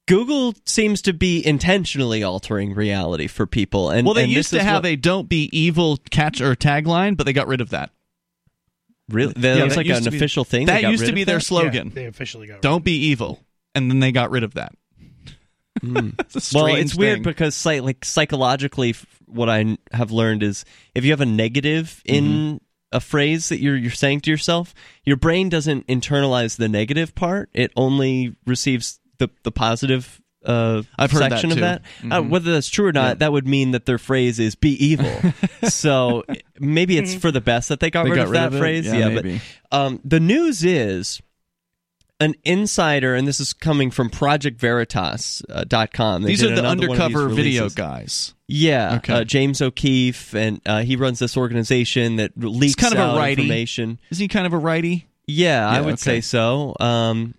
Google 0.09 0.55
seems 0.65 1.01
to 1.03 1.13
be 1.13 1.45
intentionally 1.45 2.23
altering 2.23 2.73
reality 2.73 3.27
for 3.27 3.45
people, 3.45 3.89
and 3.91 4.05
well, 4.05 4.15
they 4.15 4.23
and 4.23 4.31
used 4.31 4.51
this 4.51 4.59
to 4.59 4.65
have 4.65 4.83
what- 4.83 4.89
a 4.91 4.95
"Don't 4.97 5.29
be 5.29 5.49
evil" 5.57 5.97
catch 6.09 6.41
or 6.41 6.55
tagline, 6.55 7.15
but 7.15 7.25
they 7.25 7.31
got 7.33 7.47
rid 7.47 7.61
of 7.61 7.69
that. 7.69 7.91
really 9.09 9.33
that 9.37 9.57
Yeah, 9.57 9.63
was 9.63 9.75
like 9.77 9.87
an 9.87 10.03
to 10.03 10.11
be- 10.11 10.17
official 10.17 10.43
thing. 10.43 10.65
That 10.67 10.83
used 10.83 11.05
to 11.05 11.13
be 11.13 11.23
their 11.23 11.37
that? 11.37 11.43
slogan. 11.45 11.91
They 11.95 12.05
officially 12.05 12.47
got 12.47 12.53
rid 12.55 12.61
Don't 12.61 12.83
be 12.83 12.93
evil, 13.07 13.39
and 13.73 13.89
then 13.89 13.99
they 14.01 14.11
got 14.11 14.29
rid 14.31 14.43
of 14.43 14.55
that. 14.55 14.73
It's 15.81 16.53
a 16.53 16.57
well, 16.57 16.65
strange 16.67 16.79
it's 16.79 16.95
weird 16.95 17.23
because 17.23 17.65
like 17.65 18.03
psychologically, 18.03 18.95
what 19.27 19.47
I 19.49 19.77
have 19.93 20.11
learned 20.11 20.43
is 20.43 20.65
if 20.93 21.05
you 21.05 21.11
have 21.11 21.21
a 21.21 21.25
negative 21.25 22.01
in 22.05 22.23
Mm-hmm. 22.25 22.57
a 22.91 22.99
phrase 22.99 23.49
that 23.49 23.59
you're 23.61 23.77
you're 23.77 23.91
saying 23.91 24.21
to 24.21 24.31
yourself, 24.31 24.73
your 25.05 25.15
brain 25.17 25.47
doesn't 25.49 25.87
internalize 25.87 26.57
the 26.57 26.67
negative 26.67 27.15
part; 27.15 27.49
it 27.53 27.71
only 27.75 28.35
receives 28.45 28.98
the 29.19 29.29
the 29.43 29.51
positive. 29.51 30.19
Uh, 30.45 30.83
I've 30.97 31.11
heard 31.11 31.23
that 31.23 31.31
section 31.31 31.49
too. 31.49 31.55
of 31.57 31.59
that. 31.61 31.81
Uh, 32.03 32.21
Mhm. 32.21 32.29
whether 32.29 32.53
that's 32.53 32.69
true 32.69 32.85
or 32.87 32.93
not, 32.93 33.07
Yeah. 33.07 33.13
that 33.15 33.31
would 33.33 33.45
mean 33.45 33.71
that 33.71 33.85
their 33.85 33.97
phrase 33.97 34.39
is 34.39 34.55
"be 34.55 34.69
evil." 34.83 35.11
so 35.69 36.23
maybe 36.59 36.97
it's 36.97 37.13
for 37.13 37.29
the 37.31 37.41
best 37.41 37.67
that 37.69 37.81
they 37.81 37.89
got 37.91 38.03
They 38.05 38.11
rid 38.11 38.15
got 38.15 38.23
of 38.25 38.31
rid 38.31 38.39
that 38.39 38.47
of 38.47 38.55
it? 38.55 38.59
phrase. 38.59 38.85
Yeah, 38.85 39.09
but 39.09 39.25
maybe. 39.25 39.41
um, 39.71 39.99
the 40.05 40.19
news 40.21 40.63
is 40.63 41.21
an 42.21 42.35
insider, 42.45 43.15
and 43.15 43.27
this 43.27 43.39
is 43.41 43.51
coming 43.53 43.91
from 43.91 44.09
ProjectVeritas.com. 44.09 45.45
Uh, 45.57 45.63
dot 45.65 45.93
com. 45.93 46.23
These 46.23 46.41
are 46.43 46.47
the 46.47 46.59
another 46.59 46.87
one 46.87 46.97
of 46.97 47.01
undercover 47.03 47.29
video 47.29 47.69
guys. 47.69 48.33
Yeah, 48.47 48.95
Okay. 48.95 49.13
uh, 49.13 49.23
James 49.25 49.61
O'Keefe, 49.61 50.33
and 50.33 50.61
uh, 50.65 50.81
he 50.83 50.95
runs 50.95 51.19
this 51.19 51.35
organization 51.37 52.15
that 52.15 52.31
leaks 52.37 52.75
kind 52.75 52.93
of 52.93 52.99
a 52.99 53.03
out 53.03 53.17
righty. 53.17 53.41
information. 53.43 53.99
Is 54.09 54.17
he 54.17 54.27
kind 54.29 54.45
of 54.47 54.53
a 54.53 54.57
righty? 54.57 55.05
Yeah, 55.27 55.67
I 55.69 55.81
would 55.81 55.93
okay. 55.95 55.97
say 55.97 56.21
so. 56.21 56.75
Um, 56.79 57.35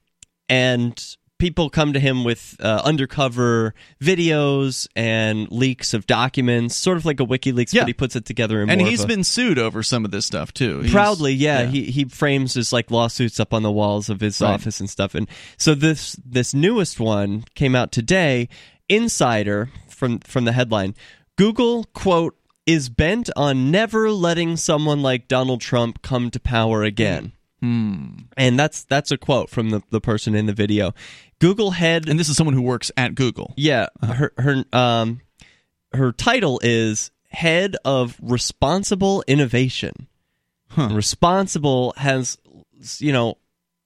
and 0.48 1.02
people 1.40 1.68
come 1.70 1.92
to 1.94 1.98
him 2.00 2.22
with 2.22 2.56
uh, 2.60 2.82
undercover 2.84 3.74
videos 4.00 4.86
and 4.94 5.50
leaks 5.50 5.92
of 5.94 6.06
documents, 6.06 6.76
sort 6.76 6.96
of 6.98 7.04
like 7.04 7.18
a 7.18 7.24
WikiLeaks, 7.26 7.72
Yeah. 7.72 7.82
but 7.82 7.88
he 7.88 7.94
puts 7.94 8.14
it 8.14 8.24
together 8.24 8.62
in 8.62 8.70
And 8.70 8.80
more 8.80 8.88
he's 8.90 9.00
of 9.00 9.06
a- 9.06 9.08
been 9.08 9.24
sued 9.24 9.58
over 9.58 9.82
some 9.82 10.04
of 10.04 10.10
this 10.12 10.26
stuff 10.26 10.52
too. 10.54 10.80
He's- 10.80 10.92
proudly 10.92 11.32
yeah, 11.32 11.66
he 11.66 11.90
he 11.90 12.04
frames 12.04 12.54
his 12.54 12.72
like 12.72 12.90
lawsuits 12.90 13.40
up 13.40 13.52
on 13.52 13.62
the 13.62 13.72
walls 13.72 14.08
of 14.08 14.20
his 14.20 14.40
Right. 14.40 14.50
office 14.52 14.78
and 14.78 14.88
stuff 14.88 15.14
and 15.14 15.26
so 15.56 15.74
this 15.74 16.16
this 16.24 16.54
newest 16.54 17.00
one 17.00 17.44
came 17.54 17.74
out 17.74 17.90
today 17.90 18.48
insider 18.88 19.70
from 19.88 20.18
from 20.20 20.44
the 20.44 20.52
headline 20.52 20.94
google 21.36 21.84
quote 21.94 22.36
is 22.66 22.88
bent 22.88 23.30
on 23.36 23.70
never 23.70 24.10
letting 24.10 24.56
someone 24.56 25.00
like 25.00 25.28
donald 25.28 25.60
trump 25.60 26.02
come 26.02 26.30
to 26.30 26.40
power 26.40 26.82
again 26.82 27.32
Hmm. 27.60 28.06
and 28.36 28.58
that's 28.58 28.84
that's 28.84 29.10
a 29.10 29.18
quote 29.18 29.50
from 29.50 29.70
the, 29.70 29.82
the 29.90 30.00
person 30.00 30.34
in 30.34 30.46
the 30.46 30.54
video 30.54 30.94
google 31.40 31.72
head 31.72 32.08
And 32.08 32.18
this 32.18 32.28
is 32.28 32.36
someone 32.36 32.54
who 32.54 32.62
works 32.62 32.90
at 32.96 33.14
Google. 33.14 33.52
yeah, 33.56 33.86
her 34.02 34.32
her 34.38 34.64
um 34.72 35.20
her 35.92 36.12
title 36.12 36.60
is 36.62 37.10
head 37.30 37.76
of 37.84 38.16
responsible 38.22 39.22
innovation. 39.26 40.06
Responsible 40.76 41.94
has 41.96 42.38
you 42.98 43.12
know 43.12 43.36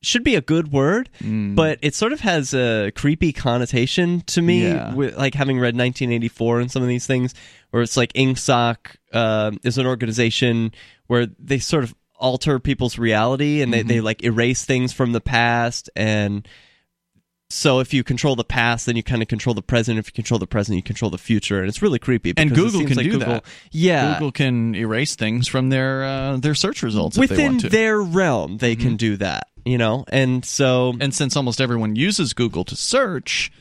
should 0.03 0.23
be 0.23 0.35
a 0.35 0.43
good 0.43 0.71
word, 0.71 1.09
Mm. 1.23 1.55
but 1.55 1.79
it 1.81 1.95
sort 1.95 2.13
of 2.13 2.21
has 2.21 2.53
a 2.53 2.91
creepy 2.95 3.33
connotation 3.33 4.21
to 4.27 4.43
me 4.43 4.65
Yeah. 4.65 4.93
with 4.95 5.17
like 5.17 5.35
having 5.35 5.57
read 5.59 5.75
1984 5.75 6.61
and 6.61 6.71
some 6.71 6.83
of 6.83 6.89
these 6.89 7.07
things 7.07 7.35
where 7.71 7.83
it's 7.83 7.97
like 7.97 8.13
INGSOC 8.13 8.77
uh, 9.15 9.53
is 9.63 9.79
an 9.79 9.87
organization 9.87 10.73
where 11.07 11.27
they 11.39 11.59
sort 11.59 11.85
of 11.85 11.95
alter 12.25 12.59
people's 12.59 12.99
reality 12.99 13.61
and 13.61 13.71
they, 13.73 13.83
they 13.83 13.97
Mm-hmm. 13.97 14.05
like 14.07 14.23
erase 14.25 14.65
things 14.65 14.93
from 14.95 15.13
the 15.13 15.21
past 15.21 15.91
and 15.95 16.49
so 17.51 17.79
if 17.81 17.93
you 17.95 18.03
control 18.03 18.35
the 18.35 18.43
past, 18.43 18.87
then 18.87 18.97
you 18.97 19.03
kind 19.03 19.23
of 19.23 19.29
control 19.29 19.55
the 19.55 19.63
present. 19.63 19.99
If 19.99 20.09
you 20.09 20.13
control 20.13 20.39
the 20.41 20.47
present, 20.47 20.77
you 20.77 20.83
control 20.83 21.11
the 21.11 21.19
future, 21.19 21.61
and 21.61 21.69
it's 21.69 21.83
really 21.83 21.99
creepy. 22.01 22.33
And 22.37 22.53
Google 22.53 22.85
can 22.85 22.97
like 22.97 23.05
do 23.05 23.13
Google, 23.13 23.27
that. 23.35 23.45
Yeah, 23.71 24.15
Google 24.15 24.33
can 24.33 24.75
erase 24.75 25.15
things 25.15 25.47
from 25.47 25.69
their 25.69 26.03
uh, 26.03 26.37
their 26.39 26.55
search 26.57 26.83
results 26.83 27.17
if 27.17 27.29
they 27.29 27.35
within 27.35 27.53
want 27.53 27.61
to. 27.61 27.69
their 27.69 28.01
realm, 28.01 28.57
they 28.59 28.75
can 28.75 28.97
do 28.97 29.17
that. 29.19 29.49
You 29.65 29.79
know, 29.79 30.05
and 30.09 30.45
so 30.45 30.95
and 31.01 31.15
since 31.15 31.37
almost 31.37 31.61
everyone 31.61 31.95
uses 31.95 32.33
Google 32.33 32.65
to 32.65 32.75
search, 32.75 33.53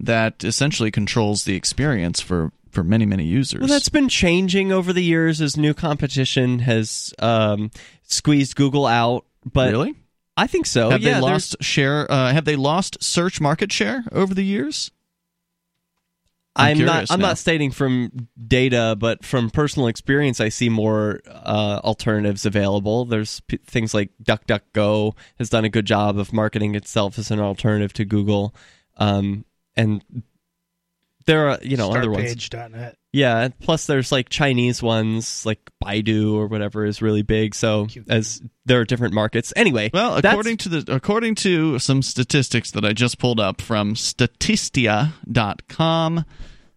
that 0.00 0.44
essentially 0.44 0.90
controls 0.92 1.44
the 1.44 1.56
experience 1.56 2.20
for 2.20 2.52
for 2.72 2.82
many 2.82 3.06
many 3.06 3.24
users. 3.24 3.60
well, 3.60 3.68
that's 3.68 3.88
been 3.88 4.08
changing 4.08 4.72
over 4.72 4.92
the 4.92 5.02
years 5.04 5.40
as 5.40 5.56
new 5.56 5.74
competition 5.74 6.58
has 6.60 7.14
um, 7.20 7.70
squeezed 8.02 8.56
Google 8.56 8.86
out. 8.86 9.24
But 9.44 9.70
really. 9.72 9.94
I 10.36 10.46
think 10.46 10.66
so. 10.66 10.90
have 10.90 11.02
yeah, 11.02 11.14
they 11.14 11.20
there's- 11.20 11.22
lost 11.52 11.56
share? 11.62 12.10
Uh, 12.10 12.32
have 12.32 12.44
they 12.46 12.56
lost 12.56 13.02
search 13.02 13.40
market 13.40 13.70
share 13.70 14.04
over 14.12 14.34
the 14.34 14.44
years? 14.44 14.90
I'm 16.54 16.78
I'm, 16.80 16.84
not. 16.84 17.10
I'm 17.10 17.20
now. 17.20 17.28
not 17.28 17.38
stating 17.38 17.70
from 17.70 18.28
data, 18.46 18.94
but 18.98 19.24
from 19.24 19.48
personal 19.48 19.88
experience, 19.88 20.38
I 20.38 20.50
see 20.50 20.68
more 20.68 21.20
uh, 21.26 21.80
alternatives 21.82 22.44
available. 22.44 23.06
There's 23.06 23.40
p- 23.40 23.56
things 23.66 23.94
like 23.94 24.10
DuckDuckGo 24.22 25.16
has 25.38 25.48
done 25.48 25.64
a 25.64 25.70
good 25.70 25.86
job 25.86 26.18
of 26.18 26.30
marketing 26.32 26.74
itself 26.74 27.18
as 27.18 27.30
an 27.30 27.40
alternative 27.40 27.94
to 27.94 28.04
Google, 28.04 28.54
um, 28.98 29.46
and 29.76 30.04
there 31.26 31.50
are 31.50 31.58
you 31.62 31.76
know 31.76 31.92
other 31.92 32.10
ones. 32.10 32.34
Startpage.net. 32.34 32.96
Yeah, 33.12 33.48
plus 33.60 33.86
there's 33.86 34.10
like 34.10 34.30
Chinese 34.30 34.82
ones 34.82 35.44
like 35.44 35.60
Baidu 35.84 36.34
or 36.34 36.46
whatever 36.46 36.86
is 36.86 37.02
really 37.02 37.22
big. 37.22 37.54
So 37.54 37.88
as 38.08 38.40
there 38.64 38.80
are 38.80 38.84
different 38.84 39.12
markets. 39.12 39.52
Anyway, 39.54 39.90
Well, 39.92 40.16
according 40.16 40.56
to 40.58 40.68
the 40.70 40.94
according 40.94 41.34
to 41.36 41.78
some 41.78 42.02
statistics 42.02 42.70
that 42.70 42.84
I 42.84 42.94
just 42.94 43.18
pulled 43.18 43.40
up 43.40 43.60
from 43.60 43.94
Statista.com. 43.94 46.24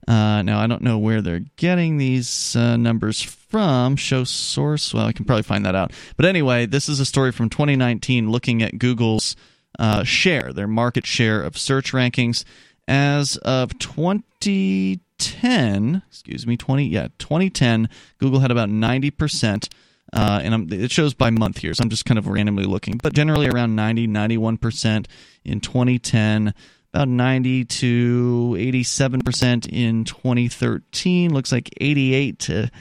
Uh, 0.07 0.41
now 0.43 0.59
I 0.59 0.67
don't 0.67 0.83
know 0.83 0.99
where 0.99 1.21
they're 1.21 1.45
getting 1.55 1.97
these 1.97 2.55
uh, 2.55 2.77
numbers 2.77 3.21
from. 3.21 3.95
Show 3.95 4.23
source. 4.23 4.93
Well, 4.93 5.07
I 5.07 5.13
can 5.13 5.25
probably 5.25 5.43
find 5.43 5.65
that 5.65 5.75
out. 5.75 5.93
But 6.15 6.27
anyway, 6.27 6.67
this 6.67 6.89
is 6.89 6.99
a 6.99 7.05
story 7.05 7.31
from 7.31 7.49
2019 7.49 8.29
looking 8.29 8.61
at 8.61 8.77
Google's 8.77 9.35
uh, 9.79 10.03
share, 10.03 10.53
their 10.53 10.67
market 10.67 11.05
share 11.05 11.41
of 11.41 11.57
search 11.57 11.91
rankings. 11.91 12.43
As 12.87 13.37
of 13.37 13.77
2010, 13.79 16.03
excuse 16.07 16.45
me, 16.45 16.57
20 16.57 16.85
yeah, 16.85 17.07
2010, 17.17 17.89
Google 18.19 18.39
had 18.39 18.51
about 18.51 18.69
90%. 18.69 19.69
Uh, 20.13 20.39
and 20.43 20.53
I'm, 20.53 20.71
it 20.71 20.91
shows 20.91 21.13
by 21.13 21.29
month 21.29 21.57
here, 21.57 21.73
so 21.73 21.81
I'm 21.81 21.89
just 21.89 22.05
kind 22.05 22.17
of 22.17 22.27
randomly 22.27 22.65
looking, 22.65 22.97
but 23.01 23.13
generally 23.13 23.49
around 23.49 23.75
90, 23.75 24.07
91% 24.07 25.07
in 25.43 25.59
2010, 25.59 26.53
about 26.93 27.07
90 27.09 27.65
to 27.65 28.55
87% 28.57 29.67
in 29.67 30.05
2013. 30.05 31.33
Looks 31.33 31.51
like 31.51 31.69
88 31.81 32.39
to 32.39 32.71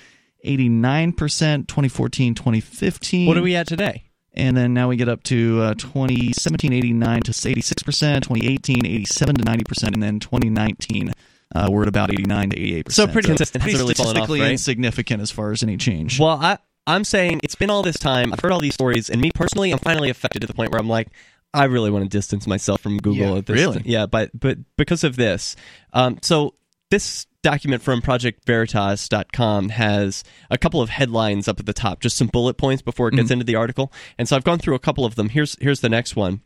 89%, 0.45 1.67
2014, 1.67 2.35
2015. 2.35 3.27
What 3.27 3.37
are 3.37 3.43
we 3.43 3.57
at 3.57 3.67
today? 3.67 4.05
And 4.35 4.57
then 4.57 4.75
now 4.75 4.89
we 4.89 4.97
get 4.97 5.09
up 5.09 5.23
to 5.25 5.61
uh, 5.61 5.75
2017, 5.75 6.73
89 6.73 7.21
to 7.23 7.31
86%, 7.31 7.75
2018, 8.23 8.85
87 8.87 9.35
to 9.37 9.45
90%, 9.45 9.95
and 9.95 10.03
then 10.03 10.19
2019. 10.21 11.13
Uh, 11.55 11.69
we're 11.71 11.83
at 11.83 11.89
about 11.89 12.11
89 12.13 12.51
to 12.51 12.57
88%. 12.57 12.93
So 12.93 13.07
pretty 13.07 13.29
consistent. 13.29 13.63
Pretty 13.63 13.79
really 13.79 13.95
fallen 13.95 14.11
off, 14.11 14.25
statistically 14.25 14.41
right? 14.41 14.51
insignificant 14.51 15.23
as 15.23 15.31
far 15.31 15.53
as 15.53 15.63
any 15.63 15.77
change. 15.77 16.19
Well, 16.19 16.39
I, 16.41 16.59
I'm 16.87 17.05
saying 17.05 17.41
it's 17.45 17.55
been 17.55 17.71
all 17.71 17.83
this 17.83 17.97
time. 17.99 18.33
I've 18.33 18.41
heard 18.41 18.51
all 18.51 18.61
these 18.61 18.75
stories, 18.75 19.09
and 19.09 19.21
me 19.21 19.31
personally, 19.33 19.71
I'm 19.71 19.79
finally 19.79 20.11
affected 20.11 20.41
to 20.41 20.47
the 20.47 20.55
point 20.55 20.73
where 20.73 20.81
I'm 20.81 20.89
like, 20.89 21.09
I 21.53 21.65
really 21.65 21.91
want 21.91 22.05
to 22.05 22.09
distance 22.09 22.49
myself 22.49 22.81
from 22.81 22.99
Google 22.99 23.29
Yeah, 23.29 23.37
at 23.37 23.47
this. 23.47 23.65
Point. 23.65 23.77
Really? 23.79 23.91
Yeah, 23.91 24.07
but 24.07 24.31
but 24.39 24.59
because 24.77 25.05
of 25.05 25.15
this, 25.15 25.55
um, 25.93 26.19
so 26.23 26.55
this 26.91 27.27
document 27.45 27.83
from 27.83 28.03
ProjectVeritas.com 28.03 29.69
has 29.69 30.25
a 30.51 30.59
couple 30.59 30.83
of 30.83 30.91
headlines 30.91 31.47
up 31.47 31.61
at 31.61 31.67
the 31.67 31.73
top, 31.73 32.01
just 32.01 32.17
some 32.17 32.27
bullet 32.27 32.55
points 32.57 32.83
before 32.83 33.07
it 33.09 33.15
gets 33.15 33.31
into 33.31 33.45
the 33.45 33.55
article, 33.55 33.93
and 34.19 34.29
so 34.29 34.35
I've 34.35 34.43
gone 34.43 34.59
through 34.59 34.75
a 34.75 34.81
couple 34.81 35.05
of 35.05 35.15
them. 35.15 35.29
Here's 35.29 35.57
here's 35.61 35.81
the 35.81 35.89
next 35.89 36.17
one. 36.17 36.41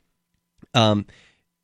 Um, 0.75 1.07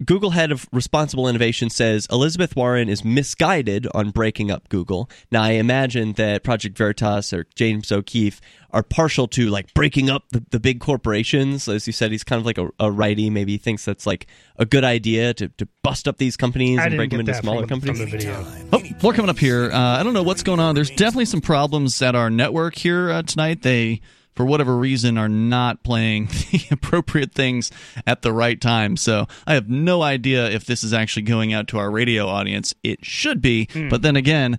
Google 0.04 0.30
head 0.30 0.52
of 0.52 0.68
responsible 0.72 1.28
innovation 1.28 1.70
says 1.70 2.06
Elizabeth 2.10 2.56
Warren 2.56 2.88
is 2.88 3.04
misguided 3.04 3.86
on 3.94 4.10
breaking 4.10 4.50
up 4.50 4.68
Google. 4.68 5.08
Now, 5.30 5.42
I 5.42 5.52
imagine 5.52 6.12
that 6.14 6.42
Project 6.42 6.76
Veritas 6.76 7.32
or 7.32 7.46
James 7.54 7.90
O'Keefe 7.92 8.40
are 8.70 8.82
partial 8.82 9.28
to 9.28 9.48
like 9.50 9.72
breaking 9.72 10.10
up 10.10 10.24
the, 10.30 10.44
the 10.50 10.58
big 10.58 10.80
corporations. 10.80 11.68
As 11.68 11.86
you 11.86 11.92
said, 11.92 12.10
he's 12.10 12.24
kind 12.24 12.40
of 12.40 12.46
like 12.46 12.58
a, 12.58 12.70
a 12.80 12.90
righty. 12.90 13.30
Maybe 13.30 13.52
he 13.52 13.58
thinks 13.58 13.84
that's 13.84 14.06
like 14.06 14.26
a 14.58 14.66
good 14.66 14.84
idea 14.84 15.32
to, 15.34 15.48
to 15.48 15.68
bust 15.82 16.08
up 16.08 16.18
these 16.18 16.36
companies 16.36 16.80
I 16.80 16.86
and 16.86 16.96
break 16.96 17.10
them 17.10 17.20
into 17.20 17.34
smaller 17.34 17.60
from, 17.60 17.80
companies. 17.80 18.00
from 18.00 18.10
the 18.10 18.16
video. 18.16 18.44
Oh, 18.72 18.82
more 19.02 19.12
coming 19.12 19.30
up 19.30 19.38
here. 19.38 19.70
Uh, 19.70 19.78
I 19.78 20.02
don't 20.02 20.12
know 20.12 20.24
what's 20.24 20.42
going 20.42 20.60
on. 20.60 20.74
There's 20.74 20.90
definitely 20.90 21.26
some 21.26 21.40
problems 21.40 22.02
at 22.02 22.14
our 22.14 22.30
network 22.30 22.74
here 22.76 23.10
uh, 23.10 23.22
tonight. 23.22 23.62
They, 23.62 24.00
for 24.34 24.44
whatever 24.44 24.76
reason, 24.76 25.16
are 25.18 25.28
not 25.28 25.82
playing 25.82 26.26
the 26.50 26.64
appropriate 26.70 27.32
things 27.32 27.70
at 28.06 28.22
the 28.22 28.32
right 28.32 28.60
time. 28.60 28.96
So 28.96 29.26
I 29.46 29.54
have 29.54 29.68
no 29.68 30.02
idea 30.02 30.50
if 30.50 30.64
this 30.66 30.82
is 30.84 30.92
actually 30.92 31.22
going 31.22 31.52
out 31.52 31.68
to 31.68 31.78
our 31.78 31.90
radio 31.90 32.26
audience. 32.26 32.74
It 32.82 33.04
should 33.04 33.40
be, 33.40 33.68
but 33.90 34.02
then 34.02 34.16
again, 34.16 34.58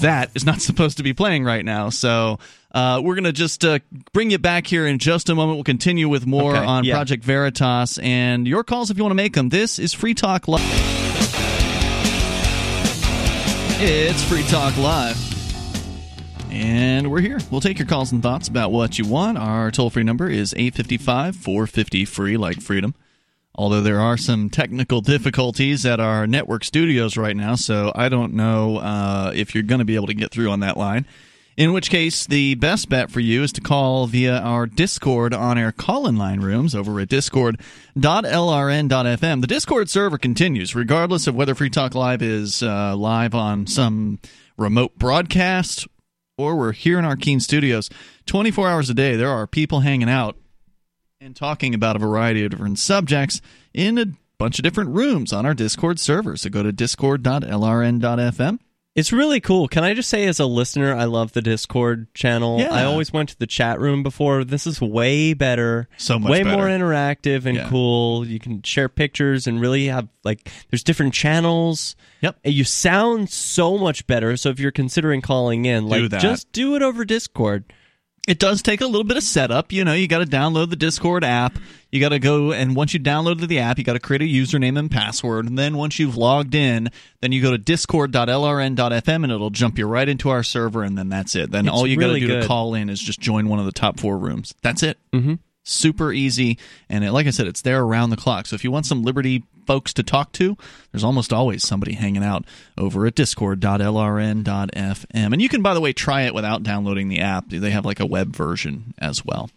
that 0.00 0.30
is 0.34 0.44
not 0.44 0.60
supposed 0.62 0.96
to 0.98 1.02
be 1.02 1.12
playing 1.12 1.44
right 1.44 1.64
now. 1.64 1.88
So. 1.88 2.38
Uh, 2.74 3.02
we're 3.04 3.14
going 3.14 3.24
to 3.24 3.32
just 3.32 3.66
uh, 3.66 3.80
bring 4.14 4.30
you 4.30 4.38
back 4.38 4.66
here 4.66 4.86
in 4.86 4.98
just 4.98 5.28
a 5.28 5.34
moment. 5.34 5.58
We'll 5.58 5.62
continue 5.64 6.08
with 6.08 6.24
more 6.26 6.56
Okay, 6.56 6.64
on 6.64 6.84
yeah. 6.84 6.94
Project 6.94 7.22
Veritas 7.22 7.98
and 7.98 8.48
your 8.48 8.64
calls 8.64 8.90
if 8.90 8.96
you 8.96 9.02
want 9.02 9.10
to 9.10 9.14
make 9.14 9.34
them. 9.34 9.50
This 9.50 9.78
is 9.78 9.92
Free 9.92 10.14
Talk 10.14 10.48
Live. 10.48 10.62
It's 13.78 14.24
Free 14.24 14.44
Talk 14.44 14.74
Live. 14.78 15.31
And 16.52 17.10
we're 17.10 17.22
here. 17.22 17.40
We'll 17.50 17.62
take 17.62 17.78
your 17.78 17.88
calls 17.88 18.12
and 18.12 18.22
thoughts 18.22 18.46
about 18.46 18.72
what 18.72 18.98
you 18.98 19.06
want. 19.06 19.38
Our 19.38 19.70
toll 19.70 19.88
free 19.88 20.02
number 20.02 20.28
is 20.28 20.52
855 20.52 21.34
450 21.34 22.04
free, 22.04 22.36
like 22.36 22.60
freedom. 22.60 22.94
Although 23.54 23.80
there 23.80 24.00
are 24.00 24.18
some 24.18 24.50
technical 24.50 25.00
difficulties 25.00 25.86
at 25.86 25.98
our 25.98 26.26
network 26.26 26.64
studios 26.64 27.16
right 27.16 27.34
now, 27.34 27.54
so 27.54 27.90
I 27.94 28.10
don't 28.10 28.34
know 28.34 28.76
uh, 28.76 29.32
if 29.34 29.54
you're 29.54 29.62
going 29.62 29.78
to 29.78 29.86
be 29.86 29.94
able 29.94 30.08
to 30.08 30.14
get 30.14 30.30
through 30.30 30.50
on 30.50 30.60
that 30.60 30.76
line. 30.76 31.06
In 31.56 31.72
which 31.72 31.88
case, 31.88 32.26
the 32.26 32.54
best 32.56 32.90
bet 32.90 33.10
for 33.10 33.20
you 33.20 33.42
is 33.42 33.52
to 33.52 33.62
call 33.62 34.06
via 34.06 34.38
our 34.38 34.66
Discord 34.66 35.32
on 35.32 35.56
air 35.56 35.72
call 35.72 36.06
in 36.06 36.16
line 36.16 36.40
rooms 36.40 36.74
over 36.74 37.00
at 37.00 37.08
discord.lrn.fm. 37.08 39.40
The 39.40 39.46
Discord 39.46 39.88
server 39.88 40.18
continues, 40.18 40.74
regardless 40.74 41.26
of 41.26 41.34
whether 41.34 41.54
Free 41.54 41.70
Talk 41.70 41.94
Live 41.94 42.20
is 42.20 42.62
uh, 42.62 42.94
live 42.94 43.34
on 43.34 43.66
some 43.66 44.18
remote 44.58 44.98
broadcast 44.98 45.86
we're 46.42 46.72
here 46.72 46.98
in 46.98 47.04
our 47.04 47.16
Keene 47.16 47.40
studios. 47.40 47.88
24 48.26 48.68
hours 48.68 48.90
a 48.90 48.94
day, 48.94 49.16
there 49.16 49.30
are 49.30 49.46
people 49.46 49.80
hanging 49.80 50.10
out 50.10 50.36
and 51.20 51.36
talking 51.36 51.74
about 51.74 51.96
a 51.96 52.00
variety 52.00 52.44
of 52.44 52.50
different 52.50 52.78
subjects 52.78 53.40
in 53.72 53.98
a 53.98 54.06
bunch 54.38 54.58
of 54.58 54.64
different 54.64 54.90
rooms 54.90 55.32
on 55.32 55.46
our 55.46 55.54
Discord 55.54 56.00
server. 56.00 56.36
So 56.36 56.50
go 56.50 56.62
to 56.62 56.72
discord.lrn.fm. 56.72 58.58
It's 58.94 59.10
really 59.10 59.40
cool. 59.40 59.68
Can 59.68 59.84
I 59.84 59.94
just 59.94 60.10
say, 60.10 60.26
as 60.26 60.38
a 60.38 60.44
listener, 60.44 60.94
I 60.94 61.04
love 61.04 61.32
the 61.32 61.40
Discord 61.40 62.12
channel. 62.12 62.60
Yeah. 62.60 62.74
I 62.74 62.84
always 62.84 63.10
went 63.10 63.30
to 63.30 63.38
the 63.38 63.46
chat 63.46 63.80
room 63.80 64.02
before. 64.02 64.44
This 64.44 64.66
is 64.66 64.82
way 64.82 65.32
better. 65.32 65.88
So 65.96 66.18
much 66.18 66.30
way 66.30 66.42
better. 66.42 66.56
more 66.56 66.66
interactive 66.66 67.46
and 67.46 67.56
Yeah. 67.56 67.68
cool. 67.70 68.26
You 68.26 68.38
can 68.38 68.62
share 68.62 68.90
pictures 68.90 69.46
and 69.46 69.62
really 69.62 69.86
have 69.86 70.08
like 70.24 70.50
there's 70.70 70.84
different 70.84 71.14
channels. 71.14 71.96
Yep. 72.20 72.36
And 72.44 72.52
you 72.52 72.64
sound 72.64 73.30
so 73.30 73.78
much 73.78 74.06
better. 74.06 74.36
So 74.36 74.50
if 74.50 74.60
you're 74.60 74.70
considering 74.70 75.22
calling 75.22 75.64
in, 75.64 75.88
like 75.88 76.10
that. 76.10 76.20
just 76.20 76.52
do 76.52 76.76
it 76.76 76.82
over 76.82 77.06
Discord. 77.06 77.64
It 78.28 78.38
does 78.38 78.62
take 78.62 78.80
a 78.80 78.86
little 78.86 79.02
bit 79.02 79.16
of 79.16 79.24
setup. 79.24 79.72
You 79.72 79.84
know, 79.84 79.94
you 79.94 80.06
got 80.06 80.18
to 80.18 80.26
download 80.26 80.70
the 80.70 80.76
Discord 80.76 81.24
app. 81.24 81.58
You 81.90 81.98
got 82.00 82.10
to 82.10 82.20
go, 82.20 82.52
and 82.52 82.76
once 82.76 82.94
you 82.94 83.00
downloaded 83.00 83.48
the 83.48 83.58
app, 83.58 83.78
you 83.78 83.84
got 83.84 83.94
to 83.94 84.00
create 84.00 84.22
a 84.22 84.24
username 84.24 84.78
and 84.78 84.88
password. 84.88 85.46
And 85.46 85.58
then 85.58 85.76
once 85.76 85.98
you've 85.98 86.16
logged 86.16 86.54
in, 86.54 86.90
then 87.20 87.32
you 87.32 87.42
go 87.42 87.50
to 87.50 87.58
discord.lrn.fm 87.58 89.24
and 89.24 89.32
it'll 89.32 89.50
jump 89.50 89.76
you 89.76 89.86
right 89.86 90.08
into 90.08 90.30
our 90.30 90.44
server. 90.44 90.84
And 90.84 90.96
then 90.96 91.08
that's 91.08 91.34
it. 91.34 91.50
Then 91.50 91.66
It's 91.66 91.74
all 91.74 91.84
you 91.84 91.96
got 91.96 92.06
to 92.06 92.12
really 92.14 92.20
do 92.20 92.40
to 92.40 92.46
call 92.46 92.74
in 92.74 92.88
is 92.90 93.00
just 93.00 93.18
join 93.18 93.48
one 93.48 93.58
of 93.58 93.64
the 93.64 93.72
top 93.72 93.98
four 93.98 94.16
rooms. 94.16 94.54
That's 94.62 94.84
it. 94.84 94.98
Mm-hmm. 95.12 95.34
Super 95.64 96.12
easy. 96.12 96.58
And 96.88 97.04
it, 97.04 97.12
like 97.12 97.26
I 97.26 97.30
said, 97.30 97.46
it's 97.46 97.62
there 97.62 97.82
around 97.82 98.10
the 98.10 98.16
clock. 98.16 98.46
So 98.46 98.54
if 98.54 98.64
you 98.64 98.70
want 98.70 98.86
some 98.86 99.02
Liberty 99.02 99.44
folks 99.66 99.92
to 99.94 100.02
talk 100.02 100.32
to, 100.32 100.56
there's 100.90 101.04
almost 101.04 101.32
always 101.32 101.62
somebody 101.62 101.92
hanging 101.92 102.24
out 102.24 102.44
over 102.76 103.06
at 103.06 103.14
discord.lrn.fm. 103.14 105.04
And 105.14 105.42
you 105.42 105.48
can, 105.48 105.62
by 105.62 105.74
the 105.74 105.80
way, 105.80 105.92
try 105.92 106.22
it 106.22 106.34
without 106.34 106.62
downloading 106.62 107.08
the 107.08 107.20
app. 107.20 107.48
They 107.48 107.70
have 107.70 107.84
like 107.84 108.00
a 108.00 108.06
web 108.06 108.34
version 108.34 108.94
as 108.98 109.24
well. 109.24 109.50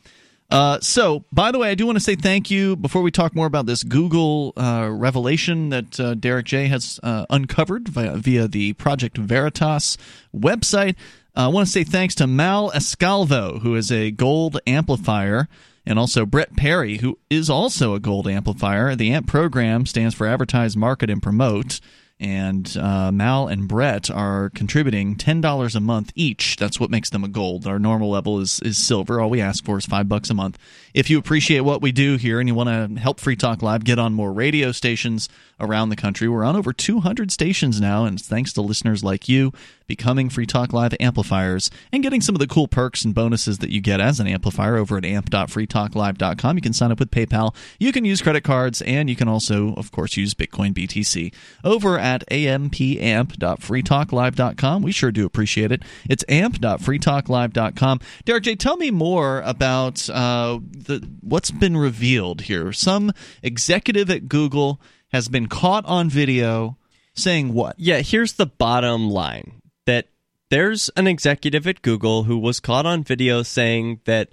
Uh, 0.52 0.80
so, 0.80 1.24
by 1.32 1.52
the 1.52 1.58
way, 1.58 1.72
I 1.72 1.76
do 1.76 1.88
want 1.88 1.96
to 1.96 2.04
say 2.04 2.16
thank 2.16 2.52
you 2.52 2.76
before 2.76 3.02
we 3.02 3.10
talk 3.10 3.36
more 3.36 3.48
about 3.48 3.66
this 3.66 3.84
Google 3.84 4.54
uh, 4.56 4.88
revelation 4.92 5.70
that 5.70 6.00
uh, 6.00 6.14
Derek 6.14 6.46
J 6.46 6.68
has 6.68 7.00
uh, 7.02 7.26
uncovered 7.32 7.88
via, 7.88 8.16
via 8.16 8.48
the 8.48 8.74
Project 8.74 9.18
Veritas 9.18 9.98
website. 10.36 10.96
Uh, 11.36 11.46
I 11.46 11.48
want 11.48 11.66
to 11.68 11.72
say 11.72 11.84
thanks 11.84 12.14
to 12.16 12.28
Mal 12.28 12.70
Escalvo, 12.72 13.62
who 13.62 13.76
is 13.76 13.92
a 13.92 14.12
gold 14.12 14.60
amplifier, 14.68 15.48
and 15.86 16.00
also 16.00 16.26
Brett 16.26 16.56
Perry, 16.56 16.98
who 16.98 17.18
is 17.30 17.50
also 17.50 17.94
a 17.94 18.00
gold 18.00 18.28
amplifier. 18.28 18.96
The 18.96 19.12
AMP 19.12 19.28
program 19.28 19.86
stands 19.86 20.16
for 20.16 20.28
Advertise, 20.28 20.76
Market, 20.76 21.10
and 21.10 21.22
Promote. 21.22 21.80
And 22.18 22.78
uh, 22.78 23.12
Mal 23.12 23.50
and 23.50 23.68
Brett 23.68 24.10
are 24.10 24.50
contributing 24.52 25.18
ten 25.18 25.42
dollars 25.42 25.76
a 25.76 25.82
month 25.82 26.14
each. 26.16 26.56
That's 26.56 26.80
what 26.80 26.90
makes 26.90 27.10
them 27.10 27.26
a 27.26 27.28
gold. 27.28 27.68
Our 27.68 27.78
normal 27.78 28.10
level 28.10 28.40
is 28.40 28.62
is 28.62 28.78
silver. 28.78 29.20
All 29.20 29.30
we 29.30 29.42
ask 29.42 29.66
for 29.66 29.78
is 29.78 29.86
five 29.86 30.08
bucks 30.08 30.30
a 30.30 30.34
month. 30.34 30.58
If 30.94 31.10
you 31.10 31.20
appreciate 31.20 31.60
what 31.60 31.82
we 31.82 31.92
do 31.92 32.16
here 32.16 32.40
and 32.40 32.48
you 32.48 32.56
want 32.56 32.70
to 32.70 33.02
help 33.02 33.20
Free 33.20 33.36
Talk 33.36 33.62
Live 33.62 33.84
get 33.84 34.00
on 34.00 34.14
more 34.14 34.32
radio 34.32 34.72
stations 34.72 35.28
around 35.60 35.90
the 35.90 35.96
country, 35.96 36.28
we're 36.28 36.44
on 36.44 36.56
over 36.56 36.74
200 36.74 37.32
stations 37.32 37.80
now, 37.80 38.06
and 38.06 38.20
thanks 38.20 38.52
to 38.54 38.62
listeners 38.62 39.04
like 39.04 39.30
you 39.30 39.52
becoming 39.88 40.30
Free 40.30 40.46
Talk 40.46 40.72
Live 40.74 40.94
amplifiers 41.00 41.72
and 41.92 42.04
getting 42.04 42.22
some 42.22 42.36
of 42.36 42.40
the 42.40 42.48
cool 42.48 42.68
perks 42.68 43.04
and 43.06 43.14
bonuses 43.14 43.60
that 43.60 43.70
you 43.70 43.82
get 43.82 44.00
as 44.00 44.20
an 44.20 44.26
amplifier 44.28 44.78
over 44.78 44.98
at 44.98 45.06
amp.freetalklive.com. 45.06 46.58
You 46.58 46.62
can 46.62 46.74
sign 46.74 46.92
up 46.92 47.00
with 47.00 47.12
PayPal, 47.12 47.56
you 47.80 47.92
can 47.92 48.04
use 48.06 48.22
credit 48.22 48.44
cards, 48.44 48.82
and 48.82 49.10
you 49.10 49.16
can 49.16 49.28
also, 49.28 49.74
of 49.76 49.92
course, 49.92 50.18
use 50.18 50.34
Bitcoin 50.34 50.74
BTC 50.74 51.32
over 51.64 52.00
at 52.00 52.28
ampamp.freetalklive.com. 52.30 54.82
We 54.82 54.92
sure 54.92 55.12
do 55.12 55.26
appreciate 55.26 55.72
it. 55.72 55.84
It's 56.10 56.26
amp.freetalklive.com. 56.30 58.00
Derek 58.26 58.44
J, 58.44 58.56
tell 58.56 58.78
me 58.78 58.92
more 58.92 59.42
about 59.42 60.08
uh, 60.10 60.60
the 60.72 61.08
what's 61.22 61.52
been 61.52 61.78
revealed 61.78 62.42
here. 62.42 62.74
Some 62.74 63.12
executive 63.44 64.10
at 64.10 64.28
Google 64.28 64.82
has 65.12 65.28
been 65.28 65.48
caught 65.48 65.86
on 65.86 66.10
video 66.10 66.78
saying 67.14 67.54
what? 67.54 67.80
Yeah, 67.80 68.02
here's 68.02 68.34
the 68.34 68.46
bottom 68.46 69.10
line 69.10 69.62
that 69.86 70.08
there's 70.50 70.90
an 70.96 71.08
executive 71.08 71.68
at 71.68 71.82
Google 71.82 72.24
who 72.24 72.38
was 72.38 72.60
caught 72.60 72.86
on 72.86 73.04
video 73.04 73.44
saying 73.44 74.02
that 74.06 74.30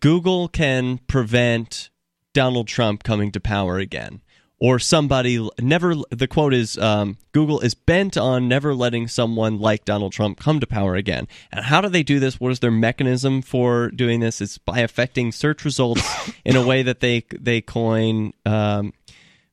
Google 0.00 0.48
can 0.48 0.98
prevent 1.06 1.90
Donald 2.32 2.68
Trump 2.68 3.02
coming 3.02 3.30
to 3.32 3.40
power 3.40 3.78
again. 3.78 4.20
Or 4.58 4.78
somebody 4.78 5.46
never, 5.60 5.94
the 6.10 6.26
quote 6.26 6.54
is 6.54 6.78
um, 6.78 7.18
Google 7.32 7.60
is 7.60 7.74
bent 7.74 8.16
on 8.16 8.48
never 8.48 8.74
letting 8.74 9.06
someone 9.06 9.58
like 9.58 9.84
Donald 9.84 10.12
Trump 10.12 10.40
come 10.40 10.60
to 10.60 10.66
power 10.66 10.96
again. 10.96 11.28
And 11.52 11.66
how 11.66 11.82
do 11.82 11.90
they 11.90 12.02
do 12.02 12.18
this? 12.18 12.40
What 12.40 12.52
is 12.52 12.60
their 12.60 12.70
mechanism 12.70 13.42
for 13.42 13.90
doing 13.90 14.20
this? 14.20 14.40
It's 14.40 14.56
by 14.56 14.78
affecting 14.78 15.30
search 15.30 15.62
results 15.62 16.02
in 16.44 16.56
a 16.56 16.66
way 16.66 16.82
that 16.82 17.00
they, 17.00 17.24
they 17.38 17.60
coin. 17.60 18.32
Um, 18.46 18.94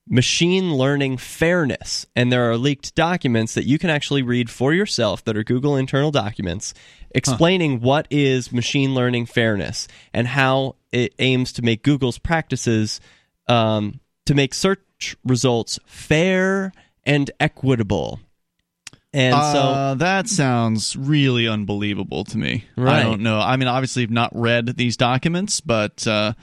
machine 0.07 0.75
learning 0.75 1.17
fairness. 1.17 2.05
And 2.15 2.31
there 2.31 2.49
are 2.51 2.57
leaked 2.57 2.93
documents 2.95 3.53
that 3.53 3.65
you 3.65 3.79
can 3.79 3.89
actually 3.89 4.21
read 4.21 4.49
for 4.49 4.73
yourself 4.73 5.23
that 5.25 5.37
are 5.37 5.43
Google 5.43 5.77
internal 5.77 6.11
documents 6.11 6.73
explaining 7.11 7.79
what 7.79 8.07
is 8.09 8.51
machine 8.51 8.93
learning 8.93 9.27
fairness 9.27 9.87
and 10.13 10.27
how 10.27 10.75
it 10.91 11.13
aims 11.19 11.53
to 11.53 11.61
make 11.61 11.83
Google's 11.83 12.17
practices 12.17 12.99
um, 13.47 13.99
to 14.25 14.33
make 14.33 14.53
search 14.53 15.15
results 15.23 15.79
fair 15.85 16.71
and 17.05 17.31
equitable. 17.39 18.19
And 19.13 19.35
so 19.35 19.59
Uh, 19.59 19.93
that 19.95 20.27
sounds 20.27 20.95
really 20.95 21.47
unbelievable 21.47 22.23
to 22.25 22.37
me. 22.37 22.65
I 22.77 23.03
don't 23.03 23.21
know. 23.21 23.39
I 23.39 23.57
mean, 23.57 23.67
obviously, 23.67 24.03
I've 24.03 24.09
not 24.09 24.31
read 24.33 24.75
these 24.75 24.97
documents, 24.97 25.61
but 25.61 26.07
uh, 26.07 26.33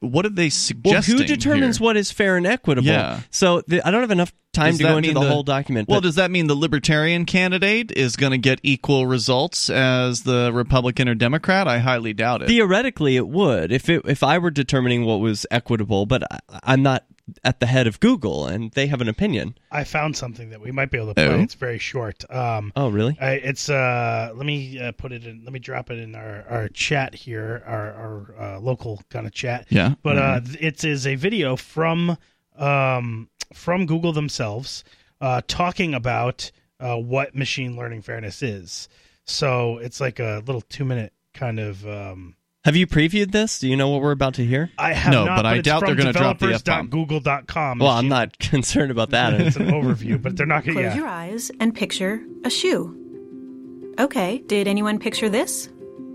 what 0.00 0.26
are 0.26 0.30
they 0.30 0.50
Well, 0.84 1.02
who 1.02 1.24
determines 1.24 1.78
here? 1.78 1.84
what 1.84 1.96
is 1.96 2.10
fair 2.10 2.36
and 2.36 2.46
equitable? 2.46 2.88
Yeah. 2.88 3.20
So 3.30 3.62
the, 3.66 3.86
I 3.86 3.90
don't 3.90 4.00
have 4.00 4.10
enough 4.10 4.32
time 4.52 4.70
Does 4.70 4.78
to 4.78 4.84
go 4.84 4.96
into 4.96 5.08
mean 5.08 5.14
the, 5.14 5.28
whole 5.28 5.42
document. 5.42 5.88
Well, 5.88 6.00
does 6.00 6.16
that 6.16 6.30
mean 6.30 6.46
the 6.46 6.54
Libertarian 6.54 7.24
candidate 7.24 7.92
is 7.92 8.16
going 8.16 8.32
to 8.32 8.38
get 8.38 8.58
equal 8.62 9.06
results 9.06 9.70
as 9.70 10.22
the 10.22 10.50
Republican 10.52 11.08
or 11.08 11.14
Democrat? 11.14 11.68
I 11.68 11.78
highly 11.78 12.12
doubt 12.12 12.42
it. 12.42 12.48
theoretically, 12.48 13.16
it 13.16 13.28
would 13.28 13.70
if 13.70 13.88
it, 13.88 14.02
if 14.06 14.22
I 14.22 14.38
were 14.38 14.50
determining 14.50 15.04
what 15.04 15.20
was 15.20 15.46
equitable. 15.50 16.06
But 16.06 16.24
I, 16.32 16.38
I'm 16.62 16.82
not 16.82 17.04
at 17.42 17.58
the 17.60 17.66
head 17.66 17.86
of 17.86 17.98
Google, 18.00 18.46
and 18.46 18.70
they 18.72 18.86
have 18.86 19.00
an 19.00 19.08
opinion. 19.08 19.56
I 19.72 19.84
found 19.84 20.16
something 20.16 20.50
that 20.50 20.60
we 20.60 20.70
might 20.70 20.90
be 20.90 20.96
able 20.98 21.08
to 21.08 21.14
play. 21.14 21.26
Oh. 21.26 21.40
It's 21.40 21.54
very 21.54 21.78
short. 21.78 22.24
Um, 22.30 22.72
Oh, 22.76 22.88
really? 22.88 23.16
I, 23.20 23.32
it's 23.32 23.68
uh, 23.68 24.32
let 24.34 24.46
me 24.46 24.78
uh, 24.78 24.92
put 24.92 25.12
it 25.12 25.24
in. 25.26 25.42
Let 25.44 25.52
me 25.52 25.58
drop 25.58 25.90
it 25.90 25.98
in 25.98 26.14
our, 26.14 26.44
our 26.48 26.68
chat 26.68 27.14
here, 27.14 27.62
our, 27.66 27.92
our 27.92 28.34
uh, 28.56 28.60
local 28.60 29.02
kind 29.10 29.26
of 29.26 29.32
chat. 29.32 29.66
Yeah. 29.70 29.94
But 30.02 30.18
uh, 30.18 30.40
Mhm. 30.40 30.46
th- 30.46 30.58
it 30.62 30.84
is 30.84 31.06
a 31.06 31.16
video 31.16 31.56
from 31.56 32.16
um, 32.56 33.28
from 33.52 33.86
Google 33.86 34.12
themselves 34.12 34.84
uh, 35.20 35.40
talking 35.48 35.94
about 35.94 36.50
uh, 36.80 36.96
what 36.96 37.34
machine 37.34 37.76
learning 37.76 38.02
fairness 38.02 38.42
is. 38.42 38.88
So 39.24 39.78
it's 39.78 40.00
like 40.00 40.20
a 40.20 40.42
little 40.46 40.60
two 40.62 40.84
minute 40.84 41.12
kind 41.34 41.58
of. 41.58 41.86
Um, 41.86 42.36
Have 42.66 42.74
you 42.74 42.88
previewed 42.88 43.30
this? 43.30 43.60
Do 43.60 43.68
you 43.68 43.76
know 43.76 43.88
what 43.90 44.02
we're 44.02 44.10
about 44.10 44.34
to 44.34 44.44
hear? 44.44 44.70
I 44.76 44.92
have 44.92 45.12
No, 45.12 45.24
not, 45.24 45.36
but 45.36 45.46
I 45.46 45.54
it's 45.58 45.64
doubt 45.66 45.80
from 45.80 45.86
they're 45.86 45.96
gonna 45.96 46.12
drop 46.12 46.40
the 46.40 46.52
F-bomb. 46.52 47.78
Well, 47.78 47.90
I'm 47.92 48.08
not 48.08 48.36
concerned 48.40 48.90
about 48.90 49.10
that. 49.10 49.40
it's 49.40 49.54
an 49.54 49.68
overview, 49.68 50.20
but 50.20 50.36
they're 50.36 50.46
not 50.46 50.64
going 50.64 50.76
to. 50.76 50.82
Close 50.82 50.92
to. 50.94 50.98
your 50.98 51.06
eyes 51.06 51.52
and 51.60 51.72
picture 51.72 52.20
a 52.44 52.50
shoe. 52.50 53.94
Okay, 54.00 54.38
did 54.48 54.66
anyone 54.66 54.98
picture 54.98 55.28
this? 55.28 55.68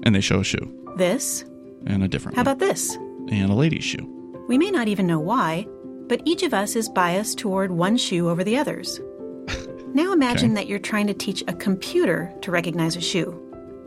and 0.04 0.14
they 0.14 0.20
show 0.20 0.42
a 0.42 0.44
shoe 0.44 0.94
This? 0.98 1.44
and 1.86 2.04
a 2.04 2.08
different 2.10 2.36
How 2.36 2.42
one, 2.44 2.48
about 2.52 2.60
this? 2.60 2.96
and 3.30 3.50
a 3.50 3.56
lady's 3.56 3.86
shoe. 3.86 4.44
We 4.50 4.58
may 4.58 4.72
not 4.72 4.90
even 4.90 5.08
know 5.08 5.20
why, 5.20 5.66
but 6.10 6.22
each 6.26 6.44
of 6.44 6.54
us 6.54 6.76
is 6.76 6.90
biased 6.90 7.38
toward 7.38 7.72
one 7.72 7.96
shoe 7.96 8.28
over 8.30 8.44
the 8.44 8.58
others. 8.58 9.00
Now 9.94 10.12
imagine 10.14 10.52
Okay. 10.52 10.56
that 10.62 10.68
you're 10.68 10.80
trying 10.80 11.08
to 11.08 11.14
teach 11.14 11.44
a 11.48 11.54
computer 11.54 12.34
to 12.42 12.52
recognize 12.52 12.96
a 12.98 13.02
shoe. 13.02 13.38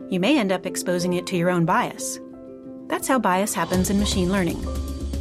You 0.09 0.19
may 0.19 0.37
end 0.37 0.51
up 0.51 0.65
exposing 0.67 1.13
it 1.13 1.25
to 1.27 1.35
your 1.37 1.49
own 1.49 1.65
bias. 1.65 2.19
That's 2.87 3.07
how 3.07 3.19
bias 3.19 3.53
happens 3.53 3.89
in 3.89 3.99
machine 3.99 4.31
learning. 4.31 4.57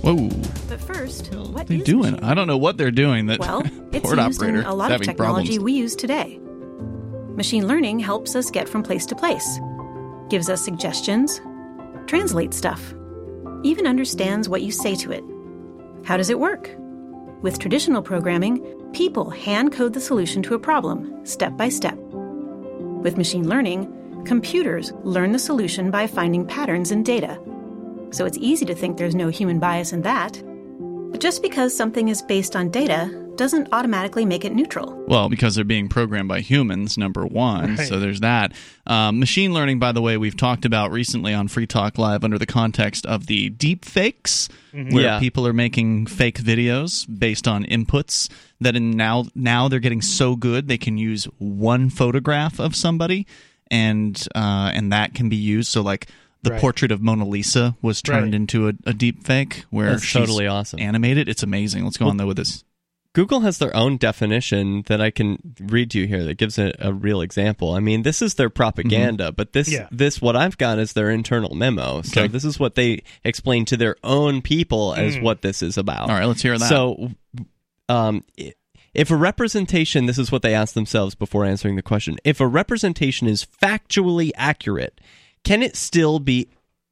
Whoa, 0.05 0.29
But 0.69 0.81
first, 0.83 1.33
what 1.35 1.63
are 1.63 1.65
they 1.65 1.79
doing? 1.79 2.23
I 2.23 2.35
don't 2.35 2.47
know 2.47 2.59
what 2.59 2.77
they're 2.77 2.91
doing. 2.91 3.27
That 3.27 3.41
Well, 3.41 3.63
it's 3.93 4.05
used 4.05 4.19
operator 4.19 4.59
in 4.61 4.67
a 4.67 4.75
lot 4.75 4.93
of 4.93 5.01
technology 5.01 5.57
problems. 5.57 5.65
we 5.65 5.73
use 5.73 5.97
today. 5.97 6.39
Machine 7.37 7.67
learning 7.67 8.01
helps 8.01 8.37
us 8.37 8.51
get 8.51 8.69
from 8.69 8.83
place 8.83 9.07
to 9.07 9.15
place, 9.15 9.59
gives 10.29 10.51
us 10.51 10.63
suggestions, 10.63 11.41
translates 12.07 12.57
stuff, 12.57 12.95
even 13.63 13.87
understands 13.87 14.49
what 14.49 14.63
you 14.63 14.71
say 14.71 14.95
to 14.97 15.11
it. 15.11 15.25
How 16.05 16.19
does 16.19 16.29
it 16.29 16.39
work? 16.39 16.71
With 17.41 17.59
traditional 17.59 18.03
programming, 18.03 18.61
people 18.93 19.31
hand 19.31 19.73
code 19.73 19.95
the 19.95 20.01
solution 20.01 20.43
to 20.43 20.55
a 20.55 20.59
problem, 20.59 21.25
step 21.25 21.57
by 21.57 21.71
step. 21.71 21.97
With 21.97 23.17
machine 23.17 23.49
learning, 23.49 24.23
computers 24.27 24.93
learn 25.03 25.33
the 25.33 25.39
solution 25.39 25.91
by 25.91 26.07
finding 26.07 26.47
patterns 26.47 26.93
in 26.93 27.03
data. 27.03 27.41
So 28.11 28.25
it's 28.27 28.39
easy 28.39 28.65
to 28.67 28.75
think 28.75 28.97
there's 28.97 29.15
no 29.15 29.29
human 29.29 29.59
bias 29.59 29.93
in 29.93 30.03
that. 30.03 30.41
But 31.11 31.21
just 31.21 31.43
because 31.43 31.77
something 31.77 32.09
is 32.09 32.23
based 32.23 32.55
on 32.57 32.71
data 32.71 33.21
doesn't 33.37 33.69
automatically 33.73 34.25
make 34.25 34.45
it 34.45 34.53
neutral. 34.55 34.95
Well, 35.09 35.29
because 35.29 35.57
they're 35.57 35.65
being 35.65 35.89
programmed 35.89 36.29
by 36.29 36.41
humans, 36.41 36.97
number 36.97 37.27
one. 37.27 37.77
Right. 37.77 37.89
So 37.89 37.99
there's 37.99 38.21
that. 38.21 38.53
Um, 38.87 39.19
machine 39.19 39.53
learning, 39.53 39.81
by 39.81 39.91
the 39.91 40.01
way, 40.01 40.17
we've 40.17 40.37
talked 40.37 40.65
about 40.65 40.93
recently 40.93 41.35
on 41.35 41.49
Free 41.49 41.67
Talk 41.67 41.99
Live 41.99 42.23
under 42.23 42.39
the 42.39 42.47
context 42.47 43.05
of 43.07 43.27
the 43.27 43.49
deep 43.51 43.85
fakes, 43.85 44.49
Mhm. 44.73 44.93
where 44.93 45.05
Yeah. 45.05 45.19
people 45.19 45.47
are 45.49 45.53
making 45.53 46.07
fake 46.07 46.39
videos 46.41 47.07
based 47.19 47.49
on 47.49 47.65
inputs. 47.65 48.29
That 48.61 48.77
in 48.77 48.93
now 48.93 49.25
now 49.35 49.67
they're 49.69 49.81
getting 49.81 50.03
so 50.03 50.37
good 50.37 50.69
they 50.69 50.79
can 50.79 50.97
use 50.97 51.25
one 51.39 51.91
photograph 51.91 52.61
of 52.61 52.77
somebody, 52.77 53.27
and 53.71 54.17
uh, 54.37 54.71
and 54.75 54.93
that 54.93 55.15
can 55.15 55.29
be 55.29 55.37
used. 55.37 55.71
So 55.71 55.83
like. 55.83 56.07
The 56.45 56.51
Right. 56.53 56.61
portrait 56.61 56.93
of 56.93 57.01
Mona 57.03 57.27
Lisa 57.27 57.77
was 57.83 58.01
turned 58.01 58.27
Right. 58.27 58.35
into 58.35 58.69
a, 58.69 58.73
a 58.87 58.93
deep 58.95 59.25
fake 59.25 59.65
where 59.71 59.91
That's 59.93 60.05
she's 60.05 60.13
totally 60.21 60.47
awesome. 60.47 60.79
animated. 60.81 61.29
It's 61.29 61.43
amazing. 61.43 61.85
Let's 61.85 61.97
go 61.97 62.07
on 62.09 62.17
though 62.19 62.27
with 62.27 62.37
this. 62.37 62.63
Google 63.15 63.41
has 63.43 63.59
their 63.59 63.75
own 63.77 63.97
definition 63.97 64.83
that 64.89 65.01
I 65.01 65.11
can 65.13 65.55
read 65.61 65.93
to 65.93 66.01
you 66.01 66.07
here 66.09 66.25
that 66.25 66.37
gives 66.37 66.59
a, 66.59 66.73
a 66.81 66.93
real 66.93 67.21
example. 67.21 67.73
I 67.73 67.79
mean, 67.79 68.03
this 68.03 68.21
is 68.21 68.35
their 68.35 68.51
propaganda, 68.51 69.31
but 69.31 69.53
this 69.53 69.71
Yeah. 69.71 69.87
this 69.93 70.21
what 70.21 70.35
I've 70.35 70.59
got 70.59 70.81
is 70.81 70.95
their 70.95 71.11
internal 71.11 71.55
memo. 71.55 72.03
So 72.03 72.23
Okay. 72.23 72.29
this 72.29 72.45
is 72.45 72.59
what 72.59 72.75
they 72.75 73.05
explain 73.23 73.65
to 73.67 73.77
their 73.77 73.95
own 74.03 74.43
people 74.43 74.95
as 74.95 75.15
Mm. 75.17 75.23
what 75.23 75.43
this 75.43 75.63
is 75.63 75.79
about. 75.79 76.11
All 76.11 76.17
right, 76.17 76.25
let's 76.27 76.43
hear 76.43 76.59
that. 76.59 76.69
So, 76.69 77.13
um, 77.89 78.23
i- 78.39 78.53
if 78.95 79.11
a 79.11 79.17
representation, 79.17 80.07
this 80.07 80.19
is 80.19 80.31
what 80.33 80.43
they 80.43 80.55
ask 80.55 80.75
themselves 80.75 81.15
before 81.15 81.45
answering 81.45 81.77
the 81.77 81.83
question. 81.83 82.17
If 82.25 82.41
a 82.41 82.47
representation 82.49 83.29
is 83.29 83.47
factually 83.63 84.31
accurate, 84.37 85.01
can 85.45 85.63
it 85.63 85.77
still 85.77 86.19
be 86.19 86.49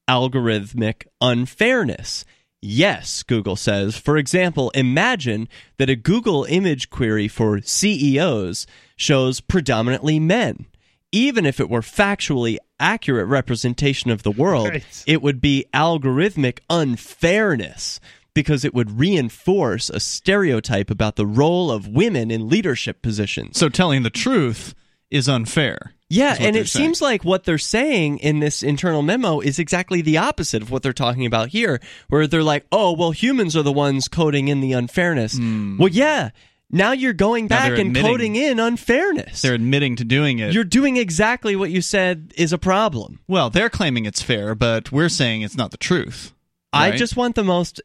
algorithmic 0.09 1.07
unfairness? 1.21 2.25
Yes, 2.61 3.23
Google 3.25 3.57
says. 3.57 3.97
For 3.97 4.17
example, 4.17 4.71
imagine 4.71 5.49
that 5.79 5.91
a 5.91 5.97
Google 5.97 6.45
image 6.45 6.91
query 6.91 7.27
for 7.27 7.61
CEOs 7.61 8.67
shows 8.97 9.41
predominantly 9.41 10.21
men. 10.21 10.67
Even 11.11 11.45
if 11.45 11.59
it 11.61 11.69
were 11.69 11.81
factually 11.83 12.59
accurate 12.79 13.27
representation 13.27 14.11
of 14.11 14.23
the 14.23 14.31
world, 14.31 14.69
Right. 14.69 15.05
it 15.07 15.23
would 15.23 15.41
be 15.41 15.67
algorithmic 15.75 16.61
unfairness 16.71 18.01
because 18.35 18.65
it 18.65 18.73
would 18.75 18.99
reinforce 18.99 19.91
a 19.91 20.01
stereotype 20.01 20.91
about 20.91 21.17
the 21.17 21.27
role 21.27 21.71
of 21.71 21.89
women 21.89 22.31
in 22.31 22.49
leadership 22.49 23.03
positions. 23.03 23.59
So 23.59 23.69
telling 23.69 24.05
the 24.05 24.11
truth 24.11 24.75
is 25.11 25.29
unfair. 25.29 25.93
Yeah, 26.13 26.37
and 26.39 26.57
it 26.57 26.69
saying. 26.69 26.85
seems 26.85 27.01
like 27.01 27.25
what 27.25 27.45
they're 27.45 27.59
saying 27.59 28.19
in 28.19 28.41
this 28.41 28.63
internal 28.63 29.03
memo 29.03 29.41
is 29.41 29.59
exactly 29.59 30.03
the 30.03 30.19
opposite 30.19 30.63
of 30.63 30.71
what 30.71 30.83
they're 30.83 30.93
talking 30.93 31.25
about 31.25 31.49
here, 31.49 31.81
where 32.09 32.27
they're 32.27 32.43
like, 32.43 32.67
oh, 32.71 32.93
well, 32.93 33.13
humans 33.13 33.57
are 33.57 33.63
the 33.63 33.73
ones 33.73 34.09
coding 34.09 34.49
in 34.49 34.61
the 34.61 34.73
unfairness. 34.73 35.39
Hmm. 35.39 35.79
Well, 35.79 35.89
yeah, 35.89 36.31
now 36.71 36.93
you're 36.93 37.15
going. 37.15 37.49
Back 37.49 37.71
and 37.71 37.89
admitting- 37.89 38.11
coding 38.11 38.37
in 38.37 38.61
unfairness. 38.61 39.41
They're 39.41 39.55
admitting 39.55 39.97
to 39.97 40.05
doing 40.05 40.39
it. 40.39 40.53
You're 40.53 40.65
doing 40.65 40.99
exactly 40.99 41.57
what 41.57 41.71
you 41.71 41.81
said 41.81 42.33
is 42.37 42.53
a 42.53 42.59
problem. 42.59 43.21
well, 43.27 43.49
they're 43.49 43.71
claiming 43.71 44.05
it's 44.05 44.21
fair, 44.23 44.55
but 44.55 44.93
we're 44.93 45.09
saying 45.09 45.43
it's 45.43 45.57
not 45.57 45.71
the 45.71 45.77
truth. 45.79 46.33
I 46.75 46.93
just 46.93 47.17
want 47.17 47.37
the 47.37 47.45
most 47.45 47.81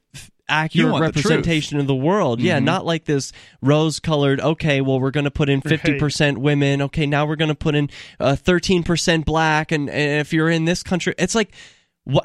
accurate 0.49 0.91
want 0.91 1.01
the 1.13 1.19
representation 1.21 1.79
of 1.79 1.87
the 1.87 1.95
world. 1.95 2.39
Yeah, 2.39 2.59
Mhm. 2.59 2.63
not 2.63 2.85
like 2.85 3.05
this 3.05 3.31
rose 3.61 3.99
colored, 3.99 4.39
okay, 4.39 4.81
well, 4.81 4.99
we're 4.99 5.11
going 5.11 5.25
to 5.25 5.31
put 5.31 5.49
in 5.49 5.61
50% 5.61 6.37
women. 6.39 6.81
Okay, 6.83 7.05
now 7.05 7.25
we're 7.25 7.35
going 7.35 7.49
to 7.49 7.55
put 7.55 7.75
in 7.75 7.89
uh, 8.19 8.35
13% 8.35 9.25
black. 9.25 9.71
And, 9.71 9.89
and 9.89 10.21
if 10.21 10.33
you're 10.33 10.49
in 10.49 10.65
this 10.65 10.83
country, 10.83 11.13
it's 11.17 11.35
like, 11.35 11.53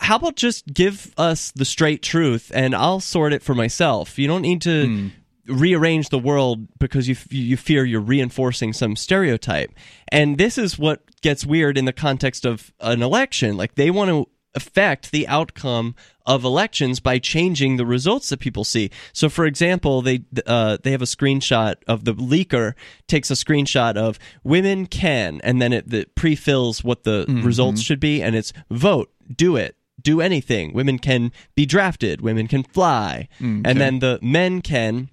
how 0.01 0.16
about 0.16 0.36
just 0.36 0.66
give 0.73 1.12
us 1.19 1.51
the 1.57 1.65
straight 1.65 2.03
truth 2.03 2.53
and 2.55 2.74
I'll 2.74 3.01
sort 3.01 3.32
it 3.32 3.43
for 3.43 3.55
myself? 3.55 4.19
You 4.19 4.28
don't 4.28 4.43
need 4.43 4.62
to. 4.62 4.86
Hmm. 4.86 5.09
Rearrange 5.49 6.11
the 6.11 6.20
world 6.20 6.69
because 6.78 7.09
you 7.09 7.16
f- 7.16 7.32
you 7.32 7.57
fear 7.57 7.85
you're 7.85 8.01
reinforcing 8.01 8.73
some 8.73 8.94
stereotype, 8.94 9.73
and 10.12 10.39
this 10.39 10.57
is 10.57 10.78
what 10.78 11.03
gets 11.20 11.44
weird 11.44 11.77
in 11.77 11.85
the 11.85 11.93
context 11.93 12.47
of 12.47 12.73
an 12.78 13.03
election. 13.03 13.57
Like 13.57 13.74
they 13.74 13.90
want 13.90 14.09
to 14.11 14.28
affect 14.55 15.11
the 15.12 15.27
outcome 15.29 15.95
of 16.27 16.45
elections 16.45 17.01
by 17.01 17.19
changing 17.19 17.77
the 17.77 17.87
results 17.87 18.29
that 18.29 18.39
people 18.39 18.65
see. 18.65 18.91
So, 19.12 19.29
for 19.29 19.45
example, 19.47 20.03
they 20.03 20.23
uh, 20.47 20.79
they 20.83 20.91
have 20.93 21.03
a 21.03 21.07
screenshot 21.07 21.77
of 21.87 22.05
the 22.05 22.15
leaker 22.15 22.74
takes 23.09 23.31
a 23.31 23.35
screenshot 23.35 23.97
of 23.97 24.19
women 24.45 24.87
can, 24.87 25.41
and 25.43 25.61
then 25.61 25.73
it 25.73 25.89
the 25.91 26.07
pre-fills 26.15 26.85
what 26.85 27.05
the 27.05 27.24
Mhm. 27.27 27.45
results 27.45 27.81
should 27.83 28.01
be, 28.01 28.23
and 28.23 28.35
it's 28.37 28.53
vote, 28.70 29.11
do 29.35 29.57
it. 29.57 29.77
Do 30.01 30.20
anything. 30.20 30.73
Women 30.73 30.99
can 30.99 31.31
be 31.55 31.65
drafted. 31.66 32.20
Women 32.23 32.49
can 32.49 32.62
fly. 32.65 33.29
Mm, 33.41 33.62
And 33.65 33.81
then 33.81 33.99
the 34.01 34.19
men 34.23 34.61
can 34.62 35.11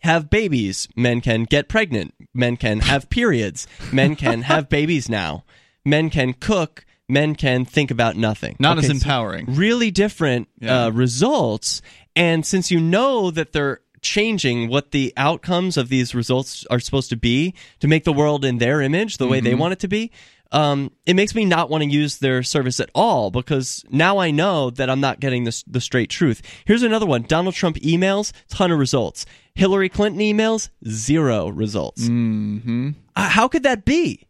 have 0.00 0.30
babies. 0.30 0.88
Men 0.96 1.20
can 1.20 1.44
get 1.44 1.68
pregnant. 1.68 2.14
Men 2.34 2.56
can 2.56 2.80
have 2.80 3.08
periods. 3.10 3.66
Men 3.92 4.16
can 4.16 4.42
have 4.42 4.68
babies 4.78 5.08
now. 5.08 5.44
Men 5.84 6.10
can 6.10 6.32
cook. 6.32 6.84
Men 7.08 7.34
can 7.36 7.64
think 7.64 7.90
about 7.90 8.16
nothing. 8.16 8.56
Not 8.58 8.78
as 8.78 8.84
Okay, 8.84 8.88
so 8.88 8.94
empowering. 8.94 9.46
really 9.54 9.90
different 9.90 10.48
Yeah. 10.60 10.86
uh, 10.86 10.90
results. 10.90 11.82
And 12.16 12.44
since 12.44 12.70
you 12.70 12.80
know 12.80 13.30
that 13.30 13.52
they're 13.52 13.80
changing 14.02 14.68
what 14.68 14.90
the 14.92 15.12
outcomes 15.16 15.76
of 15.76 15.88
these 15.88 16.14
results 16.14 16.64
are 16.70 16.80
supposed 16.80 17.10
to 17.10 17.16
be 17.16 17.54
to 17.80 17.88
make 17.88 18.04
the 18.04 18.12
world 18.12 18.44
in 18.44 18.58
their 18.58 18.80
image 18.80 19.16
the 19.18 19.26
way 19.26 19.40
they 19.40 19.52
Mhm. 19.52 19.58
want 19.58 19.72
it 19.72 19.78
to 19.80 19.88
be, 19.88 20.10
um, 20.52 20.92
it 21.06 21.14
makes 21.16 21.34
me 21.34 21.44
not 21.44 21.70
want 21.70 21.82
to 21.82 21.90
use 21.90 22.18
their 22.18 22.42
service 22.44 22.78
at 22.78 22.88
all 22.94 23.30
because 23.32 23.84
now 23.90 24.18
I 24.18 24.30
know 24.30 24.70
that 24.70 24.88
I'm 24.88 25.00
not 25.00 25.18
getting 25.18 25.44
the, 25.44 25.62
the 25.66 25.80
straight 25.80 26.08
truth. 26.10 26.40
Here's 26.64 26.82
another 26.84 27.06
one 27.06 27.22
Donald 27.22 27.54
Trump 27.54 27.76
emails, 27.78 28.32
ton 28.48 28.70
of 28.70 28.78
results. 28.78 29.26
Hillary 29.54 29.88
Clinton 29.88 30.20
emails, 30.20 30.68
zero 30.88 31.48
results. 31.48 32.02
Mm-hmm. 32.08 32.90
Uh, 33.16 33.28
how 33.28 33.48
could 33.48 33.62
that 33.64 33.84
be? 33.84 34.25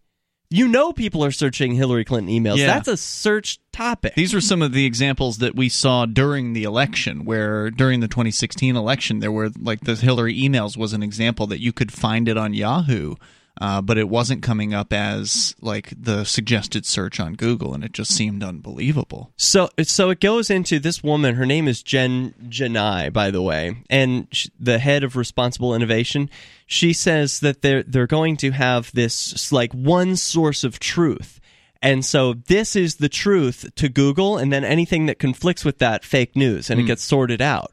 You 0.50 0.68
know, 0.68 0.92
people 0.92 1.24
are 1.24 1.30
searching 1.32 1.74
Hillary 1.74 2.04
Clinton 2.04 2.32
emails. 2.32 2.58
Yeah. 2.58 2.66
That's 2.66 2.88
a 2.88 2.96
search 2.96 3.58
topic. 3.72 4.14
These 4.14 4.32
were 4.32 4.40
some 4.40 4.62
of 4.62 4.72
the 4.72 4.84
examples 4.84 5.38
that 5.38 5.54
we 5.56 5.68
saw 5.68 6.06
during 6.06 6.52
the 6.52 6.64
election, 6.64 7.24
where 7.24 7.70
during 7.70 8.00
the 8.00 8.08
2016 8.08 8.76
election, 8.76 9.18
there 9.20 9.32
were 9.32 9.50
like 9.58 9.80
the 9.80 9.96
Hillary 9.96 10.38
emails 10.38 10.76
was 10.76 10.92
an 10.92 11.02
example 11.02 11.46
that 11.48 11.60
you 11.60 11.72
could 11.72 11.92
find 11.92 12.28
it 12.28 12.36
on 12.38 12.54
Yahoo, 12.54 13.16
uh, 13.60 13.80
but 13.80 13.98
it 13.98 14.08
wasn't 14.08 14.42
coming 14.42 14.74
up 14.74 14.92
as 14.92 15.54
like 15.60 15.92
the 15.98 16.24
suggested 16.24 16.84
search 16.86 17.18
on 17.18 17.34
Google, 17.34 17.74
and 17.74 17.82
it 17.82 17.92
just 17.92 18.12
seemed 18.12 18.42
unbelievable. 18.44 19.32
So, 19.36 19.70
so 19.82 20.10
it 20.10 20.20
goes 20.20 20.50
into 20.50 20.78
this 20.78 21.02
woman. 21.02 21.36
Her 21.36 21.46
name 21.46 21.66
is 21.66 21.82
Jen 21.82 22.34
Gennai, 22.48 23.12
by 23.12 23.30
the 23.30 23.42
way, 23.42 23.82
and 23.88 24.28
sh- 24.30 24.48
the 24.60 24.78
head 24.78 25.02
of 25.04 25.16
Responsible 25.16 25.74
Innovation. 25.74 26.30
She 26.66 26.92
says 26.92 27.40
that 27.40 27.62
they're 27.62 27.82
they're 27.84 28.06
going 28.08 28.36
to 28.38 28.50
have 28.50 28.90
this 28.92 29.52
like 29.52 29.72
one 29.72 30.16
source 30.16 30.64
of 30.64 30.80
truth, 30.80 31.40
and 31.80 32.04
so 32.04 32.32
this 32.34 32.74
is 32.74 32.96
the 32.96 33.08
truth 33.08 33.70
to 33.76 33.88
Google, 33.88 34.36
and 34.36 34.52
then 34.52 34.64
anything 34.64 35.06
that 35.06 35.18
conflicts 35.20 35.64
with 35.64 35.78
that, 35.78 36.04
fake 36.04 36.34
news, 36.34 36.68
and 36.68 36.80
it 36.80 36.82
Hmm. 36.82 36.88
gets 36.88 37.04
sorted 37.04 37.40
out. 37.40 37.72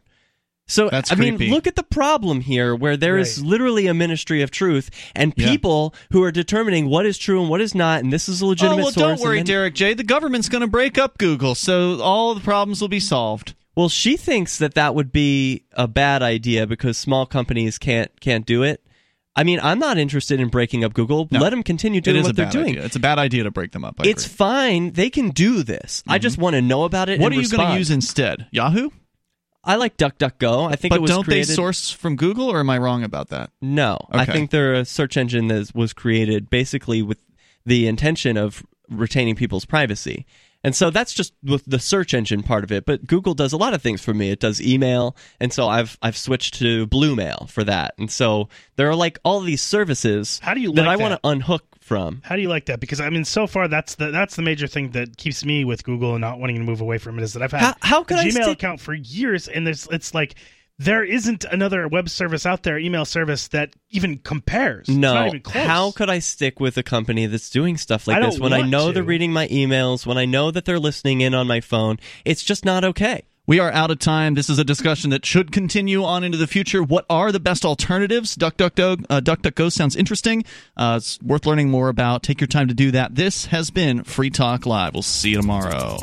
So 0.67 0.89
That's 0.89 1.11
I 1.11 1.15
mean, 1.15 1.37
look 1.37 1.67
at 1.67 1.75
the 1.75 1.83
problem 1.83 2.39
here, 2.41 2.73
where 2.73 2.95
there 2.95 3.17
is 3.17 3.37
Right. 3.39 3.47
literally 3.49 3.87
a 3.87 3.93
ministry 3.93 4.41
of 4.41 4.49
truth, 4.51 4.89
and 5.13 5.33
Yeah. 5.35 5.49
people 5.49 5.93
who 6.11 6.23
are 6.23 6.31
determining 6.31 6.87
what 6.87 7.05
is 7.05 7.17
true 7.17 7.41
and 7.41 7.49
what 7.49 7.59
is 7.61 7.75
not, 7.75 8.01
and 8.01 8.13
this 8.13 8.29
is 8.29 8.39
a 8.41 8.45
legitimate 8.45 8.79
oh 8.81 8.83
well, 8.85 8.91
don't 8.91 9.11
and 9.13 9.19
worry, 9.21 9.37
then- 9.39 9.45
Derek 9.47 9.75
J. 9.75 9.93
The 9.93 10.03
government's 10.03 10.47
going 10.49 10.61
to 10.61 10.67
break 10.67 10.97
up 10.97 11.17
Google, 11.17 11.53
so 11.55 11.99
all 11.99 12.33
the 12.33 12.39
problems 12.41 12.79
will 12.79 12.87
be 12.87 13.01
solved. 13.01 13.55
Well, 13.75 13.89
she 13.89 14.17
thinks 14.17 14.59
that 14.59 14.75
that 14.75 14.93
would 14.95 15.11
be 15.11 15.63
a 15.73 15.87
bad 15.87 16.21
idea 16.21 16.67
because 16.67 16.97
small 16.97 17.25
companies 17.25 17.77
can't 17.77 18.11
can't 18.21 18.45
do 18.45 18.63
it. 18.63 18.83
I 19.35 19.43
mean, 19.43 19.59
I'm 19.63 19.79
not 19.79 19.97
interested 19.97 20.39
in 20.39 20.49
breaking 20.49 20.83
up 20.83 20.93
Google. 20.93 21.27
No. 21.31 21.39
Let 21.39 21.49
them 21.49 21.63
continue 21.63 22.01
doing 22.01 22.21
what 22.21 22.35
they're 22.35 22.51
doing. 22.51 22.69
idea. 22.73 22.85
It's 22.85 22.95
a 22.95 22.99
bad 22.99 23.17
idea 23.17 23.43
to 23.45 23.51
break 23.51 23.71
them 23.71 23.83
up. 23.83 23.95
I 23.99 24.03
It's 24.07 24.25
agree. 24.25 24.33
Mm-hmm. 24.33 24.37
fine. 24.37 24.91
They 24.91 25.09
can 25.09 25.29
do 25.31 25.63
this. 25.63 26.03
I 26.07 26.19
just 26.19 26.37
want 26.37 26.53
to 26.55 26.61
know 26.61 26.83
about 26.83 27.09
it. 27.09 27.19
What 27.19 27.31
are 27.31 27.35
you 27.41 27.49
going 27.49 27.71
to 27.71 27.77
use 27.77 27.89
instead? 27.89 28.45
Yahoo? 28.51 28.91
I 29.63 29.77
like 29.77 29.97
DuckDuckGo. 29.97 30.71
I 30.71 30.75
think 30.75 30.91
but 30.91 30.97
it 30.97 31.01
was 31.01 31.09
don't 31.09 31.23
created. 31.23 31.47
they 31.47 31.53
source 31.53 31.89
from 31.89 32.15
Google, 32.15 32.49
or 32.51 32.59
am 32.59 32.69
I 32.69 32.77
wrong 32.77 33.03
about 33.03 33.29
that? 33.29 33.49
No, 33.61 33.97
okay. 34.11 34.19
I 34.19 34.25
think 34.25 34.51
they're 34.51 34.73
a 34.73 34.85
search 34.85 35.15
engine 35.17 35.47
that 35.47 35.73
was 35.73 35.93
created 35.93 36.49
basically 36.49 37.01
with 37.01 37.17
the 37.65 37.87
intention 37.87 38.35
of 38.37 38.63
retaining 38.89 39.35
people's 39.35 39.65
privacy. 39.65 40.25
And 40.63 40.75
so 40.75 40.89
that's 40.89 41.13
just 41.13 41.33
with 41.43 41.63
the 41.65 41.79
search 41.79 42.13
engine 42.13 42.41
part 42.43 42.63
of 42.63 42.71
it. 42.71 42.85
But 42.85 43.05
Google 43.05 43.33
does 43.33 43.51
a 43.53 43.57
lot 43.57 43.73
of 43.73 43.81
things 43.81 44.01
for 44.03 44.13
me. 44.13 44.29
It 44.31 44.39
does 44.39 44.61
email, 44.61 45.15
and 45.39 45.51
so 45.51 45.67
I've 45.67 45.97
I've 46.01 46.15
switched 46.17 46.53
to 46.59 46.87
Bluemail 46.87 47.49
for 47.49 47.63
that. 47.65 47.93
And 47.97 48.09
so 48.09 48.47
there 48.77 48.89
are 48.89 48.95
like 48.95 49.19
all 49.25 49.41
these 49.41 49.61
services 49.61 50.39
How 50.41 50.53
do 50.53 50.61
you 50.61 50.71
that 50.73 50.85
like 50.85 50.99
I 50.99 51.01
want 51.01 51.21
to 51.21 51.27
unhook 51.27 51.65
from. 51.81 52.21
How 52.23 52.37
do 52.37 52.41
you 52.41 52.47
like 52.47 52.67
that? 52.67 52.79
Because 52.79 53.01
I 53.01 53.09
mean, 53.09 53.25
so 53.25 53.45
far 53.45 53.67
that's 53.67 53.95
the 53.95 54.09
that's 54.11 54.35
the 54.37 54.41
major 54.41 54.67
thing 54.67 54.91
that 54.91 55.17
keeps 55.17 55.43
me 55.43 55.65
with 55.65 55.83
Google 55.83 56.13
and 56.13 56.21
not 56.21 56.39
wanting 56.39 56.55
to 56.57 56.63
move 56.63 56.79
away 56.79 56.97
from 56.97 57.19
it 57.19 57.23
is 57.23 57.33
that 57.33 57.41
I've 57.43 57.51
had 57.51 57.59
How- 57.61 57.75
how 57.81 58.03
could 58.05 58.17
a 58.17 58.21
I 58.21 58.25
Gmail 58.27 58.31
stick- 58.31 58.47
account 58.59 58.79
for 58.79 58.93
years, 58.93 59.49
and 59.49 59.67
there's 59.67 59.87
it's 59.91 60.13
like 60.13 60.35
there 60.79 61.03
isn't 61.03 61.45
another 61.45 61.87
web 61.87 62.09
service 62.09 62.45
out 62.45 62.63
there, 62.63 62.77
email 62.79 63.05
service 63.05 63.47
that 63.49 63.73
even 63.91 64.17
compares. 64.19 64.89
it's 64.89 64.97
not 64.97 65.13
No, 65.13 65.27
even 65.27 65.41
close. 65.41 65.65
how 65.65 65.91
could 65.91 66.09
I 66.09 66.19
stick 66.19 66.59
with 66.59 66.77
a 66.77 66.83
company 66.83 67.25
that's 67.27 67.49
doing 67.49 67.77
stuff 67.77 68.07
like 68.07 68.21
this 68.23 68.39
when 68.39 68.53
I 68.53 68.61
know 68.61 68.87
to. 68.87 68.93
they're 68.93 69.03
reading 69.03 69.31
my 69.31 69.47
emails, 69.47 70.05
when 70.05 70.17
I 70.17 70.25
know 70.25 70.51
that 70.51 70.65
they're 70.65 70.79
listening 70.79 71.21
in 71.21 71.33
on 71.33 71.47
my 71.47 71.61
phone? 71.61 71.97
It's 72.25 72.43
just 72.43 72.65
not 72.65 72.83
okay. 72.83 73.23
We 73.45 73.59
are 73.59 73.69
out 73.73 73.91
of 73.91 73.99
time. 73.99 74.35
This 74.35 74.49
is 74.49 74.57
a 74.57 74.63
discussion 74.63 75.09
that 75.09 75.25
should 75.25 75.51
continue 75.51 76.05
on 76.05 76.23
into 76.23 76.37
the 76.37 76.47
future. 76.47 76.81
What 76.81 77.05
are 77.09 77.29
the 77.33 77.41
best 77.41 77.65
alternatives? 77.65 78.37
DuckDuckGo, 78.37 79.05
uh, 79.09 79.19
DuckDuckGo 79.19 79.69
sounds 79.69 79.97
interesting. 79.97 80.45
Uh, 80.77 80.95
it's 80.97 81.21
worth 81.21 81.45
learning 81.45 81.69
more 81.69 81.89
about. 81.89 82.23
Take 82.23 82.39
your 82.39 82.47
time 82.47 82.69
to 82.69 82.73
do 82.73 82.91
that. 82.91 83.15
This 83.15 83.47
has 83.47 83.69
been 83.69 84.05
Free 84.05 84.29
Talk 84.29 84.65
Live. 84.65 84.93
We'll 84.93 85.01
see 85.03 85.31
you 85.31 85.41
tomorrow. 85.41 85.97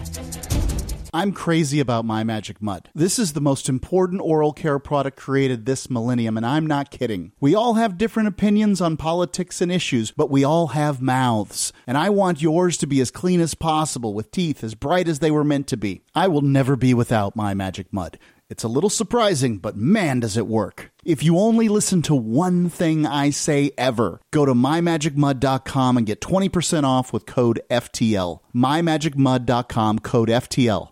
I'm 1.12 1.32
crazy 1.32 1.80
about 1.80 2.04
My 2.04 2.22
Magic 2.22 2.62
Mud. 2.62 2.88
This 2.94 3.18
is 3.18 3.32
the 3.32 3.40
most 3.40 3.68
important 3.68 4.22
oral 4.22 4.52
care 4.52 4.78
product 4.78 5.18
created 5.18 5.66
this 5.66 5.90
millennium, 5.90 6.36
and 6.36 6.46
I'm 6.46 6.66
not 6.66 6.92
kidding. 6.92 7.32
We 7.40 7.52
all 7.52 7.74
have 7.74 7.98
different 7.98 8.28
opinions 8.28 8.80
on 8.80 8.96
politics 8.96 9.60
and 9.60 9.72
issues, 9.72 10.12
but 10.12 10.30
we 10.30 10.44
all 10.44 10.68
have 10.68 11.02
mouths. 11.02 11.72
And 11.84 11.98
I 11.98 12.10
want 12.10 12.40
yours 12.40 12.76
to 12.78 12.86
be 12.86 13.00
as 13.00 13.10
clean 13.10 13.40
as 13.40 13.54
possible, 13.54 14.14
with 14.14 14.30
teeth 14.30 14.62
as 14.62 14.76
bright 14.76 15.08
as 15.08 15.18
they 15.18 15.32
were 15.32 15.42
meant 15.42 15.66
to 15.68 15.76
be. 15.76 16.02
I 16.14 16.28
will 16.28 16.42
never 16.42 16.76
be 16.76 16.94
without 16.94 17.34
My 17.34 17.54
Magic 17.54 17.92
Mud. 17.92 18.16
It's 18.48 18.64
a 18.64 18.68
little 18.68 18.90
surprising, 18.90 19.58
but 19.58 19.76
man, 19.76 20.20
does 20.20 20.36
it 20.36 20.46
work. 20.46 20.92
If 21.04 21.22
you 21.22 21.38
only 21.38 21.68
listen 21.68 22.02
to 22.02 22.14
one 22.14 22.68
thing 22.68 23.06
I 23.06 23.30
say 23.30 23.72
ever, 23.78 24.20
go 24.32 24.44
to 24.44 24.54
mymagicmud.com 24.54 25.96
and 25.96 26.06
get 26.06 26.20
20% 26.20 26.84
off 26.84 27.12
with 27.12 27.26
code 27.26 27.60
FTL. 27.70 28.40
mymagicmud.com, 28.54 29.98
code 30.00 30.28
FTL. 30.28 30.90